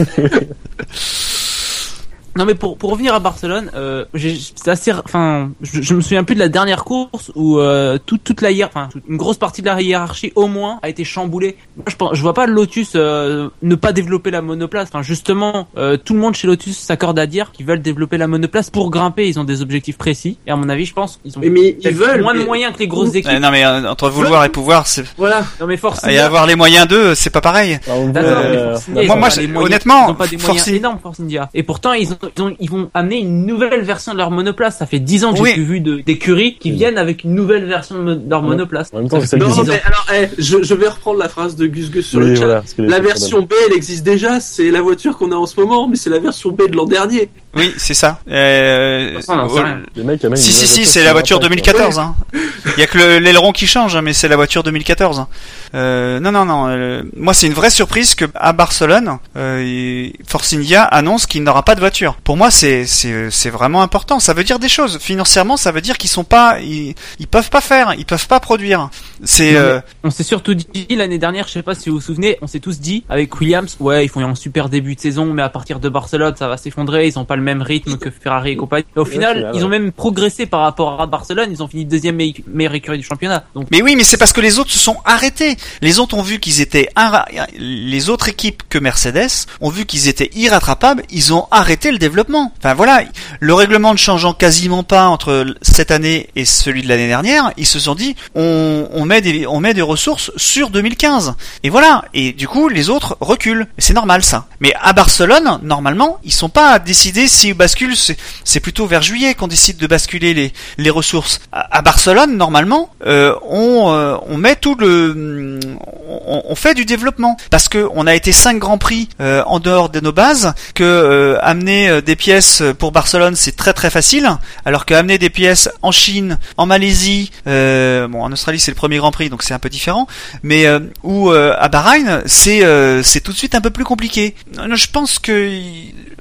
Non 2.36 2.46
mais 2.46 2.56
pour 2.56 2.78
pour 2.78 2.90
revenir 2.92 3.14
à 3.14 3.20
Barcelone, 3.20 3.70
euh, 3.76 4.06
j'ai- 4.16 4.40
c'est 4.56 4.70
assez, 4.72 4.92
enfin, 4.92 5.52
je, 5.62 5.82
je 5.84 5.94
me 5.94 6.02
souviens 6.02 6.24
plus 6.24 6.34
de 6.34 6.40
la 6.40 6.50
dernière 6.50 6.84
course 6.84 7.32
où 7.36 7.60
euh, 7.60 8.00
toute 8.04 8.24
toute 8.24 8.42
la 8.42 8.52
hiér- 8.52 8.66
enfin 8.68 8.90
une 9.08 9.18
grosse 9.18 9.38
partie 9.38 9.62
de 9.62 9.68
la 9.68 9.80
hiérarchie 9.82 10.32
au 10.36 10.48
moins 10.48 10.80
a 10.82 10.90
été 10.90 11.04
chamboulée. 11.04 11.58
Moi, 11.78 11.86
je 11.88 11.96
pense, 11.96 12.16
je 12.16 12.22
vois 12.22 12.34
pas 12.34 12.48
Lotus 12.48 12.94
euh, 12.96 13.50
ne 13.62 13.76
pas 13.76 13.92
développer 13.94 14.32
la 14.32 14.42
monoplace. 14.42 14.88
Enfin 14.92 15.04
justement, 15.04 15.68
euh, 15.78 15.96
tout 15.98 16.14
le 16.14 16.20
monde 16.20 16.36
chez 16.36 16.48
Lotus 16.48 16.78
s'accorde 16.78 17.20
à 17.20 17.28
dire 17.28 17.52
qu'ils 17.52 17.66
veulent 17.68 17.82
développer 17.84 18.18
la 18.18 18.28
monoplace 18.28 18.70
pour 18.72 18.90
grimper. 18.90 19.28
Ils 19.28 19.40
ont 19.40 19.44
des 19.44 19.62
objectifs 19.62 19.98
précis 20.00 20.38
et 20.48 20.52
à 20.52 20.56
mon 20.56 20.70
avis, 20.70 20.86
je 20.86 20.94
pense 20.94 21.20
ils 21.26 21.38
ont 21.38 21.42
Mais, 21.42 21.50
mais 21.50 21.78
ils 21.82 21.92
veulent. 21.96 22.22
moins 22.24 22.34
de 22.34 22.44
moyens 22.44 22.74
que 22.74 22.80
les 22.80 22.88
grosses 22.88 23.14
équipes. 23.14 23.40
Non 23.40 23.52
mais 23.52 23.64
euh, 23.64 23.88
entre 23.90 24.10
vouloir 24.10 24.44
et 24.46 24.50
pouvoir, 24.50 24.88
c'est 24.88 25.04
Voilà. 25.18 25.44
Non 25.60 25.68
mais 25.68 25.78
force. 25.78 26.04
et 26.08 26.18
avoir 26.18 26.48
les 26.48 26.56
moyens 26.56 26.88
d'eux, 26.88 27.14
c'est 27.14 27.30
pas 27.30 27.42
pareil. 27.42 27.80
Ah, 27.88 27.92
mais 28.12 28.20
euh, 28.20 28.72
Force 28.74 28.90
India, 28.90 29.08
moi, 29.16 29.30
moi, 29.48 29.64
honnêtement, 29.64 30.08
ils 30.08 30.12
ont 30.12 30.16
pas 30.16 30.28
des 30.28 30.38
moyens 30.38 30.68
énormes, 30.70 31.00
Force 31.02 31.20
India. 31.20 31.50
Et 31.54 31.64
pourtant, 31.64 31.94
ils, 31.94 32.12
ont, 32.12 32.18
ils, 32.23 32.23
ont- 32.40 32.56
ils 32.60 32.70
vont 32.70 32.90
amener 32.94 33.20
une 33.20 33.46
nouvelle 33.46 33.82
version 33.82 34.14
de 34.14 34.18
leur 34.18 34.32
monoplace. 34.32 34.78
Ça 34.78 34.86
fait 34.86 35.00
10 35.00 35.24
ans 35.26 35.34
que 35.34 35.40
Oui. 35.42 35.50
j'ai 35.50 35.56
plus 35.56 35.64
vu 35.64 35.80
de- 35.80 35.98
d'écuries 36.02 36.56
qui 36.60 36.72
Oui. 36.72 36.78
viennent 36.78 36.98
avec 36.98 37.24
une 37.24 37.36
nouvelle 37.36 37.66
version 37.66 38.04
de 38.04 38.20
leur 38.30 38.42
Ouais. 38.42 38.48
monoplace. 38.50 38.90
En 38.94 39.00
même 39.00 39.10
temps, 39.10 39.20
c'est 39.22 39.28
celle 39.28 39.40
Non, 39.40 39.48
qu'ils 39.52 39.62
ont. 39.62 39.66
mais 39.66 39.82
alors, 39.86 40.06
eh, 40.16 40.28
je, 40.38 40.64
je 40.64 40.74
vais 40.74 40.88
reprendre 40.88 41.20
la 41.20 41.30
phrase 41.30 41.56
de 41.56 41.68
Gus 41.68 41.90
Gus 41.92 42.06
sur 42.08 42.20
Oui, 42.20 42.28
le 42.28 42.36
chat. 42.36 42.46
voilà, 42.46 42.64
La 42.98 43.00
version 43.00 43.42
B, 43.42 43.54
elle 43.68 43.76
existe 43.76 44.04
déjà. 44.06 44.40
C'est 44.40 44.72
la 44.72 44.82
voiture 44.82 45.18
qu'on 45.18 45.32
a 45.32 45.36
en 45.36 45.46
ce 45.46 45.60
moment, 45.60 45.88
mais 45.88 45.96
c'est 45.96 46.10
la 46.10 46.20
version 46.20 46.52
B 46.52 46.70
de 46.70 46.76
l'an 46.76 46.86
dernier. 46.86 47.30
Oui, 47.56 47.74
c'est 47.78 47.94
ça. 47.94 48.20
Euh, 48.30 49.20
amènent 49.30 50.36
Si 50.36 50.52
si 50.52 50.68
si, 50.68 50.86
c'est 50.86 51.04
la 51.04 51.12
voiture 51.14 51.38
pas, 51.40 51.48
quoi. 51.48 51.50
2014. 51.50 52.00
Hein. 52.00 52.16
Il 52.34 52.80
y 52.80 52.84
a 52.84 52.88
que 52.88 52.98
le- 52.98 53.20
l'aileron 53.20 53.52
qui 53.52 53.68
change, 53.68 53.96
hein, 53.96 54.02
mais 54.02 54.14
c'est 54.14 54.28
la 54.28 54.36
voiture 54.36 54.64
2014. 54.64 55.20
hein. 55.20 55.28
Euh, 55.76 56.20
non 56.20 56.32
non 56.32 56.46
non. 56.46 56.68
euh, 56.68 57.04
moi, 57.16 57.34
c'est 57.34 57.48
une 57.48 57.54
vraie 57.54 57.70
surprise 57.70 58.16
que 58.16 58.26
à 58.36 58.54
Barcelone, 58.54 59.18
euh, 59.38 60.10
Force 60.28 60.54
India 60.54 60.84
annonce 60.84 61.26
qu'il 61.28 61.44
n'aura 61.44 61.64
pas 61.64 61.76
de 61.76 61.80
voiture. 61.80 62.16
Pour 62.24 62.38
moi, 62.38 62.50
c'est 62.52 62.86
c'est 62.86 63.30
c'est 63.32 63.50
vraiment 63.50 63.82
important. 63.84 64.20
Ça 64.20 64.34
veut 64.34 64.44
dire 64.44 64.60
des 64.60 64.70
choses. 64.70 64.98
Financièrement, 65.00 65.58
ça 65.58 65.72
veut 65.72 65.82
dire 65.82 65.98
qu'ils 65.98 66.10
sont 66.10 66.24
pas, 66.24 66.60
ils, 66.60 66.96
ils 67.20 67.28
peuvent 67.28 67.50
pas 67.50 67.62
faire, 67.62 67.94
ils 67.98 68.06
peuvent 68.06 68.28
pas 68.28 68.40
produire. 68.40 68.90
C'est 69.24 69.56
euh, 69.56 69.80
On 70.04 70.10
s'est 70.10 70.24
surtout 70.24 70.54
dit 70.56 70.68
l'année 70.90 71.18
dernière, 71.20 71.48
je 71.48 71.54
sais 71.54 71.64
pas 71.64 71.76
si 71.76 71.90
vous 71.90 71.96
vous 71.98 72.02
souvenez, 72.02 72.38
on 72.42 72.48
s'est 72.48 72.60
tous 72.60 72.80
dit 72.80 73.04
avec 73.10 73.40
Williams, 73.40 73.76
ouais, 73.80 74.06
ils 74.06 74.10
font 74.10 74.24
un 74.26 74.36
super 74.36 74.70
début 74.70 74.96
de 74.96 75.00
saison, 75.00 75.26
mais 75.34 75.42
à 75.44 75.50
partir 75.50 75.80
de 75.80 75.90
Barcelone, 75.90 76.34
ça 76.38 76.48
va 76.48 76.58
s'effondrer. 76.58 77.08
Ils 77.08 77.18
ont 77.20 77.26
pas 77.26 77.36
le 77.36 77.43
même 77.44 77.62
rythme 77.62 77.98
que 77.98 78.10
Ferrari 78.10 78.52
et 78.52 78.56
compagnie. 78.56 78.86
Et 78.96 79.00
au 79.00 79.06
final, 79.06 79.52
ils 79.54 79.64
ont 79.64 79.70
même 79.70 79.92
progressé 79.92 80.46
par 80.46 80.62
rapport 80.62 81.00
à 81.02 81.06
Barcelone. 81.06 81.50
Ils 81.52 81.62
ont 81.62 81.68
fini 81.68 81.86
deuxième 81.86 82.16
meille- 82.16 82.44
meilleure 82.48 82.74
écurie 82.76 82.98
du 82.98 83.04
championnat. 83.04 83.44
Donc 83.56 83.68
Mais 83.72 83.82
oui, 83.82 83.96
mais 83.96 84.04
c'est 84.04 84.18
parce 84.18 84.34
que 84.34 84.42
les 84.42 84.60
autres 84.60 84.72
se 84.72 84.80
sont 84.80 84.98
arrêtés. 85.06 85.58
Les 85.82 86.00
autres 86.00 86.16
ont 86.18 86.22
vu 86.22 86.40
qu'ils 86.40 86.62
étaient 86.62 86.90
inra- 86.96 87.26
les 87.58 88.10
autres 88.10 88.30
équipes 88.30 88.64
que 88.70 88.78
Mercedes 88.80 89.30
ont 89.62 89.70
vu 89.70 89.86
qu'ils 89.86 90.08
étaient 90.08 90.30
irrattrapables. 90.36 91.04
Ils 91.12 91.34
ont 91.34 91.48
arrêté 91.52 91.92
le 91.92 91.98
développement. 91.98 92.52
Enfin 92.58 92.74
voilà, 92.74 93.04
le 93.40 93.54
règlement 93.54 93.92
ne 93.94 93.98
changeant 93.98 94.34
quasiment 94.34 94.84
pas 94.84 95.06
entre 95.08 95.46
cette 95.62 95.92
année 95.92 96.30
et 96.36 96.46
celui 96.46 96.82
de 96.84 96.88
l'année 96.88 97.08
dernière, 97.08 97.52
ils 97.58 97.66
se 97.68 97.80
sont 97.80 97.96
dit 97.96 98.16
on, 98.36 98.88
on 98.94 99.06
met 99.06 99.22
des 99.22 99.46
on 99.48 99.60
met 99.60 99.74
des 99.74 99.82
ressources 99.82 100.32
sur 100.38 100.70
2015. 100.70 101.36
Et 101.64 101.70
voilà. 101.70 102.06
Et 102.14 102.32
du 102.34 102.48
coup, 102.48 102.70
les 102.70 102.90
autres 102.90 103.18
reculent. 103.20 103.68
C'est 103.78 103.94
normal 103.94 104.24
ça. 104.24 104.48
Mais 104.60 104.74
à 104.82 104.94
Barcelone, 104.94 105.60
normalement, 105.64 106.20
ils 106.24 106.34
sont 106.34 106.50
pas 106.50 106.80
décidés 106.80 107.28
s'ils 107.34 107.54
basculent. 107.54 107.98
C'est 108.44 108.60
plutôt 108.60 108.86
vers 108.88 109.02
juillet 109.02 109.34
qu'on 109.34 109.48
décide 109.48 109.78
de 109.78 109.88
basculer 109.88 110.34
les 110.34 110.54
les 110.78 110.90
ressources. 110.90 111.40
À, 111.52 111.82
Barcelone, 111.82 112.38
normalement, 112.38 112.90
euh, 113.06 113.36
on, 113.50 113.92
euh, 113.92 114.16
on 114.28 114.38
met 114.38 114.56
tout 114.56 114.76
le, 114.76 115.60
on, 116.08 116.44
on 116.48 116.56
fait 116.56 116.74
du 116.74 116.86
développement 116.86 117.38
parce 117.50 117.68
que 117.68 117.88
on 117.94 118.08
a 118.08 118.16
été 118.16 118.32
cinq 118.32 118.58
grands 118.60 118.78
prix 118.78 119.10
euh, 119.20 119.44
en 119.46 119.60
dehors 119.60 119.90
de 119.90 120.00
nos 120.00 120.12
bases. 120.12 120.54
Que 120.76 120.84
euh, 120.84 121.38
amener 121.42 121.90
euh, 121.90 122.02
des 122.02 122.16
pièces 122.16 122.64
pour 122.80 122.92
Barcelone, 122.92 123.36
c'est 123.36 123.56
très 123.56 123.74
très 123.74 123.90
facile, 123.90 124.30
alors 124.66 124.86
qu'amener 124.86 125.18
des 125.18 125.30
pièces 125.30 125.70
en 125.82 125.92
Chine, 125.92 126.38
en 126.58 126.66
Malaisie, 126.66 127.32
euh, 127.48 128.08
bon 128.08 128.22
en 128.24 128.32
Australie 128.32 128.60
c'est 128.60 128.72
le 128.72 128.76
premier 128.76 128.98
Grand 128.98 129.12
Prix, 129.12 129.30
donc 129.30 129.44
c'est 129.44 129.54
un 129.54 129.60
peu 129.60 129.70
différent, 129.70 130.08
mais 130.44 130.66
ou 131.04 131.32
à 131.32 131.68
Bahreïn, 131.68 132.22
c'est 132.26 132.62
c'est 133.04 133.22
tout 133.22 133.32
de 133.32 133.38
suite 133.38 133.56
un 133.56 133.62
peu 133.62 133.70
plus 133.70 133.84
compliqué. 133.84 134.36
Je 134.56 134.88
pense 134.88 135.20
que, 135.20 135.60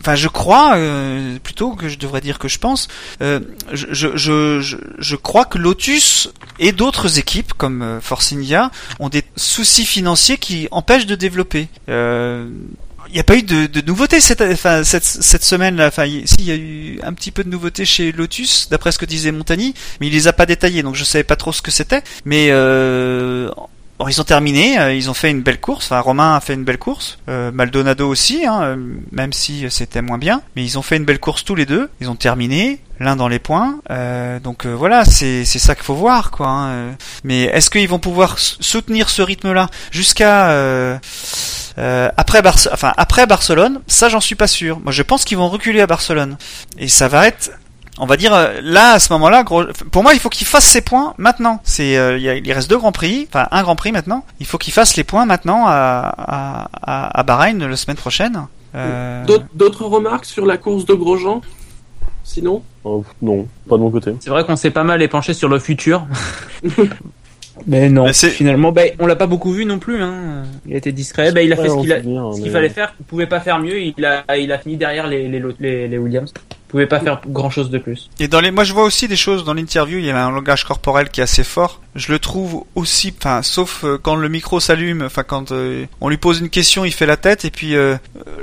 enfin 0.02 0.16
je 0.16 0.28
crois 0.28 0.76
euh, 0.76 1.38
plutôt 1.42 1.74
que 1.76 1.88
je 1.88 1.96
devrais 1.96 2.20
dire 2.20 2.38
que 2.38 2.48
je 2.48 2.58
pense. 2.58 2.88
Euh, 3.22 3.40
je, 3.72 3.86
je, 3.92 4.16
je, 4.16 4.76
je, 4.98 5.16
crois 5.16 5.44
que 5.44 5.58
Lotus 5.58 6.28
et 6.58 6.72
d'autres 6.72 7.18
équipes 7.18 7.52
comme 7.54 7.82
euh, 7.82 8.00
Force 8.00 8.32
India 8.32 8.70
ont 8.98 9.08
des 9.08 9.22
soucis 9.36 9.86
financiers 9.86 10.36
qui 10.38 10.68
empêchent 10.72 11.06
de 11.06 11.14
développer. 11.14 11.68
Euh, 11.88 12.48
il 13.08 13.14
n'y 13.14 13.20
a 13.20 13.24
pas 13.24 13.36
eu 13.36 13.42
de, 13.42 13.66
de 13.66 13.80
nouveautés 13.82 14.20
cette, 14.20 14.40
enfin, 14.40 14.84
cette, 14.84 15.04
cette 15.04 15.44
semaine 15.44 15.76
là. 15.76 15.88
Enfin, 15.88 16.06
il- 16.06 16.24
il 16.38 16.44
y 16.44 16.50
a 16.50 16.54
eu 16.54 16.98
un 17.02 17.12
petit 17.12 17.30
peu 17.30 17.44
de 17.44 17.48
nouveautés 17.50 17.84
chez 17.84 18.10
Lotus, 18.12 18.68
d'après 18.70 18.90
ce 18.92 18.98
que 18.98 19.04
disait 19.04 19.32
Montagny, 19.32 19.74
mais 20.00 20.06
il 20.06 20.12
les 20.12 20.28
a 20.28 20.32
pas 20.32 20.46
détaillés, 20.46 20.82
donc 20.82 20.94
je 20.94 21.04
savais 21.04 21.24
pas 21.24 21.36
trop 21.36 21.52
ce 21.52 21.60
que 21.62 21.70
c'était. 21.72 22.02
Mais 22.24 22.48
Bon, 24.02 24.08
ils 24.08 24.20
ont 24.20 24.24
terminé, 24.24 24.80
euh, 24.80 24.92
ils 24.92 25.10
ont 25.10 25.14
fait 25.14 25.30
une 25.30 25.42
belle 25.42 25.60
course. 25.60 25.84
Enfin, 25.84 26.00
Romain 26.00 26.34
a 26.34 26.40
fait 26.40 26.54
une 26.54 26.64
belle 26.64 26.76
course, 26.78 27.18
euh, 27.28 27.52
Maldonado 27.52 28.08
aussi, 28.08 28.44
hein, 28.44 28.60
euh, 28.62 28.76
même 29.12 29.32
si 29.32 29.64
c'était 29.70 30.02
moins 30.02 30.18
bien. 30.18 30.42
Mais 30.56 30.64
ils 30.64 30.76
ont 30.76 30.82
fait 30.82 30.96
une 30.96 31.04
belle 31.04 31.20
course 31.20 31.44
tous 31.44 31.54
les 31.54 31.66
deux. 31.66 31.88
Ils 32.00 32.10
ont 32.10 32.16
terminé, 32.16 32.80
l'un 32.98 33.14
dans 33.14 33.28
les 33.28 33.38
points. 33.38 33.78
Euh, 33.90 34.40
donc 34.40 34.66
euh, 34.66 34.74
voilà, 34.74 35.04
c'est 35.04 35.44
c'est 35.44 35.60
ça 35.60 35.76
qu'il 35.76 35.84
faut 35.84 35.94
voir, 35.94 36.32
quoi. 36.32 36.48
hein, 36.48 36.68
euh. 36.70 36.92
Mais 37.22 37.42
est-ce 37.42 37.70
qu'ils 37.70 37.88
vont 37.88 38.00
pouvoir 38.00 38.40
soutenir 38.40 39.08
ce 39.08 39.22
rythme-là 39.22 39.68
jusqu'à 39.92 40.50
euh, 40.50 40.98
après 41.78 42.42
Barce 42.42 42.68
enfin 42.72 42.92
après 42.96 43.26
Barcelone? 43.26 43.82
Ça, 43.86 44.08
j'en 44.08 44.20
suis 44.20 44.34
pas 44.34 44.48
sûr. 44.48 44.80
Moi, 44.80 44.90
je 44.90 45.02
pense 45.04 45.24
qu'ils 45.24 45.38
vont 45.38 45.48
reculer 45.48 45.80
à 45.80 45.86
Barcelone 45.86 46.38
et 46.76 46.88
ça 46.88 47.06
va 47.06 47.28
être 47.28 47.52
on 47.98 48.06
va 48.06 48.16
dire 48.16 48.32
euh, 48.34 48.60
là 48.62 48.92
à 48.92 48.98
ce 48.98 49.12
moment-là, 49.12 49.44
pour 49.44 50.02
moi, 50.02 50.14
il 50.14 50.20
faut 50.20 50.28
qu'il 50.28 50.46
fasse 50.46 50.64
ses 50.64 50.80
points 50.80 51.14
maintenant. 51.18 51.60
C'est, 51.64 51.96
euh, 51.96 52.18
il, 52.18 52.52
reste 52.52 52.70
deux 52.70 52.78
grands 52.78 52.92
prix, 52.92 53.26
enfin 53.28 53.46
un 53.50 53.62
grand 53.62 53.76
prix 53.76 53.92
maintenant. 53.92 54.24
Il 54.40 54.46
faut 54.46 54.58
qu'il 54.58 54.72
fasse 54.72 54.96
les 54.96 55.04
points 55.04 55.26
maintenant 55.26 55.64
à 55.66 56.14
à, 56.82 57.18
à, 57.18 57.22
Bahreïn 57.22 57.58
la 57.66 57.76
semaine 57.76 57.96
prochaine. 57.96 58.46
Euh, 58.74 59.24
D'autres- 59.54 59.84
remarques 59.84 60.24
sur 60.24 60.46
la 60.46 60.56
course 60.56 60.86
de 60.86 60.94
Grosjean? 60.94 61.42
Sinon? 62.24 62.62
Oh, 62.84 63.04
non, 63.20 63.46
pas 63.68 63.76
de 63.76 63.82
mon 63.82 63.90
côté. 63.90 64.14
c'est 64.20 64.30
vrai 64.30 64.44
qu'on 64.44 64.56
s'est 64.56 64.70
pas 64.70 64.84
mal 64.84 65.02
épanché 65.02 65.34
sur 65.34 65.48
le 65.48 65.58
futur. 65.58 66.06
Mais 67.66 67.88
non, 67.90 68.06
Mais 68.06 68.12
finalement, 68.12 68.72
bah, 68.72 68.82
on 68.98 69.06
l'a 69.06 69.14
pas 69.16 69.26
beaucoup 69.26 69.52
vu 69.52 69.66
non 69.66 69.78
plus. 69.78 70.02
Hein. 70.02 70.44
Il 70.66 70.74
a 70.74 70.78
été 70.78 70.90
discret. 70.90 71.32
Bah, 71.32 71.42
il 71.42 71.52
a 71.52 71.56
fait 71.56 71.62
Ouais, 71.68 71.68
ce 71.68 72.34
qu'il 72.36 72.44
mais- 72.44 72.50
fallait 72.50 72.68
faire. 72.70 72.94
Il 72.98 73.04
pouvait 73.04 73.26
pas 73.26 73.40
faire 73.40 73.58
mieux. 73.58 73.78
Il 73.78 74.04
a, 74.04 74.24
il 74.38 74.50
a 74.50 74.58
fini 74.58 74.76
derrière 74.76 75.06
les, 75.06 75.28
les, 75.28 75.42
les, 75.60 75.88
les 75.88 75.98
Williams. 75.98 76.32
Pouvait 76.72 76.86
pas 76.86 77.00
faire 77.00 77.20
grand 77.26 77.50
chose 77.50 77.68
de 77.68 77.76
plus. 77.76 78.08
Et 78.18 78.28
dans 78.28 78.40
les, 78.40 78.50
moi 78.50 78.64
je 78.64 78.72
vois 78.72 78.84
aussi 78.84 79.06
des 79.06 79.14
choses 79.14 79.44
dans 79.44 79.52
l'interview. 79.52 79.98
Il 79.98 80.06
y 80.06 80.10
a 80.10 80.24
un 80.24 80.30
langage 80.30 80.64
corporel 80.64 81.10
qui 81.10 81.20
est 81.20 81.24
assez 81.24 81.44
fort. 81.44 81.82
Je 81.94 82.10
le 82.10 82.18
trouve 82.18 82.64
aussi, 82.74 83.14
enfin, 83.18 83.42
sauf 83.42 83.84
euh, 83.84 83.98
quand 84.02 84.14
le 84.16 84.26
micro 84.30 84.58
s'allume, 84.58 85.02
enfin 85.02 85.22
quand 85.22 85.52
euh, 85.52 85.84
on 86.00 86.08
lui 86.08 86.16
pose 86.16 86.40
une 86.40 86.48
question, 86.48 86.86
il 86.86 86.92
fait 86.92 87.04
la 87.04 87.18
tête 87.18 87.44
et 87.44 87.50
puis 87.50 87.76
euh, 87.76 87.96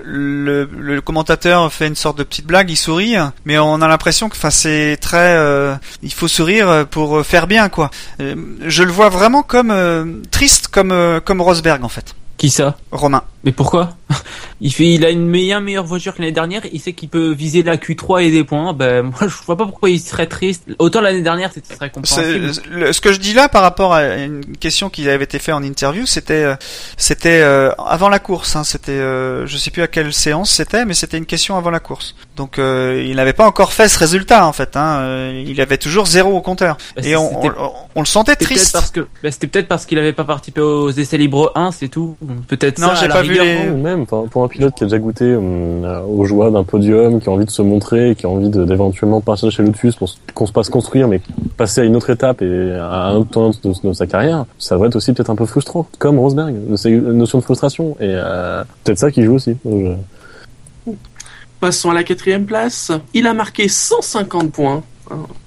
le, 0.03 0.65
le 0.65 1.01
commentateur 1.01 1.73
fait 1.73 1.87
une 1.87 1.95
sorte 1.95 2.19
de 2.19 2.23
petite 2.23 2.45
blague, 2.45 2.69
il 2.69 2.75
sourit, 2.77 3.15
mais 3.45 3.57
on 3.57 3.81
a 3.81 3.87
l'impression 3.87 4.29
que, 4.29 4.35
enfin, 4.35 4.51
c'est 4.51 4.97
très, 4.97 5.35
euh, 5.35 5.73
il 6.03 6.13
faut 6.13 6.27
sourire 6.27 6.85
pour 6.91 7.25
faire 7.25 7.47
bien, 7.47 7.67
quoi. 7.69 7.89
Je 8.19 8.83
le 8.83 8.91
vois 8.91 9.09
vraiment 9.09 9.41
comme 9.41 10.21
triste, 10.29 10.67
comme 10.67 11.19
comme 11.25 11.41
Rosberg 11.41 11.83
en 11.83 11.89
fait. 11.89 12.13
Qui 12.37 12.49
ça? 12.49 12.77
Romain. 12.91 13.23
Mais 13.43 13.51
pourquoi 13.51 13.91
Il 14.61 14.73
fait, 14.73 14.87
il 14.93 15.05
a 15.05 15.09
une 15.09 15.25
meilleure, 15.25 15.61
meilleure 15.61 15.85
voiture 15.85 16.13
que 16.13 16.19
l'année 16.21 16.33
dernière. 16.33 16.61
Il 16.73 16.81
sait 16.81 16.91
qu'il 16.91 17.07
peut 17.07 17.31
viser 17.31 17.63
la 17.63 17.77
Q3 17.77 18.23
et 18.23 18.31
des 18.31 18.43
points. 18.43 18.73
Ben 18.73 19.03
moi, 19.03 19.13
je 19.21 19.35
vois 19.45 19.55
pas 19.55 19.65
pourquoi 19.65 19.89
il 19.89 19.99
serait 19.99 20.27
triste. 20.27 20.63
Autant 20.79 20.99
l'année 20.99 21.21
dernière, 21.21 21.51
c'était 21.53 21.75
très 21.75 21.89
compréhensible. 21.89 22.51
Ce 22.93 22.99
que 22.99 23.13
je 23.13 23.19
dis 23.19 23.33
là 23.33 23.47
par 23.47 23.61
rapport 23.61 23.93
à 23.93 24.15
une 24.17 24.43
question 24.57 24.89
qui 24.89 25.09
avait 25.09 25.23
été 25.23 25.39
faite 25.39 25.55
en 25.55 25.63
interview, 25.63 26.05
c'était 26.05 26.43
euh, 26.43 26.55
c'était 26.97 27.39
euh, 27.41 27.71
avant 27.77 28.09
la 28.09 28.19
course. 28.19 28.55
Hein, 28.57 28.63
c'était 28.65 28.91
euh, 28.91 29.45
je 29.47 29.57
sais 29.57 29.71
plus 29.71 29.81
à 29.83 29.87
quelle 29.87 30.11
séance 30.13 30.51
c'était, 30.51 30.83
mais 30.85 30.93
c'était 30.93 31.17
une 31.17 31.25
question 31.25 31.55
avant 31.57 31.69
la 31.69 31.79
course. 31.79 32.15
Donc 32.35 32.59
euh, 32.59 33.01
il 33.07 33.15
n'avait 33.15 33.33
pas 33.33 33.45
encore 33.45 33.71
fait 33.71 33.87
ce 33.87 33.97
résultat 33.99 34.45
en 34.45 34.51
fait. 34.53 34.75
Hein, 34.75 34.99
euh, 34.99 35.43
il 35.47 35.61
avait 35.61 35.77
toujours 35.77 36.05
zéro 36.07 36.35
au 36.35 36.41
compteur 36.41 36.77
Bah, 36.97 37.01
et 37.05 37.15
on, 37.15 37.45
on, 37.45 37.51
on 37.95 37.99
le 38.01 38.05
sentait 38.05 38.35
triste. 38.35 38.73
parce 38.73 38.91
que, 38.91 39.07
ben, 39.23 39.31
c'était 39.31 39.47
peut-être 39.47 39.67
parce 39.67 39.85
qu'il 39.85 39.97
avait 39.99 40.13
pas 40.13 40.23
participé 40.25 40.61
aux 40.61 40.91
essais 40.91 41.17
libres 41.17 41.51
1, 41.55 41.71
c'est 41.71 41.87
tout. 41.87 42.17
Peut-être 42.47 42.79
Non, 42.79 42.89
ça. 42.89 42.95
j'ai 42.95 43.05
à 43.05 43.07
la 43.07 43.13
pas 43.15 43.21
vu 43.21 43.28
les- 43.33 43.69
même 43.71 44.05
pour 44.05 44.43
un 44.43 44.47
pilote 44.47 44.73
qui 44.75 44.83
a 44.83 44.87
déjà 44.87 44.99
goûté 44.99 45.35
hum, 45.35 45.83
euh, 45.83 46.01
aux 46.01 46.25
joies 46.25 46.51
d'un 46.51 46.63
podium, 46.63 47.19
qui 47.19 47.29
a 47.29 47.31
envie 47.31 47.45
de 47.45 47.51
se 47.51 47.61
montrer, 47.61 48.15
qui 48.17 48.25
a 48.25 48.29
envie 48.29 48.49
de- 48.49 48.65
d'éventuellement 48.65 49.21
partir 49.21 49.51
chez 49.51 49.63
Lotus 49.63 49.95
pour 49.95 50.09
qu'on 50.33 50.45
se 50.45 50.51
passe 50.51 50.69
construire, 50.69 51.07
mais 51.07 51.21
passer 51.57 51.81
à 51.81 51.83
une 51.83 51.95
autre 51.95 52.09
étape 52.09 52.41
et 52.41 52.71
à 52.73 53.07
un 53.07 53.15
autre 53.15 53.29
temps 53.31 53.49
de, 53.49 53.87
de 53.89 53.93
sa 53.93 54.07
carrière, 54.07 54.45
ça 54.57 54.77
va 54.77 54.87
être 54.87 54.95
aussi 54.95 55.13
peut-être 55.13 55.29
un 55.29 55.35
peu 55.35 55.45
frustrant, 55.45 55.85
comme 55.99 56.19
Rosberg. 56.19 56.55
C'est 56.75 56.89
une 56.91 57.13
notion 57.13 57.37
de 57.39 57.43
frustration 57.43 57.91
et 57.99 58.05
euh, 58.09 58.63
peut-être 58.83 58.99
ça 58.99 59.11
qui 59.11 59.23
joue 59.23 59.35
aussi. 59.35 59.55
Donc, 59.65 59.85
je- 60.87 60.91
Passons 61.59 61.89
à 61.89 61.93
la 61.93 62.03
quatrième 62.03 62.45
place. 62.45 62.89
Il 63.13 63.27
a 63.27 63.33
marqué 63.33 63.67
150 63.67 64.49
points. 64.51 64.81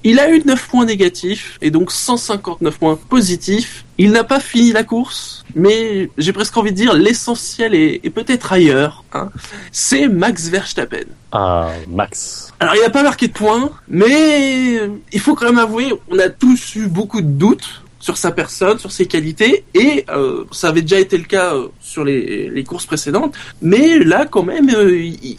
Il 0.04 0.18
a 0.18 0.30
eu 0.30 0.42
9 0.44 0.68
points 0.68 0.84
négatifs 0.84 1.58
et 1.62 1.70
donc 1.70 1.92
159 1.92 2.78
points 2.78 2.98
positifs. 3.08 3.84
Il 3.98 4.10
n'a 4.10 4.24
pas 4.24 4.40
fini 4.40 4.72
la 4.72 4.82
course, 4.82 5.44
mais 5.54 6.10
j'ai 6.18 6.32
presque 6.32 6.56
envie 6.56 6.72
de 6.72 6.76
dire 6.76 6.94
l'essentiel 6.94 7.74
est, 7.74 8.00
est 8.04 8.10
peut-être 8.10 8.52
ailleurs. 8.52 9.04
hein. 9.12 9.30
C'est 9.70 10.08
Max 10.08 10.48
Verstappen. 10.48 11.04
Ah, 11.30 11.70
Max. 11.88 12.52
Alors 12.58 12.74
il 12.74 12.80
n'a 12.82 12.90
pas 12.90 13.02
marqué 13.04 13.28
de 13.28 13.32
points, 13.32 13.70
mais 13.88 14.80
il 15.12 15.20
faut 15.20 15.34
quand 15.34 15.46
même 15.46 15.58
avouer, 15.58 15.92
on 16.10 16.18
a 16.18 16.28
tous 16.28 16.74
eu 16.76 16.86
beaucoup 16.88 17.20
de 17.20 17.26
doutes 17.28 17.82
sur 18.00 18.16
sa 18.16 18.32
personne, 18.32 18.80
sur 18.80 18.90
ses 18.90 19.06
qualités, 19.06 19.62
et 19.74 20.04
euh, 20.08 20.42
ça 20.50 20.70
avait 20.70 20.82
déjà 20.82 20.98
été 20.98 21.16
le 21.16 21.22
cas 21.24 21.54
euh, 21.54 21.68
sur 21.80 22.02
les, 22.04 22.50
les 22.50 22.64
courses 22.64 22.86
précédentes, 22.86 23.36
mais 23.60 24.00
là 24.00 24.26
quand 24.26 24.42
même, 24.42 24.70
euh, 24.74 24.98
il- 24.98 25.36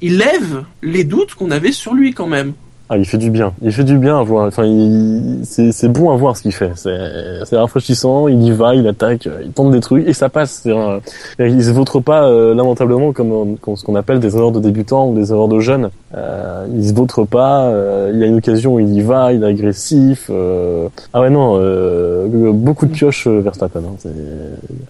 il 0.00 0.16
lève 0.16 0.64
les 0.82 1.02
doutes 1.02 1.34
qu'on 1.34 1.50
avait 1.50 1.72
sur 1.72 1.94
lui 1.94 2.12
quand 2.14 2.28
même. 2.28 2.52
Ah, 2.92 2.96
il 2.98 3.04
fait 3.06 3.18
du 3.18 3.30
bien. 3.30 3.52
Il 3.62 3.72
fait 3.72 3.84
du 3.84 3.98
bien 3.98 4.18
à 4.18 4.22
voir. 4.24 4.48
Enfin, 4.48 4.64
il... 4.64 5.38
c'est 5.44 5.88
bon 5.88 6.10
à 6.10 6.16
voir 6.16 6.36
ce 6.36 6.42
qu'il 6.42 6.52
fait. 6.52 6.72
C'est 6.74 7.56
rafraîchissant. 7.56 8.26
Il 8.26 8.42
y 8.42 8.50
va, 8.50 8.74
il 8.74 8.84
attaque, 8.88 9.28
euh, 9.28 9.42
il 9.44 9.52
tente 9.52 9.70
des 9.70 9.78
trucs 9.78 10.08
et 10.08 10.12
ça 10.12 10.28
passe. 10.28 10.66
Un- 10.66 10.98
Il 11.38 11.62
se 11.62 11.70
vautre 11.70 12.00
pas 12.00 12.24
euh, 12.28 12.52
lamentablement 12.52 13.12
comme, 13.12 13.56
comme 13.58 13.76
ce 13.76 13.84
qu'on 13.84 13.94
appelle 13.94 14.18
des 14.18 14.34
erreurs 14.34 14.50
de 14.50 14.58
débutants 14.58 15.08
ou 15.08 15.14
des 15.14 15.30
erreurs 15.30 15.46
de 15.46 15.60
jeunes. 15.60 15.90
Euh, 16.16 16.66
il 16.74 16.88
se 16.88 16.92
vautre 16.92 17.22
pas. 17.24 17.66
euh, 17.66 18.10
il 18.12 18.20
a 18.24 18.26
une 18.26 18.38
occasion, 18.38 18.80
il 18.80 18.92
y 18.92 19.02
va, 19.02 19.32
il 19.32 19.44
est 19.44 19.46
agressif. 19.46 20.26
euh. 20.28 20.88
Ah 21.12 21.20
ouais 21.20 21.30
non, 21.30 21.58
euh, 21.60 22.26
beaucoup 22.52 22.86
de 22.86 22.92
pioches 22.92 23.28
euh, 23.28 23.38
Verstappen. 23.40 23.82
Hein. 23.86 24.10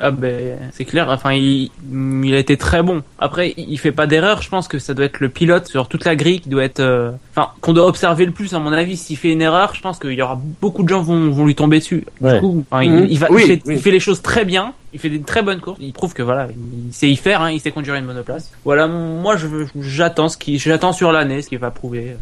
Ah 0.01 0.11
ben 0.11 0.57
c'est 0.72 0.86
clair. 0.86 1.09
Enfin 1.11 1.32
il, 1.34 1.70
il 1.92 2.34
a 2.34 2.38
été 2.38 2.57
très 2.57 2.82
bon. 2.82 3.03
Après 3.18 3.53
il 3.59 3.76
fait 3.78 3.92
pas 3.92 4.07
d'erreur. 4.07 4.40
Je 4.40 4.48
pense 4.48 4.68
que 4.68 4.78
ça 4.78 4.94
doit 4.94 5.05
être 5.05 5.20
le 5.20 5.28
pilote 5.28 5.66
sur 5.66 5.86
toute 5.88 6.07
la 6.07 6.16
grille 6.16 6.40
qui 6.40 6.48
doit 6.48 6.64
être. 6.64 6.80
euh, 6.80 7.11
Enfin 7.36 7.48
qu'on 7.61 7.74
doit 7.74 7.89
observer 7.91 8.24
le 8.24 8.32
plus 8.32 8.55
à 8.55 8.59
mon 8.59 8.72
avis. 8.72 8.97
S'il 8.97 9.16
fait 9.18 9.30
une 9.32 9.43
erreur, 9.43 9.74
je 9.74 9.82
pense 9.82 9.99
qu'il 9.99 10.12
y 10.12 10.22
aura 10.22 10.41
beaucoup 10.62 10.82
de 10.82 10.88
gens 10.88 11.03
vont 11.03 11.30
vont 11.30 11.45
lui 11.45 11.55
tomber 11.55 11.78
dessus. 11.80 12.05
Ouais. 12.22 12.34
Du 12.34 12.41
coup, 12.41 12.64
enfin, 12.70 12.82
il- 12.82 13.11
il, 13.12 13.18
va, 13.18 13.30
Oui, 13.30 13.43
il, 13.43 13.47
fait, 13.47 13.62
oui. 13.66 13.74
il 13.76 13.80
fait 13.80 13.91
les 13.91 14.01
choses 14.01 14.22
très 14.22 14.45
bien. 14.47 14.72
Il 14.93 14.99
fait 14.99 15.11
des 15.11 15.20
très 15.20 15.43
bonnes 15.43 15.61
courses. 15.61 15.78
Il 15.80 15.93
prouve 15.93 16.14
que 16.14 16.22
voilà, 16.22 16.49
il 16.88 16.93
sait 16.93 17.09
y 17.11 17.16
faire. 17.16 17.43
Hein, 17.43 17.51
il 17.53 17.61
sait 17.61 17.70
conduire 17.70 17.95
une 17.97 18.07
monoplace. 18.07 18.51
Voilà, 18.64 18.88
moi 18.88 19.36
je 19.36 19.47
veux- 19.47 19.68
j'attends 19.80 20.28
ce 20.28 20.36
qui 20.36 20.59
j'attends 20.59 20.93
sur 20.93 21.12
l'année 21.12 21.43
ce 21.43 21.49
qu'il 21.49 21.59
va 21.59 21.70
prouver. 21.70 22.16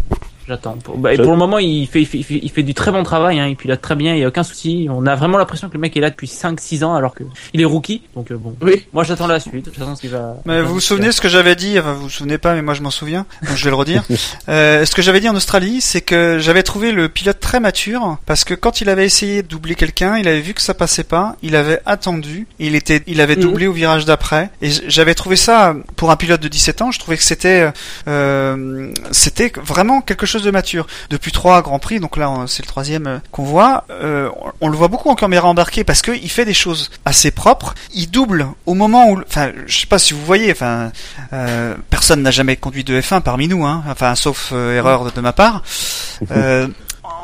J'attends. 0.48 0.76
Pour, 0.82 0.96
bah, 0.96 1.12
et 1.12 1.16
pour 1.18 1.30
le 1.30 1.36
moment, 1.36 1.58
il 1.58 1.86
fait, 1.86 2.00
il 2.00 2.06
fait, 2.06 2.18
il 2.18 2.24
fait, 2.24 2.40
il 2.42 2.50
fait 2.50 2.62
du 2.62 2.72
très 2.74 2.90
bon 2.90 3.02
travail. 3.02 3.38
Hein, 3.38 3.46
il 3.48 3.56
pilote 3.56 3.80
très 3.82 3.94
bien. 3.94 4.14
Il 4.14 4.20
y 4.20 4.24
a 4.24 4.28
aucun 4.28 4.42
souci. 4.42 4.88
On 4.90 5.06
a 5.06 5.14
vraiment 5.14 5.36
l'impression 5.38 5.68
que 5.68 5.74
le 5.74 5.80
mec 5.80 5.96
est 5.96 6.00
là 6.00 6.10
depuis 6.10 6.26
5-6 6.26 6.84
ans 6.84 6.94
alors 6.94 7.14
que 7.14 7.24
il 7.52 7.60
est 7.60 7.64
rookie. 7.66 8.02
Donc 8.16 8.30
euh, 8.30 8.36
bon. 8.38 8.56
Oui. 8.62 8.86
Moi, 8.92 9.04
j'attends 9.04 9.26
la 9.26 9.40
suite. 9.40 9.68
J'attends 9.78 9.94
ce 9.94 10.00
qu'il 10.00 10.10
va. 10.10 10.36
Mais 10.46 10.62
vous 10.62 10.74
vous 10.74 10.80
souvenez 10.80 11.12
ce 11.12 11.20
que 11.20 11.28
j'avais 11.28 11.54
dit? 11.54 11.78
Enfin, 11.78 11.92
vous 11.92 12.02
vous 12.04 12.10
souvenez 12.10 12.38
pas, 12.38 12.54
mais 12.54 12.62
moi 12.62 12.74
je 12.74 12.82
m'en 12.82 12.90
souviens. 12.90 13.26
Donc 13.46 13.56
je 13.56 13.64
vais 13.64 13.70
le 13.70 13.76
redire. 13.76 14.02
Euh, 14.48 14.86
ce 14.86 14.94
que 14.94 15.02
j'avais 15.02 15.20
dit 15.20 15.28
en 15.28 15.36
Australie, 15.36 15.80
c'est 15.82 16.00
que 16.00 16.38
j'avais 16.38 16.62
trouvé 16.62 16.90
le 16.90 17.08
pilote 17.10 17.38
très 17.38 17.60
mature 17.60 18.16
parce 18.24 18.44
que 18.44 18.54
quand 18.54 18.80
il 18.80 18.88
avait 18.88 19.04
essayé 19.04 19.42
de 19.42 19.48
doubler 19.48 19.74
quelqu'un, 19.74 20.16
il 20.16 20.26
avait 20.26 20.40
vu 20.40 20.54
que 20.54 20.62
ça 20.62 20.72
passait 20.74 21.04
pas, 21.04 21.36
il 21.42 21.54
avait 21.54 21.80
attendu, 21.84 22.46
il 22.58 22.74
était, 22.74 23.02
il 23.06 23.20
avait 23.20 23.36
Mhm. 23.36 23.42
doublé 23.42 23.66
au 23.66 23.72
virage 23.72 24.06
d'après. 24.06 24.48
Et 24.62 24.70
j'avais 24.88 25.14
trouvé 25.14 25.36
ça 25.36 25.74
pour 25.96 26.10
un 26.10 26.16
pilote 26.16 26.40
de 26.40 26.48
17 26.48 26.80
ans, 26.82 26.90
je 26.90 26.98
trouvais 26.98 27.16
que 27.18 27.22
c'était, 27.22 27.70
euh, 28.08 28.90
c'était 29.10 29.52
vraiment 29.62 30.00
quelque 30.00 30.24
chose 30.26 30.37
de 30.42 30.50
mature. 30.50 30.86
Depuis 31.10 31.32
trois 31.32 31.62
grands 31.62 31.78
prix, 31.78 32.00
donc 32.00 32.16
là 32.16 32.44
c'est 32.46 32.62
le 32.62 32.68
troisième 32.68 33.06
euh, 33.06 33.18
qu'on 33.32 33.44
voit, 33.44 33.84
euh, 33.90 34.28
on, 34.60 34.68
le 34.68 34.76
voit 34.76 34.88
beaucoup 34.88 35.10
en 35.10 35.14
caméra 35.14 35.48
embarquée 35.48 35.84
parce 35.84 36.02
que 36.02 36.12
il 36.12 36.30
fait 36.30 36.44
des 36.44 36.54
choses 36.54 36.90
assez 37.04 37.30
propres. 37.30 37.74
Il 37.94 38.10
double 38.10 38.48
au 38.66 38.74
moment 38.74 39.10
où, 39.10 39.20
enfin, 39.20 39.50
je 39.66 39.80
sais 39.80 39.86
pas 39.86 39.98
si 39.98 40.14
vous 40.14 40.24
voyez, 40.24 40.52
enfin. 40.52 40.92
Euh, 41.32 41.74
personne 41.90 42.22
n'a 42.22 42.30
jamais 42.30 42.56
conduit 42.56 42.84
de 42.84 43.00
F1 43.00 43.20
parmi 43.20 43.48
nous, 43.48 43.64
hein, 43.64 43.82
enfin 43.88 44.14
sauf 44.14 44.50
euh, 44.52 44.76
erreur 44.76 45.04
de, 45.04 45.10
de 45.10 45.20
ma 45.20 45.32
part. 45.32 45.62
Euh, 46.32 46.66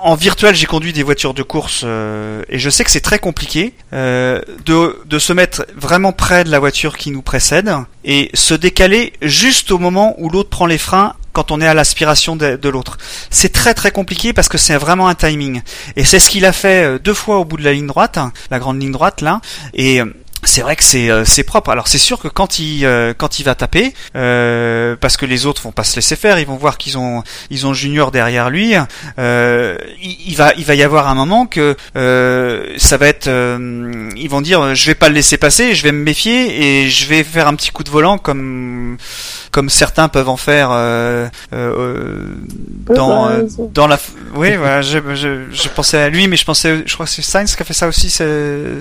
en 0.02 0.14
virtuel, 0.16 0.54
j'ai 0.54 0.66
conduit 0.66 0.92
des 0.92 1.02
voitures 1.02 1.32
de 1.32 1.42
course 1.42 1.82
euh, 1.84 2.42
et 2.50 2.58
je 2.58 2.68
sais 2.68 2.84
que 2.84 2.90
c'est 2.90 3.00
très 3.00 3.18
compliqué 3.18 3.72
euh, 3.94 4.40
de, 4.66 4.98
de 5.06 5.18
se 5.18 5.32
mettre 5.32 5.66
vraiment 5.74 6.12
près 6.12 6.44
de 6.44 6.50
la 6.50 6.58
voiture 6.58 6.98
qui 6.98 7.10
nous 7.10 7.22
précède 7.22 7.74
et 8.04 8.30
se 8.34 8.52
décaler 8.52 9.14
juste 9.22 9.70
au 9.70 9.78
moment 9.78 10.14
où 10.18 10.28
l'autre 10.28 10.50
prend 10.50 10.66
les 10.66 10.78
freins 10.78 11.14
quand 11.34 11.50
on 11.50 11.60
est 11.60 11.66
à 11.66 11.74
l'aspiration 11.74 12.36
de, 12.36 12.68
l'autre. 12.68 12.96
C'est 13.28 13.52
très 13.52 13.74
très 13.74 13.90
compliqué 13.90 14.32
parce 14.32 14.48
que 14.48 14.56
c'est 14.56 14.76
vraiment 14.76 15.08
un 15.08 15.14
timing. 15.14 15.60
Et 15.96 16.04
c'est 16.04 16.18
ce 16.18 16.30
qu'il 16.30 16.46
a 16.46 16.52
fait 16.52 16.84
euh, 16.84 16.98
deux 16.98 17.12
fois 17.12 17.38
au 17.38 17.44
bout 17.44 17.58
de 17.58 17.64
la 17.64 17.74
ligne 17.74 17.86
droite, 17.86 18.16
hein, 18.16 18.32
la 18.50 18.58
grande 18.58 18.80
ligne 18.80 18.92
droite 18.92 19.20
là. 19.20 19.40
Et 19.74 20.00
euh, 20.00 20.06
c'est 20.44 20.62
vrai 20.62 20.76
que 20.76 20.82
c'est 20.82 21.10
euh, 21.10 21.24
c'est 21.24 21.44
propre. 21.44 21.70
Alors 21.70 21.88
c'est 21.88 21.98
sûr 21.98 22.18
que 22.18 22.28
quand 22.28 22.58
il 22.58 22.84
euh, 22.84 23.14
quand 23.16 23.38
il 23.38 23.44
va 23.44 23.54
taper, 23.54 23.94
euh, 24.16 24.96
parce 25.00 25.16
que 25.16 25.26
les 25.26 25.46
autres 25.46 25.62
vont 25.62 25.72
pas 25.72 25.84
se 25.84 25.96
laisser 25.96 26.16
faire, 26.16 26.38
ils 26.38 26.46
vont 26.46 26.56
voir 26.56 26.78
qu'ils 26.78 26.98
ont 26.98 27.22
ils 27.50 27.66
ont 27.66 27.72
Junior 27.72 28.10
derrière 28.10 28.50
lui. 28.50 28.74
Euh, 29.18 29.76
il, 30.02 30.16
il 30.26 30.36
va 30.36 30.52
il 30.56 30.64
va 30.64 30.74
y 30.74 30.82
avoir 30.82 31.08
un 31.08 31.14
moment 31.14 31.46
que 31.46 31.76
euh, 31.96 32.74
ça 32.76 32.96
va 32.96 33.06
être 33.06 33.28
euh, 33.28 34.10
ils 34.16 34.28
vont 34.28 34.40
dire 34.40 34.74
je 34.74 34.86
vais 34.86 34.94
pas 34.94 35.08
le 35.08 35.14
laisser 35.14 35.36
passer, 35.36 35.74
je 35.74 35.82
vais 35.82 35.92
me 35.92 36.02
méfier 36.02 36.82
et 36.82 36.88
je 36.88 37.06
vais 37.06 37.22
faire 37.22 37.46
un 37.48 37.54
petit 37.54 37.70
coup 37.70 37.84
de 37.84 37.90
volant 37.90 38.18
comme 38.18 38.96
comme 39.50 39.70
certains 39.70 40.08
peuvent 40.08 40.28
en 40.28 40.36
faire 40.36 40.70
euh, 40.72 41.28
euh, 41.52 42.34
dans 42.92 43.28
euh, 43.28 43.42
dans 43.72 43.86
la 43.86 43.98
oui 44.34 44.56
voilà 44.56 44.82
je, 44.82 44.98
je, 45.14 45.44
je 45.52 45.68
pensais 45.68 45.98
à 45.98 46.08
lui 46.08 46.26
mais 46.26 46.36
je 46.36 46.44
pensais 46.44 46.82
je 46.84 46.94
crois 46.94 47.06
que 47.06 47.12
c'est 47.12 47.22
Sainz 47.22 47.54
qui 47.54 47.62
a 47.62 47.64
fait 47.64 47.72
ça 47.72 47.86
aussi 47.86 48.10
c'est 48.10 48.24
euh, 48.24 48.80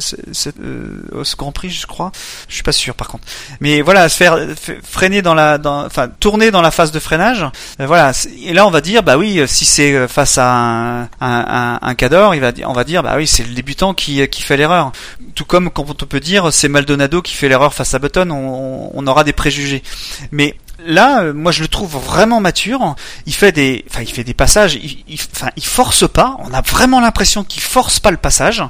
Grand 1.38 1.52
Je 1.64 1.88
crois. 1.88 2.12
Je 2.48 2.56
suis 2.56 2.64
pas 2.64 2.72
sûr 2.72 2.96
par 2.96 3.08
contre. 3.08 3.24
Mais 3.62 3.82
voilà 3.82 4.10
se 4.10 4.18
faire 4.18 4.38
freiner 4.84 5.22
dans 5.22 5.34
la 5.34 5.58
dans 5.58 5.86
enfin 5.86 6.08
tourner 6.20 6.52
dans 6.52 6.62
la 6.62 6.72
phase 6.72 6.92
de 6.92 7.00
freinage 7.00 7.46
euh, 7.80 7.86
voilà 7.88 8.12
et 8.44 8.54
là 8.54 8.66
on 8.68 8.72
va 8.72 8.82
dire 8.82 9.04
bah 9.04 9.18
oui 9.18 9.40
euh, 9.40 9.48
si 9.48 9.66
c'est 9.66 9.94
euh, 9.94 10.08
face 10.08 10.38
à 10.38 11.10
un 11.22 11.80
un, 11.82 11.96
cador 11.96 12.34
on 12.66 12.74
va 12.74 12.84
dire 12.84 13.04
bah 13.04 13.14
oui 13.18 13.28
c'est 13.28 13.44
le 13.44 13.54
débutant 13.54 13.94
qui 13.94 14.28
qui 14.28 14.42
fait 14.42 14.58
l'erreur. 14.58 14.92
Tout 15.36 15.46
comme 15.46 15.70
quand 15.70 15.90
on 15.90 16.06
peut 16.06 16.20
dire 16.20 16.52
c'est 16.52 16.68
Maldonado 16.68 17.22
qui 17.22 17.36
fait 17.36 17.50
l'erreur 17.50 17.74
face 17.74 17.94
à 17.94 18.00
Button 18.00 18.30
on, 18.32 18.92
on 18.94 19.08
aura 19.08 19.24
des 19.24 19.34
préjugés. 19.34 19.84
Mais 20.32 20.56
là, 20.86 21.22
euh, 21.24 21.34
moi 21.34 21.52
je 21.52 21.62
le 21.62 21.68
trouve 21.68 21.98
vraiment 21.98 22.40
mature. 22.40 22.96
Il 23.26 23.34
fait 23.34 23.52
des, 23.52 23.86
enfin 23.90 24.02
il 24.02 24.12
fait 24.12 24.24
des 24.24 24.34
passages. 24.34 24.76
Il, 24.76 25.04
il- 25.08 25.20
enfin 25.36 25.50
il 25.56 25.66
force 25.66 26.08
pas. 26.08 26.38
On 26.40 26.54
a 26.54 26.62
vraiment 26.62 27.00
l'impression 27.00 27.44
qu'il 27.44 27.62
force 27.62 28.00
pas 28.00 28.12
le 28.12 28.18
passage. 28.18 28.64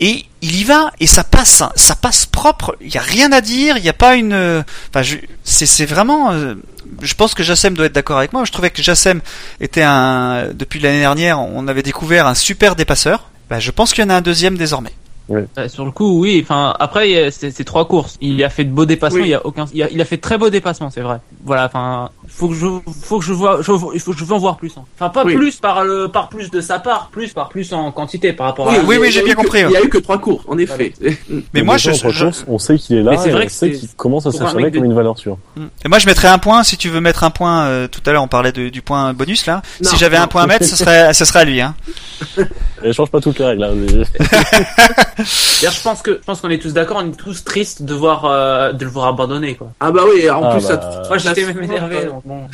Et 0.00 0.24
il 0.42 0.56
y 0.56 0.64
va 0.64 0.90
et 1.00 1.06
ça 1.06 1.24
passe, 1.24 1.62
ça 1.74 1.94
passe 1.96 2.26
propre. 2.26 2.76
Il 2.80 2.94
y 2.94 2.98
a 2.98 3.02
rien 3.02 3.32
à 3.32 3.40
dire. 3.40 3.76
Il 3.76 3.82
n'y 3.82 3.88
a 3.88 3.92
pas 3.94 4.14
une, 4.16 4.32
euh, 4.32 4.62
enfin 4.90 5.02
je- 5.02 5.16
c'est 5.44 5.66
c'est 5.66 5.86
vraiment. 5.86 6.32
euh, 6.32 6.54
je 7.02 7.14
pense 7.14 7.34
que 7.34 7.42
Jassem 7.42 7.74
doit 7.74 7.86
être 7.86 7.92
d'accord 7.94 8.18
avec 8.18 8.32
moi. 8.32 8.44
Je 8.44 8.52
trouvais 8.52 8.70
que 8.70 8.82
Jassem 8.82 9.20
était 9.60 9.82
un, 9.82 10.48
depuis 10.54 10.78
l'année 10.80 11.00
dernière, 11.00 11.40
on 11.40 11.66
avait 11.68 11.82
découvert 11.82 12.26
un 12.26 12.34
super 12.34 12.76
dépasseur. 12.76 13.28
Bah, 13.50 13.58
je 13.60 13.70
pense 13.70 13.92
qu'il 13.92 14.02
y 14.04 14.06
en 14.06 14.10
a 14.10 14.14
un 14.14 14.20
deuxième 14.22 14.56
désormais. 14.56 14.92
Euh, 15.28 15.68
sur 15.68 15.84
le 15.84 15.90
coup, 15.90 16.20
oui. 16.20 16.40
Enfin, 16.42 16.72
après, 16.78 17.10
il 17.10 17.12
y 17.14 17.18
a- 17.18 17.30
c'est 17.32 17.50
c'est 17.50 17.64
trois 17.64 17.86
courses. 17.88 18.16
Il 18.20 18.42
a 18.44 18.48
fait 18.48 18.62
de 18.64 18.70
beaux 18.70 18.84
dépassements. 18.86 19.18
Oui. 19.20 19.26
Il 19.26 19.30
y 19.30 19.34
a 19.34 19.44
aucun. 19.44 19.64
Il 19.74 19.82
a, 19.82 19.90
il 19.90 20.00
a 20.00 20.04
fait 20.04 20.16
de 20.16 20.20
très 20.20 20.38
beaux 20.38 20.50
dépassements, 20.50 20.88
c'est 20.90 21.00
vrai. 21.00 21.18
Voilà. 21.44 21.64
Enfin, 21.66 22.10
faut 22.28 22.48
que 22.48 22.54
je, 22.54 22.66
faut 23.02 23.18
que 23.18 23.24
je 23.24 23.32
vois. 23.32 23.60
Je, 23.62 23.72
il 23.94 24.00
faut 24.00 24.12
que 24.12 24.18
je 24.18 24.24
veux 24.24 24.34
en 24.34 24.38
voir 24.38 24.56
plus. 24.56 24.72
hein. 24.76 24.84
Enfin, 24.94 25.08
pas 25.08 25.24
Oui. 25.24 25.34
plus 25.34 25.56
par 25.56 25.84
le, 25.84 26.06
par 26.08 26.28
plus 26.28 26.50
de 26.50 26.60
sa 26.60 26.78
part, 26.78 27.08
plus 27.10 27.32
par 27.32 27.48
plus 27.48 27.72
en 27.72 27.90
quantité 27.90 28.32
par 28.32 28.46
rapport 28.46 28.68
à. 28.68 28.72
oui, 28.84 28.96
a- 28.96 29.00
oui, 29.00 29.08
y 29.08 29.10
j'ai 29.12 29.22
bien 29.22 29.34
compris, 29.34 29.62
Il 29.62 29.70
y 29.72 29.76
a 29.76 29.82
eu 29.82 29.88
que 29.88 29.98
trois 29.98 30.18
cours, 30.18 30.44
en 30.46 30.58
effet. 30.58 30.92
Mais 31.54 31.62
moi, 31.62 31.76
je, 31.76 31.90
courses, 31.90 32.44
on 32.46 32.58
sait 32.60 32.78
qu'il 32.78 32.98
est 32.98 33.02
là, 33.02 33.16
c'est 33.16 33.30
et 33.30 33.32
vrai 33.32 33.46
on 33.46 33.48
sait 33.48 33.72
qu'il 33.72 33.88
commence 33.96 34.26
à 34.26 34.30
s'affirmer 34.32 34.70
comme 34.70 34.84
une 34.84 34.94
valeur 34.94 35.18
sûre. 35.18 35.38
Et 35.84 35.88
moi, 35.88 35.98
je 35.98 36.06
mettrais 36.06 36.28
un 36.28 36.38
point. 36.38 36.62
Si 36.62 36.76
tu 36.76 36.88
veux 36.88 37.00
mettre 37.00 37.24
un 37.24 37.30
point, 37.30 37.64
euh, 37.66 37.88
tout 37.88 38.00
à 38.06 38.12
l'heure, 38.12 38.22
on 38.22 38.28
parlait 38.28 38.52
de- 38.52 38.68
du 38.68 38.80
point 38.82 39.12
bonus 39.12 39.46
là. 39.46 39.62
Non, 39.82 39.90
si 39.90 39.96
j'avais 39.96 40.16
un 40.18 40.28
point 40.28 40.42
à 40.44 40.46
mettre, 40.46 40.64
ce 40.66 40.76
serait, 40.76 41.12
ce 41.14 41.24
serait 41.24 41.40
à 41.40 41.44
lui. 41.44 41.60
Hein. 41.60 41.74
Et 42.84 42.92
change 42.92 43.10
pas 43.10 43.20
toutes 43.20 43.38
les 43.38 43.44
règles. 43.46 43.64
Hein. 43.64 43.72
mais- 43.74 44.04
D'ailleurs, 45.16 45.72
je 45.72 45.82
pense 45.82 46.02
que, 46.02 46.12
je 46.12 46.24
pense 46.24 46.40
qu'on 46.40 46.50
est 46.50 46.58
tous 46.58 46.72
d'accord. 46.74 46.98
On 47.02 47.08
est 47.08 47.16
tous 47.16 47.42
tristes 47.44 47.82
de 47.82 47.94
voir, 47.94 48.24
euh, 48.26 48.72
de 48.72 48.84
le 48.84 48.90
voir 48.90 49.06
abandonner, 49.08 49.54
quoi. 49.54 49.68
Ah 49.80 49.90
bah 49.90 50.02
oui, 50.12 50.28
en 50.30 50.42
Ah 50.44 50.54
plus, 50.56 50.66
bah, 50.68 50.80
ça, 50.80 51.02
Moi, 51.08 51.18
j'étais 51.18 51.44
même 51.46 51.62
énervé. 51.62 52.04
donc 52.06 52.22
bon. 52.26 52.46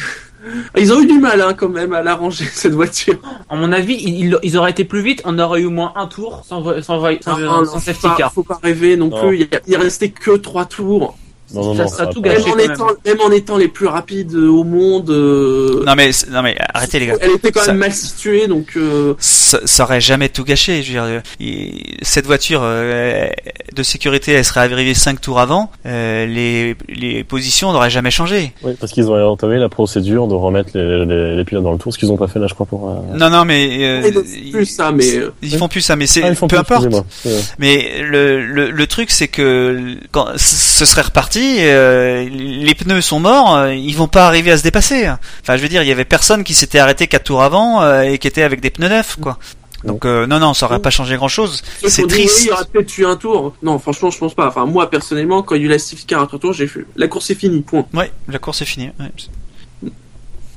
Ils 0.76 0.92
ont 0.92 1.00
eu 1.00 1.06
du 1.06 1.18
mal, 1.18 1.40
hein, 1.40 1.54
quand 1.54 1.68
même, 1.68 1.92
à 1.92 2.02
l'arranger, 2.02 2.44
cette 2.52 2.72
voiture. 2.74 3.18
À 3.48 3.56
mon 3.56 3.72
avis, 3.72 3.94
ils, 3.94 4.36
ils 4.42 4.56
auraient 4.56 4.70
été 4.72 4.84
plus 4.84 5.00
vite. 5.02 5.22
On 5.24 5.38
aurait 5.38 5.60
eu 5.60 5.66
au 5.66 5.70
moins 5.70 5.92
un 5.96 6.06
tour 6.06 6.42
sans, 6.46 6.62
sans, 6.82 6.82
sans, 6.82 7.04
Ah, 7.04 7.36
non, 7.40 7.64
sans 7.64 7.72
faut 7.74 7.78
safety 7.80 8.02
pas- 8.08 8.14
car. 8.18 8.32
Faut 8.32 8.42
pas 8.42 8.58
rêver 8.62 8.96
non 8.96 9.08
Non. 9.08 9.20
plus. 9.28 9.40
Il, 9.40 9.48
il 9.66 9.76
restait 9.76 10.10
que 10.10 10.32
trois 10.36 10.64
tours. 10.64 11.16
Non, 11.54 11.74
non, 11.74 11.74
ça, 11.76 11.82
non, 11.82 11.88
ça 11.88 11.96
ça 11.96 12.02
a 12.02 12.06
va 12.06 12.12
tout 12.12 12.22
pas. 12.22 12.28
Même 12.30 12.38
gâché. 12.38 12.50
en, 12.52 12.58
étant, 12.58 12.86
même 13.04 13.20
en 13.20 13.30
étant 13.30 13.56
les 13.58 13.68
plus 13.68 13.86
rapides 13.86 14.34
au 14.34 14.64
monde, 14.64 15.10
euh, 15.10 15.82
Non 15.86 15.94
mais, 15.96 16.10
non 16.30 16.42
mais, 16.42 16.56
arrêtez 16.74 16.98
les 16.98 17.06
gars. 17.06 17.14
elle 17.20 17.32
était 17.32 17.52
quand 17.52 17.60
Ça- 17.60 17.68
même 17.72 17.80
mal 17.80 17.92
située, 17.92 18.46
donc 18.46 18.72
euh, 18.76 19.14
Ça, 19.18 19.58
ça 19.64 19.84
aurait 19.84 20.00
jamais 20.00 20.28
tout 20.28 20.44
gâché. 20.44 20.82
Je 20.82 20.88
veux 20.88 20.92
dire, 20.94 21.04
euh, 21.04 21.20
il- 21.40 21.96
cette 22.02 22.26
voiture 22.26 22.60
euh, 22.62 23.28
de 23.74 23.82
sécurité, 23.82 24.32
elle 24.32 24.44
serait 24.44 24.60
arrivée 24.60 24.94
cinq 24.94 25.20
tours 25.20 25.40
avant. 25.40 25.70
euh, 25.86 26.26
les, 26.26 26.76
les 26.88 27.24
positions 27.24 27.72
n'auraient 27.72 27.90
jamais 27.90 28.10
changé. 28.10 28.52
Oui, 28.62 28.72
parce 28.80 28.92
qu'ils 28.92 29.10
ont 29.10 29.16
entamé 29.30 29.58
la 29.58 29.68
procédure 29.68 30.26
de 30.28 30.34
remettre 30.34 30.70
les, 30.74 31.04
les, 31.04 31.36
les 31.36 31.44
pilotes 31.44 31.64
dans 31.64 31.72
le 31.72 31.78
tour, 31.78 31.92
ce 31.92 31.98
qu'ils 31.98 32.10
ont 32.12 32.16
pas 32.16 32.28
fait 32.28 32.38
là, 32.38 32.46
je 32.46 32.54
crois, 32.54 32.66
pour. 32.66 32.88
euh, 32.90 33.16
Non, 33.18 33.30
non, 33.30 33.44
mais 33.44 33.78
euh, 33.80 34.10
donc, 34.10 34.24
c'est 34.26 34.50
plus 34.50 34.66
ça, 34.66 34.92
mais 34.92 35.16
euh, 35.16 35.32
ils 35.42 35.56
font 35.56 35.68
plus 35.68 35.80
ça. 35.80 35.96
Mais 35.96 36.06
c'est 36.06 36.22
Ah, 36.22 36.28
ils 36.30 36.36
font 36.36 36.46
peu 36.48 36.56
plus, 36.56 36.60
importe. 36.60 36.86
Euh, 37.26 37.40
Mais 37.58 38.00
le, 38.02 38.40
le, 38.44 38.70
le 38.70 38.86
truc, 38.86 39.10
c'est 39.10 39.28
que 39.28 39.96
quand 40.10 40.26
ce 40.36 40.84
serait 40.84 41.02
reparti, 41.02 41.41
euh, 41.60 42.28
les 42.28 42.74
pneus 42.74 43.00
sont 43.00 43.20
morts, 43.20 43.56
euh, 43.56 43.74
ils 43.74 43.96
vont 43.96 44.08
pas 44.08 44.26
arriver 44.26 44.50
à 44.50 44.58
se 44.58 44.62
dépasser. 44.62 45.08
Enfin, 45.42 45.56
je 45.56 45.62
veux 45.62 45.68
dire, 45.68 45.82
il 45.82 45.88
y 45.88 45.92
avait 45.92 46.04
personne 46.04 46.44
qui 46.44 46.54
s'était 46.54 46.78
arrêté 46.78 47.06
quatre 47.06 47.24
tours 47.24 47.42
avant 47.42 47.82
euh, 47.82 48.02
et 48.02 48.18
qui 48.18 48.28
était 48.28 48.42
avec 48.42 48.60
des 48.60 48.70
pneus 48.70 48.88
neufs, 48.88 49.16
quoi. 49.20 49.38
Donc 49.84 50.04
non, 50.04 50.38
non, 50.38 50.54
ça 50.54 50.66
aurait 50.66 50.78
pas 50.78 50.90
changé 50.90 51.16
grand-chose. 51.16 51.60
C'est 51.84 52.04
ont 52.04 52.06
dit, 52.06 52.14
oui, 52.14 52.20
triste. 52.26 52.44
il 52.44 52.52
aurait 52.52 52.64
peut-être 52.66 52.98
eu 52.98 53.04
un 53.04 53.16
tour. 53.16 53.56
Non, 53.64 53.80
franchement, 53.80 54.10
je 54.10 54.18
pense 54.18 54.32
pas. 54.32 54.46
Enfin, 54.46 54.64
moi, 54.64 54.88
personnellement, 54.88 55.42
quand 55.42 55.56
il 55.56 55.62
y 55.62 55.64
a 55.64 55.66
eu 55.66 55.70
la 55.70 55.80
safety 55.80 56.06
car 56.06 56.22
à 56.22 56.26
trois 56.28 56.38
tours, 56.38 56.52
j'ai 56.52 56.68
fait. 56.68 56.86
La 56.94 57.08
course 57.08 57.30
est 57.30 57.34
finie, 57.34 57.62
point. 57.62 57.84
Ouais, 57.92 58.12
la 58.28 58.38
course 58.38 58.62
est 58.62 58.66
finie. 58.66 58.90
ouais. 59.00 59.90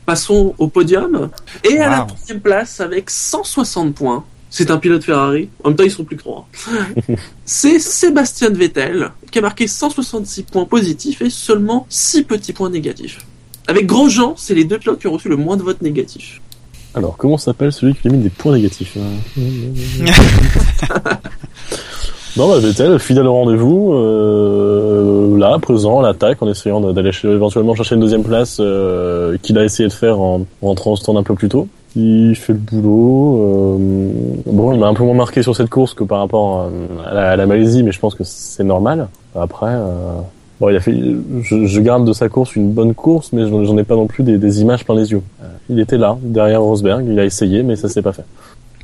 Passons 0.06 0.54
au 0.60 0.68
podium. 0.68 1.32
Et 1.64 1.80
à 1.80 1.90
la 1.90 2.00
troisième 2.02 2.40
place, 2.40 2.80
avec 2.80 3.10
160 3.10 3.96
points, 3.96 4.24
c'est 4.56 4.72
un 4.72 4.78
pilote 4.78 5.04
Ferrari. 5.04 5.50
En 5.66 5.70
même 5.70 5.76
temps, 5.76 5.84
ils 5.84 5.92
sont 5.92 6.06
plus 6.06 6.16
que 6.16 6.22
trois. 6.22 6.48
c'est 7.46 7.78
Sébastien 7.78 8.52
Vettel, 8.52 9.12
qui 9.30 9.40
a 9.40 9.42
marqué 9.42 9.68
166 9.68 10.44
points 10.44 10.64
positifs 10.64 11.22
et 11.22 11.30
seulement 11.30 11.86
6 11.90 12.24
petits 12.24 12.54
points 12.54 12.70
négatifs. 12.70 13.20
Avec 13.68 13.86
Grosjean, 13.86 14.34
c'est 14.38 14.54
les 14.54 14.64
deux 14.64 14.78
pilotes 14.78 15.00
qui 15.00 15.08
ont 15.08 15.12
reçu 15.12 15.28
le 15.28 15.36
moins 15.36 15.58
de 15.58 15.64
votes 15.64 15.82
négatifs. 15.82 16.40
Alors, 16.94 17.18
comment 17.18 17.38
s'appelle 17.38 17.74
celui 17.74 17.96
qui 17.96 18.08
a 18.08 18.12
mis 18.12 18.20
des 18.20 18.30
points 18.30 18.54
négatifs 18.54 18.96
hein 18.98 19.18
Non, 22.38 22.48
bah, 22.48 22.60
Vettel, 22.60 22.98
fidèle 22.98 23.28
au 23.28 23.34
rendez-vous, 23.34 23.94
euh, 23.94 25.38
là, 25.38 25.60
présent, 25.60 26.00
à 26.00 26.04
l'attaque, 26.04 26.42
en 26.42 26.50
essayant 26.50 26.80
d'aller 26.80 27.12
éventuellement 27.26 27.76
chercher 27.76 27.96
une 27.96 28.02
deuxième 28.02 28.24
place, 28.24 28.60
euh, 28.62 29.38
qu'il 29.42 29.58
a 29.58 29.66
essayé 29.66 29.90
de 29.90 29.94
faire 29.94 30.22
en, 30.22 30.46
en 30.62 30.68
rentrant 30.68 30.94
au 30.94 30.96
stand 30.96 31.18
un 31.18 31.24
peu 31.24 31.36
plus 31.36 31.50
tôt. 31.50 31.68
Il 31.96 32.36
fait 32.36 32.54
le 32.54 32.60
boulot. 32.60 33.40
euh, 33.40 33.78
bon, 34.48 34.74
il 34.74 34.80
m'a 34.80 34.88
un 34.88 34.94
peu 34.94 35.04
moins 35.04 35.14
marqué 35.14 35.42
sur 35.42 35.56
cette 35.56 35.70
course 35.70 35.94
que 35.94 36.04
par 36.04 36.20
rapport 36.20 36.62
à, 36.62 37.10
à 37.10 37.14
la, 37.14 37.32
à 37.32 37.36
la 37.36 37.46
Malaisie, 37.46 37.84
mais 37.84 37.92
je 37.92 38.00
pense 38.00 38.16
que 38.16 38.24
c'est 38.24 38.66
normal. 38.66 39.08
Après, 39.36 39.72
euh, 39.72 40.20
bon, 40.60 40.70
il 40.70 40.76
a 40.76 40.80
fait. 40.80 40.94
Je, 41.42 41.80
garde 41.80 42.06
de 42.06 42.14
sa 42.14 42.30
course 42.30 42.56
une 42.56 42.72
bonne 42.72 42.94
course, 42.94 43.32
mais 43.34 43.48
j'en 43.48 43.78
ai 43.78 43.84
pas 43.84 43.96
non 43.96 44.08
plus 44.08 44.24
des, 44.24 44.62
images 44.62 44.86
plein 44.86 44.96
les 44.96 45.12
yeux. 45.12 45.22
Euh, 45.42 45.48
il 45.70 45.80
était 45.80 45.98
là, 45.98 46.18
derrière 46.22 46.62
Rosberg, 46.62 47.06
il 47.08 47.20
a 47.20 47.26
essayé, 47.26 47.64
mais 47.64 47.76
ça 47.76 47.90
s'est 47.90 48.02
pas 48.02 48.14
fait. 48.14 48.26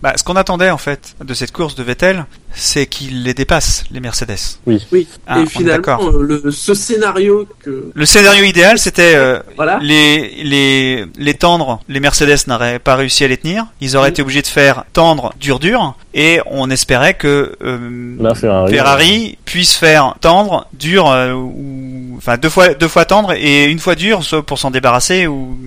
Bah, 0.02 0.14
ce 0.16 0.24
qu'on 0.24 0.36
attendait 0.36 0.72
en 0.72 0.80
fait 0.80 1.16
de 1.24 1.34
cette 1.36 1.52
course 1.52 1.76
de 1.76 1.84
Vettel, 1.84 2.26
c'est 2.54 2.88
qu'il 2.88 3.24
les 3.24 3.34
dépasse, 3.36 3.84
les 3.92 4.00
Mercedes. 4.00 4.58
Oui. 4.66 5.08
Ah, 5.28 5.38
on 5.38 5.44
et 5.44 5.46
finalement, 5.46 5.76
d'accord. 5.78 6.08
euh, 6.10 6.42
le, 6.44 6.52
ce 6.52 6.74
scénario 6.74 7.48
que. 7.64 7.92
Le 7.94 8.06
scénario 8.06 8.44
idéal, 8.44 8.80
c'était 8.80 9.14
euh, 9.16 9.40
Voilà. 9.56 9.78
les 9.82 10.44
les 10.44 11.06
les 11.18 11.34
tendre. 11.36 11.82
Les 11.88 12.00
Mercedes 12.00 12.48
n'auraient 12.48 12.80
pas 12.80 12.96
réussi 12.96 13.24
à 13.24 13.28
les 13.28 13.38
tenir. 13.38 13.68
Ils 13.80 13.96
auraient 13.96 14.10
été 14.10 14.24
obligés 14.24 14.42
de 14.42 14.48
faire 14.48 14.86
tendre 14.92 15.34
dur 15.40 15.60
dur, 15.60 15.96
et 16.16 16.40
on 16.48 16.70
espérait 16.72 17.14
que 17.14 17.56
euh, 17.64 18.16
Là, 18.20 18.34
Ferrari. 18.34 18.74
Ferrari 18.74 19.38
puisse 19.46 19.76
faire 19.76 20.16
tendre 20.20 20.68
dur 20.74 21.10
euh, 21.10 21.34
ou 21.34 22.16
enfin 22.18 22.38
deux 22.38 22.50
fois 22.50 22.74
deux 22.74 22.88
fois 22.88 23.06
tendre 23.06 23.34
et 23.34 23.66
une 23.66 23.80
fois 23.80 23.96
dur 23.96 24.24
soit 24.24 24.42
pour 24.44 24.58
s'en 24.60 24.72
débarrasser 24.72 25.28
ou 25.28 25.58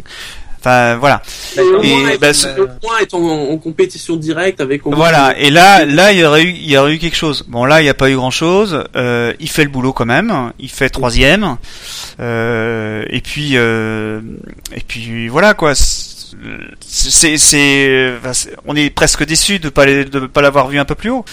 enfin 0.65 0.97
voilà. 0.97 1.21
Le 1.57 1.85
Et, 2.15 2.19
bah, 2.19 2.33
ce- 2.33 2.49
le 2.49 2.69
moins 2.83 2.99
est 3.01 3.12
en, 3.15 3.19
en 3.23 3.59
compétition 3.59 4.17
directe 4.17 4.61
avec. 4.61 4.83
Voilà, 4.85 5.35
et 5.39 5.51
là, 5.51 5.85
là, 5.85 6.12
il 6.12 6.19
y 6.21 6.25
aurait 6.25 6.43
eu, 6.45 6.51
il 6.51 6.71
y 6.71 6.77
aurait 6.79 6.95
eu 6.95 6.99
quelque 6.99 7.17
chose. 7.17 7.45
Bon, 7.49 7.65
là, 7.67 7.81
il 7.81 7.85
n'y 7.85 7.91
a 7.91 7.95
pas 7.95 8.11
eu 8.11 8.17
grand 8.17 8.31
chose. 8.31 8.85
Euh, 8.97 9.33
il 9.41 9.49
fait 9.51 9.65
le 9.65 9.71
boulot 9.71 9.93
quand 9.93 10.07
même. 10.07 10.53
Il 10.59 10.71
fait 10.71 10.89
troisième. 10.89 11.57
Euh, 12.21 13.05
et 13.11 13.21
puis, 13.21 13.53
euh, 13.57 14.21
et 14.75 14.81
puis 14.81 15.29
voilà 15.29 15.55
quoi. 15.55 15.73
C'est, 16.81 17.37
c'est, 17.39 18.12
enfin, 18.19 18.33
on 18.67 18.75
est 18.77 18.91
presque 18.91 19.25
déçu 19.25 19.59
de 19.61 19.69
pas 19.69 19.87
les- 19.87 20.05
de 20.05 20.21
pas 20.21 20.43
l'avoir 20.43 20.69
vu 20.69 20.79
un 20.79 20.85
peu 20.85 20.95
plus 20.95 21.11
haut. 21.11 21.25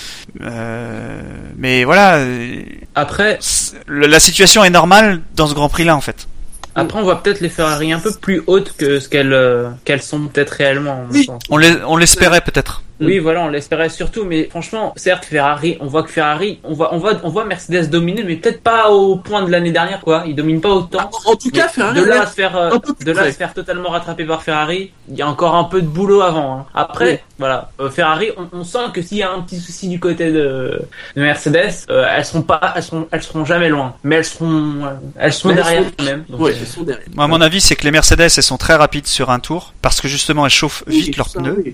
Euh, 0.41 1.21
mais 1.57 1.83
voilà, 1.83 2.15
euh, 2.17 2.61
Après, 2.95 3.39
la 3.87 4.19
situation 4.19 4.63
est 4.63 4.69
normale 4.69 5.21
dans 5.35 5.47
ce 5.47 5.53
Grand 5.53 5.69
Prix 5.69 5.83
là 5.85 5.95
en 5.95 6.01
fait. 6.01 6.27
Après, 6.75 6.99
on 6.99 7.03
voit 7.03 7.21
peut-être 7.21 7.41
les 7.41 7.49
Ferrari 7.49 7.91
un 7.91 7.99
peu 7.99 8.11
plus 8.13 8.41
hautes 8.47 8.73
que 8.77 8.99
ce 8.99 9.09
qu'elles 9.09 9.33
euh, 9.33 9.69
qu'elles 9.85 10.01
sont 10.01 10.27
peut-être 10.27 10.51
réellement. 10.51 11.05
Oui. 11.11 11.25
pense. 11.25 11.41
On 11.49 11.57
les- 11.57 11.77
on 11.87 11.97
l'espérait 11.97 12.41
peut-être. 12.41 12.83
Oui, 13.01 13.19
voilà, 13.19 13.41
on 13.41 13.49
l'espérait 13.49 13.89
surtout, 13.89 14.23
mais 14.25 14.47
franchement, 14.49 14.93
certes, 14.95 15.25
Ferrari, 15.25 15.77
on 15.79 15.87
voit 15.87 16.03
que 16.03 16.11
Ferrari, 16.11 16.59
on 16.63 16.73
voit, 16.73 16.93
on 16.93 16.97
voit, 16.97 17.13
on 17.23 17.29
voit 17.29 17.45
Mercedes 17.45 17.89
dominer, 17.89 18.23
mais 18.23 18.35
peut-être 18.35 18.61
pas 18.61 18.89
au 18.91 19.15
point 19.15 19.41
de 19.43 19.49
l'année 19.51 19.71
dernière, 19.71 20.01
quoi. 20.01 20.23
Ils 20.27 20.35
dominent 20.35 20.61
pas 20.61 20.69
autant. 20.69 21.09
En 21.25 21.35
tout 21.35 21.49
cas, 21.51 21.67
Ferrari. 21.67 21.99
de 21.99 22.05
là 22.05 22.21
à 22.21 22.25
se 22.27 22.33
faire, 22.33 22.55
euh, 22.55 22.69
de 23.03 23.11
là 23.11 23.23
à 23.23 23.31
se 23.31 23.37
faire 23.37 23.53
totalement 23.53 23.89
rattraper 23.89 24.25
par 24.25 24.43
Ferrari, 24.43 24.91
il 25.09 25.15
y 25.17 25.21
a 25.21 25.27
encore 25.27 25.55
un 25.55 25.63
peu 25.65 25.81
de 25.81 25.87
boulot 25.87 26.21
avant. 26.21 26.59
hein. 26.59 26.65
Après, 26.73 27.11
Oui. 27.11 27.17
voilà, 27.39 27.71
euh, 27.79 27.89
Ferrari, 27.89 28.29
on, 28.37 28.47
on 28.59 28.63
sent 28.63 28.79
que 28.93 29.01
s'il 29.01 29.17
y 29.17 29.23
a 29.23 29.31
un 29.31 29.41
petit 29.41 29.59
souci 29.59 29.87
du 29.89 29.99
côté 29.99 30.31
de, 30.31 30.81
de 31.15 31.21
Mercedes, 31.21 31.71
euh, 31.89 32.05
elles 32.15 32.25
seront 32.25 32.43
pas, 32.43 32.73
elles 32.75 32.83
seront, 32.83 33.07
elles 33.11 33.23
seront 33.23 33.45
jamais 33.45 33.69
loin, 33.69 33.95
mais 34.03 34.17
elles 34.17 34.25
seront, 34.25 34.85
euh, 34.85 34.89
elles 35.17 35.31
Mais 35.45 35.49
elles 35.51 35.55
derrière 35.55 35.83
sont- 35.83 35.91
quand 35.97 36.05
même. 36.05 36.23
Donc, 36.29 36.51
sont 36.67 36.83
derrière. 36.83 37.05
Moi, 37.15 37.25
à 37.25 37.27
mon 37.27 37.41
avis, 37.41 37.61
c'est 37.61 37.75
que 37.75 37.83
les 37.83 37.91
Mercedes, 37.91 38.19
elles 38.21 38.29
sont 38.43 38.57
très 38.57 38.75
rapides 38.75 39.07
sur 39.07 39.29
un 39.31 39.39
tour 39.39 39.73
parce 39.81 40.01
que 40.01 40.07
justement, 40.07 40.45
elles 40.45 40.51
chauffent 40.51 40.83
vite 40.87 41.07
Oui, 41.07 41.13
leurs 41.17 41.29
pneus. 41.29 41.63
oui. 41.65 41.73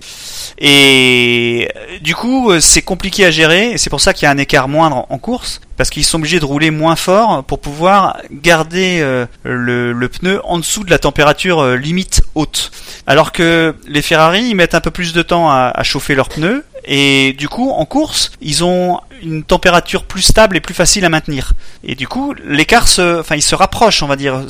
Et 1.17 1.67
euh, 1.75 1.99
du 1.99 2.13
coup, 2.13 2.51
euh, 2.51 2.59
c'est 2.59 2.83
compliqué 2.83 3.25
à 3.25 3.31
gérer 3.31 3.71
et 3.71 3.77
c'est 3.79 3.89
pour 3.89 4.01
ça 4.01 4.13
qu'il 4.13 4.25
y 4.25 4.27
a 4.27 4.31
un 4.31 4.37
écart 4.37 4.67
moindre 4.67 5.07
en 5.09 5.17
course 5.17 5.61
parce 5.75 5.89
qu'ils 5.89 6.05
sont 6.05 6.19
obligés 6.19 6.39
de 6.39 6.45
rouler 6.45 6.69
moins 6.69 6.95
fort 6.95 7.43
pour 7.43 7.59
pouvoir 7.59 8.17
garder 8.31 8.99
euh, 9.01 9.25
le, 9.43 10.07
pneu 10.07 10.39
en 10.43 10.59
dessous 10.59 10.83
de 10.83 10.91
la 10.91 10.99
température 10.99 11.75
limite 11.75 12.21
haute. 12.35 12.71
Alors 13.07 13.31
que 13.31 13.75
les 13.87 14.03
Ferrari, 14.03 14.43
ils 14.49 14.55
mettent 14.55 14.75
un 14.75 14.81
peu 14.81 14.91
plus 14.91 15.13
de 15.13 15.21
temps 15.23 15.49
à, 15.49 15.81
chauffer 15.83 16.13
leurs 16.13 16.29
pneus 16.29 16.63
et 16.85 17.33
du 17.33 17.49
coup, 17.49 17.71
en 17.71 17.85
course, 17.85 18.31
ils 18.41 18.63
ont 18.63 18.99
une 19.23 19.43
température 19.43 20.03
plus 20.03 20.21
stable 20.21 20.55
et 20.57 20.61
plus 20.61 20.73
facile 20.75 21.03
à 21.05 21.09
maintenir. 21.09 21.53
Et 21.83 21.95
du 21.95 22.07
coup, 22.07 22.33
l'écart 22.45 22.87
se, 22.87 23.19
enfin, 23.19 23.35
il 23.35 23.41
se 23.41 23.55
rapproche, 23.55 24.03
on 24.03 24.07
va 24.07 24.15
dire. 24.15 24.43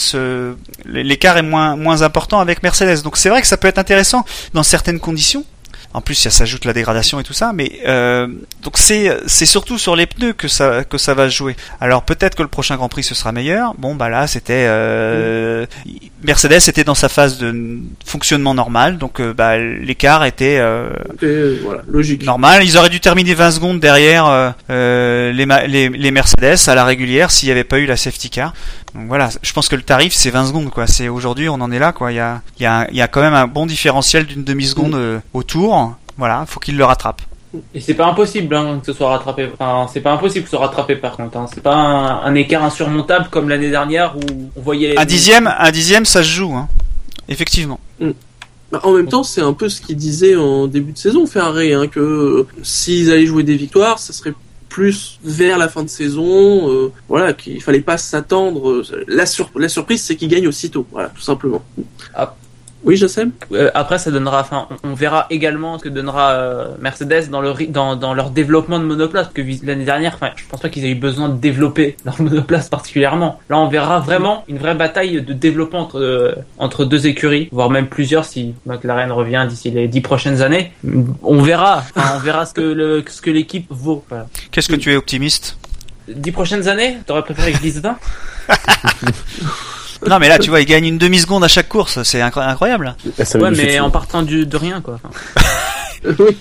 L'écart 0.86 1.38
est 1.38 1.42
moins 1.44 2.02
important 2.02 2.40
avec 2.40 2.62
Mercedes. 2.64 3.04
Donc 3.04 3.18
c'est 3.18 3.30
vrai 3.30 3.42
que 3.42 3.48
ça 3.48 3.58
peut 3.58 3.68
être 3.68 3.80
intéressant 3.80 4.26
dans 4.54 4.64
certaines 4.64 5.00
conditions. 5.00 5.46
En 5.94 6.02
plus, 6.02 6.16
ça 6.16 6.30
s'ajoute 6.30 6.66
la 6.66 6.74
dégradation 6.74 7.20
et 7.20 7.24
tout 7.24 7.34
ça, 7.34 7.54
mais 7.54 7.80
euh, 7.88 8.28
donc 8.62 8.78
c'est 8.78 9.18
c'est 9.26 9.46
surtout 9.46 9.78
sur 9.78 9.96
les 9.96 10.06
pneus 10.06 10.34
que 10.34 10.48
ça 10.48 10.84
que 10.84 10.98
ça 10.98 11.14
va 11.14 11.30
se 11.30 11.36
jouer. 11.36 11.56
Alors 11.80 12.04
peut-être 12.04 12.36
que 12.36 12.44
le 12.44 12.50
prochain 12.50 12.76
Grand 12.76 12.90
Prix 12.90 13.04
ce 13.04 13.16
sera 13.16 13.32
meilleur. 13.32 13.74
Bon 13.78 13.96
bah 13.96 14.10
là 14.10 14.28
c'était 14.28 14.66
euh, 14.68 15.66
Mercedes 16.24 16.68
était 16.68 16.84
dans 16.84 16.96
sa 16.96 17.10
phase 17.10 17.38
de 17.38 17.80
fonctionnement 18.06 18.54
normal, 18.54 18.98
donc 18.98 19.22
euh, 19.22 19.34
bah, 19.34 19.58
l'écart 19.58 20.26
était 20.26 20.58
euh, 20.60 20.90
Et, 21.22 21.60
voilà, 21.64 21.82
logique. 21.88 22.24
normal. 22.24 22.64
Ils 22.64 22.78
auraient 22.78 22.90
dû 22.90 23.00
terminer 23.00 23.34
20 23.34 23.52
secondes 23.52 23.80
derrière 23.80 24.54
les, 24.70 25.32
les, 25.68 25.90
les 25.90 26.12
Mercedes 26.12 26.58
à 26.68 26.76
la 26.76 26.86
régulière 26.86 27.32
s'il 27.32 27.48
n'y 27.48 27.54
avait 27.54 27.64
pas 27.64 27.80
eu 27.80 27.86
la 27.86 27.98
safety 27.98 28.30
car. 28.30 28.54
Donc 28.98 29.08
voilà, 29.08 29.30
je 29.44 29.54
pense 29.54 29.70
que 29.70 29.76
le 29.76 29.84
tarif 29.84 30.14
c'est 30.14 30.32
20 30.32 30.48
secondes 30.48 30.70
quoi. 30.72 30.88
C'est 30.88 31.08
aujourd'hui 31.08 31.50
on 31.50 31.56
en 31.56 31.72
est 31.72 31.78
là 31.78 31.92
quoi. 31.92 32.12
Il 32.12 32.16
y 32.16 32.20
a, 32.20 32.42
il 32.60 32.64
y 32.64 32.66
a, 32.66 32.88
il 32.90 32.98
y 32.98 33.02
a 33.02 33.08
quand 33.08 33.22
même 33.22 33.36
un 33.36 33.46
bon 33.46 33.68
différentiel 33.68 34.26
d'une 34.26 34.44
demi 34.44 34.66
seconde 34.66 34.96
euh, 34.96 35.20
au 35.34 35.44
tour. 35.44 35.96
Voilà, 36.18 36.46
faut 36.48 36.60
qu'il 36.60 36.78
le 36.78 36.84
rattrape. 36.84 37.22
Et 37.76 37.80
c'est 37.80 37.94
pas 37.94 38.08
impossible 38.08 38.56
hein, 38.56 38.80
que 38.80 38.88
ce 38.88 38.94
soit 38.94 39.10
rattrapé. 39.10 39.50
Enfin, 39.54 39.88
c'est 39.94 40.02
pas 40.02 40.12
impossible 40.12 40.46
que 40.46 40.50
ce 40.50 40.58
soit 40.58 40.66
rattrapé 40.66 40.96
par 40.96 41.16
contre. 41.16 41.38
Hein. 41.38 41.46
C'est 41.54 41.62
pas 41.62 41.76
un, 41.76 42.24
un 42.24 42.34
écart 42.34 42.64
insurmontable 42.64 43.28
comme 43.30 43.50
l'année 43.50 43.70
dernière 43.70 44.18
où 44.18 44.50
on 44.56 44.62
voyait. 44.62 44.98
Un 44.98 45.06
dixième, 45.06 45.54
un 45.60 45.72
dixième 45.72 46.06
ça 46.06 46.24
se 46.24 46.30
joue. 46.30 46.54
Hein. 46.54 46.68
Effectivement. 47.30 47.80
Bah, 48.72 48.82
en 48.84 48.94
même 48.94 49.08
temps, 49.08 49.24
c'est 49.24 49.42
un 49.42 49.54
peu 49.54 49.70
ce 49.70 49.80
qu'ils 49.80 49.96
disaient 49.96 50.36
en 50.36 50.68
début 50.68 50.92
de 50.92 50.98
saison, 50.98 51.26
Ferrari, 51.26 51.74
hein, 51.74 51.88
que 51.88 52.00
euh, 52.00 52.48
s'ils 52.64 53.12
allaient 53.12 53.26
jouer 53.26 53.44
des 53.44 53.56
victoires, 53.56 53.98
ça 54.00 54.12
serait 54.12 54.34
plus 54.78 55.18
vers 55.24 55.58
la 55.58 55.70
fin 55.70 55.82
de 55.82 55.90
saison. 55.90 56.70
euh, 56.72 56.92
voilà, 57.10 57.34
qu'il 57.34 57.60
fallait 57.64 57.82
pas 57.82 57.98
s'attendre. 57.98 58.70
euh, 58.70 59.06
la, 59.08 59.26
sur- 59.26 59.50
la 59.56 59.70
surprise, 59.70 60.04
c'est 60.04 60.16
qu'ils 60.16 60.28
gagnent 60.28 60.48
aussitôt. 60.48 60.86
Voilà, 60.92 61.10
tout 61.10 61.22
simplement. 61.22 61.64
Ah. 62.14 62.36
Oui, 62.84 62.96
je 62.96 63.08
sais. 63.08 63.26
Euh, 63.52 63.72
après, 63.74 63.98
ça 63.98 64.12
donnera. 64.12 64.42
Enfin, 64.42 64.68
on, 64.84 64.92
on 64.92 64.94
verra 64.94 65.26
également 65.30 65.78
ce 65.78 65.84
que 65.84 65.90
donnera 65.90 66.32
euh, 66.32 66.68
Mercedes 66.80 67.30
dans, 67.30 67.42
le, 67.42 67.54
dans, 67.68 67.96
dans 67.96 68.14
leur 68.14 68.30
développement 68.30 68.80
de 68.80 68.86
monoplace. 68.86 69.28
Parce 69.28 69.34
que 69.34 69.66
l'année 69.66 69.86
dernière, 69.86 70.14
enfin, 70.14 70.30
je 70.36 70.44
pense 70.50 70.62
pas 70.62 70.70
qu'ils 70.70 70.86
aient 70.86 70.92
eu 70.92 70.96
besoin 70.96 71.30
de 71.30 71.38
développer 71.38 71.98
leur 72.06 72.22
monoplace 72.22 72.70
particulièrement. 72.70 73.40
Là, 73.50 73.58
on 73.58 73.68
verra 73.68 74.00
vraiment 74.00 74.44
une 74.48 74.58
vraie 74.58 74.76
bataille 74.76 75.22
de 75.22 75.34
développement 75.34 75.80
entre, 75.80 76.00
euh, 76.00 76.36
entre 76.60 76.86
deux 76.86 77.08
écuries, 77.08 77.50
voire 77.52 77.70
même 77.70 77.88
plusieurs 77.88 78.26
si 78.26 78.54
McLaren 78.66 79.12
revient 79.12 79.46
d'ici 79.50 79.72
les 79.72 79.88
dix 79.88 80.02
prochaines 80.02 80.42
années. 80.42 80.72
On 81.24 81.42
verra. 81.42 81.84
Enfin, 81.96 82.16
on 82.16 82.20
verra 82.20 82.46
ce 82.46 82.54
que 82.54 82.62
le, 82.62 83.04
ce 83.08 83.22
que 83.22 83.32
l'équipe 83.32 83.66
vaut. 83.70 84.04
Voilà. 84.10 84.28
Qu'est-ce 84.52 84.70
que 84.70 84.76
tu 84.76 84.92
es 84.92 84.96
optimiste? 84.96 85.58
Dix 86.08 86.32
prochaines 86.32 86.70
années 86.70 86.98
T'aurais 87.06 87.24
préféré 87.24 87.52
que 87.52 87.58
je 87.58 87.62
dise 87.64 87.82
20 87.82 87.98
Non 90.06 90.20
mais 90.20 90.30
là 90.30 90.38
tu 90.40 90.50
vois, 90.50 90.62
il 90.62 90.66
gagne 90.66 90.86
une 90.86 90.98
demi 90.98 91.20
seconde 91.20 91.44
à 91.44 91.48
chaque 91.48 91.70
course. 91.70 92.04
C'est 92.04 92.20
incro- 92.20 92.42
incroyable. 92.48 92.96
Ça 93.24 93.40
Ouais, 93.40 93.52
mais 93.52 93.80
en 93.80 93.90
partant 93.90 94.22
du, 94.22 94.46
de 94.46 94.58
rien, 94.58 94.82
quoi. 94.82 95.00
Enfin, 95.04 96.14
Oui. 96.20 96.38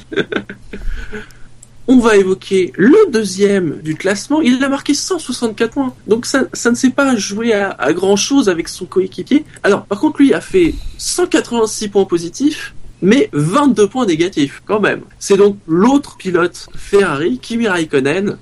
On 1.88 2.00
va 2.00 2.16
évoquer 2.16 2.72
le 2.76 2.96
deuxième 3.12 3.78
du 3.80 3.94
classement. 3.94 4.40
Il 4.40 4.62
a 4.64 4.68
marqué 4.68 4.92
164 4.92 5.70
points. 5.72 5.94
Donc 6.08 6.26
ça, 6.26 6.42
ça 6.52 6.70
ne 6.70 6.74
s'est 6.74 6.90
pas 6.90 7.14
joué 7.14 7.52
à, 7.52 7.70
à 7.70 7.92
grand 7.92 8.16
chose 8.16 8.48
avec 8.48 8.68
son 8.68 8.86
coéquipier. 8.86 9.44
Alors, 9.62 9.84
par 9.84 10.00
contre, 10.00 10.18
lui 10.20 10.34
a 10.34 10.40
fait 10.40 10.74
186 10.98 11.88
points 11.88 12.04
positifs, 12.04 12.74
mais 13.02 13.30
22 13.32 13.86
points 13.88 14.04
négatifs, 14.06 14.62
quand 14.66 14.80
même. 14.80 15.02
C'est 15.20 15.36
donc 15.36 15.58
l'autre 15.68 16.16
pilote 16.16 16.66
Ferrari, 16.74 17.38
Kimi 17.38 17.68
Raikkonen, 17.68 18.36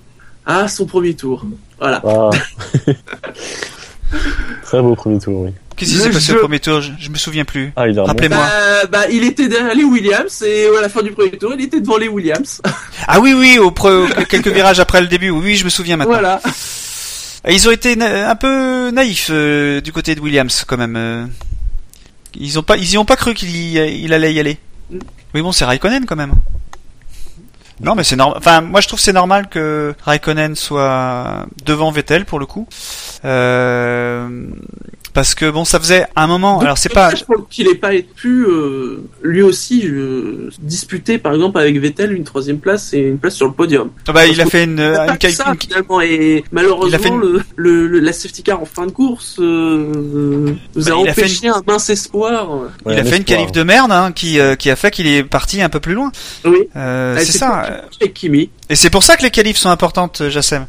à 0.47 0.67
son 0.69 0.87
premier 0.87 1.13
tour. 1.15 1.45
Voilà. 1.79 2.01
Ah. 2.07 2.31
Très 4.63 4.81
beau 4.83 4.95
premier 4.95 5.19
tour, 5.19 5.41
oui. 5.43 5.51
Qu'est-ce 5.77 5.91
qui 5.91 5.97
s'est 5.99 6.11
passé 6.11 6.33
jeu- 6.33 6.39
au 6.39 6.43
premier 6.43 6.61
tour 6.61 6.81
je, 6.81 6.93
je 7.01 7.11
me 7.11 7.17
souviens 7.17 7.45
plus. 7.45 7.73
Ah, 7.75 7.89
il. 7.89 7.99
Rappelez-moi. 7.99 8.39
Bah, 8.39 8.87
bah, 8.91 9.05
il 9.11 9.25
était 9.25 9.49
derrière 9.49 9.75
les 9.75 9.83
Williams 9.85 10.43
et 10.47 10.67
à 10.77 10.81
la 10.81 10.89
fin 10.89 11.03
du 11.03 11.11
premier 11.11 11.33
tour, 11.33 11.53
il 11.59 11.65
était 11.65 11.81
devant 11.81 11.97
les 11.97 12.09
Williams. 12.09 12.61
Ah 13.09 13.21
oui, 13.21 13.35
oui, 13.35 13.59
au 13.59 13.71
pre- 13.71 14.25
quelques 14.27 14.49
virages 14.49 14.81
après 14.81 15.01
le 15.03 15.09
début. 15.09 15.29
Oui, 15.31 15.57
je 15.57 15.65
me 15.65 15.69
souviens 15.69 15.97
maintenant. 15.97 16.15
voilà. 16.15 16.41
Ils 17.51 17.69
ont 17.69 17.73
été 17.73 18.01
un 18.03 18.35
peu 18.37 18.91
naïfs 18.91 19.29
euh, 19.31 19.81
du 19.83 19.93
côté 19.93 20.15
de 20.15 20.21
Williams 20.21 20.65
quand 20.67 20.79
même. 20.79 20.95
euh. 20.97 21.27
Ils 22.37 22.59
ont 22.59 22.63
pas, 22.63 22.77
ils 22.79 22.91
y 22.93 22.97
ont 22.99 23.05
pas 23.05 23.17
cru 23.17 23.35
qu'il 23.35 23.55
y- 23.55 24.03
il 24.05 24.13
allait 24.15 24.33
y 24.33 24.41
aller. 24.41 24.57
Oui 25.35 25.43
bon, 25.43 25.53
c'est 25.53 25.65
Raikkonen 25.67 26.07
quand 26.07 26.17
même. 26.17 26.33
Non 27.81 27.95
mais 27.95 28.05
c'est 28.05 28.17
normal. 28.17 28.39
Enfin, 28.39 28.61
moi 28.61 28.81
je 28.81 28.89
trouve 28.89 29.01
c'est 29.01 29.13
normal 29.13 29.49
que 29.49 29.95
Raikkonen 30.05 30.55
soit 30.55 31.47
devant 31.65 31.91
Vettel 31.91 32.25
pour 32.25 32.39
le 32.39 32.47
coup. 32.47 32.69
Euh, 33.25 34.29
Parce 35.15 35.37
que 35.37 35.49
bon, 35.49 35.65
ça 35.65 35.79
faisait 35.79 36.07
un 36.17 36.27
moment. 36.27 36.59
Alors 36.61 36.77
c'est 36.77 36.89
pas. 36.93 37.13
Qu'il 37.49 37.69
ait 37.69 37.77
pas 37.77 37.93
pu 38.17 38.45
euh, 38.47 39.05
lui 39.23 39.43
aussi 39.43 39.87
euh, 39.87 40.51
disputer 40.61 41.19
par 41.19 41.33
exemple 41.35 41.59
avec 41.61 41.79
Vettel 41.79 42.13
une 42.13 42.25
troisième 42.25 42.59
place 42.59 42.93
et 42.95 42.99
une 42.99 43.19
place 43.19 43.37
sur 43.37 43.47
le 43.47 43.53
podium. 43.53 43.91
Ah 44.09 44.13
Bah, 44.13 44.27
il 44.27 44.41
a 44.41 44.47
fait 44.47 44.65
une, 44.65 44.79
Il 44.79 44.83
a 44.83 45.17
une, 45.29 45.31
ça 45.33 45.55
finalement 45.59 46.01
et 46.01 46.43
malheureusement 46.51 46.89
Il 46.89 46.95
a 46.97 46.99
fait 46.99 47.09
une- 47.11 47.21
le, 47.21 47.43
le, 47.55 47.87
le- 47.87 48.01
la 48.01 48.13
safety 48.13 48.43
car 48.43 48.61
en 48.61 48.65
fin 48.65 48.87
de 48.87 48.91
course 48.91 49.37
euh, 49.39 49.93
nous 49.95 50.59
Bah, 50.75 50.93
a 50.95 51.01
il 51.01 51.09
a 51.09 51.15
fait 51.15 51.23
empêché 51.23 51.47
un 51.49 51.63
mince 51.65 51.89
espoir. 51.91 52.49
il 52.85 52.93
a 52.93 53.01
un 53.01 53.05
fait 53.05 53.17
une 53.19 53.25
qualif 53.25 53.53
de 53.53 53.63
merde 53.63 53.93
hein, 53.93 54.11
qui 54.11 54.41
euh, 54.41 54.57
qui 54.57 54.69
a 54.69 54.75
fait 54.77 54.91
qu'il 54.91 55.07
est 55.07 55.23
parti 55.23 55.63
un 55.63 55.69
peu 55.69 55.79
plus 55.79 55.95
loin. 55.95 56.11
Oui. 56.45 56.59
Euh, 56.75 57.15
Ah, 57.17 57.25
c'est 57.25 57.39
ça. 57.39 57.83
Kimi. 58.15 58.51
Et 58.69 58.75
c'est 58.75 58.91
pour 58.91 59.05
ça 59.05 59.17
que 59.17 59.23
les 59.23 59.31
qualifs 59.31 59.59
sont 59.59 59.71
importantes, 59.71 60.23
euh, 60.23 60.31
Jassem. 60.31 60.67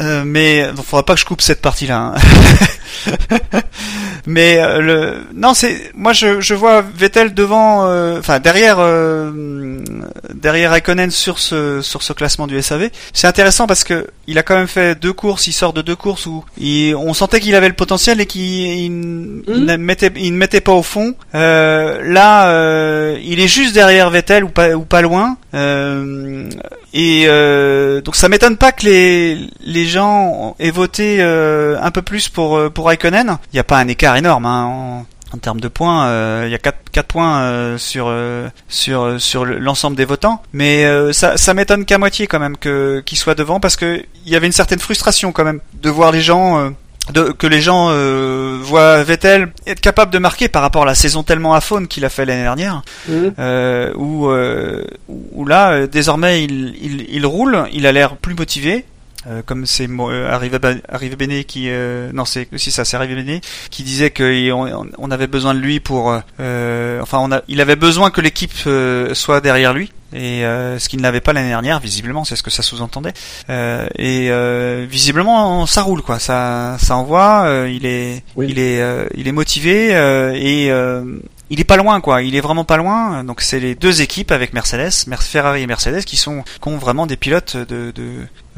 Euh, 0.00 0.24
mais 0.26 0.68
il 0.76 0.82
faudra 0.82 1.04
pas 1.04 1.14
que 1.14 1.20
je 1.20 1.24
coupe 1.26 1.42
cette 1.42 1.60
partie-là. 1.62 2.14
hein. 2.16 2.20
mais 4.26 4.58
euh, 4.58 4.80
le 4.80 5.14
non, 5.34 5.54
c'est 5.54 5.90
moi 5.94 6.12
je, 6.12 6.40
je 6.40 6.54
vois 6.54 6.82
Vettel 6.82 7.34
devant, 7.34 7.86
euh, 7.86 8.18
enfin 8.18 8.38
derrière 8.40 8.76
euh, 8.78 9.80
derrière 10.34 10.70
Raikkonen 10.70 11.10
sur 11.10 11.38
ce 11.38 11.80
sur 11.82 12.02
ce 12.02 12.12
classement 12.12 12.46
du 12.46 12.60
SAV. 12.60 12.90
C'est 13.12 13.26
intéressant 13.26 13.66
parce 13.66 13.84
que 13.84 14.06
il 14.26 14.38
a 14.38 14.42
quand 14.42 14.54
même 14.56 14.68
fait 14.68 14.98
deux 14.98 15.12
courses, 15.12 15.46
il 15.46 15.52
sort 15.52 15.72
de 15.72 15.82
deux 15.82 15.96
courses 15.96 16.26
où 16.26 16.44
il- 16.58 16.94
on 16.94 17.14
sentait 17.14 17.40
qu'il 17.40 17.54
avait 17.54 17.68
le 17.68 17.74
potentiel 17.74 18.20
et 18.20 18.26
qu'il 18.26 18.42
il, 18.42 19.42
il 19.48 19.64
ne 19.64 19.76
mettait 19.76 20.10
il 20.16 20.32
ne 20.32 20.38
mettait 20.38 20.60
pas 20.60 20.72
au 20.72 20.82
fond. 20.82 21.14
Euh, 21.34 22.00
là, 22.04 22.48
euh, 22.50 23.18
il 23.24 23.40
est 23.40 23.48
juste 23.48 23.74
derrière 23.74 24.10
Vettel 24.10 24.44
ou 24.44 24.48
pas 24.48 24.70
ou 24.74 24.82
pas 24.84 25.02
loin. 25.02 25.36
Euh, 25.54 26.48
et 26.94 27.24
euh, 27.26 28.00
donc 28.02 28.16
ça 28.16 28.28
m'étonne 28.28 28.56
pas 28.56 28.72
que 28.72 28.84
les 28.86 29.38
les 29.64 29.86
gens 29.86 30.54
aient 30.58 30.70
voté 30.70 31.16
euh, 31.20 31.76
un 31.82 31.90
peu 31.90 32.02
plus 32.02 32.28
pour 32.28 32.56
euh, 32.56 32.70
pour 32.82 32.88
Raikkonen. 32.88 33.38
Il 33.52 33.56
n'y 33.56 33.60
a 33.60 33.64
pas 33.64 33.78
un 33.78 33.86
écart 33.86 34.16
énorme 34.16 34.44
hein, 34.44 34.64
en, 34.64 35.06
en 35.34 35.38
termes 35.38 35.60
de 35.60 35.68
points. 35.68 36.06
euh, 36.08 36.44
Il 36.46 36.50
y 36.50 36.54
a 36.54 36.58
4, 36.58 36.76
quatre 36.90 37.06
points 37.06 37.42
euh, 37.42 37.78
sur 37.78 38.06
euh, 38.08 38.48
sur 38.68 39.20
sur 39.20 39.44
le- 39.44 39.58
l'ensemble 39.58 39.96
des 39.96 40.04
votants. 40.04 40.42
Mais 40.52 40.84
ça 41.12 41.36
ça 41.36 41.54
m'étonne 41.54 41.84
qu'à 41.84 41.98
moitié 41.98 42.26
quand 42.26 42.40
même 42.40 42.56
qu'il 42.56 43.18
soit 43.18 43.36
devant 43.36 43.60
parce 43.60 43.76
que 43.76 44.02
il 44.26 44.32
y 44.32 44.36
avait 44.36 44.46
une 44.46 44.52
certaine 44.52 44.80
frustration 44.80 45.30
quand 45.32 45.44
même 45.44 45.60
de 45.80 45.90
voir 45.90 46.10
les 46.10 46.20
gens. 46.20 46.72
de, 47.12 47.32
que 47.32 47.48
les 47.48 47.60
gens 47.60 47.88
euh, 47.90 48.58
voient 48.62 49.02
Vettel 49.02 49.52
être 49.66 49.80
capable 49.80 50.12
de 50.12 50.18
marquer 50.18 50.46
par 50.48 50.62
rapport 50.62 50.82
à 50.82 50.86
la 50.86 50.94
saison 50.94 51.24
tellement 51.24 51.52
aphone 51.54 51.88
qu'il 51.88 52.04
a 52.04 52.08
fait 52.08 52.24
l'année 52.24 52.42
dernière 52.44 52.82
Mhm. 53.08 53.34
euh, 53.40 53.92
où, 53.96 54.28
euh, 54.28 54.84
où 55.08 55.44
là 55.44 55.86
désormais 55.88 56.44
il, 56.44 56.74
il, 56.80 57.06
il 57.10 57.26
roule, 57.26 57.64
il 57.72 57.86
a 57.88 57.92
l'air 57.92 58.16
plus 58.16 58.34
motivé. 58.36 58.84
Euh, 59.28 59.40
comme 59.46 59.66
c'est 59.66 59.88
euh, 59.88 60.32
Arrivé 60.32 60.58
Ba- 60.58 60.74
Arrivé 60.88 61.14
Bene 61.14 61.44
qui 61.44 61.66
euh, 61.68 62.10
non 62.12 62.24
c'est 62.24 62.48
aussi 62.52 62.72
ça 62.72 62.84
c'est 62.84 62.96
Arrivé 62.96 63.14
Bene 63.14 63.38
qui 63.70 63.84
disait 63.84 64.10
qu'on 64.10 64.88
on 64.98 65.10
avait 65.12 65.28
besoin 65.28 65.54
de 65.54 65.60
lui 65.60 65.78
pour 65.78 66.12
euh, 66.40 67.00
enfin 67.00 67.18
on 67.20 67.30
a 67.30 67.42
il 67.46 67.60
avait 67.60 67.76
besoin 67.76 68.10
que 68.10 68.20
l'équipe 68.20 68.52
euh, 68.66 69.14
soit 69.14 69.40
derrière 69.40 69.74
lui 69.74 69.92
et 70.12 70.44
euh, 70.44 70.78
ce 70.80 70.88
qu'il 70.88 71.00
n'avait 71.00 71.20
pas 71.20 71.32
l'année 71.32 71.50
dernière 71.50 71.78
visiblement 71.78 72.24
c'est 72.24 72.34
ce 72.34 72.42
que 72.42 72.50
ça 72.50 72.62
sous-entendait 72.64 73.12
euh, 73.48 73.86
et 73.96 74.28
euh, 74.32 74.86
visiblement 74.90 75.66
ça 75.66 75.82
roule 75.82 76.02
quoi 76.02 76.18
ça 76.18 76.76
ça 76.80 76.96
envoie 76.96 77.44
euh, 77.44 77.70
il 77.72 77.86
est 77.86 78.24
Oui. 78.34 78.46
il 78.50 78.58
est 78.58 78.80
euh, 78.80 79.06
il 79.14 79.28
est 79.28 79.32
motivé 79.32 79.94
euh, 79.94 80.32
et 80.34 80.70
euh, 80.72 81.04
il 81.52 81.60
est 81.60 81.64
pas 81.72 81.76
loin 81.76 82.00
quoi, 82.00 82.22
il 82.22 82.34
est 82.34 82.40
vraiment 82.40 82.64
pas 82.64 82.78
loin. 82.78 83.22
Donc 83.24 83.40
c'est 83.42 83.60
les 83.60 83.74
deux 83.74 84.00
équipes 84.00 84.32
avec 84.32 84.52
Mercedes, 84.54 85.06
Mer- 85.06 85.22
Ferrari 85.22 85.62
et 85.62 85.66
Mercedes 85.66 86.04
qui 86.04 86.16
sont 86.16 86.42
qui 86.62 86.68
ont 86.68 86.78
vraiment 86.78 87.06
des 87.06 87.16
pilotes 87.16 87.56
de, 87.56 87.92
de 87.92 88.02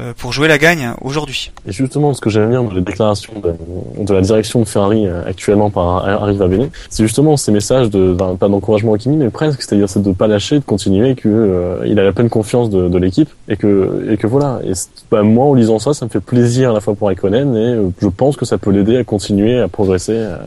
euh, 0.01 0.11
pour 0.17 0.33
jouer 0.33 0.47
la 0.49 0.57
gagne 0.57 0.91
aujourd'hui. 1.01 1.51
Et 1.67 1.71
justement, 1.71 2.13
ce 2.13 2.19
que 2.19 2.29
j'aime 2.29 2.49
bien 2.49 2.61
dans 2.63 2.73
les 2.73 2.81
déclarations 2.81 3.33
de, 3.41 4.13
la 4.13 4.21
direction 4.21 4.59
de 4.59 4.65
Ferrari 4.65 5.07
euh, 5.07 5.21
actuellement 5.25 5.69
par 5.69 6.05
Arriva 6.07 6.47
Bene, 6.47 6.69
c'est 6.89 7.03
justement 7.03 7.37
ces 7.37 7.51
messages 7.53 7.89
de, 7.89 8.13
d'un- 8.13 8.35
pas 8.35 8.49
d'encouragement 8.49 8.93
à 8.93 8.97
Kimi, 8.97 9.15
mais 9.17 9.29
presque, 9.29 9.61
c'est-à-dire 9.61 9.89
c'est 9.89 10.01
de 10.01 10.11
pas 10.11 10.27
lâcher, 10.27 10.59
de 10.59 10.65
continuer, 10.65 11.15
que 11.15 11.29
euh, 11.29 11.77
il 11.85 11.97
a 11.99 12.03
la 12.03 12.11
pleine 12.11 12.29
confiance 12.29 12.69
de, 12.69 12.89
de 12.89 12.97
l'équipe 12.97 13.29
et 13.47 13.55
que 13.55 14.05
et 14.11 14.17
que 14.17 14.27
voilà. 14.27 14.59
Et 14.65 14.73
bah, 15.11 15.21
moi, 15.23 15.45
en 15.45 15.53
lisant 15.53 15.79
ça, 15.79 15.93
ça 15.93 16.05
me 16.05 16.09
fait 16.09 16.19
plaisir 16.19 16.71
à 16.71 16.73
la 16.73 16.81
fois 16.81 16.93
pour 16.95 17.07
Raikkonen 17.07 17.55
et 17.55 17.59
euh, 17.59 17.89
je 18.01 18.07
pense 18.09 18.35
que 18.35 18.45
ça 18.45 18.57
peut 18.57 18.71
l'aider 18.71 18.97
à 18.97 19.03
continuer 19.05 19.59
à 19.61 19.67
progresser 19.69 20.13
euh, 20.15 20.37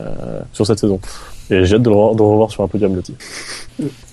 sur 0.53 0.65
cette 0.67 0.77
saison. 0.79 0.99
Et 1.51 1.65
j'ai 1.65 1.75
hâte 1.75 1.81
de 1.81 1.89
le, 1.89 1.95
revoir, 1.95 2.51
sur 2.51 2.63
un 2.63 2.67
podium 2.67 3.01
type. 3.01 3.21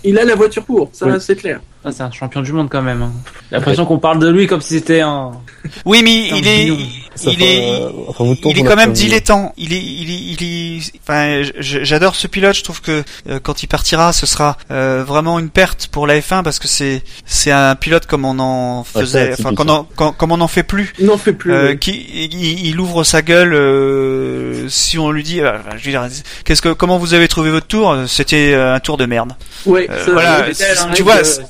Il 0.04 0.18
a 0.18 0.24
la 0.24 0.34
voiture 0.34 0.64
pour, 0.64 0.88
ça 0.92 1.06
Oui. 1.06 1.12
c'est 1.20 1.36
clair. 1.36 1.60
Ah, 1.84 1.92
c'est 1.92 2.02
un 2.02 2.10
champion 2.10 2.42
du 2.42 2.52
monde 2.52 2.68
quand 2.68 2.82
même. 2.82 3.00
hein. 3.02 3.12
J'ai 3.50 3.56
l'impression 3.56 3.86
qu'on 3.86 3.98
parle 4.00 4.18
de 4.18 4.28
lui 4.28 4.48
comme 4.48 4.60
si 4.60 4.74
c'était 4.74 5.00
un. 5.02 5.32
Oui, 5.84 6.00
mais 6.02 6.30
Un 6.32 6.36
il 6.36 6.48
est. 6.48 6.72
Ça 7.14 7.30
il 7.30 7.38
fait, 7.38 7.44
est 7.56 7.80
euh, 7.80 7.90
enfin, 8.08 8.24
il 8.44 8.58
est 8.58 8.62
quand 8.64 8.76
même 8.76 8.92
dilettant. 8.92 9.52
Il 9.56 9.72
est, 9.72 9.82
il 9.82 10.10
est, 10.10 10.34
il 10.40 10.42
est. 10.78 10.92
Enfin, 11.02 11.42
j'adore 11.60 12.14
ce 12.16 12.26
pilote. 12.26 12.56
Je 12.56 12.64
trouve 12.64 12.80
que 12.80 13.04
euh, 13.28 13.38
quand 13.40 13.62
il 13.62 13.68
partira, 13.68 14.12
ce 14.12 14.26
sera 14.26 14.56
euh, 14.72 15.04
vraiment 15.06 15.38
une 15.38 15.48
perte 15.48 15.86
pour 15.86 16.06
la 16.08 16.18
F1 16.18 16.42
parce 16.42 16.58
que 16.58 16.66
c'est, 16.68 17.02
c'est 17.24 17.52
un 17.52 17.74
pilote 17.76 18.06
comme 18.06 18.24
on 18.24 18.38
en 18.40 18.84
c'est 18.84 19.00
faisait, 19.00 19.32
enfin, 19.38 19.54
qu'on 19.54 19.68
en- 19.68 19.88
quand- 19.96 20.12
comme 20.12 20.32
on 20.32 20.40
en 20.40 20.48
fait 20.48 20.62
plus. 20.64 20.92
Il 20.98 21.06
n'en 21.06 21.16
fait 21.18 21.32
plus. 21.32 21.52
Euh, 21.52 21.70
oui. 21.70 21.78
qui 21.78 22.06
il, 22.32 22.66
il 22.66 22.80
ouvre 22.80 23.04
sa 23.04 23.22
gueule 23.22 23.54
euh, 23.54 24.68
si 24.68 24.98
on 24.98 25.10
lui 25.10 25.22
dit 25.22 25.40
euh, 25.40 25.52
je 25.78 25.84
veux 25.84 25.90
dire, 25.92 26.06
qu'est-ce 26.44 26.62
que 26.62 26.72
comment 26.72 26.98
vous 26.98 27.14
avez 27.14 27.28
trouvé 27.28 27.50
votre 27.50 27.66
tour? 27.68 27.96
C'était 28.08 28.52
euh, 28.54 28.74
un 28.74 28.80
tour 28.80 28.96
de 28.96 29.06
merde 29.06 29.32
Ouais, 29.64 29.88
euh, 29.90 30.04
ça, 30.04 30.12
voilà, 30.12 30.40
oui. 30.40 30.52
Vettel, 30.52 30.76
tu 30.94 31.02
hein, 31.02 31.04
vois, 31.04 31.16
que- 31.18 31.24
c'est- 31.24 31.42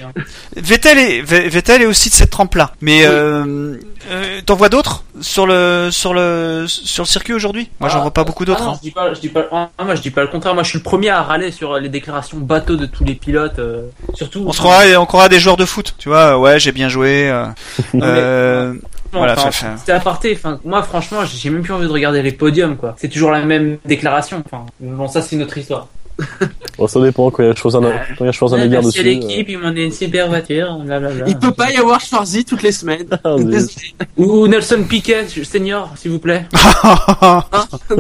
Vettel 0.57 0.99
est 0.99 1.23
Ve- 1.23 1.49
Vettel 1.49 1.83
est 1.83 1.87
aussi 1.87 2.09
de 2.09 2.15
cette 2.15 2.31
trempe 2.31 2.55
là 2.55 2.73
mais 2.81 3.01
Oui. 3.01 3.05
euh, 3.09 3.77
euh, 4.11 4.41
t'en 4.47 4.55
vois 4.55 4.69
d'autres 4.69 5.03
sur 5.21 5.47
le 5.47 5.89
sur 5.91 6.15
le 6.15 6.65
sur 6.69 7.03
le 7.03 7.09
circuit 7.09 7.35
aujourd'hui? 7.35 7.69
Moi 7.81 7.89
j'en 7.89 7.99
Ah, 7.99 8.03
vois 8.03 8.11
pas 8.13 8.25
beaucoup 8.25 8.45
d'autres 8.45 8.63
ah 8.65 8.71
hein. 8.71 8.75
je 8.77 8.81
dis 8.81 8.91
pas, 8.93 9.13
je 9.13 9.21
dis 9.21 9.29
pas, 9.29 9.47
ah, 9.53 9.85
moi 9.85 9.95
je 9.95 10.01
dis 10.03 10.11
pas 10.11 10.23
le 10.23 10.29
contraire. 10.29 10.55
Moi 10.55 10.63
je 10.63 10.69
suis 10.71 10.79
le 10.79 10.83
premier 10.85 11.09
à 11.11 11.23
râler 11.23 11.51
sur 11.51 11.77
les 11.79 11.89
déclarations 11.89 12.39
bateau 12.39 12.77
de 12.77 12.87
tous 12.87 13.05
les 13.05 13.15
pilotes, 13.15 13.59
euh, 13.59 13.83
surtout. 14.15 14.45
on 14.47 14.53
se 14.53 14.59
croirait 14.59 14.97
on 14.97 15.07
croirait 15.07 15.29
des 15.29 15.41
joueurs 15.41 15.57
de 15.57 15.65
foot 15.67 15.95
tu 15.99 16.09
vois 16.09 16.39
ouais 16.39 16.59
j'ai 16.61 16.73
bien 16.73 16.89
joué 16.89 17.29
euh, 17.29 17.47
euh, 17.97 18.75
voilà, 19.13 19.35
Enfin, 19.39 19.77
C'était 19.79 19.93
aparté. 19.93 20.37
Enfin, 20.37 20.59
moi 20.65 20.83
franchement, 20.83 21.21
j'ai 21.25 21.49
même 21.49 21.63
plus 21.63 21.73
envie 21.73 21.87
de 21.87 21.93
regarder 21.93 22.21
les 22.23 22.33
podiums 22.33 22.77
quoi. 22.77 22.95
C'est 22.99 23.09
toujours 23.09 23.31
la 23.31 23.41
même 23.43 23.79
déclaration. 23.87 24.43
Enfin, 24.45 24.67
bon 24.81 25.09
ça 25.09 25.23
c'est 25.23 25.37
une 25.37 25.43
autre 25.43 25.57
histoire. 25.57 25.89
Bon, 26.79 26.87
ça 26.87 27.01
dépend 27.01 27.31
quand 27.31 27.43
il 27.43 27.47
y 27.47 27.49
a 27.49 27.53
à, 27.53 27.55
quand 27.55 27.71
il 28.21 28.27
y 28.27 28.75
a 28.75 28.79
à 28.79 28.83
dessus. 28.83 29.03
l'équipe, 29.03 29.49
ils 29.49 29.59
m'ont 29.59 29.69
donné 29.69 29.85
une 29.85 29.93
super 29.93 30.29
voiture. 30.29 30.79
blablabla. 30.79 31.25
Il 31.29 31.39
peut 31.39 31.53
pas 31.53 31.71
y 31.71 31.77
avoir 31.77 32.01
Schwarzy 32.01 32.45
toutes 32.45 32.63
les 32.63 32.73
semaines. 32.73 33.07
Ah, 33.25 33.37
zut. 33.39 33.95
Ou 34.17 34.47
Nelson 34.47 34.85
Piquet 34.89 35.27
senior, 35.29 35.93
s'il 35.97 36.11
vous 36.13 36.19
plaît. 36.19 36.47
Hein 36.83 37.45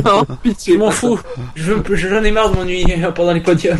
non, 0.04 0.24
pitié. 0.42 0.74
Je 0.74 0.78
m'en 0.78 0.90
fous. 0.90 1.18
Je 1.54 1.72
J'en 1.94 2.22
ai 2.22 2.30
marre 2.30 2.50
de 2.50 2.56
m'ennuyer 2.56 2.96
pendant 3.14 3.32
les 3.32 3.40
podiums. 3.40 3.78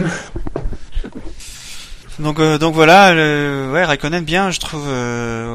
donc 2.19 2.41
euh, 2.41 2.59
donc 2.59 2.75
voilà 2.75 3.13
le, 3.13 3.71
ouais 3.73 3.85
Raikkonen 3.85 4.25
bien 4.25 4.51
je 4.51 4.59
trouve 4.59 4.85
euh, 4.89 5.47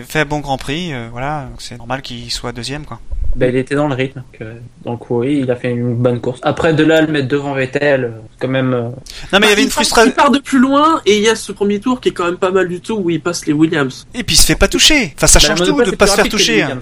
euh, 0.00 0.02
fait 0.06 0.20
un 0.20 0.24
bon 0.24 0.40
Grand 0.40 0.58
Prix 0.58 0.92
euh, 0.92 1.08
voilà 1.12 1.46
donc 1.48 1.62
c'est 1.62 1.78
normal 1.78 2.02
qu'il 2.02 2.30
soit 2.30 2.52
deuxième 2.52 2.84
quoi 2.84 2.98
Ben, 3.34 3.48
il 3.48 3.56
était 3.56 3.74
dans 3.74 3.88
le 3.88 3.94
rythme. 3.94 4.22
Donc, 4.84 5.10
oui, 5.10 5.40
il 5.42 5.50
a 5.50 5.56
fait 5.56 5.70
une 5.70 5.94
bonne 5.94 6.20
course. 6.20 6.38
Après, 6.42 6.74
de 6.74 6.84
là, 6.84 7.00
le 7.00 7.06
mettre 7.10 7.28
devant 7.28 7.54
Vettel, 7.54 8.04
euh, 8.04 8.10
quand 8.38 8.48
même. 8.48 8.74
euh, 8.74 8.82
non 9.32 9.38
mais 9.40 9.46
il 9.46 9.50
y 9.50 9.52
avait 9.52 9.54
Bah, 9.56 9.60
une 9.62 9.66
part- 9.68 9.72
frustration 9.74 10.10
Il 10.10 10.14
part 10.14 10.30
de 10.30 10.38
plus 10.38 10.58
loin 10.58 11.00
et 11.06 11.16
il 11.16 11.22
y 11.22 11.28
a 11.28 11.34
ce 11.34 11.50
premier 11.52 11.80
tour 11.80 12.00
qui 12.00 12.10
est 12.10 12.12
quand 12.12 12.26
même 12.26 12.36
pas 12.36 12.50
mal 12.50 12.68
du 12.68 12.80
tout 12.80 12.94
où 12.96 13.08
il 13.08 13.20
passe 13.22 13.46
les 13.46 13.52
Williams. 13.54 14.06
Et 14.14 14.22
puis 14.22 14.36
il 14.36 14.38
se 14.38 14.44
fait 14.46 14.54
pas 14.56 14.68
toucher. 14.68 15.12
Enfin, 15.16 15.26
ça 15.26 15.38
bah, 15.38 15.46
change 15.56 15.66
tout 15.66 15.82
de 15.82 15.90
pas 15.96 16.06
se 16.06 16.14
faire 16.16 16.28
toucher. 16.28 16.62
hein. 16.62 16.78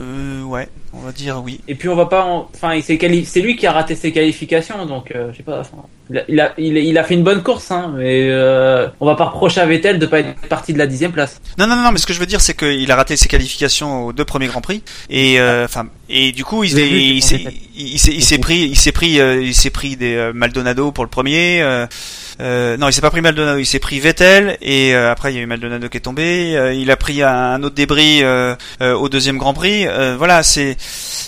Euh, 0.00 0.42
ouais, 0.42 0.68
on 0.92 1.00
va 1.00 1.12
dire 1.12 1.40
oui. 1.44 1.60
Et 1.68 1.74
puis 1.74 1.88
on 1.88 1.94
va 1.94 2.06
pas, 2.06 2.24
en- 2.24 2.48
enfin, 2.54 2.78
quali- 2.96 3.24
c'est 3.24 3.40
lui 3.40 3.56
qui 3.56 3.66
a 3.66 3.72
raté 3.72 3.94
ses 3.94 4.12
qualifications, 4.12 4.86
donc 4.86 5.12
euh, 5.14 5.30
je 5.32 5.36
sais 5.38 5.42
pas. 5.42 5.60
enfin, 5.60 5.78
il, 6.10 6.18
a, 6.40 6.52
il, 6.58 6.76
a, 6.76 6.80
il, 6.80 7.04
fait 7.06 7.14
une 7.14 7.22
bonne 7.22 7.42
course, 7.42 7.70
hein, 7.70 7.94
mais 7.96 8.26
euh, 8.28 8.88
on 8.98 9.06
va 9.06 9.14
pas 9.14 9.26
reprocher 9.26 9.60
à 9.60 9.66
Vettel 9.66 9.98
de 10.00 10.06
pas 10.06 10.20
être 10.20 10.34
parti 10.48 10.72
de 10.72 10.78
la 10.78 10.86
dixième 10.88 11.12
place. 11.12 11.40
Non, 11.58 11.66
non, 11.68 11.76
non, 11.76 11.92
mais 11.92 11.98
ce 11.98 12.06
que 12.06 12.12
je 12.12 12.18
veux 12.18 12.26
dire, 12.26 12.40
c'est 12.40 12.56
qu'il 12.56 12.90
a 12.90 12.96
raté 12.96 13.16
ses 13.16 13.28
qualifications 13.28 14.06
aux 14.06 14.12
deux 14.12 14.24
premiers 14.24 14.48
grands 14.48 14.60
prix, 14.60 14.82
et 15.08 15.38
euh, 15.40 15.64
enfin, 15.66 15.86
et 16.08 16.32
du 16.32 16.44
coup, 16.44 16.64
s'est, 16.74 17.20
s'est, 17.22 17.44
il 17.76 17.98
s'est, 17.98 18.12
il 18.12 18.24
s'est 18.24 18.38
pris, 18.38 18.58
il 18.62 18.76
s'est 18.76 18.90
pris, 18.92 19.20
euh, 19.20 19.40
il 19.40 19.54
s'est 19.54 19.70
pris 19.70 19.96
des 19.96 20.16
euh, 20.16 20.32
Maldonado 20.32 20.90
pour 20.90 21.04
le 21.04 21.10
premier. 21.10 21.60
Euh, 22.40 22.76
non, 22.76 22.88
il 22.88 22.92
s'est 22.92 23.00
pas 23.00 23.10
pris 23.10 23.20
Maldonado, 23.20 23.58
il 23.58 23.66
s'est 23.66 23.78
pris 23.78 24.00
Vettel 24.00 24.56
et 24.62 24.94
euh, 24.94 25.10
après 25.12 25.32
il 25.32 25.36
y 25.36 25.38
a 25.38 25.42
eu 25.42 25.46
Maldonado 25.46 25.88
qui 25.88 25.98
est 25.98 26.00
tombé. 26.00 26.56
Euh, 26.56 26.72
il 26.72 26.90
a 26.90 26.96
pris 26.96 27.22
un, 27.22 27.28
un 27.54 27.62
autre 27.62 27.74
débris 27.74 28.22
euh, 28.22 28.54
euh, 28.80 28.94
au 28.94 29.08
deuxième 29.08 29.36
Grand 29.38 29.54
Prix. 29.54 29.86
Euh, 29.86 30.16
voilà, 30.16 30.42
c'est 30.42 30.76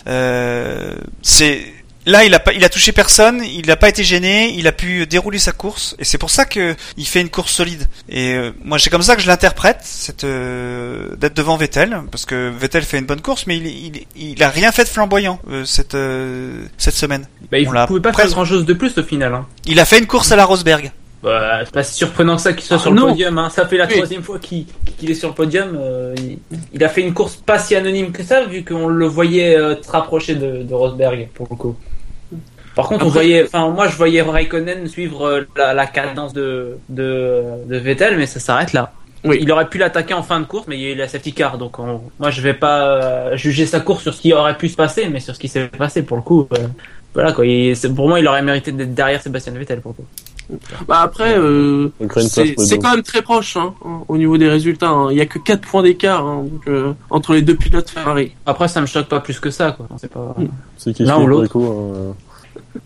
euh, 0.07 0.95
c'est 1.23 1.65
là 2.05 2.25
il 2.25 2.35
a 2.35 2.41
pas 2.41 2.53
il 2.53 2.65
a 2.65 2.69
touché 2.69 2.91
personne, 2.93 3.43
il 3.45 3.67
n'a 3.67 3.77
pas 3.77 3.89
été 3.89 4.03
gêné, 4.03 4.53
il 4.57 4.67
a 4.67 4.73
pu 4.73 5.07
dérouler 5.07 5.39
sa 5.39 5.53
course 5.53 5.95
et 5.99 6.05
c'est 6.05 6.19
pour 6.19 6.31
ça 6.31 6.45
que 6.45 6.75
il 6.97 7.07
fait 7.07 7.21
une 7.21 7.29
course 7.31 7.53
solide. 7.53 7.87
Et 8.09 8.33
euh, 8.35 8.51
moi 8.65 8.79
c'est 8.79 8.91
comme 8.91 9.03
ça 9.03 9.15
que 9.15 9.23
je 9.23 9.29
l'interprète, 9.29 9.79
cette 9.83 10.25
euh, 10.25 11.15
d'être 11.17 11.35
devant 11.37 11.57
Vettel 11.57 12.01
parce 12.11 12.25
que 12.25 12.51
Vettel 12.51 12.83
fait 12.83 12.99
une 12.99 13.07
bonne 13.07 13.21
course 13.21 13.47
mais 13.47 13.57
il 13.57 13.67
il, 13.67 14.07
il 14.35 14.43
a 14.43 14.49
rien 14.51 14.73
fait 14.73 14.85
de 14.85 14.89
flamboyant 14.89 15.41
euh, 15.51 15.65
cette 15.65 15.95
euh, 15.95 16.65
cette 16.79 16.95
semaine. 16.97 17.27
Bah, 17.51 17.59
il 17.59 17.71
l'a 17.71 17.87
pouvait 17.87 18.01
pas 18.01 18.13
presque- 18.13 18.29
faire 18.31 18.37
grand 18.37 18.45
chose 18.47 18.65
de 18.67 18.73
plus 18.75 18.97
au 18.99 19.03
final. 19.05 19.35
Hein. 19.35 19.47
Il 19.67 19.79
a 19.79 19.85
fait 19.85 19.99
une 19.99 20.07
course 20.07 20.33
à 20.33 20.37
la 20.37 20.45
Rosberg. 20.45 20.91
Bah, 21.23 21.61
c'est 21.65 21.73
pas 21.73 21.83
si 21.85 21.95
surprenant 21.95 22.35
que 22.37 22.43
ça 22.43 22.53
qu'il 22.53 22.63
soit 22.65 22.77
Ah, 22.79 22.81
sur 22.81 22.93
non. 22.93 23.07
le 23.07 23.13
podium. 23.13 23.39
Hein. 23.39 23.49
Ça 23.51 23.67
fait 23.67 23.77
la 23.77 23.87
Oui. 23.87 23.95
troisième 23.95 24.23
fois 24.23 24.39
qu'il 24.41 24.67
est 25.09 25.15
sur 25.15 25.29
le 25.29 25.35
podium. 25.35 25.77
euh, 25.81 26.15
il, 26.19 26.39
il 26.73 26.83
a 26.85 26.89
fait 26.89 27.03
une 27.03 27.15
course 27.15 27.37
pas 27.37 27.59
si 27.59 27.77
anonyme 27.77 28.11
que 28.13 28.23
ça, 28.25 28.45
vu 28.45 28.65
qu'on 28.65 28.89
le 28.89 29.07
voyait 29.07 29.57
euh, 29.57 29.81
se 29.81 29.91
rapprocher 29.91 30.35
de, 30.35 30.63
de 30.63 30.75
Rosberg 30.75 31.29
pour 31.35 31.47
le 31.51 31.57
coup. 31.57 31.77
Par 32.75 32.89
contre, 32.89 33.05
on 33.05 33.11
voyait, 33.11 33.45
enfin 33.45 33.69
moi 33.69 33.87
je 33.89 33.97
voyais 33.97 34.23
Raikkonen 34.23 34.89
suivre 34.89 35.27
euh, 35.27 35.41
la, 35.57 35.75
la 35.75 35.87
cadence 35.87 36.33
de, 36.33 36.79
de 36.89 37.43
de 37.67 37.77
Vettel, 37.77 38.17
mais 38.17 38.27
ça 38.27 38.41
s'arrête 38.41 38.73
là. 38.73 38.93
Oui. 39.25 39.39
Il 39.41 39.53
aurait 39.53 39.69
pu 39.69 39.79
l'attaquer 39.79 40.15
en 40.15 40.23
fin 40.25 40.41
de 40.41 40.47
course, 40.47 40.67
mais 40.67 40.77
il 40.77 40.83
y 40.83 40.87
a 40.87 40.91
eu 40.93 40.95
la 40.97 41.07
safety 41.07 41.33
car, 41.33 41.57
donc 41.59 41.79
on- 41.79 42.01
moi 42.19 42.31
je 42.31 42.41
vais 42.41 42.55
pas 42.55 42.87
euh, 42.97 43.37
juger 43.37 43.67
sa 43.67 43.79
course 43.81 44.03
sur 44.03 44.13
ce 44.15 44.21
qui 44.23 44.33
aurait 44.33 44.57
pu 44.57 44.69
se 44.69 44.75
passer, 44.77 45.09
mais 45.09 45.21
sur 45.21 45.35
ce 45.37 45.39
qui 45.41 45.49
s'est 45.49 45.69
passé 45.69 46.03
pour 46.03 46.17
le 46.17 46.23
coup. 46.25 46.49
voilà 47.15 47.33
quoi. 47.33 47.47
Il- 47.47 47.77
pour 47.95 48.09
moi, 48.09 48.19
il 48.19 48.27
aurait 48.27 48.43
mérité 48.43 48.73
d'être 48.73 48.95
derrière 48.95 49.21
Sébastien 49.23 49.53
Vettel 49.53 49.81
pour 49.83 49.93
le 49.93 49.97
coup. 50.03 50.09
Bah 50.87 51.01
après, 51.03 51.39
euh, 51.39 51.91
c'est 52.29 52.79
quand 52.79 52.95
même 52.95 53.03
très 53.03 53.23
proche 53.23 53.57
hein, 53.57 53.75
au 54.09 54.17
niveau 54.17 54.37
des 54.39 54.49
résultats. 54.49 54.91
hein. 54.91 55.09
Il 55.11 55.17
y 55.17 55.21
a 55.21 55.27
que 55.27 55.39
4 55.39 55.61
points 55.61 55.83
d'écart 55.83 56.27
hein, 56.27 56.45
euh, 56.69 56.93
entre 57.11 57.35
les 57.35 57.43
deux 57.43 57.57
pilotes 57.57 57.89
Ferrari. 57.91 58.33
Après, 58.47 58.69
ça 58.69 58.81
me 58.81 58.87
choque 58.87 59.09
pas 59.09 59.21
plus 59.21 59.41
que 59.41 59.51
ça, 59.51 59.73
quoi. 59.73 59.89
C'est 59.99 60.11
pas. 60.11 60.35
Mm. 60.39 60.47
Qui 60.79 60.95
qui 60.95 61.11
ou 61.11 61.27
l'autre. 61.27 61.59
Hein. 61.59 62.15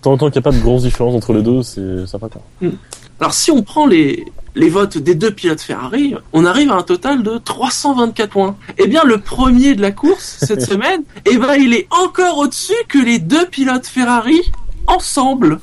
Tant, 0.03 0.17
tant 0.17 0.27
qu'il 0.31 0.41
n'y 0.41 0.47
a 0.47 0.51
pas 0.51 0.57
de 0.57 0.63
grosse 0.63 0.83
différence 0.83 1.15
entre 1.15 1.33
les 1.33 1.43
deux, 1.43 1.63
c'est 1.63 1.81
va 1.81 2.29
quoi. 2.29 2.43
Alors 3.19 3.33
si 3.33 3.51
on 3.51 3.63
prend 3.63 3.87
les, 3.87 4.25
les 4.55 4.69
votes 4.69 4.99
des 4.99 5.15
deux 5.15 5.31
pilotes 5.31 5.61
Ferrari, 5.61 6.15
on 6.33 6.45
arrive 6.45 6.71
à 6.71 6.75
un 6.75 6.83
total 6.83 7.23
de 7.23 7.39
324 7.39 8.31
points. 8.31 8.57
Eh 8.79 8.87
bien 8.89 9.05
le 9.05 9.19
premier 9.19 9.75
de 9.75 9.81
la 9.83 9.93
course 9.93 10.37
cette 10.41 10.63
semaine, 10.63 11.03
eh 11.25 11.39
ben 11.39 11.55
il 11.55 11.73
est 11.73 11.89
encore 11.91 12.39
au-dessus 12.39 12.75
que 12.89 12.99
les 12.99 13.19
deux 13.19 13.47
pilotes 13.47 13.87
Ferrari 13.87 14.41
ensemble. 14.87 15.61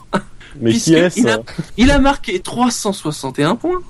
Mais 0.62 0.72
qui 0.74 0.92
il 1.18 1.28
a- 1.30 1.42
Il 1.78 1.92
a 1.92 2.00
marqué 2.00 2.40
361 2.40 3.56
points. 3.56 3.82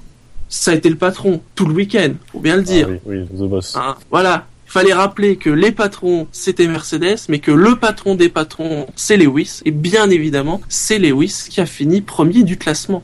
Ça 0.49 0.71
a 0.71 0.75
été 0.75 0.89
le 0.89 0.95
patron 0.97 1.41
tout 1.55 1.65
le 1.65 1.73
week-end, 1.73 2.13
faut 2.31 2.39
bien 2.39 2.57
le 2.57 2.63
dire. 2.63 2.87
Ah 2.89 2.97
oui, 3.05 3.17
oui, 3.31 3.37
The 3.37 3.49
Boss. 3.49 3.75
Hein, 3.75 3.95
voilà. 4.11 4.45
Il 4.67 4.71
fallait 4.71 4.93
rappeler 4.93 5.35
que 5.37 5.49
les 5.51 5.71
patrons, 5.71 6.27
c'était 6.31 6.67
Mercedes, 6.67 7.17
mais 7.29 7.39
que 7.39 7.51
le 7.51 7.75
patron 7.75 8.15
des 8.15 8.29
patrons, 8.29 8.87
c'est 8.95 9.17
Lewis. 9.17 9.61
Et 9.65 9.71
bien 9.71 10.09
évidemment, 10.09 10.61
c'est 10.69 10.97
Lewis 10.99 11.45
qui 11.49 11.61
a 11.61 11.65
fini 11.67 12.01
premier 12.01 12.43
du 12.43 12.57
classement. 12.57 13.03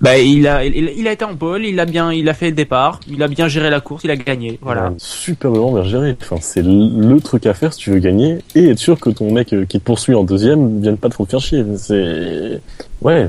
Bah, 0.00 0.18
il 0.18 0.46
a, 0.46 0.64
il, 0.64 0.92
il 0.96 1.08
a 1.08 1.12
été 1.12 1.24
en 1.24 1.34
pole, 1.36 1.64
il 1.64 1.80
a 1.80 1.86
bien, 1.86 2.12
il 2.12 2.28
a 2.28 2.34
fait 2.34 2.46
le 2.50 2.52
départ, 2.52 3.00
il 3.08 3.22
a 3.22 3.28
bien 3.28 3.48
géré 3.48 3.70
la 3.70 3.80
course, 3.80 4.04
il 4.04 4.10
a 4.10 4.16
gagné. 4.16 4.58
Voilà. 4.60 4.92
Superbement 4.98 5.72
bien 5.72 5.84
géré. 5.84 6.16
Enfin, 6.20 6.36
c'est 6.40 6.62
le 6.62 7.18
truc 7.20 7.46
à 7.46 7.54
faire 7.54 7.72
si 7.72 7.80
tu 7.80 7.90
veux 7.90 7.98
gagner 7.98 8.38
et 8.54 8.68
être 8.68 8.78
sûr 8.78 9.00
que 9.00 9.08
ton 9.10 9.32
mec 9.32 9.52
euh, 9.54 9.64
qui 9.64 9.78
te 9.80 9.84
poursuit 9.84 10.14
en 10.14 10.24
deuxième 10.24 10.82
vienne 10.82 10.98
pas 10.98 11.08
te 11.08 11.14
faire 11.24 11.40
chier. 11.40 11.64
C'est 11.78 12.60
ouais, 13.00 13.28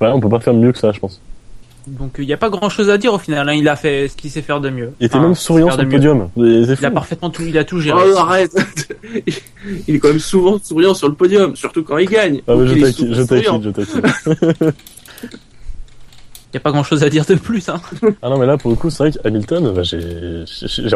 on 0.00 0.20
peut 0.20 0.28
pas 0.30 0.40
faire 0.40 0.54
mieux 0.54 0.72
que 0.72 0.78
ça, 0.78 0.90
je 0.92 1.00
pense. 1.00 1.20
Donc, 1.86 2.16
il 2.18 2.26
n'y 2.26 2.34
a 2.34 2.36
pas 2.38 2.50
grand 2.50 2.68
chose 2.68 2.90
à 2.90 2.98
dire 2.98 3.14
au 3.14 3.18
final. 3.18 3.48
hein. 3.48 3.54
Il 3.54 3.66
a 3.68 3.74
fait 3.76 4.08
ce 4.08 4.16
qu'il 4.16 4.30
sait 4.30 4.42
faire 4.42 4.60
de 4.60 4.68
mieux. 4.68 4.92
Il 5.00 5.06
était 5.06 5.16
Enfin, 5.16 5.24
même 5.24 5.34
souriant 5.34 5.70
sur 5.70 5.82
le 5.82 5.88
podium. 5.88 6.28
Il 6.36 6.84
a 6.84 6.90
parfaitement 6.90 7.30
tout, 7.30 7.42
il 7.46 7.56
a 7.56 7.64
tout 7.64 7.80
géré. 7.80 7.98
Oh, 8.12 8.16
arrête 8.18 8.52
Il 9.88 9.94
est 9.94 9.98
quand 9.98 10.08
même 10.08 10.18
souvent 10.18 10.58
souriant 10.62 10.92
sur 10.94 11.08
le 11.08 11.14
podium, 11.14 11.56
surtout 11.56 11.82
quand 11.82 11.96
il 11.98 12.08
gagne. 12.08 12.40
Ah 12.46 12.54
Donc 12.54 12.66
je 12.66 12.74
taquine, 12.74 13.14
je 13.14 13.22
souriant. 13.22 13.58
taquine, 13.60 13.72
je 13.76 14.50
taquine. 14.50 14.72
Il 16.52 16.56
n'y 16.56 16.58
a 16.58 16.60
pas 16.60 16.70
grand 16.70 16.82
chose 16.82 17.04
à 17.04 17.10
dire 17.10 17.24
de 17.26 17.34
plus. 17.34 17.68
Hein. 17.68 17.80
Ah 18.22 18.30
non 18.30 18.38
mais 18.38 18.46
là 18.46 18.56
pour 18.56 18.70
le 18.70 18.76
coup 18.76 18.88
c'est 18.88 19.02
vrai 19.02 19.12
qu'Hamilton, 19.12 19.72
bah, 19.74 19.82
j'ai 19.82 19.96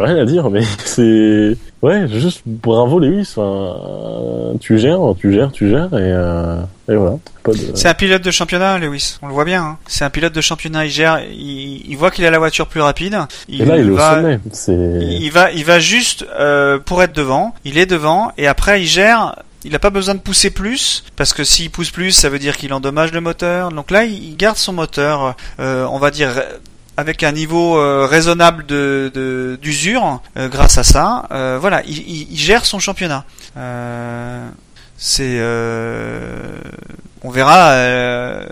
rien 0.00 0.16
à 0.16 0.24
dire 0.24 0.48
mais 0.50 0.62
c'est 0.84 1.56
ouais 1.82 2.08
juste 2.08 2.42
bravo 2.46 2.98
Lewis. 2.98 3.34
Enfin, 3.36 4.56
tu 4.60 4.78
gères, 4.78 4.98
tu 5.18 5.32
gères, 5.32 5.52
tu 5.52 5.68
gères 5.68 5.88
et, 5.92 6.10
euh, 6.12 6.56
et 6.88 6.96
voilà. 6.96 7.16
Pas 7.42 7.52
de... 7.52 7.58
C'est 7.74 7.88
un 7.88 7.94
pilote 7.94 8.22
de 8.22 8.30
championnat, 8.30 8.78
Lewis. 8.78 9.18
On 9.20 9.26
le 9.28 9.34
voit 9.34 9.44
bien. 9.44 9.62
hein. 9.62 9.76
C'est 9.86 10.04
un 10.04 10.10
pilote 10.10 10.32
de 10.34 10.40
championnat. 10.40 10.86
Il 10.86 10.90
gère. 10.90 11.20
Il, 11.32 11.82
il 11.90 11.96
voit 11.96 12.10
qu'il 12.10 12.24
a 12.24 12.30
la 12.30 12.38
voiture 12.38 12.66
plus 12.66 12.80
rapide. 12.80 13.18
Il 13.48 13.60
Et 13.62 13.64
là 13.66 13.76
il 13.78 13.88
est 13.88 13.90
au 13.90 13.96
va. 13.96 14.14
sommet. 14.16 14.40
C'est 14.52 14.72
il 14.74 15.30
va, 15.30 15.50
il 15.52 15.64
va 15.64 15.80
juste 15.80 16.24
euh, 16.38 16.78
pour 16.78 17.02
être 17.02 17.14
devant. 17.14 17.54
Il 17.64 17.76
est 17.78 17.86
devant 17.86 18.32
et 18.38 18.46
après 18.46 18.80
il 18.82 18.86
gère. 18.86 19.36
Il 19.64 19.72
n'a 19.72 19.78
pas 19.78 19.90
besoin 19.90 20.14
de 20.14 20.20
pousser 20.20 20.51
plus 20.51 21.05
parce 21.16 21.32
que 21.32 21.44
s'il 21.44 21.70
pousse 21.70 21.90
plus, 21.90 22.10
ça 22.12 22.28
veut 22.28 22.39
dire 22.40 22.56
qu'il 22.56 22.72
endommage 22.74 23.12
le 23.12 23.20
moteur. 23.20 23.70
Donc 23.70 23.90
là, 23.93 24.05
il 24.05 24.36
garde 24.36 24.56
son 24.56 24.72
moteur, 24.72 25.36
euh, 25.60 25.84
on 25.90 25.98
va 25.98 26.10
dire 26.10 26.30
avec 26.97 27.22
un 27.22 27.32
niveau 27.32 27.78
euh, 27.78 28.06
raisonnable 28.06 28.66
de 28.66 29.10
de- 29.14 29.59
d'usure. 29.62 30.20
euh, 30.36 30.48
grâce 30.48 30.78
à 30.78 30.82
ça, 30.84 31.26
Euh, 31.30 31.59
voilà, 31.60 31.82
il, 31.86 31.98
il- 31.98 32.32
il 32.32 32.39
gère 32.39 32.66
son 32.66 32.78
championnat. 32.80 33.24
Euh, 33.56 34.48
c'est 34.98 35.36
euh, 35.39 36.59
on 37.24 37.31
verra 37.31 37.70
euh, 37.70 38.44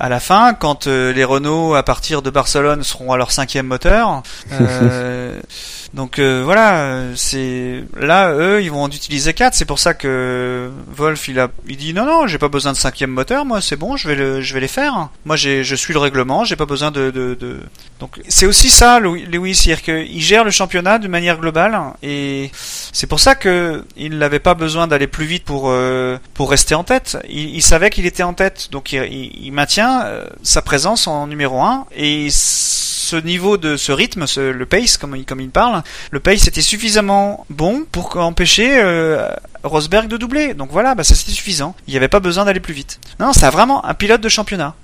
à 0.00 0.08
la 0.08 0.20
fin 0.20 0.54
quand 0.54 0.86
euh, 0.86 1.12
les 1.12 1.24
Renault 1.24 1.74
à 1.74 1.82
partir 1.82 2.22
de 2.22 2.30
Barcelone 2.30 2.82
seront 2.82 3.12
à 3.12 3.16
leur 3.16 3.30
cinquième 3.32 3.66
moteur. 3.66 4.22
Euh, 4.52 5.38
donc 5.94 6.18
euh, 6.18 6.42
voilà, 6.44 7.02
c'est 7.16 7.84
là 8.00 8.32
eux 8.32 8.62
ils 8.62 8.70
vont 8.70 8.82
en 8.82 8.88
utiliser 8.88 9.32
quatre. 9.34 9.54
C'est 9.54 9.64
pour 9.64 9.78
ça 9.78 9.94
que 9.94 10.70
Wolf 10.96 11.28
il 11.28 11.38
a 11.38 11.48
il 11.68 11.76
dit 11.76 11.92
non 11.94 12.04
non 12.06 12.26
j'ai 12.26 12.38
pas 12.38 12.48
besoin 12.48 12.72
de 12.72 12.76
cinquième 12.76 13.10
moteur 13.10 13.44
moi 13.44 13.60
c'est 13.60 13.76
bon 13.76 13.96
je 13.96 14.08
vais 14.08 14.14
le 14.14 14.40
je 14.40 14.54
vais 14.54 14.60
les 14.60 14.68
faire. 14.68 15.08
Moi 15.24 15.36
j'ai 15.36 15.62
je 15.64 15.74
suis 15.74 15.92
le 15.92 15.98
règlement 16.00 16.44
j'ai 16.44 16.56
pas 16.56 16.66
besoin 16.66 16.90
de 16.90 17.10
de, 17.10 17.34
de... 17.34 17.60
donc 18.00 18.20
c'est 18.28 18.46
aussi 18.46 18.70
ça 18.70 19.00
Louis- 19.00 19.26
Lewis 19.26 19.54
c'est-à-dire 19.54 19.82
qu'il 19.82 20.20
gère 20.20 20.44
le 20.44 20.50
championnat 20.50 20.98
de 20.98 21.08
manière 21.08 21.38
globale 21.38 21.78
et 22.02 22.50
c'est 22.54 23.06
pour 23.06 23.20
ça 23.20 23.34
que 23.34 23.84
il 23.96 24.18
n'avait 24.18 24.38
pas 24.40 24.54
besoin 24.54 24.86
d'aller 24.86 25.06
plus 25.06 25.26
vite 25.26 25.44
pour 25.44 25.64
euh, 25.68 26.18
pour 26.34 26.50
rester 26.50 26.74
en 26.74 26.84
tête. 26.84 27.18
Il, 27.28 27.54
il 27.56 27.62
savait 27.62 27.90
qu'il 27.90 28.06
était 28.06 28.13
en 28.22 28.34
tête 28.34 28.68
donc 28.70 28.92
il, 28.92 29.02
il- 29.04 29.46
il 29.46 29.52
maintient 29.52 30.04
euh, 30.04 30.26
sa 30.42 30.62
présence 30.62 31.06
en 31.06 31.26
numéro 31.26 31.60
un 31.60 31.86
et 31.94 32.28
ce 32.30 33.16
niveau 33.16 33.56
de 33.58 33.76
ce 33.76 33.92
rythme, 33.92 34.26
ce, 34.26 34.40
le 34.40 34.66
pace 34.66 34.96
comme 34.96 35.14
il, 35.16 35.24
comme 35.26 35.40
il 35.40 35.50
parle, 35.50 35.82
le 36.10 36.20
pace 36.20 36.46
était 36.48 36.62
suffisamment 36.62 37.44
bon 37.50 37.84
pour 37.92 38.16
empêcher 38.16 38.78
euh, 38.82 39.28
Rosberg 39.62 40.08
de 40.08 40.16
doubler. 40.16 40.54
Donc 40.54 40.70
voilà, 40.72 40.94
bah, 40.94 41.04
ça 41.04 41.14
c'était 41.14 41.32
suffisant. 41.32 41.74
Il 41.86 41.90
n'y 41.90 41.96
avait 41.98 42.08
pas 42.08 42.20
besoin 42.20 42.44
d'aller 42.46 42.60
plus 42.60 42.72
vite. 42.74 42.98
Non, 43.20 43.32
c'est 43.34 43.48
vraiment 43.50 43.84
un 43.84 43.92
pilote 43.94 44.22
de 44.22 44.28
championnat. 44.30 44.74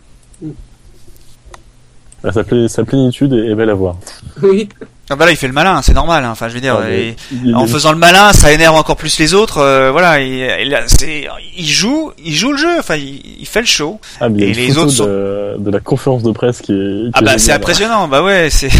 Sa, 2.68 2.84
plénitude 2.84 3.32
est 3.32 3.54
belle 3.54 3.70
à 3.70 3.74
voir. 3.74 3.96
Oui. 4.42 4.68
Ah 5.12 5.16
bah 5.16 5.26
là, 5.26 5.32
il 5.32 5.36
fait 5.36 5.48
le 5.48 5.52
malin, 5.52 5.82
c'est 5.82 5.92
normal. 5.92 6.24
hein. 6.24 6.30
Enfin, 6.30 6.48
je 6.48 6.54
veux 6.54 6.60
dire, 6.60 6.76
Ah, 6.80 6.86
mais 6.88 7.16
il- 7.44 7.54
en 7.54 7.66
faisant 7.66 7.90
le 7.92 7.98
malin, 7.98 8.32
ça 8.32 8.52
énerve 8.52 8.76
encore 8.76 8.96
plus 8.96 9.18
les 9.18 9.34
autres. 9.34 9.58
euh, 9.58 9.90
voilà, 9.90 10.20
il, 10.20 10.34
il, 10.38 11.28
il 11.58 11.66
joue, 11.68 12.12
il 12.24 12.34
joue 12.34 12.52
le 12.52 12.58
jeu. 12.58 12.78
Enfin, 12.78 12.94
il, 12.96 13.44
fait 13.46 13.60
le 13.60 13.66
show. 13.66 14.00
ah, 14.20 14.28
mais 14.28 14.42
et 14.44 14.54
les 14.54 14.78
autres 14.78 14.92
sont- 14.92 15.06
de, 15.06 15.56
de 15.58 15.70
la 15.70 15.80
conférence 15.80 16.22
de 16.22 16.30
presse 16.32 16.60
qui 16.60 16.72
est. 16.72 17.06
qui 17.06 17.10
Ah 17.14 17.22
bah 17.22 17.38
c'est 17.38 17.52
impressionnant. 17.52 18.06
Bah 18.08 18.22
ouais, 18.22 18.48
c'est, 18.50 18.70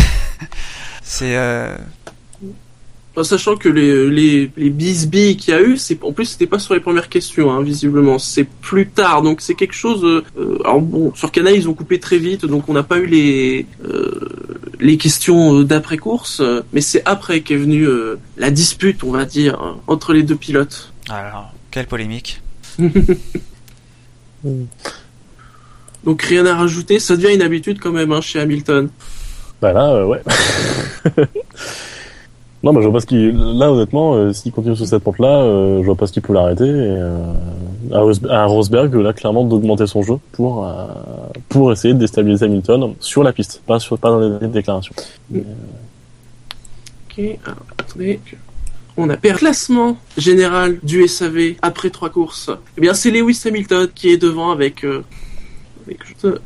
c'est. 1.03 1.37
euh, 1.37 1.75
En 3.17 3.25
sachant 3.25 3.57
que 3.57 3.69
les, 3.69 4.09
les, 4.09 4.51
les 4.57 4.71
bisbilles 4.71 5.37
qu'il 5.37 5.53
y 5.53 5.57
a 5.57 5.61
eu, 5.61 5.77
c'est, 5.77 6.03
en 6.05 6.13
plus, 6.13 6.27
c'était 6.27 6.47
pas 6.47 6.61
sur 6.61 6.75
les 6.75 6.81
premières 6.81 7.09
questions, 7.09 7.51
hein, 7.51 7.61
visiblement. 7.61 8.19
C'est 8.21 8.45
plus 8.45 8.89
tard. 8.89 9.23
Donc, 9.23 9.41
c'est 9.41 9.55
quelque 9.55 9.75
chose, 9.75 10.05
euh, 10.05 10.23
euh, 10.39 10.59
alors 10.65 10.81
bon, 10.81 11.13
sur 11.15 11.33
Canal, 11.33 11.57
ils 11.57 11.69
ont 11.69 11.75
coupé 11.75 11.99
très 11.99 12.19
vite, 12.19 12.47
donc 12.47 12.69
on 12.69 12.73
n'a 12.73 12.85
pas 12.85 12.99
eu 12.99 13.07
les, 13.07 13.67
euh, 13.85 14.29
les 14.79 14.97
questions 14.97 15.59
euh, 15.59 15.65
d'après-course, 15.65 16.39
euh, 16.41 16.63
mais 16.73 16.81
c'est 16.81 17.03
après 17.05 17.41
qu'est 17.41 17.57
venue 17.57 17.85
euh, 17.85 18.17
la 18.37 18.51
dispute, 18.51 19.03
on 19.03 19.11
va 19.11 19.25
dire, 19.25 19.61
hein, 19.61 19.79
entre 19.89 20.13
les 20.13 20.23
deux 20.23 20.37
pilotes. 20.37 20.93
Alors, 21.09 21.53
quelle 21.73 21.87
polémique. 21.89 22.41
Donc, 26.05 26.23
rien 26.23 26.47
à 26.47 26.55
rajouter. 26.55 26.99
Ça 26.99 27.17
devient 27.17 27.35
une 27.35 27.43
habitude 27.43 27.79
quand 27.81 27.93
même, 27.93 28.13
hein, 28.13 28.21
chez 28.21 28.39
Hamilton. 28.41 28.89
Bah 29.61 29.73
là, 29.73 29.93
euh, 29.93 30.07
ouais. 30.07 30.23
non, 32.63 32.73
bah 32.75 32.81
je 32.81 32.87
vois 32.87 32.95
pas 32.95 33.01
ce 33.01 33.07
qu'il. 33.07 33.31
Là, 33.59 33.73
honnêtement, 33.73 34.15
euh, 34.15 34.33
s'il 34.33 34.53
continue 34.53 34.77
sur 34.77 34.87
cette 34.87 35.03
pente-là, 35.03 35.43
euh, 35.45 35.81
je 35.81 35.87
vois 35.87 35.95
pas 35.97 36.07
ce 36.07 36.13
qu'il 36.13 36.23
peut 36.23 36.35
l'arrêter. 36.35 36.65
Euh, 36.67 37.17
à, 37.93 38.01
Ros- 38.01 38.27
à 38.29 38.45
Rosberg, 38.45 38.95
là, 38.97 39.13
clairement, 39.15 39.45
d'augmenter 39.45 39.87
son 39.87 40.03
jeu 40.03 40.15
pour 40.33 40.67
euh, 40.67 40.85
pour 41.49 41.73
essayer 41.73 41.95
de 41.95 41.99
déstabiliser 41.99 42.45
Hamilton 42.47 42.95
sur 43.01 43.23
la 43.23 43.33
piste, 43.33 43.63
pas 43.67 43.79
sur 43.81 43.99
pas 43.99 44.11
dans 44.11 44.39
les 44.41 44.49
déclarations. 44.49 44.95
Ok, 45.35 47.19
alors, 47.45 47.57
attendez. 47.79 48.21
On 48.97 49.09
a 49.09 49.17
perdu 49.17 49.39
classement 49.39 49.97
général 50.19 50.79
du 50.83 51.09
SAV 51.09 51.55
après 51.63 51.89
trois 51.91 52.11
courses. 52.11 52.51
Eh 52.77 52.81
bien, 52.83 52.93
c'est 52.93 53.11
Lewis 53.11 53.41
Hamilton 53.47 53.89
qui 53.95 54.11
est 54.11 54.19
devant 54.19 54.51
avec 54.51 54.85
avec 55.87 55.99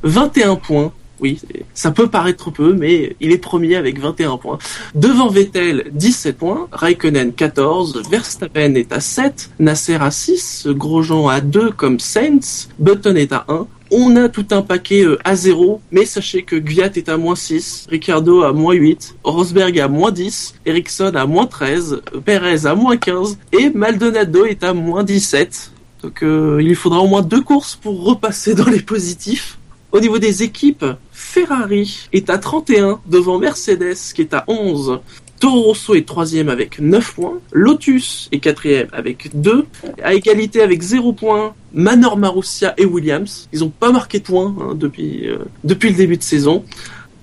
21 0.05 0.55
points. 0.57 0.93
Oui, 1.25 1.41
ça 1.73 1.91
peut 1.91 2.09
paraître 2.09 2.51
peu, 2.51 2.75
mais 2.75 3.17
il 3.19 3.33
est 3.33 3.39
premier 3.39 3.77
avec 3.77 3.99
21 3.99 4.37
points. 4.37 4.59
Devant 4.95 5.29
Vettel, 5.29 5.87
17 5.93 6.37
points. 6.37 6.69
Raikkonen, 6.71 7.33
14. 7.33 8.03
Verstappen 8.11 8.75
est 8.75 8.93
à 8.93 9.01
7. 9.01 9.49
Nasser 9.59 9.95
à 9.95 10.11
6. 10.11 10.67
Grosjean 10.73 11.29
à 11.29 11.41
2 11.41 11.71
comme 11.71 11.99
Sainz. 11.99 12.69
Button 12.79 13.17
est 13.17 13.33
à 13.33 13.47
1. 13.49 13.67
On 13.91 14.17
a 14.17 14.29
tout 14.29 14.45
un 14.51 14.61
paquet 14.61 15.03
euh, 15.03 15.17
à 15.25 15.35
0, 15.35 15.81
mais 15.91 16.05
sachez 16.05 16.43
que 16.43 16.57
Gviat 16.57 16.91
est 16.95 17.09
à 17.09 17.17
moins 17.17 17.37
6, 17.37 17.87
Ricardo 17.89 18.43
à 18.43 18.53
moins 18.53 18.75
8, 18.75 19.17
Rosberg 19.25 19.79
à 19.79 19.89
moins 19.89 20.11
10, 20.11 20.57
Ericsson 20.67 21.13
à 21.15 21.25
moins 21.25 21.47
13, 21.47 22.03
euh, 22.15 22.21
Perez 22.21 22.67
à 22.67 22.75
moins 22.75 22.99
15, 22.99 23.39
et 23.53 23.71
Maldonado 23.71 24.45
est 24.45 24.63
à 24.63 24.75
moins 24.75 25.05
17. 25.05 25.71
Donc 26.03 26.23
euh, 26.23 26.61
il 26.63 26.75
faudra 26.75 27.01
au 27.01 27.07
moins 27.07 27.23
deux 27.23 27.41
courses 27.41 27.77
pour 27.77 28.05
repasser 28.05 28.55
dans 28.55 28.69
les 28.69 28.81
positifs. 28.81 29.59
Au 29.95 30.01
niveau 30.01 30.19
des 30.19 30.43
équipes, 30.43 30.85
Ferrari 31.15 32.09
est 32.13 32.29
à 32.29 32.39
31 32.39 33.01
devant 33.07 33.39
Mercedes 33.39 33.95
qui 34.15 34.21
est 34.21 34.35
à 34.35 34.45
11. 34.49 34.99
Toro 35.39 35.63
Rosso 35.63 35.95
est 35.95 36.07
troisième 36.07 36.49
avec 36.49 36.81
9 36.81 37.15
points. 37.15 37.39
Lotus 37.53 38.29
est 38.33 38.41
quatrième 38.41 38.89
avec 38.93 39.31
2. 39.33 39.65
À 40.03 40.15
égalité 40.15 40.61
avec 40.61 40.83
0 40.83 41.13
points, 41.13 41.55
Manor 41.73 42.17
Marussia 42.17 42.75
et 42.79 42.85
Williams. 42.85 43.49
Ils 43.53 43.61
n'ont 43.61 43.71
pas 43.71 43.93
marqué 43.93 44.19
de 44.19 44.25
points 44.25 44.55
hein, 44.61 44.75
depuis, 44.75 45.29
euh, 45.29 45.39
depuis 45.63 45.91
le 45.91 45.97
début 45.97 46.17
de 46.17 46.23
saison. 46.23 46.65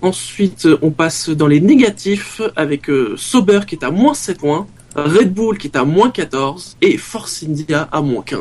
Ensuite, 0.02 0.68
euh, 0.68 0.80
on 0.82 0.92
passe 0.92 1.30
dans 1.30 1.48
les 1.48 1.60
négatifs 1.60 2.42
avec 2.56 2.90
euh, 2.90 3.16
Sauber 3.18 3.62
qui 3.68 3.76
est 3.76 3.84
à 3.84 3.92
moins 3.92 4.14
7 4.14 4.38
points, 4.40 4.68
Red 4.96 5.34
Bull 5.34 5.58
qui 5.58 5.68
est 5.68 5.76
à 5.76 5.84
moins 5.84 6.12
14 6.12 6.78
et 6.82 6.98
Force 6.98 7.44
India 7.44 7.90
à 7.92 8.02
moins 8.02 8.24
15. 8.24 8.40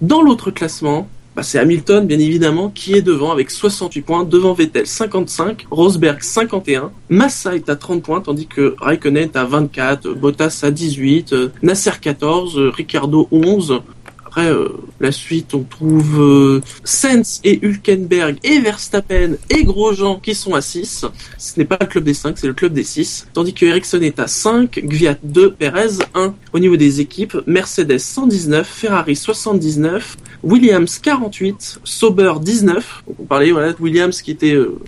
Dans 0.00 0.22
l'autre 0.22 0.50
classement, 0.50 1.08
bah, 1.38 1.44
c'est 1.44 1.60
Hamilton, 1.60 2.04
bien 2.04 2.18
évidemment, 2.18 2.68
qui 2.68 2.94
est 2.94 3.00
devant 3.00 3.30
avec 3.30 3.52
68 3.52 4.02
points, 4.02 4.24
devant 4.24 4.54
Vettel 4.54 4.88
55, 4.88 5.66
Rosberg 5.70 6.20
51, 6.20 6.90
Massa 7.10 7.54
est 7.54 7.68
à 7.68 7.76
30 7.76 8.02
points, 8.02 8.20
tandis 8.20 8.48
que 8.48 8.74
Raikkonen 8.80 9.22
est 9.22 9.36
à 9.36 9.44
24, 9.44 10.14
Bottas 10.14 10.62
à 10.64 10.72
18, 10.72 11.32
euh, 11.34 11.52
Nasser 11.62 11.92
14, 12.00 12.58
euh, 12.58 12.70
Ricardo 12.70 13.28
11. 13.30 13.82
Après, 14.28 14.50
euh, 14.50 14.68
la 15.00 15.10
suite, 15.10 15.54
on 15.54 15.62
trouve 15.62 16.20
euh, 16.20 16.60
Sainz 16.84 17.40
et 17.44 17.64
Hülkenberg 17.64 18.36
et 18.44 18.58
Verstappen 18.58 19.36
et 19.48 19.64
Grosjean 19.64 20.20
qui 20.20 20.34
sont 20.34 20.54
à 20.54 20.60
6. 20.60 21.06
Ce 21.38 21.58
n'est 21.58 21.64
pas 21.64 21.78
le 21.80 21.86
club 21.86 22.04
des 22.04 22.12
5, 22.12 22.36
c'est 22.36 22.46
le 22.46 22.52
club 22.52 22.74
des 22.74 22.84
6. 22.84 23.28
Tandis 23.32 23.54
que 23.54 23.64
Ericsson 23.64 24.02
est 24.02 24.18
à 24.18 24.26
5, 24.26 24.80
Gviat 24.84 25.16
2, 25.22 25.52
Perez 25.52 26.04
1. 26.14 26.34
Au 26.52 26.58
niveau 26.58 26.76
des 26.76 27.00
équipes, 27.00 27.38
Mercedes 27.46 27.98
119, 27.98 28.68
Ferrari 28.68 29.16
79, 29.16 30.18
Williams 30.42 30.98
48, 30.98 31.80
Sauber 31.84 32.34
19. 32.40 33.02
Donc, 33.06 33.16
on 33.20 33.24
parlait 33.24 33.50
voilà, 33.50 33.72
de 33.72 33.80
Williams 33.80 34.22
qui 34.22 34.30
était 34.30 34.54
euh, 34.54 34.78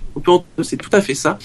c'est 0.63 0.77
tout 0.77 0.89
à 0.93 1.01
fait 1.01 1.15
ça. 1.15 1.37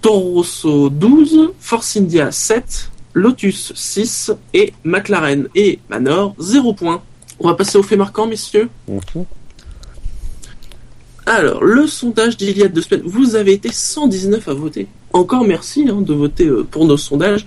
Toro 0.00 0.34
Rosso 0.34 0.90
12, 0.90 1.50
Force 1.58 1.96
India 1.96 2.30
7, 2.30 2.90
Lotus 3.14 3.72
6 3.74 4.32
et 4.54 4.72
McLaren 4.84 5.48
et 5.54 5.80
Manor 5.88 6.34
0 6.38 6.72
points. 6.74 7.02
On 7.40 7.48
va 7.48 7.54
passer 7.54 7.78
au 7.78 7.82
fait 7.82 7.96
marquant, 7.96 8.26
messieurs. 8.26 8.68
Alors, 11.26 11.62
le 11.62 11.86
sondage 11.86 12.36
d'il 12.36 12.56
y 12.56 12.62
a 12.62 12.68
deux 12.68 12.80
semaines, 12.80 13.02
vous 13.04 13.36
avez 13.36 13.52
été 13.52 13.70
119 13.70 14.48
à 14.48 14.54
voter. 14.54 14.86
Encore 15.12 15.44
merci 15.44 15.86
hein, 15.90 16.00
de 16.00 16.14
voter 16.14 16.46
euh, 16.46 16.64
pour 16.64 16.86
nos 16.86 16.96
sondages. 16.96 17.44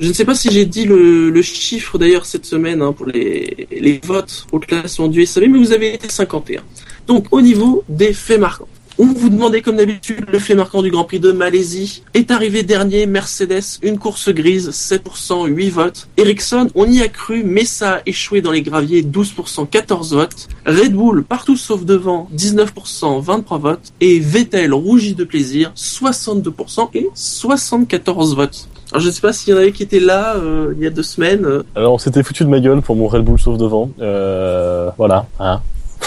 Je 0.00 0.08
ne 0.08 0.12
sais 0.12 0.24
pas 0.24 0.34
si 0.34 0.50
j'ai 0.50 0.64
dit 0.64 0.84
le, 0.84 1.42
chiffre 1.42 1.98
d'ailleurs 1.98 2.26
cette 2.26 2.46
semaine 2.46 2.82
hein, 2.82 2.92
pour 2.92 3.06
les, 3.06 4.00
votes 4.04 4.46
au 4.52 4.58
classement 4.58 5.08
du 5.08 5.24
SAV, 5.26 5.48
mais 5.48 5.58
vous 5.58 5.72
avez 5.72 5.94
été 5.94 6.08
51. 6.08 6.62
Donc 7.06 7.26
au 7.30 7.40
niveau 7.40 7.84
des 7.88 8.12
faits 8.12 8.40
marquants. 8.40 8.68
On 8.98 9.06
vous 9.06 9.30
demandait 9.30 9.62
comme 9.62 9.76
d'habitude 9.76 10.26
le 10.30 10.38
fait 10.38 10.54
marquant 10.54 10.82
du 10.82 10.90
Grand 10.90 11.04
Prix 11.04 11.18
de 11.18 11.32
Malaisie. 11.32 12.02
Est 12.12 12.30
arrivé 12.30 12.62
dernier 12.62 13.06
Mercedes, 13.06 13.80
une 13.82 13.98
course 13.98 14.28
grise, 14.28 14.68
7%, 14.68 15.46
8 15.46 15.70
votes. 15.70 16.08
Ericsson, 16.18 16.68
on 16.74 16.90
y 16.90 17.00
a 17.00 17.08
cru, 17.08 17.42
mais 17.42 17.64
a 17.80 18.02
échoué 18.04 18.42
dans 18.42 18.52
les 18.52 18.60
graviers, 18.60 19.02
12%, 19.02 19.66
14 19.66 20.14
votes. 20.14 20.48
Red 20.66 20.92
Bull, 20.92 21.24
partout 21.24 21.56
sauf 21.56 21.86
devant, 21.86 22.28
19%, 22.36 23.22
23 23.22 23.58
votes. 23.58 23.92
Et 24.02 24.20
Vettel, 24.20 24.74
rougi 24.74 25.14
de 25.14 25.24
plaisir, 25.24 25.72
62% 25.74 26.90
et 26.94 27.08
74 27.14 28.36
votes. 28.36 28.68
Alors 28.92 29.00
je 29.00 29.06
ne 29.08 29.12
sais 29.12 29.20
pas 29.22 29.32
s'il 29.32 29.52
y 29.54 29.56
en 29.56 29.58
avait 29.58 29.72
qui 29.72 29.82
étaient 29.82 30.00
là 30.00 30.36
euh, 30.36 30.74
il 30.76 30.82
y 30.82 30.86
a 30.86 30.90
deux 30.90 31.02
semaines. 31.02 31.44
euh, 31.46 31.62
Alors, 31.74 31.94
on 31.94 31.98
s'était 31.98 32.22
foutu 32.22 32.44
de 32.44 32.48
ma 32.50 32.60
gueule 32.60 32.82
pour 32.82 32.94
mon 32.94 33.08
Red 33.08 33.24
Bull 33.24 33.38
sauf 33.40 33.56
devant. 33.58 33.90
Euh, 34.00 34.90
voilà, 34.98 35.26
hein. 35.40 35.60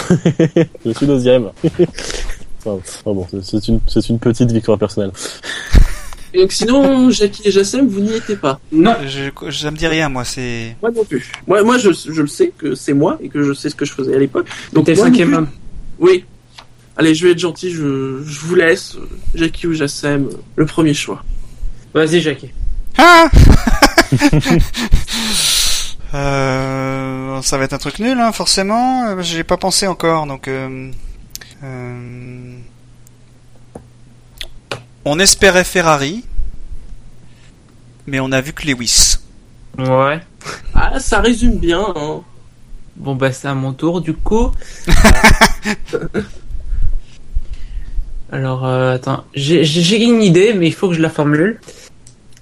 Je 0.84 0.92
suis 0.92 1.06
deuxième. 1.06 1.50
Enfin, 2.68 3.12
bon, 3.12 3.24
c'est- 3.42 3.68
une, 4.08 4.18
petite 4.18 4.50
victoire 4.50 4.76
personnelle. 4.76 5.12
Et 6.34 6.40
donc 6.40 6.50
sinon, 6.50 7.10
Jackie 7.10 7.42
et 7.44 7.52
Jassem, 7.52 7.86
vous 7.86 8.00
n'y 8.00 8.14
étiez 8.14 8.34
pas. 8.34 8.58
Non, 8.72 8.96
je, 9.06 9.30
ça 9.52 9.70
me 9.70 9.76
dit 9.76 9.86
rien, 9.86 10.08
moi. 10.08 10.24
C'est. 10.24 10.74
Moi 10.82 10.90
non 10.90 11.04
plus. 11.04 11.30
Moi, 11.46 11.62
moi 11.62 11.78
je, 11.78 11.90
je 11.92 12.20
le 12.20 12.26
sais 12.26 12.52
que 12.58 12.74
c'est 12.74 12.92
moi 12.92 13.18
et 13.22 13.28
que 13.28 13.40
je 13.44 13.52
sais 13.52 13.70
ce 13.70 13.76
que 13.76 13.84
je 13.84 13.92
faisais 13.92 14.16
à 14.16 14.18
l'époque. 14.18 14.48
Donc 14.72 14.86
t'es 14.86 14.96
cinquième 14.96 15.28
plus. 15.28 15.36
homme. 15.36 15.48
Oui. 16.00 16.24
Allez, 16.96 17.14
je 17.14 17.24
vais 17.26 17.32
être 17.32 17.38
gentil, 17.38 17.70
je, 17.70 18.20
je 18.26 18.40
vous 18.40 18.54
laisse. 18.56 18.96
Jackie 19.36 19.68
ou 19.68 19.72
Jassem, 19.72 20.28
le 20.56 20.66
premier 20.66 20.92
choix. 20.94 21.22
Vas-y, 21.94 22.20
Jackie. 22.20 22.50
Ah 22.98 23.28
euh, 26.14 27.42
ça 27.42 27.58
va 27.58 27.64
être 27.64 27.72
un 27.72 27.78
truc 27.78 27.98
nul, 27.98 28.18
hein, 28.18 28.32
forcément. 28.32 29.06
Euh, 29.08 29.22
J'ai 29.22 29.44
pas 29.44 29.56
pensé 29.56 29.86
encore, 29.86 30.26
donc. 30.26 30.48
euh, 30.48 30.90
euh, 31.64 32.58
on 35.04 35.18
espérait 35.18 35.64
Ferrari, 35.64 36.24
mais 38.06 38.20
on 38.20 38.32
a 38.32 38.40
vu 38.40 38.52
que 38.52 38.66
Lewis. 38.66 39.16
Ouais. 39.78 40.20
Ah, 40.74 40.98
ça 40.98 41.20
résume 41.20 41.58
bien. 41.58 41.84
Hein. 41.94 42.20
Bon 42.96 43.14
bah 43.14 43.30
c'est 43.30 43.46
à 43.48 43.54
mon 43.54 43.74
tour 43.74 44.00
du 44.00 44.14
coup. 44.14 44.50
Alors 48.32 48.64
euh, 48.66 48.94
attends, 48.94 49.24
j'ai 49.34 50.02
une 50.02 50.22
idée 50.22 50.54
mais 50.54 50.66
il 50.66 50.74
faut 50.74 50.88
que 50.88 50.94
je 50.94 51.02
la 51.02 51.10
formule. 51.10 51.60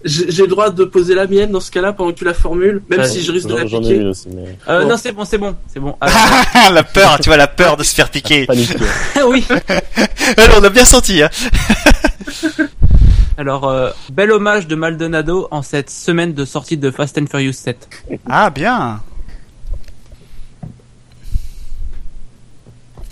J'ai 0.05 0.43
le 0.43 0.49
droit 0.49 0.69
de 0.71 0.85
poser 0.85 1.15
la 1.15 1.27
mienne 1.27 1.51
dans 1.51 1.61
ce 1.61 1.71
cas-là 1.71 1.95
pendant 1.95 2.13
que 2.13 2.19
tu 2.19 2.25
la 2.25 2.35
formules, 2.35 2.83
même 2.91 3.05
si 3.05 3.23
je 3.23 3.33
risque 3.33 3.49
de 3.49 3.55
la 3.57 3.65
piquer. 3.65 3.97
eu 3.97 4.05
aussi, 4.09 4.29
mais 4.35 4.57
Euh. 4.69 4.85
Non 4.85 4.97
c'est 4.99 5.13
bon 5.13 5.25
c'est 5.25 5.39
bon 5.39 5.57
c'est 5.73 5.81
bon. 5.81 5.97
Alors, 6.01 6.19
la 6.73 6.83
peur, 6.85 7.19
tu 7.21 7.31
vois, 7.31 7.39
la 7.39 7.47
peur 7.47 7.77
de 7.79 7.83
se 7.83 7.95
faire 7.95 8.11
piquer. 8.11 8.45
panique. 8.45 8.75
oui. 9.27 9.45
Alors, 10.37 10.59
on 10.61 10.65
a 10.65 10.69
bien 10.69 10.85
senti, 10.85 11.23
hein. 11.23 11.31
Alors 13.37 13.69
euh, 13.69 13.91
bel 14.13 14.31
hommage 14.31 14.69
de 14.69 14.77
Maldonado 14.77 15.49
en 15.51 15.63
cette 15.63 15.91
semaine 15.91 16.35
de 16.35 16.45
sortie 16.45 16.77
de 16.77 16.91
Fast 16.91 17.19
and 17.19 17.27
Furious 17.29 17.53
7. 17.53 17.89
Ah, 18.29 18.51
bien. 18.51 19.01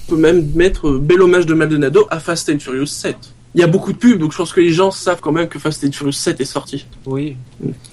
On 0.08 0.10
peut 0.10 0.16
même 0.16 0.52
mettre 0.54 0.88
euh, 0.88 0.98
bel 1.00 1.22
hommage 1.22 1.46
de 1.46 1.54
Maldonado 1.54 2.06
à 2.10 2.20
Fast 2.20 2.48
and 2.50 2.60
Furious 2.60 2.86
7. 2.86 3.16
Il 3.54 3.60
y 3.60 3.64
a 3.64 3.66
beaucoup 3.66 3.92
de 3.92 3.98
pubs, 3.98 4.18
donc 4.18 4.32
je 4.32 4.38
pense 4.38 4.52
que 4.52 4.60
les 4.60 4.72
gens 4.72 4.90
savent 4.90 5.20
quand 5.20 5.32
même 5.32 5.46
que 5.46 5.58
Fast 5.58 5.84
and 5.84 5.92
Furious 5.92 6.12
7 6.12 6.40
est 6.40 6.46
sorti. 6.46 6.86
Oui. 7.04 7.36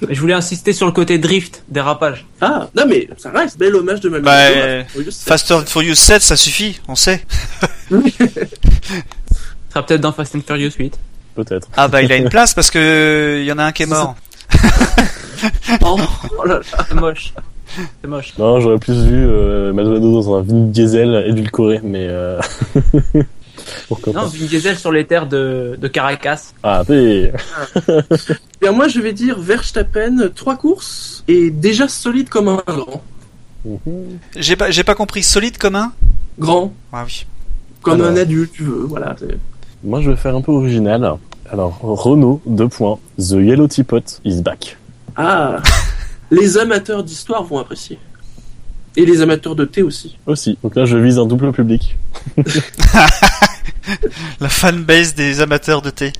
Je 0.09 0.19
voulais 0.21 0.33
insister 0.33 0.71
sur 0.71 0.85
le 0.85 0.93
côté 0.93 1.17
drift, 1.17 1.63
dérapage. 1.67 2.25
Ah, 2.39 2.69
non 2.75 2.83
mais 2.87 3.09
ça 3.17 3.29
reste 3.31 3.57
bel 3.57 3.75
hommage 3.75 3.99
de 3.99 4.07
Maldonado 4.07 4.53
Bah, 4.53 4.57
euh, 4.57 4.83
Fast 4.85 4.91
and 4.95 4.95
Furious 5.03 5.11
7. 5.11 5.27
Fast 5.27 5.51
and 5.51 5.65
Furious 5.65 5.95
7, 5.95 6.21
ça 6.21 6.35
suffit, 6.37 6.79
on 6.87 6.95
sait. 6.95 7.25
Ce 7.89 7.95
sera 9.69 9.85
peut-être 9.85 10.01
dans 10.01 10.13
Fast 10.13 10.33
and 10.35 10.41
Furious 10.47 10.71
8. 10.79 10.97
Peut-être. 11.35 11.67
Ah 11.75 11.89
bah, 11.89 12.01
il 12.01 12.11
a 12.13 12.15
une 12.15 12.29
place 12.29 12.53
parce 12.53 12.71
que 12.71 13.39
il 13.41 13.45
y 13.45 13.51
en 13.51 13.59
a 13.59 13.65
un 13.65 13.71
qui 13.73 13.83
est 13.83 13.87
mort. 13.87 14.15
Oh, 15.81 15.97
oh 16.37 16.45
là 16.45 16.55
là. 16.55 16.61
C'est 16.89 16.95
moche. 16.95 17.33
C'est 18.01 18.07
moche. 18.09 18.33
Non, 18.37 18.59
j'aurais 18.59 18.77
plus 18.77 19.05
vu 19.05 19.25
euh, 19.25 19.71
Maldonado 19.71 20.11
dans 20.21 20.37
un 20.37 20.41
Vin 20.41 20.65
Diesel 20.65 21.23
édulcoré, 21.27 21.79
mais 21.81 22.07
euh... 22.09 22.41
pourquoi 23.87 24.13
Non, 24.13 24.21
pas. 24.21 24.27
Vin 24.27 24.45
Diesel 24.45 24.77
sur 24.77 24.91
les 24.91 25.05
terres 25.05 25.27
de, 25.27 25.77
de 25.79 25.87
Caracas. 25.87 26.53
Ah, 26.63 26.83
mais 26.89 27.31
Bien, 28.61 28.71
moi 28.71 28.87
je 28.87 28.99
vais 28.99 29.13
dire 29.13 29.39
Verstappen, 29.39 30.29
trois 30.35 30.55
courses, 30.57 31.23
et 31.27 31.49
déjà 31.51 31.87
solide 31.87 32.29
comme 32.29 32.47
un 32.47 32.61
grand. 32.67 33.01
J'ai 34.35 34.55
pas, 34.55 34.71
j'ai 34.71 34.83
pas 34.83 34.95
compris. 34.95 35.23
Solide 35.23 35.57
comme 35.57 35.75
un 35.75 35.91
Grand, 36.37 36.73
Ah 36.93 37.03
oui. 37.05 37.25
comme 37.81 38.01
Alors. 38.01 38.11
un 38.13 38.17
adulte, 38.17 38.53
tu 38.53 38.63
veux, 38.63 38.83
voilà. 38.85 39.15
c'est- 39.19 39.37
moi 39.83 40.01
je 40.01 40.09
vais 40.11 40.15
faire 40.15 40.35
un 40.35 40.41
peu 40.41 40.51
original. 40.51 41.15
Alors, 41.51 41.79
Renault, 41.81 42.41
deux 42.45 42.67
points. 42.69 42.99
The 43.17 43.31
Yellow 43.33 43.67
Teapot 43.67 44.03
is 44.23 44.41
back. 44.41 44.77
Ah, 45.15 45.57
les 46.31 46.57
amateurs 46.57 47.03
d'histoire 47.03 47.43
vont 47.43 47.57
apprécier. 47.59 47.97
Et 48.99 49.05
les 49.05 49.21
amateurs 49.21 49.55
de 49.55 49.63
thé 49.63 49.81
aussi. 49.81 50.17
Aussi. 50.25 50.57
Donc 50.61 50.75
là, 50.75 50.83
je 50.83 50.97
vise 50.97 51.19
un 51.19 51.25
double 51.25 51.53
public. 51.53 51.95
La 54.41 54.49
fanbase 54.49 55.15
des 55.15 55.39
amateurs 55.39 55.81
de 55.81 55.89
thé. 55.89 56.11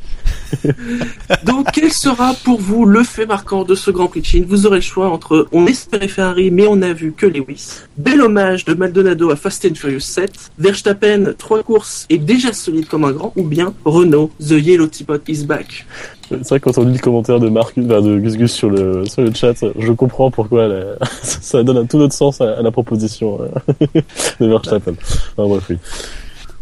Donc, 1.44 1.68
quel 1.74 1.92
sera 1.92 2.34
pour 2.46 2.62
vous 2.62 2.86
le 2.86 3.04
fait 3.04 3.26
marquant 3.26 3.66
de 3.66 3.76
ce 3.76 3.92
Grand 3.92 4.08
Prix 4.08 4.22
de 4.22 4.26
Chine? 4.26 4.46
Vous 4.48 4.66
aurez 4.66 4.78
le 4.78 4.82
choix 4.82 5.10
entre 5.10 5.50
on 5.52 5.68
espérait 5.68 6.08
Ferrari, 6.08 6.52
mais 6.52 6.68
on 6.68 6.78
n'a 6.78 6.94
vu 6.94 7.12
que 7.12 7.26
Lewis. 7.26 7.82
Bel 7.98 8.22
hommage 8.22 8.64
de 8.64 8.74
Maldonado 8.74 9.30
à 9.30 9.36
Fast 9.36 9.68
and 9.70 9.76
Furious 9.76 10.00
7. 10.00 10.32
Verstappen, 10.58 11.34
trois 11.38 11.62
courses 11.64 12.06
et 12.10 12.18
déjà 12.18 12.54
solide 12.54 12.88
comme 12.88 13.04
un 13.04 13.12
grand. 13.12 13.34
Ou 13.36 13.44
bien 13.44 13.74
Renault, 13.84 14.32
The 14.40 14.52
Yellow 14.52 14.88
Teapot 14.88 15.20
is 15.28 15.44
back. 15.44 15.86
C'est 16.30 16.48
vrai 16.50 16.60
que 16.60 16.70
quand 16.70 16.78
on 16.78 16.86
lit 16.86 16.94
le 16.94 17.00
commentaire 17.00 17.40
de 17.40 17.50
Marc, 17.50 17.74
enfin, 17.78 18.02
de 18.02 18.20
Gus 18.20 18.38
Gus 18.38 18.52
sur 18.52 18.70
le, 18.70 19.06
sur 19.06 19.22
le 19.24 19.34
chat, 19.34 19.54
je 19.78 19.92
comprends 19.92 20.30
pourquoi 20.32 20.70
ça 21.22 21.64
donne 21.64 21.78
un 21.78 21.86
tout 21.86 21.98
autre 21.98 22.14
sens 22.14 22.40
à, 22.42 22.58
à 22.58 22.62
la 22.62 22.72
proposition 22.72 23.40
euh, 23.42 23.86
de 24.40 24.48
Verstappen. 24.48 24.94
Enfin, 25.38 25.48
bref, 25.50 25.64
oui. 25.70 25.78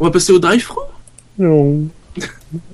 On 0.00 0.04
va 0.06 0.10
passer 0.10 0.32
au 0.32 0.38
drive-thru? 0.38 0.80
Non. 1.38 1.80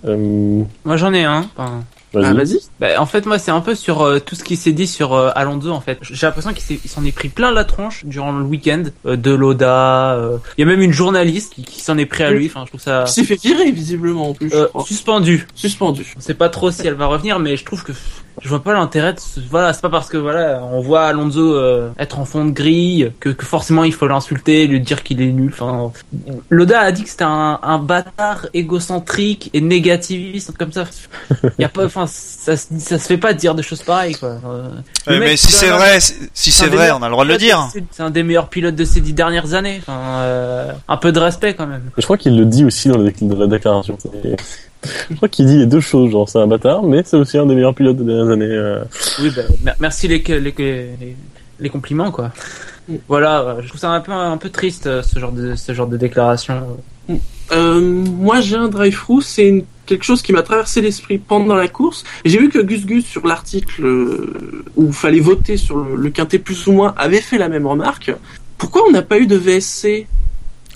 Euh, 0.06 0.62
Moi 0.84 0.96
j'en 0.96 1.12
ai 1.12 1.24
un. 1.24 1.46
Enfin, 1.56 1.82
vas-y. 2.14 2.24
Ah, 2.26 2.32
vas-y. 2.34 2.58
bah, 2.80 2.88
en 3.00 3.06
fait, 3.06 3.26
moi 3.26 3.38
c'est 3.38 3.50
un 3.50 3.60
peu 3.60 3.74
sur 3.74 4.02
euh, 4.02 4.18
tout 4.20 4.34
ce 4.34 4.44
qui 4.44 4.56
s'est 4.56 4.72
dit 4.72 4.86
sur 4.86 5.12
euh, 5.14 5.30
Alonso 5.34 5.70
en 5.70 5.80
fait. 5.80 5.98
J'ai 6.02 6.26
l'impression 6.26 6.52
qu'il 6.52 6.78
s'en 6.90 7.04
est 7.04 7.12
pris 7.12 7.28
plein 7.28 7.50
la 7.52 7.64
tronche 7.64 8.04
durant 8.06 8.32
le 8.32 8.44
week-end. 8.44 8.84
Euh, 9.06 9.16
de 9.16 9.30
Loda. 9.32 10.14
euh, 10.14 10.38
Il 10.56 10.62
y 10.62 10.64
a 10.64 10.66
même 10.66 10.82
une 10.82 10.92
journaliste 10.92 11.54
qui, 11.54 11.62
qui 11.62 11.80
s'en 11.80 11.98
est 11.98 12.06
pris 12.06 12.22
à 12.24 12.30
lui. 12.30 12.46
Enfin, 12.46 12.62
je 12.64 12.70
trouve 12.70 12.80
ça 12.80 13.04
Il 13.06 13.10
s'est 13.10 13.24
fait 13.24 13.40
virer, 13.40 13.70
visiblement, 13.70 14.30
en 14.30 14.34
plus. 14.34 14.52
euh, 14.54 14.66
suspendu. 14.86 15.46
Suspendu. 15.54 16.14
On 16.16 16.20
sait 16.20 16.34
pas 16.34 16.48
trop 16.48 16.70
si 16.70 16.86
elle 16.86 16.94
va 16.94 17.06
revenir, 17.06 17.38
mais 17.38 17.56
je 17.56 17.64
trouve 17.64 17.84
que 17.84 17.92
je 18.42 18.48
vois 18.48 18.62
pas 18.62 18.72
l'intérêt 18.72 19.12
de 19.14 19.20
ce... 19.20 19.40
voilà, 19.50 19.72
c'est 19.72 19.80
pas 19.82 19.88
parce 19.90 20.08
que 20.08 20.16
voilà, 20.16 20.62
on 20.72 20.80
voit 20.80 21.02
Alonso 21.06 21.54
euh, 21.54 21.90
être 21.98 22.18
en 22.18 22.24
fond 22.24 22.44
de 22.44 22.50
grille 22.50 23.12
que, 23.20 23.28
que 23.30 23.44
forcément 23.44 23.84
il 23.84 23.92
faut 23.92 24.06
l'insulter, 24.08 24.66
lui 24.66 24.80
dire 24.80 25.02
qu'il 25.02 25.22
est 25.22 25.32
nul. 25.32 25.52
Enfin, 25.52 25.92
Loda 26.50 26.80
a 26.80 26.92
dit 26.92 27.04
que 27.04 27.10
c'était 27.10 27.24
un, 27.24 27.58
un 27.62 27.78
bâtard 27.78 28.46
égocentrique 28.54 29.50
et 29.54 29.60
négativiste 29.60 30.56
comme 30.58 30.72
ça. 30.72 30.84
Y 31.58 31.64
a 31.64 31.68
pas, 31.68 31.84
enfin, 31.86 32.06
ça, 32.08 32.56
se- 32.56 32.66
ça 32.78 32.98
se 32.98 33.06
fait 33.06 33.18
pas 33.18 33.32
de 33.32 33.38
dire 33.38 33.54
des 33.54 33.62
choses 33.62 33.82
pareilles 33.82 34.14
quoi. 34.16 34.36
Euh, 34.46 34.68
mec, 35.08 35.20
mais 35.20 35.36
si 35.36 35.52
c'est 35.52 35.70
vrai, 35.70 35.98
si 36.00 36.50
c'est 36.50 36.66
vrai, 36.66 36.90
on 36.90 37.02
a 37.02 37.06
le 37.06 37.12
droit 37.12 37.24
de 37.24 37.30
le 37.30 37.38
dire. 37.38 37.68
C'est 37.90 38.02
un 38.02 38.10
des 38.10 38.22
meilleurs 38.22 38.48
pilotes 38.48 38.74
de 38.74 38.84
ces 38.84 39.00
dix 39.00 39.12
dernières 39.12 39.54
années. 39.54 39.80
Enfin, 39.86 40.00
euh, 40.20 40.72
un 40.88 40.96
peu 40.96 41.12
de 41.12 41.20
respect 41.20 41.54
quand 41.54 41.66
même. 41.66 41.82
Je 41.96 42.02
crois 42.02 42.16
qu'il 42.18 42.36
le 42.36 42.44
dit 42.44 42.64
aussi 42.64 42.88
dans 42.88 42.98
la, 42.98 43.10
dans 43.20 43.38
la 43.38 43.46
déclaration. 43.46 43.96
Je 45.10 45.16
crois 45.16 45.28
qu'il 45.28 45.46
dit 45.46 45.56
les 45.58 45.66
deux 45.66 45.80
choses, 45.80 46.10
genre 46.10 46.28
c'est 46.28 46.38
un 46.38 46.46
bâtard, 46.46 46.82
mais 46.82 47.02
c'est 47.04 47.16
aussi 47.16 47.38
un 47.38 47.46
des 47.46 47.54
meilleurs 47.54 47.74
pilotes 47.74 47.96
des 47.96 48.04
dernières 48.04 48.30
années. 48.30 48.44
euh. 48.46 48.82
Oui, 49.20 49.30
bah, 49.34 49.42
mer- 49.62 49.76
merci 49.80 50.08
les, 50.08 50.18
les, 50.18 50.40
les, 50.40 51.16
les 51.60 51.68
compliments, 51.70 52.10
quoi. 52.10 52.32
Voilà, 53.08 53.40
euh, 53.40 53.62
je 53.62 53.68
trouve 53.68 53.80
ça 53.80 53.90
un 53.90 54.00
peu, 54.00 54.12
un 54.12 54.36
peu 54.36 54.50
triste, 54.50 54.86
euh, 54.86 55.02
ce 55.02 55.18
genre 55.18 55.32
de, 55.32 55.54
ce 55.54 55.72
genre 55.72 55.86
de 55.86 55.96
déclaration. 55.96 56.62
Euh, 57.52 57.80
moi, 57.80 58.40
j'ai 58.40 58.56
un 58.56 58.68
drive-thru, 58.68 59.22
c'est 59.22 59.48
une- 59.48 59.64
quelque 59.86 60.04
chose 60.04 60.22
qui 60.22 60.32
m'a 60.32 60.42
traversé 60.42 60.80
l'esprit 60.80 61.18
pendant 61.18 61.54
la 61.54 61.68
course. 61.68 62.04
J'ai 62.24 62.38
vu 62.38 62.48
que 62.48 62.58
Gus 62.58 62.86
Gus, 62.86 63.04
sur 63.04 63.26
l'article 63.26 63.84
où 64.76 64.86
il 64.86 64.92
fallait 64.92 65.20
voter 65.20 65.56
sur 65.58 65.76
le, 65.78 65.96
le 65.96 66.10
quintet 66.10 66.38
plus 66.38 66.66
ou 66.66 66.72
moins, 66.72 66.94
avait 66.96 67.20
fait 67.20 67.36
la 67.38 67.48
même 67.50 67.66
remarque. 67.66 68.12
Pourquoi 68.56 68.82
on 68.88 68.92
n'a 68.92 69.02
pas 69.02 69.18
eu 69.18 69.26
de 69.26 69.36
VSC 69.36 70.06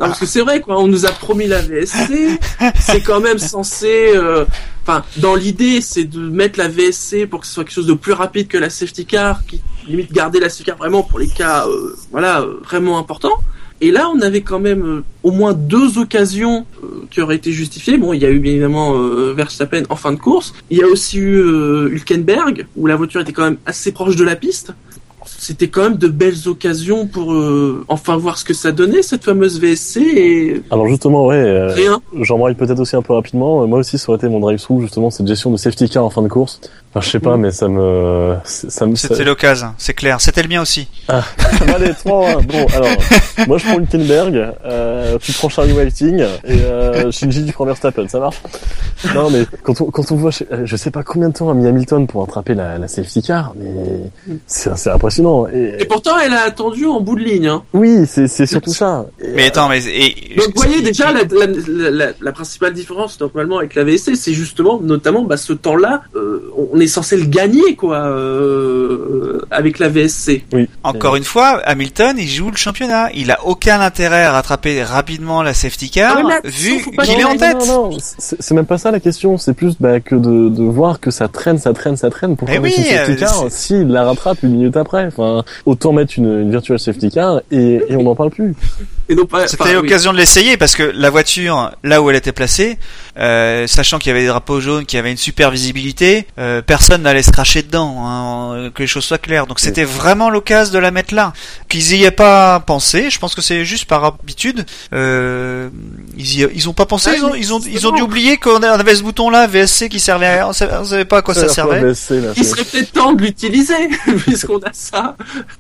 non, 0.00 0.06
parce 0.06 0.20
que 0.20 0.26
c'est 0.26 0.40
vrai, 0.42 0.60
quoi. 0.60 0.78
On 0.80 0.86
nous 0.86 1.06
a 1.06 1.10
promis 1.10 1.46
la 1.46 1.60
VSC. 1.60 2.38
c'est 2.80 3.02
quand 3.02 3.20
même 3.20 3.38
censé, 3.38 4.12
euh, 4.14 4.44
enfin, 4.82 5.04
dans 5.16 5.34
l'idée, 5.34 5.80
c'est 5.80 6.04
de 6.04 6.20
mettre 6.20 6.58
la 6.58 6.68
VSC 6.68 7.26
pour 7.26 7.40
que 7.40 7.46
ce 7.46 7.54
soit 7.54 7.64
quelque 7.64 7.74
chose 7.74 7.86
de 7.86 7.94
plus 7.94 8.12
rapide 8.12 8.48
que 8.48 8.58
la 8.58 8.70
safety 8.70 9.06
car, 9.06 9.44
qui 9.46 9.60
limite 9.86 10.12
garder 10.12 10.38
la 10.38 10.48
safety 10.48 10.64
car 10.64 10.76
vraiment 10.76 11.02
pour 11.02 11.18
les 11.18 11.28
cas, 11.28 11.66
euh, 11.66 11.96
voilà, 12.12 12.42
euh, 12.42 12.60
vraiment 12.62 12.98
importants. 12.98 13.40
Et 13.80 13.92
là, 13.92 14.10
on 14.12 14.20
avait 14.20 14.40
quand 14.40 14.58
même 14.58 14.84
euh, 14.84 15.04
au 15.22 15.30
moins 15.30 15.52
deux 15.52 15.98
occasions 15.98 16.66
euh, 16.82 17.06
qui 17.10 17.20
auraient 17.20 17.36
été 17.36 17.52
justifiées. 17.52 17.96
Bon, 17.96 18.12
il 18.12 18.20
y 18.20 18.26
a 18.26 18.30
eu 18.30 18.40
bien 18.40 18.52
évidemment 18.52 18.96
euh, 18.96 19.32
Verstappen 19.34 19.82
en 19.88 19.96
fin 19.96 20.12
de 20.12 20.18
course. 20.18 20.52
Il 20.70 20.78
y 20.78 20.82
a 20.82 20.86
aussi 20.86 21.18
eu 21.18 21.36
euh, 21.36 21.88
Hülkenberg, 21.92 22.66
où 22.76 22.86
la 22.86 22.96
voiture 22.96 23.20
était 23.20 23.32
quand 23.32 23.44
même 23.44 23.58
assez 23.66 23.92
proche 23.92 24.16
de 24.16 24.24
la 24.24 24.34
piste. 24.34 24.72
C'était 25.40 25.68
quand 25.68 25.82
même 25.82 25.96
de 25.96 26.08
belles 26.08 26.48
occasions 26.48 27.06
pour 27.06 27.32
euh, 27.32 27.84
enfin 27.86 28.16
voir 28.16 28.38
ce 28.38 28.44
que 28.44 28.52
ça 28.54 28.72
donnait, 28.72 29.02
cette 29.02 29.22
fameuse 29.22 29.60
VSC, 29.60 29.98
et 30.00 30.62
Alors 30.72 30.88
justement, 30.88 31.26
ouais, 31.26 31.36
euh, 31.36 31.72
rien. 31.72 32.00
j'en 32.22 32.38
peut-être 32.54 32.80
aussi 32.80 32.96
un 32.96 33.02
peu 33.02 33.12
rapidement. 33.12 33.62
Euh, 33.62 33.66
Moi 33.66 33.78
aussi, 33.78 33.98
ça 33.98 34.08
aurait 34.10 34.16
été 34.18 34.28
mon 34.28 34.40
drive-through, 34.40 34.80
justement, 34.80 35.10
cette 35.10 35.28
gestion 35.28 35.52
de 35.52 35.56
safety 35.56 35.88
car 35.88 36.04
en 36.04 36.10
fin 36.10 36.22
de 36.22 36.28
course. 36.28 36.60
Enfin, 36.98 37.06
je 37.06 37.10
sais 37.10 37.20
pas, 37.20 37.36
mais 37.36 37.50
ça 37.50 37.68
me... 37.68 38.34
Ça 38.44 38.86
me 38.86 38.94
ça- 38.96 39.08
C'était 39.08 39.24
l'occasion, 39.24 39.68
c'est 39.78 39.94
clair. 39.94 40.20
C'était 40.20 40.42
le 40.42 40.48
mien 40.48 40.62
aussi. 40.62 40.88
Allez, 41.08 41.92
3 41.94 42.42
Bon, 42.42 42.66
alors, 42.74 42.88
moi 43.46 43.58
je 43.58 43.64
prends 43.66 43.78
Hülkenberg, 43.78 44.52
euh, 44.64 45.18
tu 45.20 45.32
prends 45.32 45.48
Charlie 45.48 45.72
Whiting, 45.72 46.18
et 46.20 46.60
euh, 46.62 47.10
Shinji 47.10 47.44
tu 47.46 47.52
prends 47.52 47.64
Verstappen, 47.64 48.06
ça 48.08 48.18
marche 48.20 48.36
Non, 49.14 49.30
mais 49.30 49.44
quand 49.62 49.80
on, 49.80 49.84
quand 49.90 50.10
on 50.12 50.16
voit, 50.16 50.30
je, 50.30 50.44
je 50.64 50.76
sais 50.76 50.90
pas 50.90 51.02
combien 51.02 51.28
de 51.28 51.34
temps 51.34 51.50
a 51.50 51.54
mis 51.54 51.66
Hamilton 51.66 52.06
pour 52.06 52.22
attraper 52.24 52.54
la, 52.54 52.78
la 52.78 52.88
safety 52.88 53.22
car, 53.22 53.52
mais 53.56 54.36
c'est 54.46 54.76
c'est 54.76 54.90
impressionnant. 54.90 55.46
Et, 55.48 55.76
Et 55.80 55.84
pourtant, 55.84 56.18
elle 56.18 56.32
a 56.34 56.42
attendu 56.42 56.86
en 56.86 57.00
bout 57.00 57.14
de 57.16 57.22
ligne. 57.22 57.46
Hein. 57.48 57.62
oui, 57.72 58.04
c'est 58.06 58.26
c'est 58.28 58.46
surtout 58.46 58.72
ça. 58.72 59.06
Et, 59.20 59.28
Mais 59.34 59.46
attends, 59.46 59.68
mais 59.68 59.82
et, 59.86 60.34
Donc, 60.36 60.48
vous 60.54 60.62
voyez 60.62 60.82
déjà 60.82 61.12
la, 61.12 61.22
la- 61.90 62.12
la 62.20 62.32
principale 62.32 62.72
différence 62.72 63.18
normalement 63.20 63.58
avec 63.58 63.74
la 63.74 63.84
VSC, 63.84 64.14
c'est 64.16 64.32
justement, 64.34 64.80
notamment, 64.80 65.22
bah, 65.22 65.36
ce 65.36 65.52
temps-là, 65.52 66.02
euh, 66.16 66.50
on 66.72 66.80
est 66.80 66.86
censé 66.88 67.16
le 67.16 67.26
gagner, 67.26 67.74
quoi, 67.76 68.06
euh, 68.06 69.40
avec 69.50 69.78
la 69.78 69.88
VSC. 69.88 70.44
encore 70.82 71.16
une 71.16 71.24
fois, 71.24 71.60
Hamilton, 71.64 72.16
il 72.18 72.28
joue 72.28 72.50
le 72.50 72.56
championnat. 72.56 73.10
Il 73.14 73.30
a 73.30 73.44
aucun 73.44 73.80
intérêt 73.80 74.24
à 74.24 74.32
rattraper 74.32 74.82
rapidement 74.82 75.42
la 75.42 75.54
safety 75.54 75.90
car, 75.90 76.18
Ah, 76.18 76.22
là, 76.22 76.40
vu 76.44 76.82
qu'il 77.04 77.20
est 77.20 77.24
en 77.24 77.36
tête. 77.36 77.58
Non, 77.66 77.90
non, 77.90 77.98
c'est 78.18 78.36
c'est 78.40 78.54
même 78.54 78.66
pas 78.66 78.78
ça 78.78 78.90
la 78.90 79.00
question. 79.00 79.36
C'est 79.38 79.54
plus 79.54 79.76
bah, 79.80 80.00
que 80.00 80.14
de, 80.14 80.48
de 80.48 80.62
voir 80.62 81.00
que 81.00 81.10
ça 81.10 81.28
traîne, 81.28 81.58
ça 81.58 81.72
traîne, 81.72 81.96
ça 81.96 82.10
traîne. 82.10 82.36
Pourquoi 82.36 82.58
oui, 82.58 82.74
une 82.76 82.84
safety 82.84 83.12
euh, 83.12 83.16
car 83.16 83.44
s'il 83.50 83.88
la 83.88 84.04
rattrape 84.04 84.42
une 84.42 84.50
minute 84.50 84.76
après 84.76 85.06
Enfin, 85.06 85.44
autant 85.66 85.92
mettre 85.92 86.14
une, 86.16 86.40
une 86.42 86.50
virtual 86.50 86.78
safety 86.78 87.10
car 87.10 87.40
et, 87.50 87.82
et 87.88 87.96
on 87.96 88.02
n'en 88.02 88.14
parle 88.14 88.30
plus. 88.30 88.54
C'était 89.46 89.64
oui. 89.64 89.72
l'occasion 89.72 90.12
de 90.12 90.18
l'essayer 90.18 90.56
parce 90.56 90.74
que 90.74 90.82
la 90.82 91.08
voiture, 91.10 91.72
là 91.82 92.02
où 92.02 92.10
elle 92.10 92.16
était 92.16 92.32
placée, 92.32 92.78
euh, 93.18 93.66
sachant 93.66 93.98
qu'il 93.98 94.08
y 94.08 94.12
avait 94.12 94.20
des 94.22 94.28
drapeaux 94.28 94.60
jaunes, 94.60 94.86
qu'il 94.86 94.96
y 94.96 95.00
avait 95.00 95.10
une 95.10 95.16
super 95.16 95.50
visibilité, 95.50 96.26
euh, 96.38 96.62
personne 96.62 97.02
n'allait 97.02 97.22
se 97.22 97.30
cracher 97.32 97.62
dedans, 97.62 97.96
hein, 98.06 98.70
que 98.74 98.82
les 98.82 98.86
choses 98.86 99.04
soient 99.04 99.18
claires. 99.18 99.46
Donc 99.46 99.60
c'était 99.60 99.84
vraiment 99.84 100.30
l'occasion 100.30 100.72
de 100.74 100.78
la 100.78 100.90
mettre 100.90 101.14
là. 101.14 101.32
Qu'ils 101.68 101.94
y 101.96 102.04
aient 102.04 102.10
pas 102.10 102.60
pensé, 102.60 103.10
je 103.10 103.18
pense 103.18 103.34
que 103.34 103.40
c'est 103.42 103.64
juste 103.64 103.84
par 103.86 104.04
habitude. 104.04 104.64
Euh, 104.92 105.68
ils, 106.16 106.40
y, 106.40 106.46
ils 106.54 106.68
ont 106.68 106.72
pas 106.72 106.86
pensé, 106.86 107.10
Ah, 107.12 107.16
ils 107.16 107.24
ont, 107.24 107.34
ils 107.34 107.52
ont, 107.54 107.60
ils 107.60 107.86
ont 107.86 107.92
dû 107.92 108.02
oublier 108.02 108.36
qu'on 108.36 108.62
avait 108.62 108.94
ce 108.94 109.02
bouton-là, 109.02 109.46
VSC, 109.46 109.88
qui 109.88 110.00
servait 110.00 110.26
à 110.26 110.32
rien. 110.34 110.46
On 110.48 110.52
savait, 110.52 110.76
on 110.80 110.84
savait 110.84 111.04
pas 111.04 111.18
à 111.18 111.22
quoi 111.22 111.34
ça, 111.34 111.48
servait. 111.48 111.80
là, 111.80 111.88
Il 111.90 111.94
c'est- 111.96 112.42
serait 112.44 112.64
peut-être 112.64 112.92
temps 112.92 113.12
de 113.12 113.22
l'utiliser, 113.22 113.88
puisqu'on 114.18 114.58
a 114.58 114.70
ça. 114.72 115.16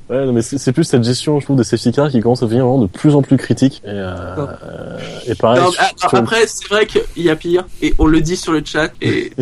Ouais, 0.08 0.24
non, 0.24 0.32
mais 0.32 0.42
c'est 0.42 0.72
plus 0.72 0.84
cette 0.84 1.04
gestion, 1.04 1.38
je 1.40 1.44
trouve, 1.44 1.56
des 1.56 1.64
safety 1.64 1.92
cars 1.92 2.10
qui 2.10 2.20
commence 2.20 2.42
à 2.42 2.46
devenir 2.46 2.64
vraiment 2.66 2.82
de 2.82 2.86
plus 2.86 3.14
en 3.14 3.22
plus 3.22 3.36
critique. 3.36 3.82
Et, 3.84 3.88
euh, 3.88 4.14
euh, 4.36 4.98
et 5.26 5.34
pareil, 5.34 5.62
Non, 5.62 5.70
je- 5.70 6.08
je 6.10 6.16
après, 6.16 6.46
c'est 6.46 6.68
vrai 6.68 6.86
qu'il 6.86 7.02
y 7.16 7.30
a 7.30 7.36
pire, 7.48 7.64
et 7.82 7.94
on 7.98 8.06
le 8.06 8.20
dit 8.20 8.36
sur 8.36 8.52
le 8.52 8.62
chat, 8.64 8.92
et 9.00 9.32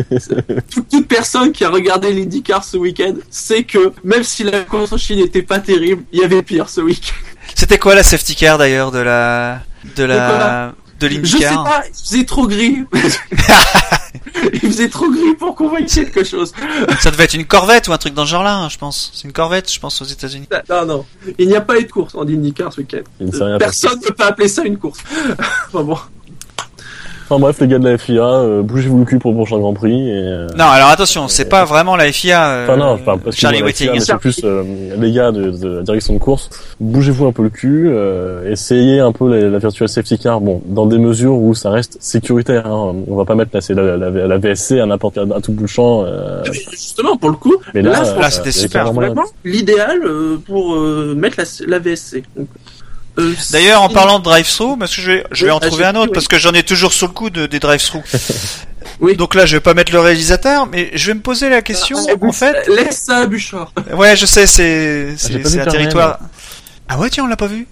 toute, 0.71 0.87
toute 0.89 1.07
personne 1.07 1.51
qui 1.51 1.63
a 1.63 1.69
regardé 1.69 2.13
l'IndyCar 2.13 2.63
ce 2.63 2.77
week-end 2.77 3.13
sait 3.29 3.63
que 3.63 3.91
même 4.03 4.23
si 4.23 4.43
la 4.43 4.61
course 4.61 4.91
en 4.93 4.97
Chine 4.97 5.19
n'était 5.19 5.41
pas 5.41 5.59
terrible, 5.59 6.03
il 6.11 6.19
y 6.19 6.23
avait 6.23 6.41
pire 6.41 6.69
ce 6.69 6.81
week-end. 6.81 7.13
C'était 7.55 7.77
quoi 7.77 7.95
la 7.95 8.03
safety 8.03 8.35
car 8.35 8.57
d'ailleurs 8.57 8.91
de 8.91 8.99
la, 8.99 9.61
de 9.95 10.03
la, 10.03 10.73
de 10.99 11.07
Je 11.07 11.13
sais 11.13 11.19
l'IndyCar 11.21 11.63
pas, 11.63 11.83
il 11.87 11.93
faisait 11.93 12.25
trop 12.25 12.47
gris. 12.47 12.83
il 14.53 14.59
faisait 14.59 14.89
trop 14.89 15.09
gris 15.09 15.35
pour 15.37 15.55
qu'on 15.55 15.69
voie 15.69 15.81
quelque 15.81 16.23
chose. 16.23 16.53
Ça 16.99 17.11
devait 17.11 17.25
être 17.25 17.33
une 17.33 17.45
Corvette 17.45 17.87
ou 17.87 17.93
un 17.93 17.97
truc 17.97 18.13
dans 18.13 18.25
ce 18.25 18.31
genre-là, 18.31 18.55
hein, 18.55 18.69
je 18.69 18.77
pense. 18.77 19.11
C'est 19.13 19.25
une 19.25 19.33
Corvette, 19.33 19.71
je 19.71 19.79
pense, 19.79 20.01
aux 20.01 20.05
États-Unis. 20.05 20.47
Non, 20.69 20.85
non, 20.85 21.05
il 21.37 21.47
n'y 21.47 21.55
a 21.55 21.61
pas 21.61 21.79
eu 21.79 21.83
de 21.83 21.91
course 21.91 22.15
en 22.15 22.21
IndyCar 22.21 22.73
ce 22.73 22.81
week-end. 22.81 23.03
Personne 23.59 23.99
ne 23.99 24.11
peut 24.11 24.23
appeler 24.23 24.47
ça 24.47 24.63
une 24.63 24.77
course. 24.77 24.99
enfin 25.67 25.83
bon. 25.83 25.97
Enfin 27.29 27.41
bref, 27.41 27.57
les 27.59 27.67
gars 27.67 27.77
de 27.79 27.89
la 27.89 27.97
FIA, 27.97 28.23
euh, 28.23 28.61
bougez-vous 28.61 28.99
le 28.99 29.03
cul 29.05 29.19
pour 29.19 29.31
le 29.31 29.37
prochain 29.37 29.59
Grand 29.59 29.73
Prix. 29.73 30.09
Et, 30.09 30.13
euh, 30.13 30.47
Non, 30.57 30.63
alors 30.65 30.87
attention, 30.89 31.27
c'est 31.27 31.49
pas 31.49 31.65
vraiment 31.65 31.97
la 31.97 32.09
FIA. 32.09 32.47
euh, 32.49 32.63
Enfin 32.63 32.77
non, 32.77 32.85
enfin, 32.93 33.17
parce 33.17 33.35
que 33.35 33.41
Charlie 33.41 33.61
Whiting. 33.61 33.99
c'est 33.99 34.15
plus 34.17 34.39
euh, 34.45 34.63
les 34.97 35.11
gars 35.11 35.33
de, 35.33 35.51
de 35.51 35.67
la 35.77 35.81
direction 35.83 36.13
de 36.13 36.19
course. 36.19 36.49
Bougez-vous 36.79 37.25
un 37.27 37.33
peu 37.33 37.43
le 37.43 37.49
cul, 37.49 37.89
euh, 37.91 38.49
essayez 38.49 39.01
un 39.01 39.11
peu 39.11 39.29
la, 39.29 39.49
la 39.49 39.57
virtual 39.59 39.89
safety 39.89 40.17
car. 40.19 40.39
Bon, 40.39 40.61
dans 40.67 40.85
des 40.85 40.97
mesures 40.99 41.33
où 41.35 41.53
ça 41.53 41.69
reste 41.69 41.97
sécuritaire. 41.99 42.65
Hein. 42.67 42.95
On 43.09 43.15
va 43.17 43.25
pas 43.25 43.35
mettre 43.35 43.51
la, 43.53 43.97
la, 43.97 44.09
la, 44.09 44.27
la 44.27 44.37
VSC 44.37 44.79
à 44.79 44.85
n'importe 44.85 45.15
quel 45.15 45.33
à 45.33 45.41
tout 45.41 45.51
bout 45.51 45.63
de 45.63 45.67
champ. 45.67 46.05
euh, 46.05 46.43
Justement, 46.71 47.17
pour 47.17 47.29
le 47.29 47.35
coup, 47.35 47.55
mais 47.73 47.81
là, 47.81 47.91
là, 48.03 48.15
là, 48.21 48.29
c'était 48.29 48.51
super. 48.53 48.91
l'idéal 49.43 49.99
euh, 50.05 50.37
pour 50.45 50.75
euh, 50.75 51.13
mettre 51.15 51.37
la, 51.39 51.45
la 51.67 51.79
VSC. 51.79 52.23
Donc, 52.37 52.47
euh, 53.19 53.33
D'ailleurs, 53.51 53.81
en 53.81 53.89
parlant 53.89 54.19
de 54.19 54.23
drive-through, 54.23 54.77
parce 54.77 54.95
que 54.95 55.01
je 55.01 55.11
vais, 55.11 55.23
je 55.31 55.45
vais 55.45 55.51
Oui, 55.51 55.57
en 55.57 55.59
trouver 55.59 55.85
ah, 55.85 55.89
un 55.89 55.95
autre, 55.95 56.07
oui. 56.07 56.13
parce 56.13 56.27
que 56.27 56.37
j'en 56.37 56.53
ai 56.53 56.63
toujours 56.63 56.93
sur 56.93 57.07
le 57.07 57.13
coup 57.13 57.29
de, 57.29 57.45
des 57.45 57.59
drive-through. 57.59 58.03
Oui. 58.99 59.15
Donc 59.15 59.35
là, 59.35 59.45
je 59.45 59.57
vais 59.57 59.61
pas 59.61 59.73
mettre 59.73 59.91
le 59.91 59.99
réalisateur, 59.99 60.65
mais 60.65 60.89
je 60.93 61.07
vais 61.07 61.13
me 61.15 61.19
poser 61.19 61.49
la 61.49 61.61
question, 61.61 61.97
Ah, 62.09 62.13
en 62.25 62.31
fait. 62.31 62.67
Laisse 62.67 63.01
ça 63.01 63.17
à 63.17 63.25
Bouchard. 63.27 63.71
Ouais, 63.93 64.15
je 64.15 64.25
sais, 64.25 64.47
c'est, 64.47 65.09
j'ai 65.17 65.43
c'est, 65.43 65.59
un 65.59 65.65
territoire. 65.65 66.19
Ah 66.87 66.97
ouais, 66.97 67.09
tiens, 67.09 67.25
on 67.25 67.27
l'a 67.27 67.35
pas 67.35 67.47
vu. 67.47 67.67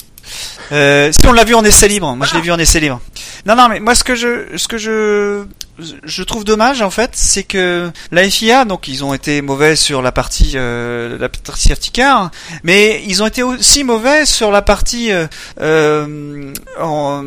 Euh, 0.71 1.11
si 1.11 1.25
on 1.27 1.31
l'a 1.31 1.43
vu 1.43 1.55
en 1.55 1.63
essai 1.63 1.87
libre, 1.87 2.15
moi 2.15 2.25
je 2.25 2.35
l'ai 2.35 2.41
vu 2.41 2.51
en 2.51 2.59
essai 2.59 2.79
libre. 2.79 2.99
Non, 3.45 3.55
non, 3.55 3.69
mais 3.69 3.79
moi 3.79 3.95
ce 3.95 4.03
que 4.03 4.15
je, 4.15 4.57
ce 4.57 4.67
que 4.67 4.77
je, 4.77 5.45
je 5.77 6.23
trouve 6.23 6.45
dommage 6.45 6.81
en 6.81 6.89
fait, 6.89 7.11
c'est 7.13 7.43
que 7.43 7.91
la 8.11 8.29
FIA, 8.29 8.65
donc 8.65 8.87
ils 8.87 9.03
ont 9.03 9.13
été 9.13 9.41
mauvais 9.41 9.75
sur 9.75 10.01
la 10.01 10.11
partie 10.11 10.53
euh, 10.55 11.17
la 11.17 11.27
partie 11.27 11.67
safety 11.67 11.91
car, 11.91 12.31
mais 12.63 13.03
ils 13.07 13.21
ont 13.21 13.27
été 13.27 13.43
aussi 13.43 13.83
mauvais 13.83 14.25
sur 14.25 14.51
la 14.51 14.61
partie 14.61 15.11
euh, 15.11 15.27
euh, 15.59 16.53
en, 16.79 17.23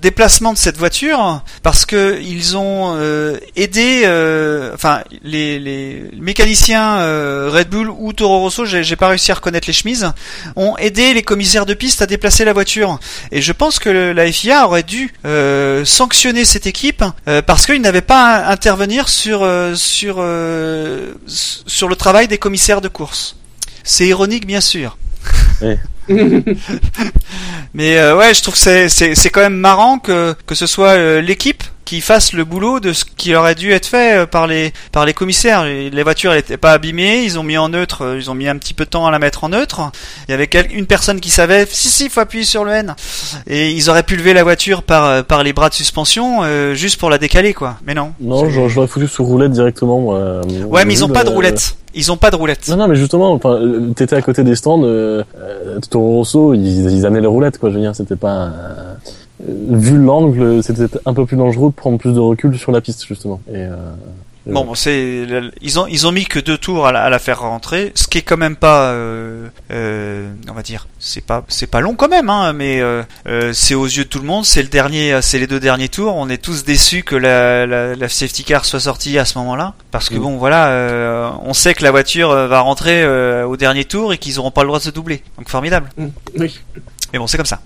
déplacement 0.00 0.52
de 0.52 0.58
cette 0.58 0.76
voiture 0.76 1.42
parce 1.62 1.86
que 1.86 2.20
ils 2.20 2.56
ont 2.56 2.94
euh, 2.96 3.38
aidé, 3.54 4.02
euh, 4.04 4.72
enfin 4.74 5.02
les, 5.22 5.60
les 5.60 6.10
mécaniciens 6.18 6.98
euh, 6.98 7.50
Red 7.52 7.68
Bull 7.68 7.88
ou 7.90 8.12
Toro 8.12 8.40
Rosso, 8.40 8.64
j'ai 8.64 8.96
pas 8.96 9.08
réussi 9.08 9.30
à 9.30 9.36
reconnaître 9.36 9.68
les 9.68 9.72
chemises, 9.72 10.10
ont 10.56 10.76
aidé 10.78 11.14
les 11.14 11.22
commissaires 11.22 11.66
de 11.66 11.74
piste 11.74 12.02
à 12.02 12.06
déplacer 12.06 12.44
la 12.44 12.52
voiture. 12.52 12.98
Et 13.30 13.40
je 13.40 13.52
pense 13.52 13.78
que 13.78 13.88
la 13.88 14.32
FIA 14.32 14.66
aurait 14.66 14.82
dû 14.82 15.12
sanctionner 15.84 16.44
cette 16.44 16.66
équipe 16.66 17.04
parce 17.52 17.66
qu'ils 17.66 17.82
n'avaient 17.82 18.00
pas 18.00 18.36
à 18.36 18.50
intervenir 18.50 19.10
sur 19.10 19.42
euh, 19.42 19.74
sur 19.74 20.16
euh, 20.20 21.12
sur 21.26 21.86
le 21.86 21.96
travail 21.96 22.26
des 22.26 22.38
commissaires 22.38 22.80
de 22.80 22.88
course. 22.88 23.36
C'est 23.84 24.06
ironique, 24.06 24.46
bien 24.46 24.62
sûr. 24.62 24.96
Mais 27.74 27.98
euh, 27.98 28.16
ouais, 28.16 28.32
je 28.32 28.40
trouve 28.40 28.54
que 28.54 28.60
c'est 28.60 28.88
c'est 28.88 29.14
c'est 29.14 29.28
quand 29.28 29.42
même 29.42 29.58
marrant 29.58 29.98
que 29.98 30.34
que 30.46 30.54
ce 30.54 30.66
soit 30.66 30.92
euh, 30.92 31.20
l'équipe 31.20 31.62
qui 31.84 32.00
fasse 32.00 32.32
le 32.32 32.44
boulot 32.44 32.80
de 32.80 32.92
ce 32.92 33.04
qui 33.04 33.34
aurait 33.34 33.54
dû 33.54 33.72
être 33.72 33.86
fait 33.86 34.18
euh, 34.18 34.26
par 34.26 34.46
les 34.46 34.72
par 34.92 35.04
les 35.04 35.12
commissaires. 35.12 35.64
Les 35.64 36.02
voitures 36.02 36.32
n'étaient 36.32 36.56
pas 36.56 36.72
abîmées, 36.72 37.24
ils 37.24 37.38
ont 37.38 37.42
mis 37.42 37.58
en 37.58 37.68
neutre, 37.68 38.02
euh, 38.02 38.16
ils 38.18 38.30
ont 38.30 38.34
mis 38.34 38.48
un 38.48 38.56
petit 38.56 38.74
peu 38.74 38.84
de 38.84 38.90
temps 38.90 39.06
à 39.06 39.10
la 39.10 39.18
mettre 39.18 39.44
en 39.44 39.48
neutre. 39.48 39.80
Il 40.28 40.32
y 40.32 40.34
avait 40.34 40.48
une 40.72 40.86
personne 40.86 41.20
qui 41.20 41.30
savait 41.30 41.66
si 41.68 41.88
si, 41.88 42.08
faut 42.08 42.20
appuyer 42.20 42.44
sur 42.44 42.64
le 42.64 42.72
N. 42.72 42.94
Et 43.46 43.70
ils 43.70 43.90
auraient 43.90 44.02
pu 44.04 44.16
lever 44.16 44.32
la 44.34 44.42
voiture 44.42 44.82
par 44.82 45.04
euh, 45.06 45.22
par 45.22 45.42
les 45.42 45.52
bras 45.52 45.68
de 45.68 45.74
suspension 45.74 46.40
euh, 46.42 46.74
juste 46.74 46.98
pour 46.98 47.10
la 47.10 47.18
décaler 47.18 47.52
quoi. 47.54 47.76
Mais 47.84 47.94
non. 47.94 48.12
Non, 48.20 48.48
j'aurais 48.48 48.86
foutu 48.86 49.08
sous 49.08 49.24
roulette 49.24 49.52
directement, 49.52 50.00
moi. 50.00 50.40
Ouais, 50.68 50.84
mais 50.84 50.94
ils 50.94 51.04
ont 51.04 51.08
pas 51.08 51.24
de 51.24 51.30
le- 51.30 51.34
roulette. 51.34 51.76
Ils 51.94 52.10
ont 52.10 52.16
pas 52.16 52.30
de 52.30 52.36
roulette. 52.36 52.66
Non, 52.68 52.76
non, 52.76 52.88
mais 52.88 52.96
justement, 52.96 53.32
enfin, 53.34 53.60
t'étais 53.94 54.16
à 54.16 54.22
côté 54.22 54.44
des 54.44 54.56
stands, 54.56 54.80
euh, 54.82 55.22
Toro 55.90 56.16
Rosso, 56.16 56.54
ils, 56.54 56.90
ils 56.90 57.04
amenaient 57.04 57.20
les 57.20 57.26
roulettes, 57.26 57.58
quoi. 57.58 57.68
Je 57.68 57.74
veux 57.74 57.82
dire, 57.82 57.94
c'était 57.94 58.16
pas. 58.16 58.44
euh, 58.46 58.94
vu 59.46 59.96
l'angle, 59.98 60.62
c'était 60.62 60.86
un 61.06 61.14
peu 61.14 61.26
plus 61.26 61.36
dangereux 61.36 61.70
de 61.70 61.74
prendre 61.74 61.98
plus 61.98 62.12
de 62.12 62.20
recul 62.20 62.56
sur 62.58 62.72
la 62.72 62.80
piste, 62.80 63.04
justement. 63.06 63.40
Et, 63.48 63.56
euh, 63.56 63.76
Bon, 64.44 64.64
bon, 64.64 64.74
c'est 64.74 65.24
ils 65.60 65.78
ont 65.78 65.86
ils 65.86 66.04
ont 66.08 66.10
mis 66.10 66.24
que 66.24 66.40
deux 66.40 66.58
tours 66.58 66.88
à 66.88 66.90
la, 66.90 67.04
à 67.04 67.10
la 67.10 67.20
faire 67.20 67.42
rentrer, 67.42 67.92
ce 67.94 68.08
qui 68.08 68.18
est 68.18 68.22
quand 68.22 68.36
même 68.36 68.56
pas, 68.56 68.90
euh, 68.90 69.46
euh, 69.70 70.32
on 70.50 70.52
va 70.52 70.62
dire, 70.62 70.88
c'est 70.98 71.24
pas 71.24 71.44
c'est 71.46 71.68
pas 71.68 71.80
long 71.80 71.94
quand 71.94 72.08
même, 72.08 72.28
hein, 72.28 72.52
mais 72.52 72.80
euh, 72.80 73.04
euh, 73.28 73.52
c'est 73.52 73.76
aux 73.76 73.84
yeux 73.86 74.02
de 74.02 74.08
tout 74.08 74.18
le 74.18 74.24
monde, 74.26 74.44
c'est 74.44 74.62
le 74.62 74.68
dernier, 74.68 75.16
c'est 75.22 75.38
les 75.38 75.46
deux 75.46 75.60
derniers 75.60 75.88
tours. 75.88 76.16
On 76.16 76.28
est 76.28 76.42
tous 76.42 76.64
déçus 76.64 77.04
que 77.04 77.14
la, 77.14 77.66
la, 77.68 77.94
la 77.94 78.08
safety 78.08 78.42
car 78.42 78.64
soit 78.64 78.80
sortie 78.80 79.16
à 79.16 79.24
ce 79.24 79.38
moment-là, 79.38 79.74
parce 79.92 80.08
que 80.08 80.16
Mm. 80.16 80.22
bon, 80.22 80.36
voilà, 80.38 80.70
euh, 80.70 81.30
on 81.44 81.54
sait 81.54 81.74
que 81.74 81.84
la 81.84 81.92
voiture 81.92 82.30
euh, 82.32 82.48
va 82.48 82.62
rentrer 82.62 83.04
euh, 83.04 83.46
au 83.46 83.56
dernier 83.56 83.84
tour 83.84 84.12
et 84.12 84.18
qu'ils 84.18 84.40
auront 84.40 84.50
pas 84.50 84.62
le 84.62 84.66
droit 84.66 84.80
de 84.80 84.84
se 84.84 84.90
doubler. 84.90 85.22
Donc 85.38 85.50
formidable. 85.50 85.88
Oui. 86.36 86.58
Mais 87.12 87.20
bon, 87.20 87.28
c'est 87.28 87.36
comme 87.36 87.46
ça. 87.46 87.60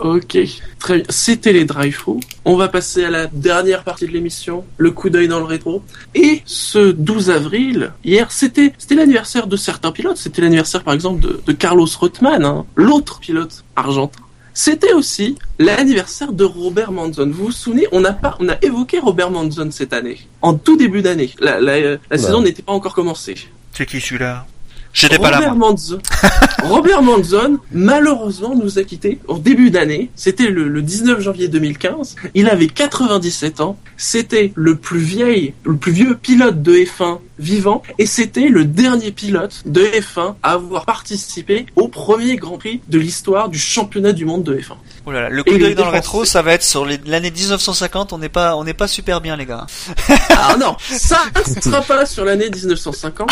Ok, 0.00 0.38
très 0.78 0.96
bien. 0.96 1.04
C'était 1.10 1.52
les 1.52 1.64
drive-thru. 1.64 2.20
On 2.44 2.56
va 2.56 2.68
passer 2.68 3.04
à 3.04 3.10
la 3.10 3.26
dernière 3.26 3.84
partie 3.84 4.06
de 4.06 4.12
l'émission, 4.12 4.64
le 4.78 4.90
coup 4.90 5.10
d'œil 5.10 5.28
dans 5.28 5.38
le 5.38 5.44
rétro. 5.44 5.82
Et 6.14 6.42
ce 6.46 6.90
12 6.90 7.30
avril, 7.30 7.92
hier, 8.04 8.32
c'était 8.32 8.72
c'était 8.78 8.94
l'anniversaire 8.94 9.46
de 9.46 9.56
certains 9.56 9.92
pilotes. 9.92 10.16
C'était 10.16 10.40
l'anniversaire, 10.42 10.82
par 10.84 10.94
exemple, 10.94 11.20
de, 11.20 11.40
de 11.46 11.52
Carlos 11.52 11.86
Reutemann, 12.00 12.44
hein, 12.44 12.64
l'autre 12.76 13.20
pilote 13.20 13.64
argentin. 13.76 14.22
C'était 14.54 14.92
aussi 14.92 15.36
l'anniversaire 15.58 16.32
de 16.32 16.44
Robert 16.44 16.92
Manzon. 16.92 17.30
Vous 17.30 17.46
vous 17.46 17.52
souvenez, 17.52 17.86
on 17.92 18.04
a 18.04 18.12
pas, 18.12 18.36
on 18.40 18.48
a 18.48 18.56
évoqué 18.62 18.98
Robert 18.98 19.30
Manzon 19.30 19.70
cette 19.70 19.92
année, 19.92 20.26
en 20.42 20.54
tout 20.54 20.76
début 20.76 21.02
d'année. 21.02 21.30
La, 21.40 21.60
la, 21.60 21.78
la 21.80 21.88
Oula. 21.90 22.18
saison 22.18 22.42
n'était 22.42 22.62
pas 22.62 22.72
encore 22.72 22.94
commencée. 22.94 23.36
C'est 23.72 23.86
qui 23.86 24.00
celui-là? 24.00 24.46
J'étais 24.92 25.18
pas 25.18 25.30
là. 25.30 25.36
Robert 25.38 25.56
moi. 25.56 25.70
Manzon, 25.70 25.98
Robert 26.64 27.02
Manzon, 27.02 27.58
malheureusement, 27.72 28.54
nous 28.54 28.78
a 28.78 28.82
quittés 28.84 29.20
au 29.28 29.38
début 29.38 29.70
d'année. 29.70 30.10
C'était 30.16 30.48
le, 30.48 30.68
le 30.68 30.82
19 30.82 31.20
janvier 31.20 31.48
2015. 31.48 32.16
Il 32.34 32.48
avait 32.48 32.66
97 32.66 33.60
ans. 33.60 33.78
C'était 33.96 34.52
le 34.54 34.76
plus 34.76 34.98
vieil, 34.98 35.54
le 35.64 35.76
plus 35.76 35.92
vieux 35.92 36.16
pilote 36.16 36.62
de 36.62 36.74
F1 36.74 37.18
vivant. 37.38 37.82
Et 37.98 38.06
c'était 38.06 38.48
le 38.48 38.64
dernier 38.64 39.12
pilote 39.12 39.62
de 39.66 39.82
F1 39.82 40.34
à 40.42 40.52
avoir 40.52 40.84
participé 40.84 41.66
au 41.76 41.88
premier 41.88 42.36
Grand 42.36 42.58
Prix 42.58 42.80
de 42.88 42.98
l'histoire 42.98 43.48
du 43.48 43.58
championnat 43.58 44.12
du 44.12 44.24
monde 44.24 44.42
de 44.44 44.56
F1. 44.56 44.74
Oh 45.06 45.12
là 45.12 45.22
là, 45.22 45.28
le 45.30 45.42
coup 45.42 45.50
il 45.54 45.60
d'œil 45.60 45.74
dans 45.74 45.86
le 45.86 45.90
rétro, 45.90 46.24
ça 46.24 46.42
va 46.42 46.52
être 46.52 46.62
sur 46.62 46.84
l'année 46.84 47.30
1950. 47.30 48.12
On 48.12 48.18
n'est 48.18 48.28
pas 48.28 48.56
on 48.56 48.64
n'est 48.64 48.74
pas 48.74 48.88
super 48.88 49.20
bien 49.20 49.36
les 49.36 49.46
gars. 49.46 49.66
Ah 50.30 50.56
non, 50.58 50.76
ça 50.80 51.20
ne 51.56 51.60
sera 51.60 51.80
pas 51.80 52.06
sur 52.06 52.24
l'année 52.24 52.50
1950. 52.50 53.30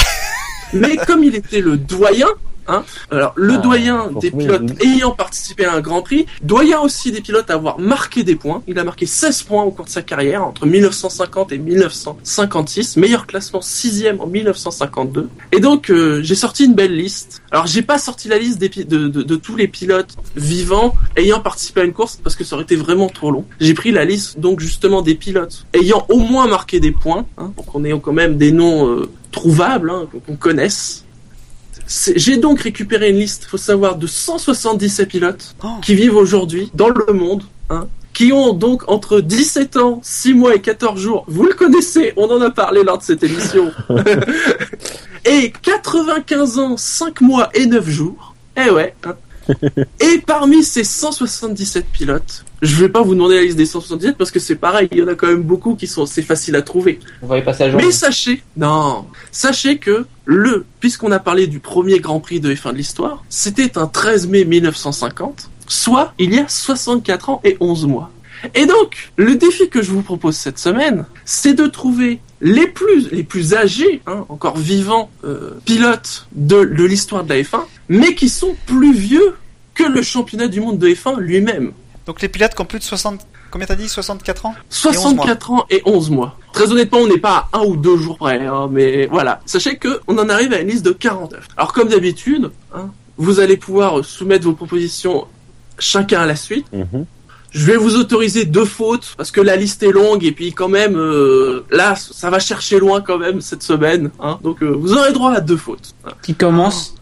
Mais 0.73 0.97
comme 0.97 1.25
il 1.25 1.35
était 1.35 1.61
le 1.61 1.77
doyen, 1.77 2.29
hein, 2.69 2.85
alors 3.11 3.33
le 3.37 3.55
Ah, 3.55 3.59
doyen 3.59 4.09
des 4.21 4.31
pilotes 4.31 4.83
ayant 4.85 5.11
participé 5.13 5.65
à 5.65 5.75
un 5.75 5.81
Grand 5.81 6.03
Prix, 6.03 6.27
doyen 6.43 6.81
aussi 6.81 7.11
des 7.13 7.21
pilotes 7.21 7.51
à 7.51 7.55
avoir 7.55 7.79
marqué 7.79 8.23
des 8.25 8.37
points. 8.37 8.63
Il 8.69 8.79
a 8.79 8.85
marqué 8.85 9.07
16 9.07 9.43
points 9.43 9.63
au 9.65 9.71
cours 9.71 9.85
de 9.87 9.91
sa 9.91 10.03
carrière 10.03 10.45
entre 10.45 10.67
1950 10.67 11.53
et 11.53 11.59
1956, 11.59 12.97
meilleur 12.97 13.27
classement 13.27 13.61
sixième 13.61 14.21
en 14.21 14.27
1952. 14.27 15.29
Et 15.53 15.61
donc 15.61 15.91
euh, 15.91 16.21
j'ai 16.23 16.35
sorti 16.35 16.65
une 16.65 16.75
belle 16.75 16.97
liste. 16.97 17.43
Alors 17.51 17.67
j'ai 17.67 17.83
pas 17.83 17.99
sorti 17.99 18.29
la 18.29 18.39
liste 18.39 18.59
des 18.59 18.69
pi- 18.69 18.85
de, 18.85 19.09
de- 19.09 19.23
de 19.23 19.37
tous 19.37 19.57
les 19.57 19.69
pilotes 19.69 20.15
vivants 20.37 20.95
ayant 21.17 21.41
participé 21.41 21.81
à 21.81 21.85
une 21.85 21.93
course 21.93 22.19
parce 22.23 22.37
que 22.37 22.45
ça 22.45 22.55
aurait 22.55 22.65
été 22.65 22.77
vraiment 22.77 23.09
trop 23.09 23.31
long. 23.31 23.45
J'ai 23.61 23.75
pris 23.75 23.91
la 23.93 24.05
liste 24.05 24.39
donc 24.41 24.61
justement 24.61 25.03
des 25.03 25.15
pilotes 25.15 25.65
ayant 25.75 26.05
au 26.09 26.19
moins 26.19 26.47
marqué 26.47 26.81
des 26.81 26.93
points, 26.93 27.27
hein, 27.39 27.53
pour 27.57 27.67
qu'on 27.67 27.85
ait 27.85 27.99
quand 28.01 28.13
même 28.13 28.37
des 28.37 28.53
noms 28.53 28.87
euh, 28.89 29.09
trouvables, 29.33 29.91
hein, 29.91 30.07
qu'on 30.27 30.37
connaisse. 30.37 31.05
J'ai 32.17 32.37
donc 32.37 32.61
récupéré 32.61 33.11
une 33.11 33.17
liste, 33.19 33.45
faut 33.45 33.57
savoir, 33.57 33.97
de 33.97 34.07
177 34.07 35.09
pilotes 35.09 35.55
Oh. 35.65 35.69
qui 35.83 35.95
vivent 35.95 36.17
aujourd'hui 36.17 36.71
dans 36.75 36.91
le 36.91 37.13
monde, 37.15 37.45
hein, 37.71 37.87
qui 38.13 38.33
ont 38.33 38.53
donc 38.53 38.83
entre 38.89 39.21
17 39.21 39.77
ans, 39.79 40.01
6 40.03 40.35
mois 40.35 40.55
et 40.55 40.61
14 40.61 41.01
jours. 41.01 41.25
Vous 41.29 41.45
le 41.45 41.55
connaissez, 41.55 42.13
on 42.17 42.27
en 42.31 42.41
a 42.43 42.51
parlé 42.51 42.83
lors 42.85 42.99
de 42.99 43.03
cette 43.05 43.23
émission. 43.23 43.73
et 45.25 45.53
95 45.63 46.59
ans, 46.59 46.77
5 46.77 47.21
mois 47.23 47.49
et 47.55 47.67
9 47.67 47.89
jours. 47.89 48.35
Eh 48.57 48.71
ouais. 48.71 48.95
hein. 49.05 49.15
et 50.01 50.19
parmi 50.19 50.63
ces 50.63 50.85
177 50.85 51.87
pilotes, 51.87 52.45
je 52.63 52.75
vais 52.77 52.89
pas 52.89 53.03
vous 53.03 53.15
demander 53.15 53.37
la 53.37 53.43
liste 53.43 53.57
des 53.57 53.67
177 53.67 54.17
parce 54.17 54.31
que 54.31 54.41
c'est 54.41 54.57
pareil, 54.57 54.89
il 54.93 54.99
y 54.99 55.03
en 55.03 55.09
a 55.09 55.15
quand 55.15 55.29
même 55.29 55.43
beaucoup 55.43 55.75
qui 55.75 55.87
sont 55.87 56.05
assez 56.05 56.23
faciles 56.23 56.57
à 56.57 56.63
trouver. 56.63 56.99
On 57.23 57.27
va 57.27 57.39
y 57.39 57.43
passer 57.43 57.65
à. 57.65 57.73
Mais 57.73 57.91
sachez, 57.91 58.43
non, 58.57 59.07
sachez 59.31 59.79
que 59.79 60.07
le, 60.25 60.65
puisqu'on 60.81 61.13
a 61.13 61.19
parlé 61.19 61.47
du 61.47 61.61
premier 61.61 62.01
Grand 62.01 62.21
Prix 62.21 62.41
de 62.41 62.53
F1 62.53 62.73
de 62.73 62.77
l'histoire, 62.77 63.25
c'était 63.29 63.79
un 63.79 63.87
13 63.87 64.29
mai 64.29 64.45
1950, 64.45 65.51
soit 65.67 66.13
il 66.19 66.35
y 66.35 66.39
a 66.39 66.49
64 66.49 67.31
ans 67.31 67.41
et 67.45 67.57
11 67.61 67.87
mois. 67.87 68.11
Et 68.55 68.67
donc, 68.67 69.11
le 69.17 69.35
défi 69.35 69.69
que 69.69 69.83
je 69.83 69.91
vous 69.91 70.03
propose 70.03 70.37
cette 70.37 70.59
semaine, 70.59 71.07
c'est 71.25 71.55
de 71.55 71.67
trouver 71.67 72.21
les 72.41 72.69
plus, 72.69 73.11
les 73.11 73.25
plus 73.25 73.55
âgés, 73.55 74.01
hein, 74.07 74.27
encore 74.29 74.57
vivants, 74.57 75.11
euh, 75.25 75.59
pilotes 75.65 76.29
de, 76.33 76.65
de 76.65 76.85
l'histoire 76.85 77.25
de 77.25 77.31
la 77.31 77.41
F1, 77.41 77.65
mais 77.89 78.15
qui 78.15 78.29
sont 78.29 78.55
plus 78.67 78.95
vieux 78.95 79.35
que 79.75 79.85
le 79.85 80.03
championnat 80.03 80.49
du 80.49 80.61
monde 80.61 80.79
de 80.79 80.89
F1 80.89 81.19
lui-même. 81.19 81.73
Donc 82.09 82.23
les 82.23 82.29
pilotes 82.29 82.55
qui 82.55 82.63
ont 82.63 82.65
plus 82.65 82.79
de 82.79 82.85
60 82.85 83.21
combien 83.51 83.67
t'as 83.67 83.75
dit 83.75 83.87
64 83.87 84.47
ans? 84.47 84.55
64 84.71 85.51
ans 85.51 85.67
et 85.69 85.83
11 85.85 86.11
mois. 86.11 86.39
Très 86.55 86.73
honnêtement, 86.73 87.01
on 87.01 87.07
n'est 87.07 87.19
pas 87.19 87.51
à 87.53 87.59
un 87.59 87.65
ou 87.65 87.77
deux 87.77 87.99
jours 87.99 88.17
près, 88.17 88.47
hein, 88.47 88.67
mais 88.71 89.07
voilà. 89.07 89.41
Sachez 89.45 89.77
que 89.77 90.01
on 90.09 90.17
en 90.17 90.31
arrive 90.31 90.55
à 90.55 90.61
une 90.61 90.69
liste 90.69 90.87
de 90.87 90.93
49. 90.93 91.47
Alors 91.59 91.75
comme 91.75 91.89
d'habitude, 91.89 92.51
hein, 92.75 92.91
vous 93.19 93.41
allez 93.41 93.59
pouvoir 93.59 94.03
soumettre 94.07 94.47
vos 94.47 94.55
propositions 94.55 95.27
chacun 95.79 96.23
à 96.23 96.27
la 96.27 96.35
suite. 96.35 96.67
Mhm. 96.73 97.05
Je 97.51 97.65
vais 97.67 97.77
vous 97.77 97.97
autoriser 97.97 98.47
deux 98.47 98.65
fautes 98.65 99.13
parce 99.19 99.31
que 99.31 99.43
la 99.43 99.57
liste 99.57 99.83
est 99.83 99.93
longue 99.93 100.25
et 100.25 100.33
puis 100.33 100.55
quand 100.55 100.69
même 100.69 100.97
euh, 100.97 101.67
là 101.71 101.95
ça 101.95 102.31
va 102.31 102.39
chercher 102.39 102.79
loin 102.79 103.03
quand 103.03 103.19
même 103.19 103.43
cette 103.43 103.63
semaine. 103.63 104.11
Hein, 104.19 104.39
donc 104.43 104.63
euh, 104.63 104.71
vous 104.71 104.95
aurez 104.95 105.13
droit 105.13 105.33
à 105.33 105.41
deux 105.41 105.59
fautes. 105.59 105.95
Qui 106.23 106.35
commence? 106.35 106.95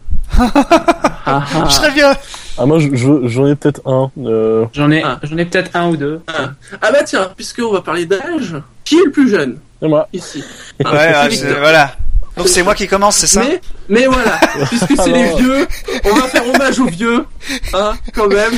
Ah, 1.29 1.43
ah. 1.55 1.65
Je 1.67 1.73
serais 1.73 1.91
bien. 1.91 2.13
Ah, 2.57 2.65
moi, 2.65 2.79
je- 2.79 2.95
je- 2.95 3.27
j'en 3.27 3.45
ai 3.47 3.55
peut-être 3.55 3.81
un. 3.85 4.11
Euh, 4.23 4.65
J'en 4.73 4.89
ai, 4.91 5.03
Ah. 5.03 5.19
j'en 5.23 5.37
ai 5.37 5.45
peut-être 5.45 5.71
un 5.75 5.89
ou 5.89 5.97
deux. 5.97 6.21
Ah 6.27 6.91
bah 6.91 7.03
tiens, 7.05 7.29
puisqu'on 7.35 7.71
va 7.71 7.81
parler 7.81 8.05
d'âge, 8.05 8.55
qui 8.83 8.95
est 8.95 9.05
le 9.05 9.11
plus 9.11 9.29
jeune? 9.29 9.59
Et 9.81 9.87
moi. 9.87 10.07
ici 10.11 10.43
Ouais, 10.83 10.91
ouais, 10.91 11.13
c'est 11.29 11.35
c'est- 11.35 11.43
Victor. 11.45 11.59
voilà. 11.59 11.91
Donc 12.35 12.47
c'est 12.47 12.63
moi 12.63 12.73
qui 12.75 12.87
commence, 12.87 13.17
c'est 13.17 13.27
ça? 13.27 13.41
Mais, 13.43 13.61
mais 13.89 14.05
voilà, 14.07 14.39
puisque 14.69 14.95
c'est 14.95 15.11
les 15.11 15.35
vieux, 15.35 15.67
on 16.03 16.13
va 16.15 16.23
faire 16.23 16.47
hommage 16.47 16.79
aux 16.79 16.85
vieux, 16.87 17.25
hein, 17.73 17.93
quand 18.13 18.27
même. 18.27 18.53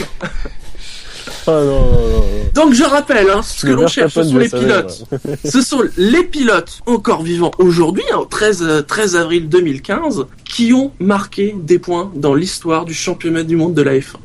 Ah, 1.49 1.63
non, 1.63 1.91
non. 1.91 2.23
Donc 2.53 2.73
je 2.73 2.83
rappelle, 2.83 3.29
hein, 3.29 3.41
ce 3.41 3.65
que 3.65 3.71
l'on 3.71 3.87
cherche, 3.87 4.13
ce 4.13 4.23
sont 4.23 4.37
les 4.37 4.49
savais, 4.49 4.65
pilotes. 4.65 5.03
ouais. 5.11 5.35
Ce 5.45 5.61
sont 5.61 5.81
les 5.97 6.23
pilotes 6.23 6.79
encore 6.85 7.21
vivants 7.23 7.51
aujourd'hui, 7.57 8.03
hein, 8.11 8.17
au 8.17 8.25
13, 8.25 8.63
euh, 8.63 8.81
13 8.81 9.15
avril 9.15 9.49
2015, 9.49 10.25
qui 10.45 10.73
ont 10.73 10.91
marqué 10.99 11.55
des 11.57 11.79
points 11.79 12.11
dans 12.15 12.33
l'histoire 12.33 12.85
du 12.85 12.93
championnat 12.93 13.43
du 13.43 13.55
monde 13.55 13.73
de 13.73 13.81
la 13.81 13.93
F1. 13.93 14.15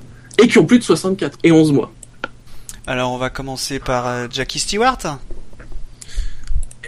Et 0.42 0.48
qui 0.48 0.58
ont 0.58 0.64
plus 0.66 0.78
de 0.78 0.84
64 0.84 1.38
et 1.44 1.52
11 1.52 1.72
mois. 1.72 1.92
Alors 2.86 3.12
on 3.12 3.18
va 3.18 3.30
commencer 3.30 3.78
par 3.78 4.06
euh, 4.08 4.26
Jackie 4.30 4.58
Stewart. 4.58 4.98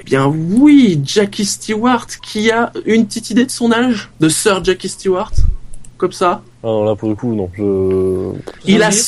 bien 0.04 0.26
oui, 0.26 1.00
Jackie 1.04 1.44
Stewart, 1.46 2.06
qui 2.22 2.50
a 2.50 2.72
une 2.84 3.06
petite 3.06 3.30
idée 3.30 3.46
de 3.46 3.50
son 3.50 3.72
âge 3.72 4.10
De 4.20 4.28
Sir 4.28 4.62
Jackie 4.64 4.88
Stewart 4.88 5.32
Comme 5.96 6.12
ça? 6.12 6.42
Ah 6.62 6.66
non, 6.66 6.84
là 6.84 6.96
pour 6.96 7.08
le 7.08 7.14
coup, 7.14 7.34
non. 7.34 7.48
Je... 7.56 8.32
Il 8.66 8.82
a 8.82 8.90
70. 8.90 8.98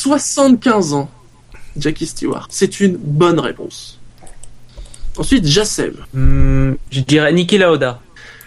75 0.63 0.93
ans, 0.93 1.09
Jackie 1.81 2.05
Stewart. 2.05 2.47
C'est 2.49 2.79
une 2.79 2.97
bonne 2.97 3.39
réponse. 3.39 3.99
Ensuite, 5.17 5.45
Jassem. 5.45 5.93
Hmm, 6.13 6.73
je 6.91 7.01
dirais 7.01 7.31
Niki 7.33 7.57
Lauda. 7.57 7.99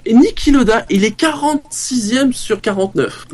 Et 0.07 0.15
Niki 0.15 0.51
Loda, 0.51 0.85
il 0.91 1.05
est 1.05 1.17
46e 1.19 2.33
sur 2.33 2.61
49. 2.61 3.27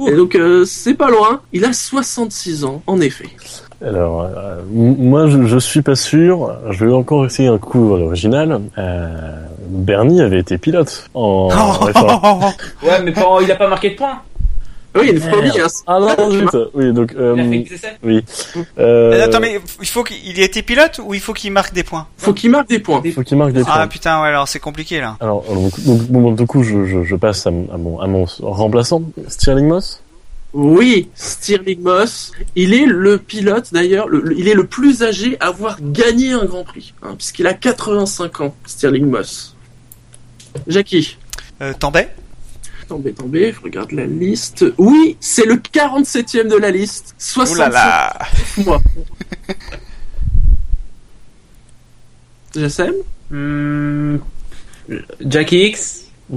Et 0.08 0.12
donc, 0.14 0.34
euh, 0.34 0.64
c'est 0.64 0.94
pas 0.94 1.10
loin. 1.10 1.40
Il 1.52 1.64
a 1.64 1.72
66 1.72 2.64
ans, 2.64 2.82
en 2.86 3.00
effet. 3.00 3.28
Alors, 3.82 4.22
euh, 4.22 4.60
moi, 4.72 5.28
je, 5.28 5.44
je 5.46 5.58
suis 5.58 5.82
pas 5.82 5.94
sûr. 5.94 6.54
Je 6.70 6.84
vais 6.84 6.92
encore 6.92 7.24
essayer 7.26 7.48
un 7.48 7.58
coup 7.58 7.94
à 7.94 7.98
l'original. 7.98 8.60
Euh, 8.76 9.46
Bernie 9.68 10.20
avait 10.20 10.40
été 10.40 10.58
pilote 10.58 11.08
en 11.14 11.48
F1. 11.52 12.54
Ouais, 12.82 13.02
mais 13.02 13.12
pas- 13.12 13.38
il 13.42 13.50
a 13.50 13.56
pas 13.56 13.68
marqué 13.68 13.90
de 13.90 13.96
points. 13.96 14.20
Oui, 14.96 15.10
il 15.12 15.20
faut 15.20 15.36
oublier, 15.36 15.60
hein. 15.60 15.66
Ah 15.86 15.98
non, 16.00 16.30
zut. 16.32 16.48
Oui, 16.74 16.92
donc... 16.92 17.12
Il 17.14 17.18
a 17.20 17.34
fait 17.36 17.40
Euh, 17.42 17.64
essais. 17.74 17.96
oui. 18.02 18.24
Euh, 18.78 19.12
Euh, 19.12 19.24
Attends, 19.24 19.38
mais 19.40 19.60
il 19.80 19.86
faut 19.86 20.02
qu'il 20.02 20.40
ait 20.40 20.44
été 20.44 20.62
pilote 20.62 21.00
ou 21.04 21.14
il 21.14 21.20
faut 21.20 21.32
qu'il 21.32 21.52
marque 21.52 21.72
des 21.72 21.84
points 21.84 22.08
Faut 22.18 22.32
qu'il 22.32 22.50
marque 22.50 22.68
des 22.68 22.80
points. 22.80 23.00
faut 23.14 23.22
qu'il 23.22 23.36
marque 23.36 23.52
des 23.52 23.62
Ah 23.68 23.72
points. 23.76 23.86
putain, 23.86 24.20
ouais, 24.22 24.28
alors 24.28 24.48
c'est 24.48 24.58
compliqué 24.58 25.00
là. 25.00 25.16
Alors, 25.20 25.44
donc, 25.44 25.78
donc, 25.84 26.02
bon, 26.08 26.32
du 26.32 26.46
coup, 26.46 26.62
je, 26.64 26.86
je, 26.86 27.04
je 27.04 27.16
passe 27.16 27.46
à, 27.46 27.50
mon- 27.52 27.68
à, 27.70 27.76
mon, 27.76 28.00
à 28.00 28.06
mon 28.08 28.26
remplaçant, 28.40 29.02
Stirling 29.28 29.68
Moss. 29.68 30.02
Oui, 30.52 31.08
Stirling 31.14 31.80
Moss. 31.80 32.32
Il 32.56 32.74
est 32.74 32.86
le 32.86 33.18
pilote, 33.18 33.68
d'ailleurs, 33.72 34.08
le- 34.08 34.20
le- 34.20 34.36
il 34.36 34.48
est 34.48 34.54
le 34.54 34.66
plus 34.66 35.04
âgé 35.04 35.36
à 35.38 35.46
avoir 35.46 35.76
gagné 35.80 36.32
un 36.32 36.44
Grand 36.44 36.64
Prix, 36.64 36.94
hein, 37.04 37.14
puisqu'il 37.16 37.46
a 37.46 37.54
85 37.54 38.40
ans, 38.40 38.54
Stirling 38.66 39.06
Moss. 39.06 39.54
Jackie. 40.66 41.16
Euh, 41.62 41.72
Tambay 41.78 42.08
Tombez, 42.90 43.12
tombez, 43.12 43.52
je 43.52 43.60
regarde 43.60 43.92
la 43.92 44.04
liste. 44.04 44.64
Oui, 44.76 45.16
c'est 45.20 45.46
le 45.46 45.54
47e 45.54 46.48
de 46.48 46.56
la 46.56 46.72
liste. 46.72 47.14
Ouh 47.36 47.54
là 47.54 47.70
65 47.70 47.72
là 47.72 48.18
mois. 48.64 48.82
Jassem 52.54 52.94
Hmm, 53.30 54.16
Jackie 55.24 55.66
X. 55.68 56.06
Je 56.32 56.36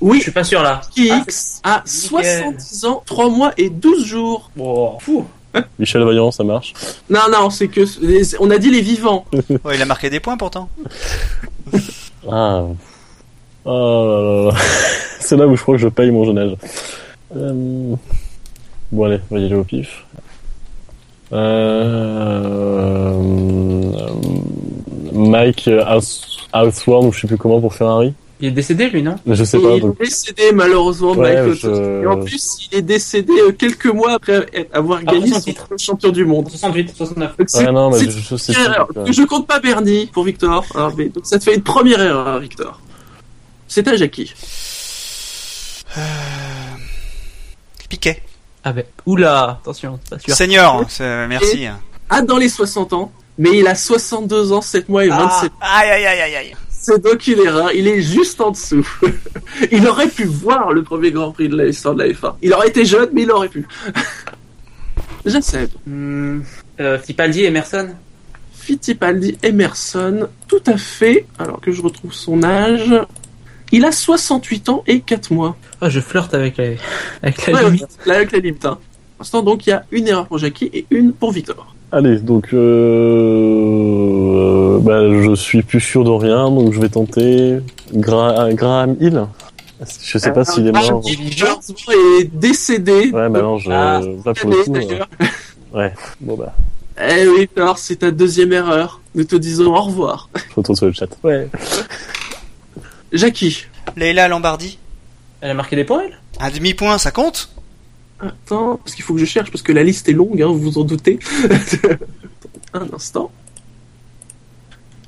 Oui, 0.00 0.20
suis 0.20 0.32
pas 0.32 0.42
sûr 0.42 0.62
là. 0.64 0.80
Jackie 0.96 1.10
Ah, 1.12 1.22
X 1.22 1.60
a 1.62 1.84
nickel. 1.86 2.54
70 2.56 2.84
ans, 2.86 3.02
3 3.06 3.28
mois 3.30 3.52
et 3.56 3.70
12 3.70 4.04
jours. 4.04 4.50
Oh, 4.58 4.98
fou. 5.00 5.24
Michel 5.78 6.02
Vaillant, 6.02 6.32
ça 6.32 6.42
marche. 6.42 6.72
Non, 7.08 7.20
non, 7.30 7.50
c'est 7.50 7.68
que 7.68 7.82
on 8.40 8.50
a 8.50 8.58
dit 8.58 8.70
les 8.70 8.80
vivants. 8.80 9.26
Ouais, 9.64 9.76
il 9.76 9.82
a 9.82 9.84
marqué 9.86 10.10
des 10.10 10.18
points 10.18 10.36
pourtant. 10.36 10.68
Ah. 12.28 12.64
Oh 13.64 13.70
là 14.08 14.20
là 14.22 14.50
là. 14.50 14.58
C'est 15.20 15.36
là 15.36 15.46
où 15.46 15.56
je 15.56 15.62
crois 15.62 15.76
que 15.76 15.80
je 15.82 15.88
paye 15.88 16.10
mon 16.10 16.24
jeune 16.24 16.38
âge. 16.38 16.56
Euh... 17.36 17.94
Bon 18.90 19.04
allez, 19.04 19.20
on 19.30 19.34
va 19.36 19.40
y 19.40 19.44
aller 19.46 19.54
au 19.54 19.64
pif. 19.64 20.04
Euh... 21.32 23.14
Mike 25.12 25.68
House... 25.86 26.28
Houseworn, 26.54 27.06
ou 27.06 27.12
je 27.12 27.20
sais 27.20 27.26
plus 27.28 27.38
comment 27.38 27.60
pour 27.60 27.72
Ferrari. 27.74 28.12
Il 28.40 28.48
est 28.48 28.50
décédé 28.50 28.90
lui, 28.90 29.02
non 29.02 29.14
Je 29.26 29.42
sais 29.44 29.58
pas. 29.58 29.70
il 29.76 29.80
Donc... 29.82 29.96
est 30.00 30.04
décédé 30.04 30.50
malheureusement, 30.52 31.12
Ouais, 31.12 31.36
Michael. 31.36 31.54
je- 31.54 32.02
Et 32.02 32.06
en 32.06 32.18
plus, 32.22 32.68
il 32.72 32.78
est 32.78 32.82
décédé 32.82 33.32
euh, 33.40 33.52
quelques 33.52 33.86
mois 33.86 34.14
après 34.14 34.46
avoir 34.72 35.00
Ah, 35.06 35.12
gagné 35.12 35.28
son 35.28 35.40
titre. 35.40 35.68
champion 35.78 36.10
du 36.10 36.24
monde. 36.26 36.48
68, 36.50 36.92
69. 36.94 37.36
Donc, 37.38 37.48
c'est- 37.48 37.64
Ouais, 37.64 37.72
non, 37.72 37.90
mais 37.90 37.98
je, 38.00 38.10
je 38.10 38.36
sais 38.36 38.52
erreur. 38.52 38.88
euh. 38.96 39.06
Je 39.10 39.22
compte 39.22 39.46
pas 39.46 39.60
Bernie 39.60 40.10
pour 40.12 40.24
Victor. 40.24 40.64
hein, 40.74 40.90
mais 40.98 41.08
donc 41.08 41.24
ça 41.24 41.38
te 41.38 41.44
fait 41.44 41.54
une 41.54 41.62
première 41.62 42.02
erreur, 42.02 42.40
Victor. 42.40 42.80
C'est 43.74 43.88
à 43.88 43.96
Jackie. 43.96 44.34
Piquet. 47.88 48.22
Ah 48.62 48.74
ben, 48.74 48.84
oula, 49.06 49.60
attention. 49.62 49.98
Senior, 50.28 50.84
c'est- 50.90 51.26
merci. 51.26 51.66
A 52.10 52.20
dans 52.20 52.36
les 52.36 52.50
60 52.50 52.92
ans, 52.92 53.10
mais 53.38 53.60
il 53.60 53.66
a 53.66 53.74
62 53.74 54.52
ans, 54.52 54.60
7 54.60 54.90
mois 54.90 55.06
et 55.06 55.08
27 55.08 55.50
Ah, 55.62 55.78
aïe 55.78 55.88
aïe 55.90 56.04
aïe 56.04 56.20
aïe 56.20 56.34
aïe. 56.36 56.56
C'est 56.68 57.02
donc 57.02 57.26
une 57.26 57.38
erreur, 57.38 57.72
il 57.72 57.88
est 57.88 58.02
juste 58.02 58.42
en 58.42 58.50
dessous. 58.50 58.86
il 59.72 59.88
aurait 59.88 60.08
pu 60.08 60.24
voir 60.24 60.74
le 60.74 60.82
premier 60.82 61.10
Grand 61.10 61.32
Prix 61.32 61.48
de 61.48 61.56
la 61.56 61.64
histoire 61.64 61.94
de 61.94 62.02
la 62.02 62.08
F1. 62.12 62.34
Il 62.42 62.52
aurait 62.52 62.68
été 62.68 62.84
jeune, 62.84 63.08
mais 63.14 63.22
il 63.22 63.30
aurait 63.30 63.48
pu. 63.48 63.66
J'accepte. 65.24 65.74
Hmm, 65.86 66.40
euh, 66.78 66.98
Fittipaldi, 66.98 67.44
Emerson. 67.44 67.88
Fittipaldi 68.52 69.38
Emerson, 69.42 70.28
tout 70.46 70.62
à 70.66 70.76
fait, 70.76 71.24
alors 71.38 71.58
que 71.62 71.72
je 71.72 71.80
retrouve 71.80 72.12
son 72.12 72.42
âge. 72.42 72.92
Il 73.72 73.84
a 73.86 73.92
68 73.92 74.68
ans 74.68 74.84
et 74.86 75.00
4 75.00 75.32
mois. 75.32 75.56
Ah, 75.80 75.88
je 75.88 75.98
flirte 76.00 76.34
avec 76.34 76.56
la, 76.58 76.64
avec 77.22 77.46
la 77.46 77.54
Ouais, 77.54 77.64
limite. 77.64 77.82
ouais, 77.82 77.88
là, 78.06 78.14
avec 78.16 78.32
la 78.32 78.38
limite. 78.38 78.64
Hein. 78.66 78.78
Pour 79.16 79.20
l'instant, 79.24 79.42
donc, 79.42 79.66
il 79.66 79.70
y 79.70 79.72
a 79.72 79.84
une 79.90 80.06
erreur 80.08 80.26
pour 80.26 80.38
Jackie 80.38 80.70
et 80.72 80.84
une 80.90 81.12
pour 81.12 81.32
Victor. 81.32 81.74
Allez, 81.90 82.18
donc 82.20 82.54
euh... 83.42 84.78
bah, 84.80 85.00
je 85.22 85.34
suis 85.34 85.62
plus 85.62 85.80
sûr 85.80 86.04
de 86.04 86.10
rien, 86.10 86.50
donc 86.50 86.72
je 86.72 86.80
vais 86.80 86.88
tenter 86.88 87.58
Gra- 87.94 88.52
Graham 88.54 88.96
Hill. 89.00 89.26
Je 90.04 90.16
sais 90.18 90.32
pas 90.32 90.44
s'il 90.44 90.66
est 90.68 90.70
Ah, 90.74 90.80
mort. 90.90 91.02
Malheureusement, 91.04 91.92
est 92.20 92.24
décédé. 92.32 93.10
Ouais, 93.12 93.28
mais 93.28 93.40
non, 93.42 93.58
je... 93.58 93.70
Ah, 93.70 94.00
là, 94.24 94.32
pour 94.34 94.50
le 94.50 94.62
coup, 94.64 94.76
euh, 94.76 95.00
ouais, 95.78 95.92
bon 96.20 96.36
bah, 96.36 96.54
Eh 97.00 97.26
oui, 97.26 97.40
Victor, 97.40 97.76
c'est 97.78 97.96
ta 97.96 98.10
deuxième 98.10 98.52
erreur. 98.52 99.00
Nous 99.14 99.24
te 99.24 99.36
disons 99.36 99.74
au 99.74 99.80
revoir. 99.82 100.28
je 100.50 100.54
retourne 100.54 100.76
sur 100.76 100.86
le 100.86 100.92
chat. 100.92 101.08
Ouais. 101.24 101.48
Jackie. 103.12 103.66
Leila 103.96 104.28
Lombardi. 104.28 104.78
Elle 105.40 105.50
a 105.50 105.54
marqué 105.54 105.76
des 105.76 105.84
points, 105.84 106.02
elle? 106.06 106.18
Un 106.40 106.50
demi-point, 106.50 106.98
ça 106.98 107.10
compte? 107.10 107.50
Attends, 108.20 108.76
parce 108.76 108.94
qu'il 108.94 109.04
faut 109.04 109.14
que 109.14 109.20
je 109.20 109.24
cherche, 109.24 109.50
parce 109.50 109.62
que 109.62 109.72
la 109.72 109.82
liste 109.82 110.08
est 110.08 110.12
longue, 110.12 110.40
hein, 110.40 110.46
vous 110.46 110.58
vous 110.58 110.78
en 110.78 110.84
doutez. 110.84 111.18
Un 112.74 112.86
instant. 112.94 113.30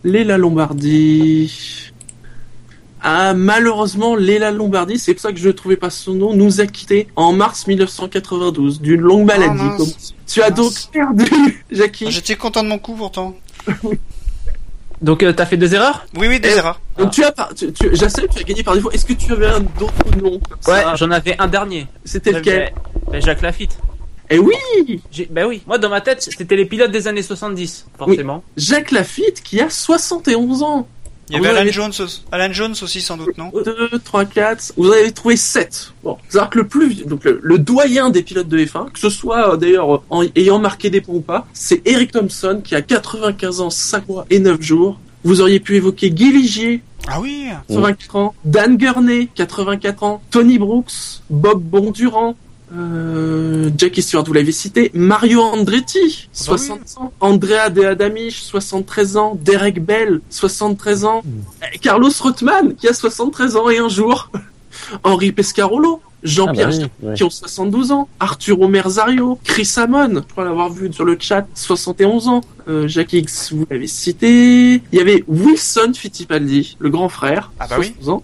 Léla 0.02 0.36
Lombardie. 0.36 1.92
Ah, 3.00 3.34
malheureusement, 3.34 4.16
Léla 4.16 4.50
Lombardie, 4.50 4.98
c'est 4.98 5.14
pour 5.14 5.20
ça 5.20 5.32
que 5.32 5.38
je 5.38 5.46
ne 5.46 5.52
trouvais 5.52 5.76
pas 5.76 5.90
son 5.90 6.14
nom, 6.14 6.34
nous 6.34 6.60
a 6.60 6.66
quittés 6.66 7.06
en 7.16 7.32
mars 7.32 7.66
1992 7.66 8.80
d'une 8.80 9.00
longue 9.00 9.26
maladie. 9.26 9.62
mince. 9.62 9.78
Donc, 9.78 9.94
tu 10.26 10.42
as 10.42 10.50
donc 10.50 10.72
perdu, 10.92 11.64
Jackie. 11.70 12.10
J'étais 12.10 12.36
content 12.36 12.62
de 12.64 12.68
mon 12.68 12.78
coup 12.78 12.94
pourtant. 12.94 13.36
Donc, 15.02 15.22
euh, 15.22 15.32
t'as 15.32 15.46
fait 15.46 15.56
deux 15.56 15.74
erreurs 15.74 16.06
Oui, 16.16 16.28
oui, 16.28 16.40
des 16.40 16.48
Eh, 16.52 16.56
erreurs. 16.58 16.80
Donc 16.96 17.10
tu 17.10 17.24
as, 17.24 17.32
par... 17.32 17.52
tu, 17.54 17.72
tu... 17.72 17.90
J'assume, 17.94 18.26
tu 18.28 18.38
as 18.38 18.42
gagné 18.42 18.62
par 18.62 18.74
défaut. 18.74 18.90
Est-ce 18.90 19.04
que 19.04 19.12
tu 19.12 19.32
avais 19.32 19.46
un 19.48 19.62
autre 19.80 20.16
nom 20.22 20.32
Ouais, 20.34 20.82
ça 20.82 20.94
j'en 20.96 21.10
avais 21.10 21.34
un 21.38 21.48
dernier. 21.48 21.86
C'était 22.04 22.32
lequel 22.32 22.72
Ben, 23.04 23.12
ben, 23.12 23.22
Jacques 23.22 23.42
Lafitte. 23.42 23.76
Eh 24.30 24.38
oui, 24.38 24.54
J'ai- 25.10 25.26
Ben 25.30 25.46
oui, 25.46 25.62
moi 25.66 25.76
dans 25.78 25.90
ma 25.90 26.00
tête, 26.00 26.22
c'était 26.22 26.56
les 26.56 26.64
pilotes 26.64 26.90
des 26.90 27.06
années 27.08 27.22
70, 27.22 27.86
forcément. 27.98 28.42
Jacques 28.56 28.90
Lafitte 28.90 29.42
qui 29.42 29.60
a 29.60 29.68
71 29.68 30.62
ans. 30.62 30.88
Il 31.30 31.36
y 31.36 31.38
Vous 31.38 31.44
avait 31.46 31.54
Alan 31.54 31.60
avez- 31.62 31.72
Jones, 31.72 31.92
aussi- 32.00 32.22
Alan 32.32 32.52
Jones 32.52 32.74
aussi 32.82 33.00
sans 33.00 33.16
doute, 33.16 33.38
non 33.38 33.50
2, 33.64 33.98
3, 34.04 34.24
4, 34.26 34.72
vous 34.76 34.92
avez 34.92 35.10
trouvé 35.10 35.36
7. 35.36 35.92
Bon, 36.02 36.18
c'est-à-dire 36.28 36.50
que 36.50 36.58
le 36.58 36.68
plus, 36.68 37.06
donc 37.06 37.24
le, 37.24 37.40
le 37.42 37.58
doyen 37.58 38.10
des 38.10 38.22
pilotes 38.22 38.48
de 38.48 38.58
F1, 38.58 38.90
que 38.92 38.98
ce 38.98 39.08
soit 39.08 39.54
euh, 39.54 39.56
d'ailleurs 39.56 40.02
en 40.10 40.22
ayant 40.36 40.58
marqué 40.58 40.90
des 40.90 41.00
points 41.00 41.14
ou 41.14 41.20
pas, 41.20 41.46
c'est 41.54 41.80
Eric 41.86 42.12
Thompson 42.12 42.60
qui 42.62 42.74
a 42.74 42.82
95 42.82 43.60
ans, 43.62 43.70
5 43.70 44.06
mois 44.08 44.26
et 44.28 44.38
9 44.38 44.60
jours. 44.60 44.98
Vous 45.24 45.40
auriez 45.40 45.60
pu 45.60 45.76
évoquer 45.76 46.10
Guy 46.10 46.30
Ligier, 46.32 46.82
Ah 47.08 47.18
oui. 47.20 47.46
84 47.68 48.16
ans, 48.16 48.34
Dan 48.44 48.76
Gurney, 48.76 49.28
84 49.34 50.02
ans, 50.02 50.20
Tony 50.30 50.58
Brooks, 50.58 50.92
Bob 51.30 51.62
Bondurant, 51.62 52.36
euh, 52.76 53.70
Jackie 53.76 54.02
Stewart, 54.02 54.24
vous 54.24 54.32
l'avez 54.32 54.52
cité, 54.52 54.90
Mario 54.94 55.40
Andretti, 55.40 56.28
60 56.32 56.80
ans, 56.98 57.12
Andrea 57.20 57.70
De 57.70 57.82
Adamisch, 57.84 58.42
73 58.42 59.16
ans, 59.16 59.38
Derek 59.40 59.84
Bell, 59.84 60.20
73 60.30 61.04
ans, 61.04 61.22
eh, 61.72 61.78
Carlos 61.78 62.10
Rothman, 62.20 62.74
qui 62.74 62.88
a 62.88 62.92
73 62.92 63.56
ans 63.56 63.68
et 63.70 63.78
un 63.78 63.88
jour, 63.88 64.30
Henri 65.04 65.32
Pescarolo, 65.32 66.00
Jean-Pierre 66.22 66.70
Ah 66.72 66.78
bah 66.78 66.88
oui, 67.02 67.08
ouais. 67.08 67.14
qui 67.14 67.22
ont 67.22 67.30
72 67.30 67.92
ans, 67.92 68.08
Arturo 68.18 68.66
Merzario, 68.66 69.38
Chris 69.44 69.70
Amon, 69.76 70.14
je 70.14 70.32
crois 70.32 70.44
l'avoir 70.44 70.70
vu 70.70 70.92
sur 70.92 71.04
le 71.04 71.16
chat, 71.20 71.46
71 71.54 72.28
ans, 72.28 72.40
euh, 72.68 72.88
Jacques 72.88 73.12
X, 73.12 73.52
vous 73.52 73.66
l'avez 73.70 73.86
cité, 73.86 74.74
il 74.92 74.98
y 74.98 75.00
avait 75.00 75.24
Wilson 75.28 75.92
Fittipaldi, 75.94 76.76
le 76.78 76.90
grand 76.90 77.08
frère, 77.08 77.52
Ah 77.60 77.66
bah 77.68 77.76
oui. 77.78 77.92
60 78.00 78.08
ans, 78.08 78.22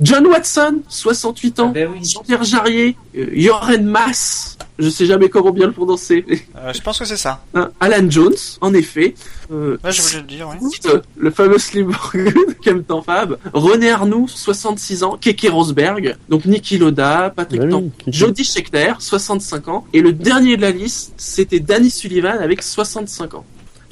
John 0.00 0.26
Watson, 0.26 0.80
68 0.88 1.60
ans, 1.60 1.66
Ah 1.70 1.72
ben 1.74 1.90
oui. 1.92 2.04
Jean-Pierre 2.08 2.44
Jarrier, 2.44 2.96
euh, 3.16 3.26
Joren 3.34 3.84
Mass, 3.84 4.56
je 4.78 4.88
sais 4.88 5.06
jamais 5.06 5.28
comment 5.28 5.50
bien 5.52 5.66
le 5.66 5.72
prononcer, 5.72 6.24
Euh, 6.56 6.72
Je 6.72 6.80
pense 6.80 6.98
que 6.98 7.04
c'est 7.04 7.16
ça. 7.16 7.42
hein, 7.54 7.70
Alan 7.80 8.08
Jones, 8.10 8.34
en 8.60 8.72
effet, 8.74 9.14
euh, 9.52 9.76
Ouais, 9.84 9.92
je 9.92 10.02
voulais 10.02 10.20
le 10.20 10.26
dire, 10.26 10.48
oui. 10.60 10.68
euh, 10.86 11.00
le 11.16 11.30
fameux 11.30 11.58
Slim 11.58 11.88
Borgud, 11.92 12.58
Kem 12.62 12.82
Fab, 13.04 13.38
René 13.52 13.90
Arnoux, 13.90 14.26
66 14.28 15.02
ans, 15.04 15.18
Keke 15.20 15.48
Rosberg, 15.50 16.16
donc 16.28 16.44
Niki 16.46 16.78
Loda, 16.78 17.32
Patrick 17.34 17.60
Bah 17.60 17.76
oui, 17.76 17.90
Keke. 17.98 18.14
Jody 18.14 18.44
Scheckter, 18.44 18.94
65 18.98 19.68
ans, 19.68 19.84
et 19.92 20.00
le 20.00 20.12
dernier 20.12 20.56
de 20.56 20.62
la 20.62 20.70
liste, 20.70 21.12
c'était 21.16 21.60
Danny 21.60 21.90
Sullivan 21.90 22.38
avec 22.40 22.62
65 22.62 23.34
ans. 23.34 23.44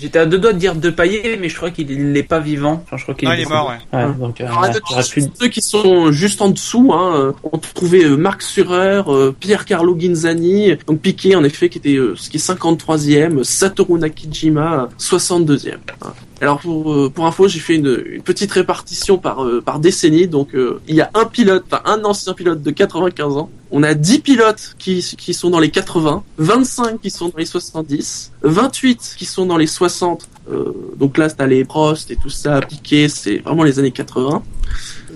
J'étais 0.02 0.18
à 0.18 0.26
deux 0.26 0.38
doigts 0.38 0.52
de 0.52 0.58
dire 0.58 0.74
de 0.74 0.90
pailler, 0.90 1.36
mais 1.40 1.48
je 1.48 1.56
crois 1.56 1.70
qu'il 1.70 1.90
il 1.90 2.16
est 2.16 2.22
pas 2.24 2.40
vivant. 2.40 2.82
Enfin, 2.84 2.96
je 2.96 3.04
crois 3.04 3.14
qu'il 3.14 3.28
est 3.28 3.48
mort, 3.48 3.68
ouais. 3.68 3.98
Ouais, 3.98 4.04
Hein. 4.04 4.16
donc, 4.18 4.40
euh, 4.40 4.46
Alors, 4.46 5.08
plus 5.08 5.28
ceux 5.40 5.48
qui 5.48 5.60
sont 5.62 6.10
juste 6.10 6.42
en 6.42 6.48
dessous, 6.50 6.92
hein, 6.92 7.14
euh, 7.16 7.32
on 7.44 7.56
trouvait 7.58 8.04
euh, 8.04 8.16
Marc 8.16 8.42
Surer, 8.42 9.02
euh, 9.06 9.30
Pierre 9.38 9.64
Carlo 9.64 9.96
Ginzani, 9.98 10.76
donc 10.88 11.00
Piqué 11.00 11.36
en 11.36 11.44
effet 11.44 11.68
qui 11.68 11.78
était 11.78 11.94
euh, 11.96 12.14
ce 12.16 12.28
qui 12.28 12.36
est 12.38 12.46
53e, 12.46 13.44
Satoru 13.44 13.98
Nakijima 13.98 14.88
62e. 14.98 15.76
hein. 16.02 16.12
Alors 16.43 16.59
pour 16.59 16.93
euh, 16.93 17.09
pour 17.09 17.24
info, 17.27 17.47
j'ai 17.47 17.60
fait 17.60 17.77
une, 17.77 18.02
une 18.05 18.23
petite 18.23 18.51
répartition 18.51 19.16
par 19.16 19.44
euh, 19.44 19.60
par 19.60 19.78
décennie. 19.78 20.27
Donc 20.27 20.56
euh, 20.56 20.81
il 20.89 20.97
y 20.97 21.01
a 21.01 21.09
un 21.14 21.24
pilote, 21.24 21.62
enfin 21.70 21.82
un 21.85 22.02
ancien 22.02 22.35
pilote 22.35 22.60
de 22.60 22.70
95 22.73 23.36
ans. 23.36 23.48
On 23.70 23.85
a 23.85 23.94
10 23.94 24.19
pilotes 24.19 24.74
qui 24.77 25.01
qui 25.16 25.35
sont 25.35 25.51
dans 25.51 25.60
les 25.60 25.70
80, 25.70 26.24
25 26.39 27.01
qui 27.01 27.10
sont 27.10 27.28
dans 27.28 27.39
les 27.39 27.47
70, 27.47 28.32
28 28.43 29.14
qui 29.16 29.24
sont 29.24 29.47
dans 29.47 29.56
les 29.56 29.69
60. 29.69 30.28
Euh, 30.51 30.73
donc 30.97 31.16
là, 31.16 31.31
t'as 31.31 31.47
les 31.47 31.64
Prost 31.64 32.10
et 32.10 32.16
tout 32.16 32.28
ça, 32.28 32.60
Piqué, 32.60 33.09
c'est 33.09 33.36
vraiment 33.36 33.62
les 33.62 33.78
années 33.78 33.93
80. 33.93 34.43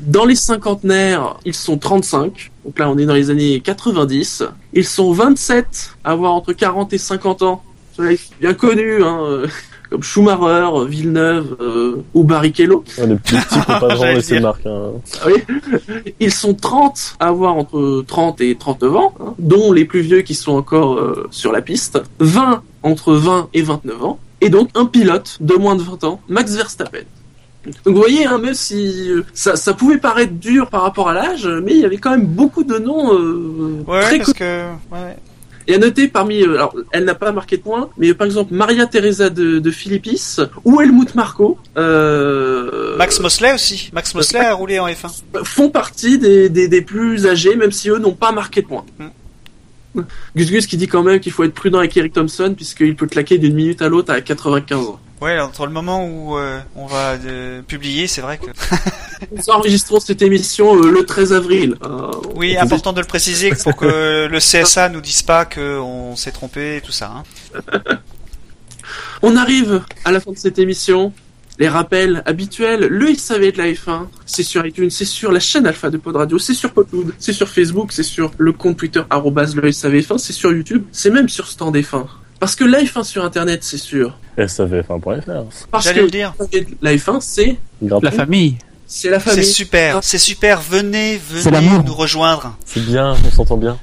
Dans 0.03 0.27
les 0.27 0.37
cinquantenaires, 0.37 1.41
ils 1.45 1.55
sont 1.55 1.77
35. 1.77 2.53
Donc 2.65 2.79
là, 2.79 2.89
on 2.89 2.97
est 2.99 3.05
dans 3.05 3.15
les 3.15 3.31
années 3.31 3.59
90. 3.59 4.45
Ils 4.75 4.85
sont 4.85 5.11
27 5.11 5.91
à 6.05 6.13
avoir 6.13 6.35
entre 6.35 6.53
40 6.53 6.93
et 6.93 6.99
50 6.99 7.43
ans. 7.43 7.65
Sont 7.97 8.05
bien 8.41 8.55
connus, 8.55 9.03
hein, 9.03 9.43
comme 9.91 10.03
Schumacher, 10.03 10.87
Villeneuve 10.89 11.57
euh, 11.61 12.03
ou 12.15 12.25
Barrichello. 12.25 12.85
Ouais, 12.99 13.07
les, 13.07 13.13
les 13.13 13.17
petits 13.19 13.37
qui 13.49 13.59
n'ont 13.59 13.65
pas 13.65 13.79
vraiment 13.79 13.97
J'allais 14.01 14.15
laissé 14.15 14.33
dire. 14.33 14.41
de 14.41 14.47
marque. 14.47 14.67
Hein. 14.67 14.91
Ah 15.23 15.27
oui. 15.27 16.13
Ils 16.21 16.33
sont 16.33 16.55
30 16.55 17.17
à 17.21 17.29
avoir 17.29 17.57
entre 17.57 18.05
30 18.07 18.41
et 18.41 18.57
39 18.57 18.97
ans, 18.97 19.15
hein, 19.21 19.35
dont 19.39 19.73
les 19.73 19.85
plus 19.85 20.01
vieux 20.01 20.23
qui 20.23 20.35
sont 20.35 20.53
encore 20.53 20.95
euh, 20.99 21.27
sur 21.31 21.53
la 21.53 21.63
piste. 21.63 22.01
20 22.21 22.63
entre 22.83 23.15
20 23.15 23.49
et 23.55 23.63
29 23.63 24.05
ans. 24.05 24.19
Et 24.41 24.49
donc 24.51 24.69
un 24.75 24.85
pilote 24.87 25.39
de 25.41 25.55
moins 25.55 25.77
de 25.77 25.83
20 25.83 26.05
ans, 26.05 26.21
Max 26.29 26.55
Verstappen. 26.55 27.01
Donc 27.85 27.95
vous 27.95 28.01
voyez, 28.01 28.27
hein, 28.27 28.39
même 28.39 28.55
si 28.55 29.11
euh, 29.11 29.25
ça, 29.35 29.57
ça 29.57 29.73
pouvait 29.75 29.99
paraître 29.99 30.35
dur 30.35 30.69
par 30.69 30.83
rapport 30.83 31.09
à 31.09 31.15
l'âge, 31.15 31.49
mais 31.65 31.73
il 31.73 31.81
y 31.81 31.85
avait 31.85 31.97
quand 31.97 32.11
même 32.11 32.27
beaucoup 32.27 32.63
de 32.63 32.79
noms 32.79 33.13
euh, 33.13 33.83
Ouais, 33.89 34.01
très 34.03 34.19
parce 34.19 34.33
que. 34.33 34.45
Ouais. 34.93 35.17
Et 35.69 35.75
à 35.75 35.79
noter 35.79 36.09
parmi, 36.09 36.43
euh, 36.43 36.55
alors 36.55 36.75
elle 36.93 37.05
n'a 37.05 37.15
pas 37.15 37.33
marqué 37.33 37.57
de 37.57 37.63
points, 37.63 37.91
mais 37.99 38.15
par 38.15 38.27
exemple 38.27 38.55
Maria 38.55 38.87
Teresa 38.87 39.31
de, 39.31 39.59
de 39.59 39.71
Philippis 39.71 40.37
ou 40.65 40.81
Helmut 40.81 41.15
Marko 41.15 41.59
euh, 41.77 42.97
Max 42.97 43.21
Mosley 43.21 43.53
aussi. 43.53 43.91
Max 43.93 44.15
Mosley 44.15 44.41
a 44.41 44.55
roulé 44.55 44.79
en 44.79 44.87
F1. 44.87 45.45
font 45.45 45.71
partie 45.71 46.19
des, 46.19 46.49
des, 46.49 46.69
des 46.69 46.83
plus 46.83 47.27
âgés, 47.27 47.57
même 47.57 47.73
si 47.73 47.91
eux 47.91 47.99
n'ont 47.99 48.15
pas 48.15 48.33
marqué 48.33 48.63
de 48.63 48.67
points. 48.67 48.85
Gus 50.37 50.51
Gus 50.51 50.67
qui 50.67 50.77
dit 50.77 50.89
quand 50.89 51.03
même 51.03 51.21
qu'il 51.21 51.33
faut 51.33 51.45
être 51.45 51.55
prudent 51.55 51.79
avec 51.79 51.97
Eric 51.97 52.13
Thompson 52.13 52.53
puisqu'il 52.55 52.95
peut 52.97 53.07
claquer 53.07 53.39
d'une 53.39 53.55
minute 53.55 53.83
à 53.83 53.89
l'autre 53.89 54.13
à 54.13 54.21
95 54.21 54.79
ans. 54.89 55.01
Ouais, 55.21 55.41
entre 55.41 55.67
le 55.67 55.73
moment 55.73 56.07
où 56.07 56.37
euh, 56.37 56.61
on 56.75 56.87
va 56.87 57.13
euh, 57.13 57.63
publier, 57.63 58.07
c'est 58.07 58.21
vrai 58.21 58.39
que. 58.39 58.51
Nous 59.35 59.49
enregistrons 59.49 59.99
cette 59.99 60.21
émission 60.21 60.77
euh, 60.77 60.91
le 60.91 61.07
13 61.07 61.33
avril. 61.33 61.77
Euh, 61.83 62.11
Oui, 62.35 62.57
important 62.59 62.93
de 62.93 63.01
le 63.01 63.07
préciser 63.07 63.51
pour 63.63 63.77
que 63.77 64.27
le 64.31 64.39
CSA 64.39 64.91
nous 64.91 65.01
dise 65.01 65.23
pas 65.23 65.47
qu'on 65.47 66.17
s'est 66.17 66.33
trompé 66.33 66.77
et 66.77 66.81
tout 66.83 66.93
ça. 66.93 67.13
Hein. 67.17 67.99
On 69.23 69.37
arrive 69.37 69.83
à 70.05 70.13
la 70.13 70.21
fin 70.21 70.33
de 70.33 70.37
cette 70.37 70.59
émission. 70.59 71.13
Les 71.59 71.69
rappels 71.69 72.23
habituels, 72.27 72.81
le 72.81 73.15
SAV 73.15 73.53
de 73.53 73.57
la 73.57 73.73
F1, 73.73 74.09
c'est 74.27 74.43
sur 74.43 74.67
iTunes, 74.67 74.91
c'est 74.91 75.07
sur 75.07 75.33
la 75.33 75.41
chaîne 75.41 75.67
Alpha 75.67 75.89
de 75.89 75.97
Pod 75.97 76.15
Radio, 76.15 76.39
c'est 76.39 76.53
sur 76.53 76.71
Podload, 76.75 77.15
c'est 77.19 77.33
sur 77.33 77.49
Facebook, 77.49 77.93
c'est 77.93 78.03
sur 78.03 78.33
le 78.37 78.53
compte 78.53 78.77
Twitter 78.77 79.01
arrobase 79.09 79.57
le 79.57 79.63
SAVF1, 79.71 80.19
c'est 80.19 80.35
sur 80.35 80.53
YouTube, 80.53 80.85
c'est 80.93 81.09
même 81.09 81.31
sur 81.31 81.49
Stand 81.49 81.75
F1. 81.75 82.05
Parce 82.41 82.55
que 82.55 82.65
la 82.65 82.81
F1 82.83 83.03
sur 83.05 83.25
Internet, 83.25 83.65
c'est 83.65 83.79
sûr. 83.79 84.19
SAVF1.fr. 84.39 85.67
Parce 85.71 85.85
J'allais 85.85 86.01
que 86.01 86.05
le 86.05 86.11
dire. 86.11 86.35
la 86.83 86.95
F1, 86.95 87.21
c'est 87.21 87.57
La 88.03 88.11
famille. 88.11 88.57
c'est 88.87 89.09
la 89.11 89.19
C'est 89.21 89.31
famille. 89.31 89.45
super, 89.45 89.99
c'est 90.03 90.19
super. 90.19 90.61
Venez, 90.61 91.21
C'est 91.35 91.51
venez 91.51 91.69
nous 91.85 91.95
rejoindre. 91.95 92.57
C'est 92.67 92.85
bien, 92.85 93.15
on 93.27 93.31
s'entend 93.31 93.57
bien. 93.57 93.79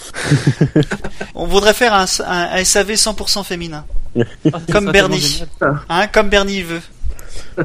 On 1.35 1.47
voudrait 1.47 1.73
faire 1.73 1.93
un, 1.93 2.05
un, 2.25 2.49
un 2.59 2.63
SAV 2.63 2.91
100% 2.91 3.43
féminin. 3.43 3.85
Comme 4.71 4.85
Ça, 4.85 4.91
Bernie. 4.91 5.19
c'est 5.19 5.65
Hein, 5.89 6.07
comme 6.11 6.29
Bernie 6.29 6.61
veut. 6.61 6.81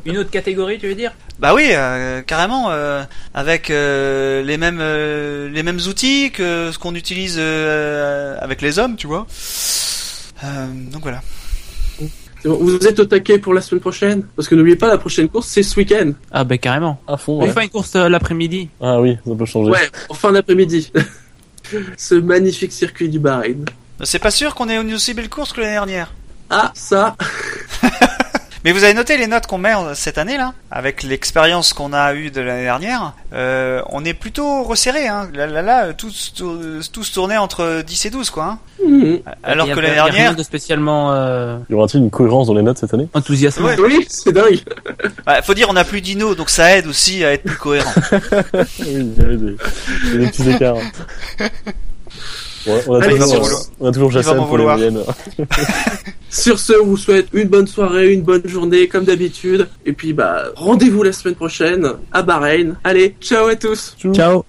Une 0.06 0.16
autre 0.16 0.30
catégorie, 0.30 0.78
tu 0.78 0.88
veux 0.88 0.94
dire? 0.94 1.12
Bah 1.38 1.52
oui, 1.54 1.68
euh, 1.72 2.22
carrément, 2.22 2.70
euh, 2.70 3.04
avec 3.34 3.68
euh, 3.70 4.42
les 4.42 4.56
mêmes 4.56 4.78
euh, 4.80 5.50
les 5.50 5.62
mêmes 5.62 5.78
outils 5.86 6.30
que 6.32 6.70
ce 6.72 6.78
qu'on 6.78 6.94
utilise 6.94 7.36
euh, 7.38 8.36
avec 8.40 8.62
les 8.62 8.78
hommes, 8.78 8.96
tu 8.96 9.06
vois. 9.06 9.26
Euh, 10.44 10.66
donc 10.92 11.02
voilà. 11.02 11.20
C'est 12.40 12.48
bon, 12.48 12.56
Vous 12.60 12.86
êtes 12.86 13.00
au 13.00 13.04
taquet 13.04 13.38
pour 13.38 13.52
la 13.54 13.60
semaine 13.60 13.80
prochaine 13.80 14.22
Parce 14.36 14.46
que 14.48 14.54
n'oubliez 14.54 14.76
pas, 14.76 14.86
la 14.86 14.98
prochaine 14.98 15.28
course, 15.28 15.48
c'est 15.48 15.62
ce 15.64 15.76
week-end. 15.76 16.12
Ah 16.30 16.44
ben 16.44 16.58
carrément. 16.58 17.00
À 17.08 17.16
fond, 17.16 17.38
On 17.40 17.42
ouais. 17.42 17.52
fait 17.52 17.64
une 17.64 17.70
course 17.70 17.94
euh, 17.96 18.08
l'après-midi. 18.08 18.68
Ah 18.80 19.00
oui, 19.00 19.16
ça 19.26 19.34
peut 19.34 19.44
changer. 19.44 19.70
Ouais, 19.70 19.90
en 20.08 20.14
fin 20.14 20.30
d'après-midi. 20.32 20.92
ce 21.96 22.14
magnifique 22.14 22.72
circuit 22.72 23.08
du 23.08 23.18
Bahreïn. 23.18 23.64
C'est 24.04 24.20
pas 24.20 24.30
sûr 24.30 24.54
qu'on 24.54 24.68
ait 24.68 24.76
une 24.76 24.94
aussi 24.94 25.14
belle 25.14 25.28
course 25.28 25.52
que 25.52 25.60
l'année 25.60 25.72
dernière. 25.72 26.12
Ah, 26.50 26.70
ça, 26.74 27.16
Mais 28.64 28.72
vous 28.72 28.82
avez 28.84 28.94
noté 28.94 29.16
les 29.16 29.26
notes 29.28 29.46
qu'on 29.46 29.58
met 29.58 29.72
cette 29.94 30.18
année 30.18 30.36
là, 30.36 30.52
avec 30.70 31.02
l'expérience 31.04 31.72
qu'on 31.72 31.92
a 31.92 32.14
eue 32.14 32.30
de 32.30 32.40
l'année 32.40 32.64
dernière. 32.64 33.12
Euh, 33.32 33.82
on 33.90 34.04
est 34.04 34.14
plutôt 34.14 34.64
resserré. 34.64 35.06
Hein. 35.06 35.28
Là, 35.32 35.46
là, 35.46 35.62
là, 35.62 35.92
tous, 35.92 36.32
tous, 36.34 37.12
tournés 37.12 37.36
entre 37.38 37.82
10 37.86 38.06
et 38.06 38.10
12 38.10 38.30
quoi. 38.30 38.44
Hein. 38.44 38.58
Mhm. 38.84 39.20
Alors 39.42 39.66
Il 39.66 39.68
y 39.68 39.72
a- 39.72 39.74
que 39.76 39.80
l'année 39.80 39.94
rien 40.00 40.04
dernière, 40.04 40.36
de 40.36 40.42
spécialement 40.42 41.12
euh, 41.12 41.58
Y 41.70 41.74
aura-t-il 41.74 42.02
une 42.02 42.10
cohérence 42.10 42.48
dans 42.48 42.54
les 42.54 42.62
notes 42.62 42.78
cette 42.78 42.94
année? 42.94 43.08
enthousiaste. 43.14 43.60
Ouais. 43.60 43.76
oui, 43.80 44.06
c'est 44.08 44.32
dingue. 44.32 44.60
bah, 45.24 45.40
faut 45.42 45.54
dire 45.54 45.68
on 45.70 45.76
a 45.76 45.84
plus 45.84 46.00
d'Ino, 46.00 46.34
donc 46.34 46.50
ça 46.50 46.76
aide 46.76 46.86
aussi 46.86 47.24
à 47.24 47.32
être 47.34 47.44
plus 47.44 47.56
cohérent. 47.56 47.92
Oui, 48.80 48.86
il 48.86 49.14
y 49.16 49.20
a 49.20 49.36
des, 49.36 50.18
des 50.18 50.26
petits 50.28 50.50
écarts. 50.50 50.76
Ouais, 52.66 52.82
on, 52.86 52.94
a 52.94 53.04
Allez, 53.04 53.18
toujours, 53.18 53.46
sur- 53.46 53.58
on 53.80 53.88
a 53.88 53.92
toujours 53.92 54.46
pour 54.46 54.58
les 54.58 54.64
moyennes. 54.64 55.00
Sur 56.30 56.58
ce, 56.58 56.74
on 56.82 56.86
vous 56.86 56.96
souhaite 56.98 57.28
une 57.32 57.48
bonne 57.48 57.66
soirée, 57.66 58.12
une 58.12 58.22
bonne 58.22 58.46
journée, 58.46 58.86
comme 58.86 59.04
d'habitude. 59.04 59.66
Et 59.86 59.92
puis, 59.92 60.12
bah, 60.12 60.44
rendez-vous 60.56 61.02
la 61.02 61.12
semaine 61.12 61.34
prochaine 61.36 61.90
à 62.12 62.22
Bahreïn. 62.22 62.76
Allez, 62.84 63.14
ciao 63.20 63.46
à 63.46 63.56
tous. 63.56 63.96
Ciao. 64.12 64.44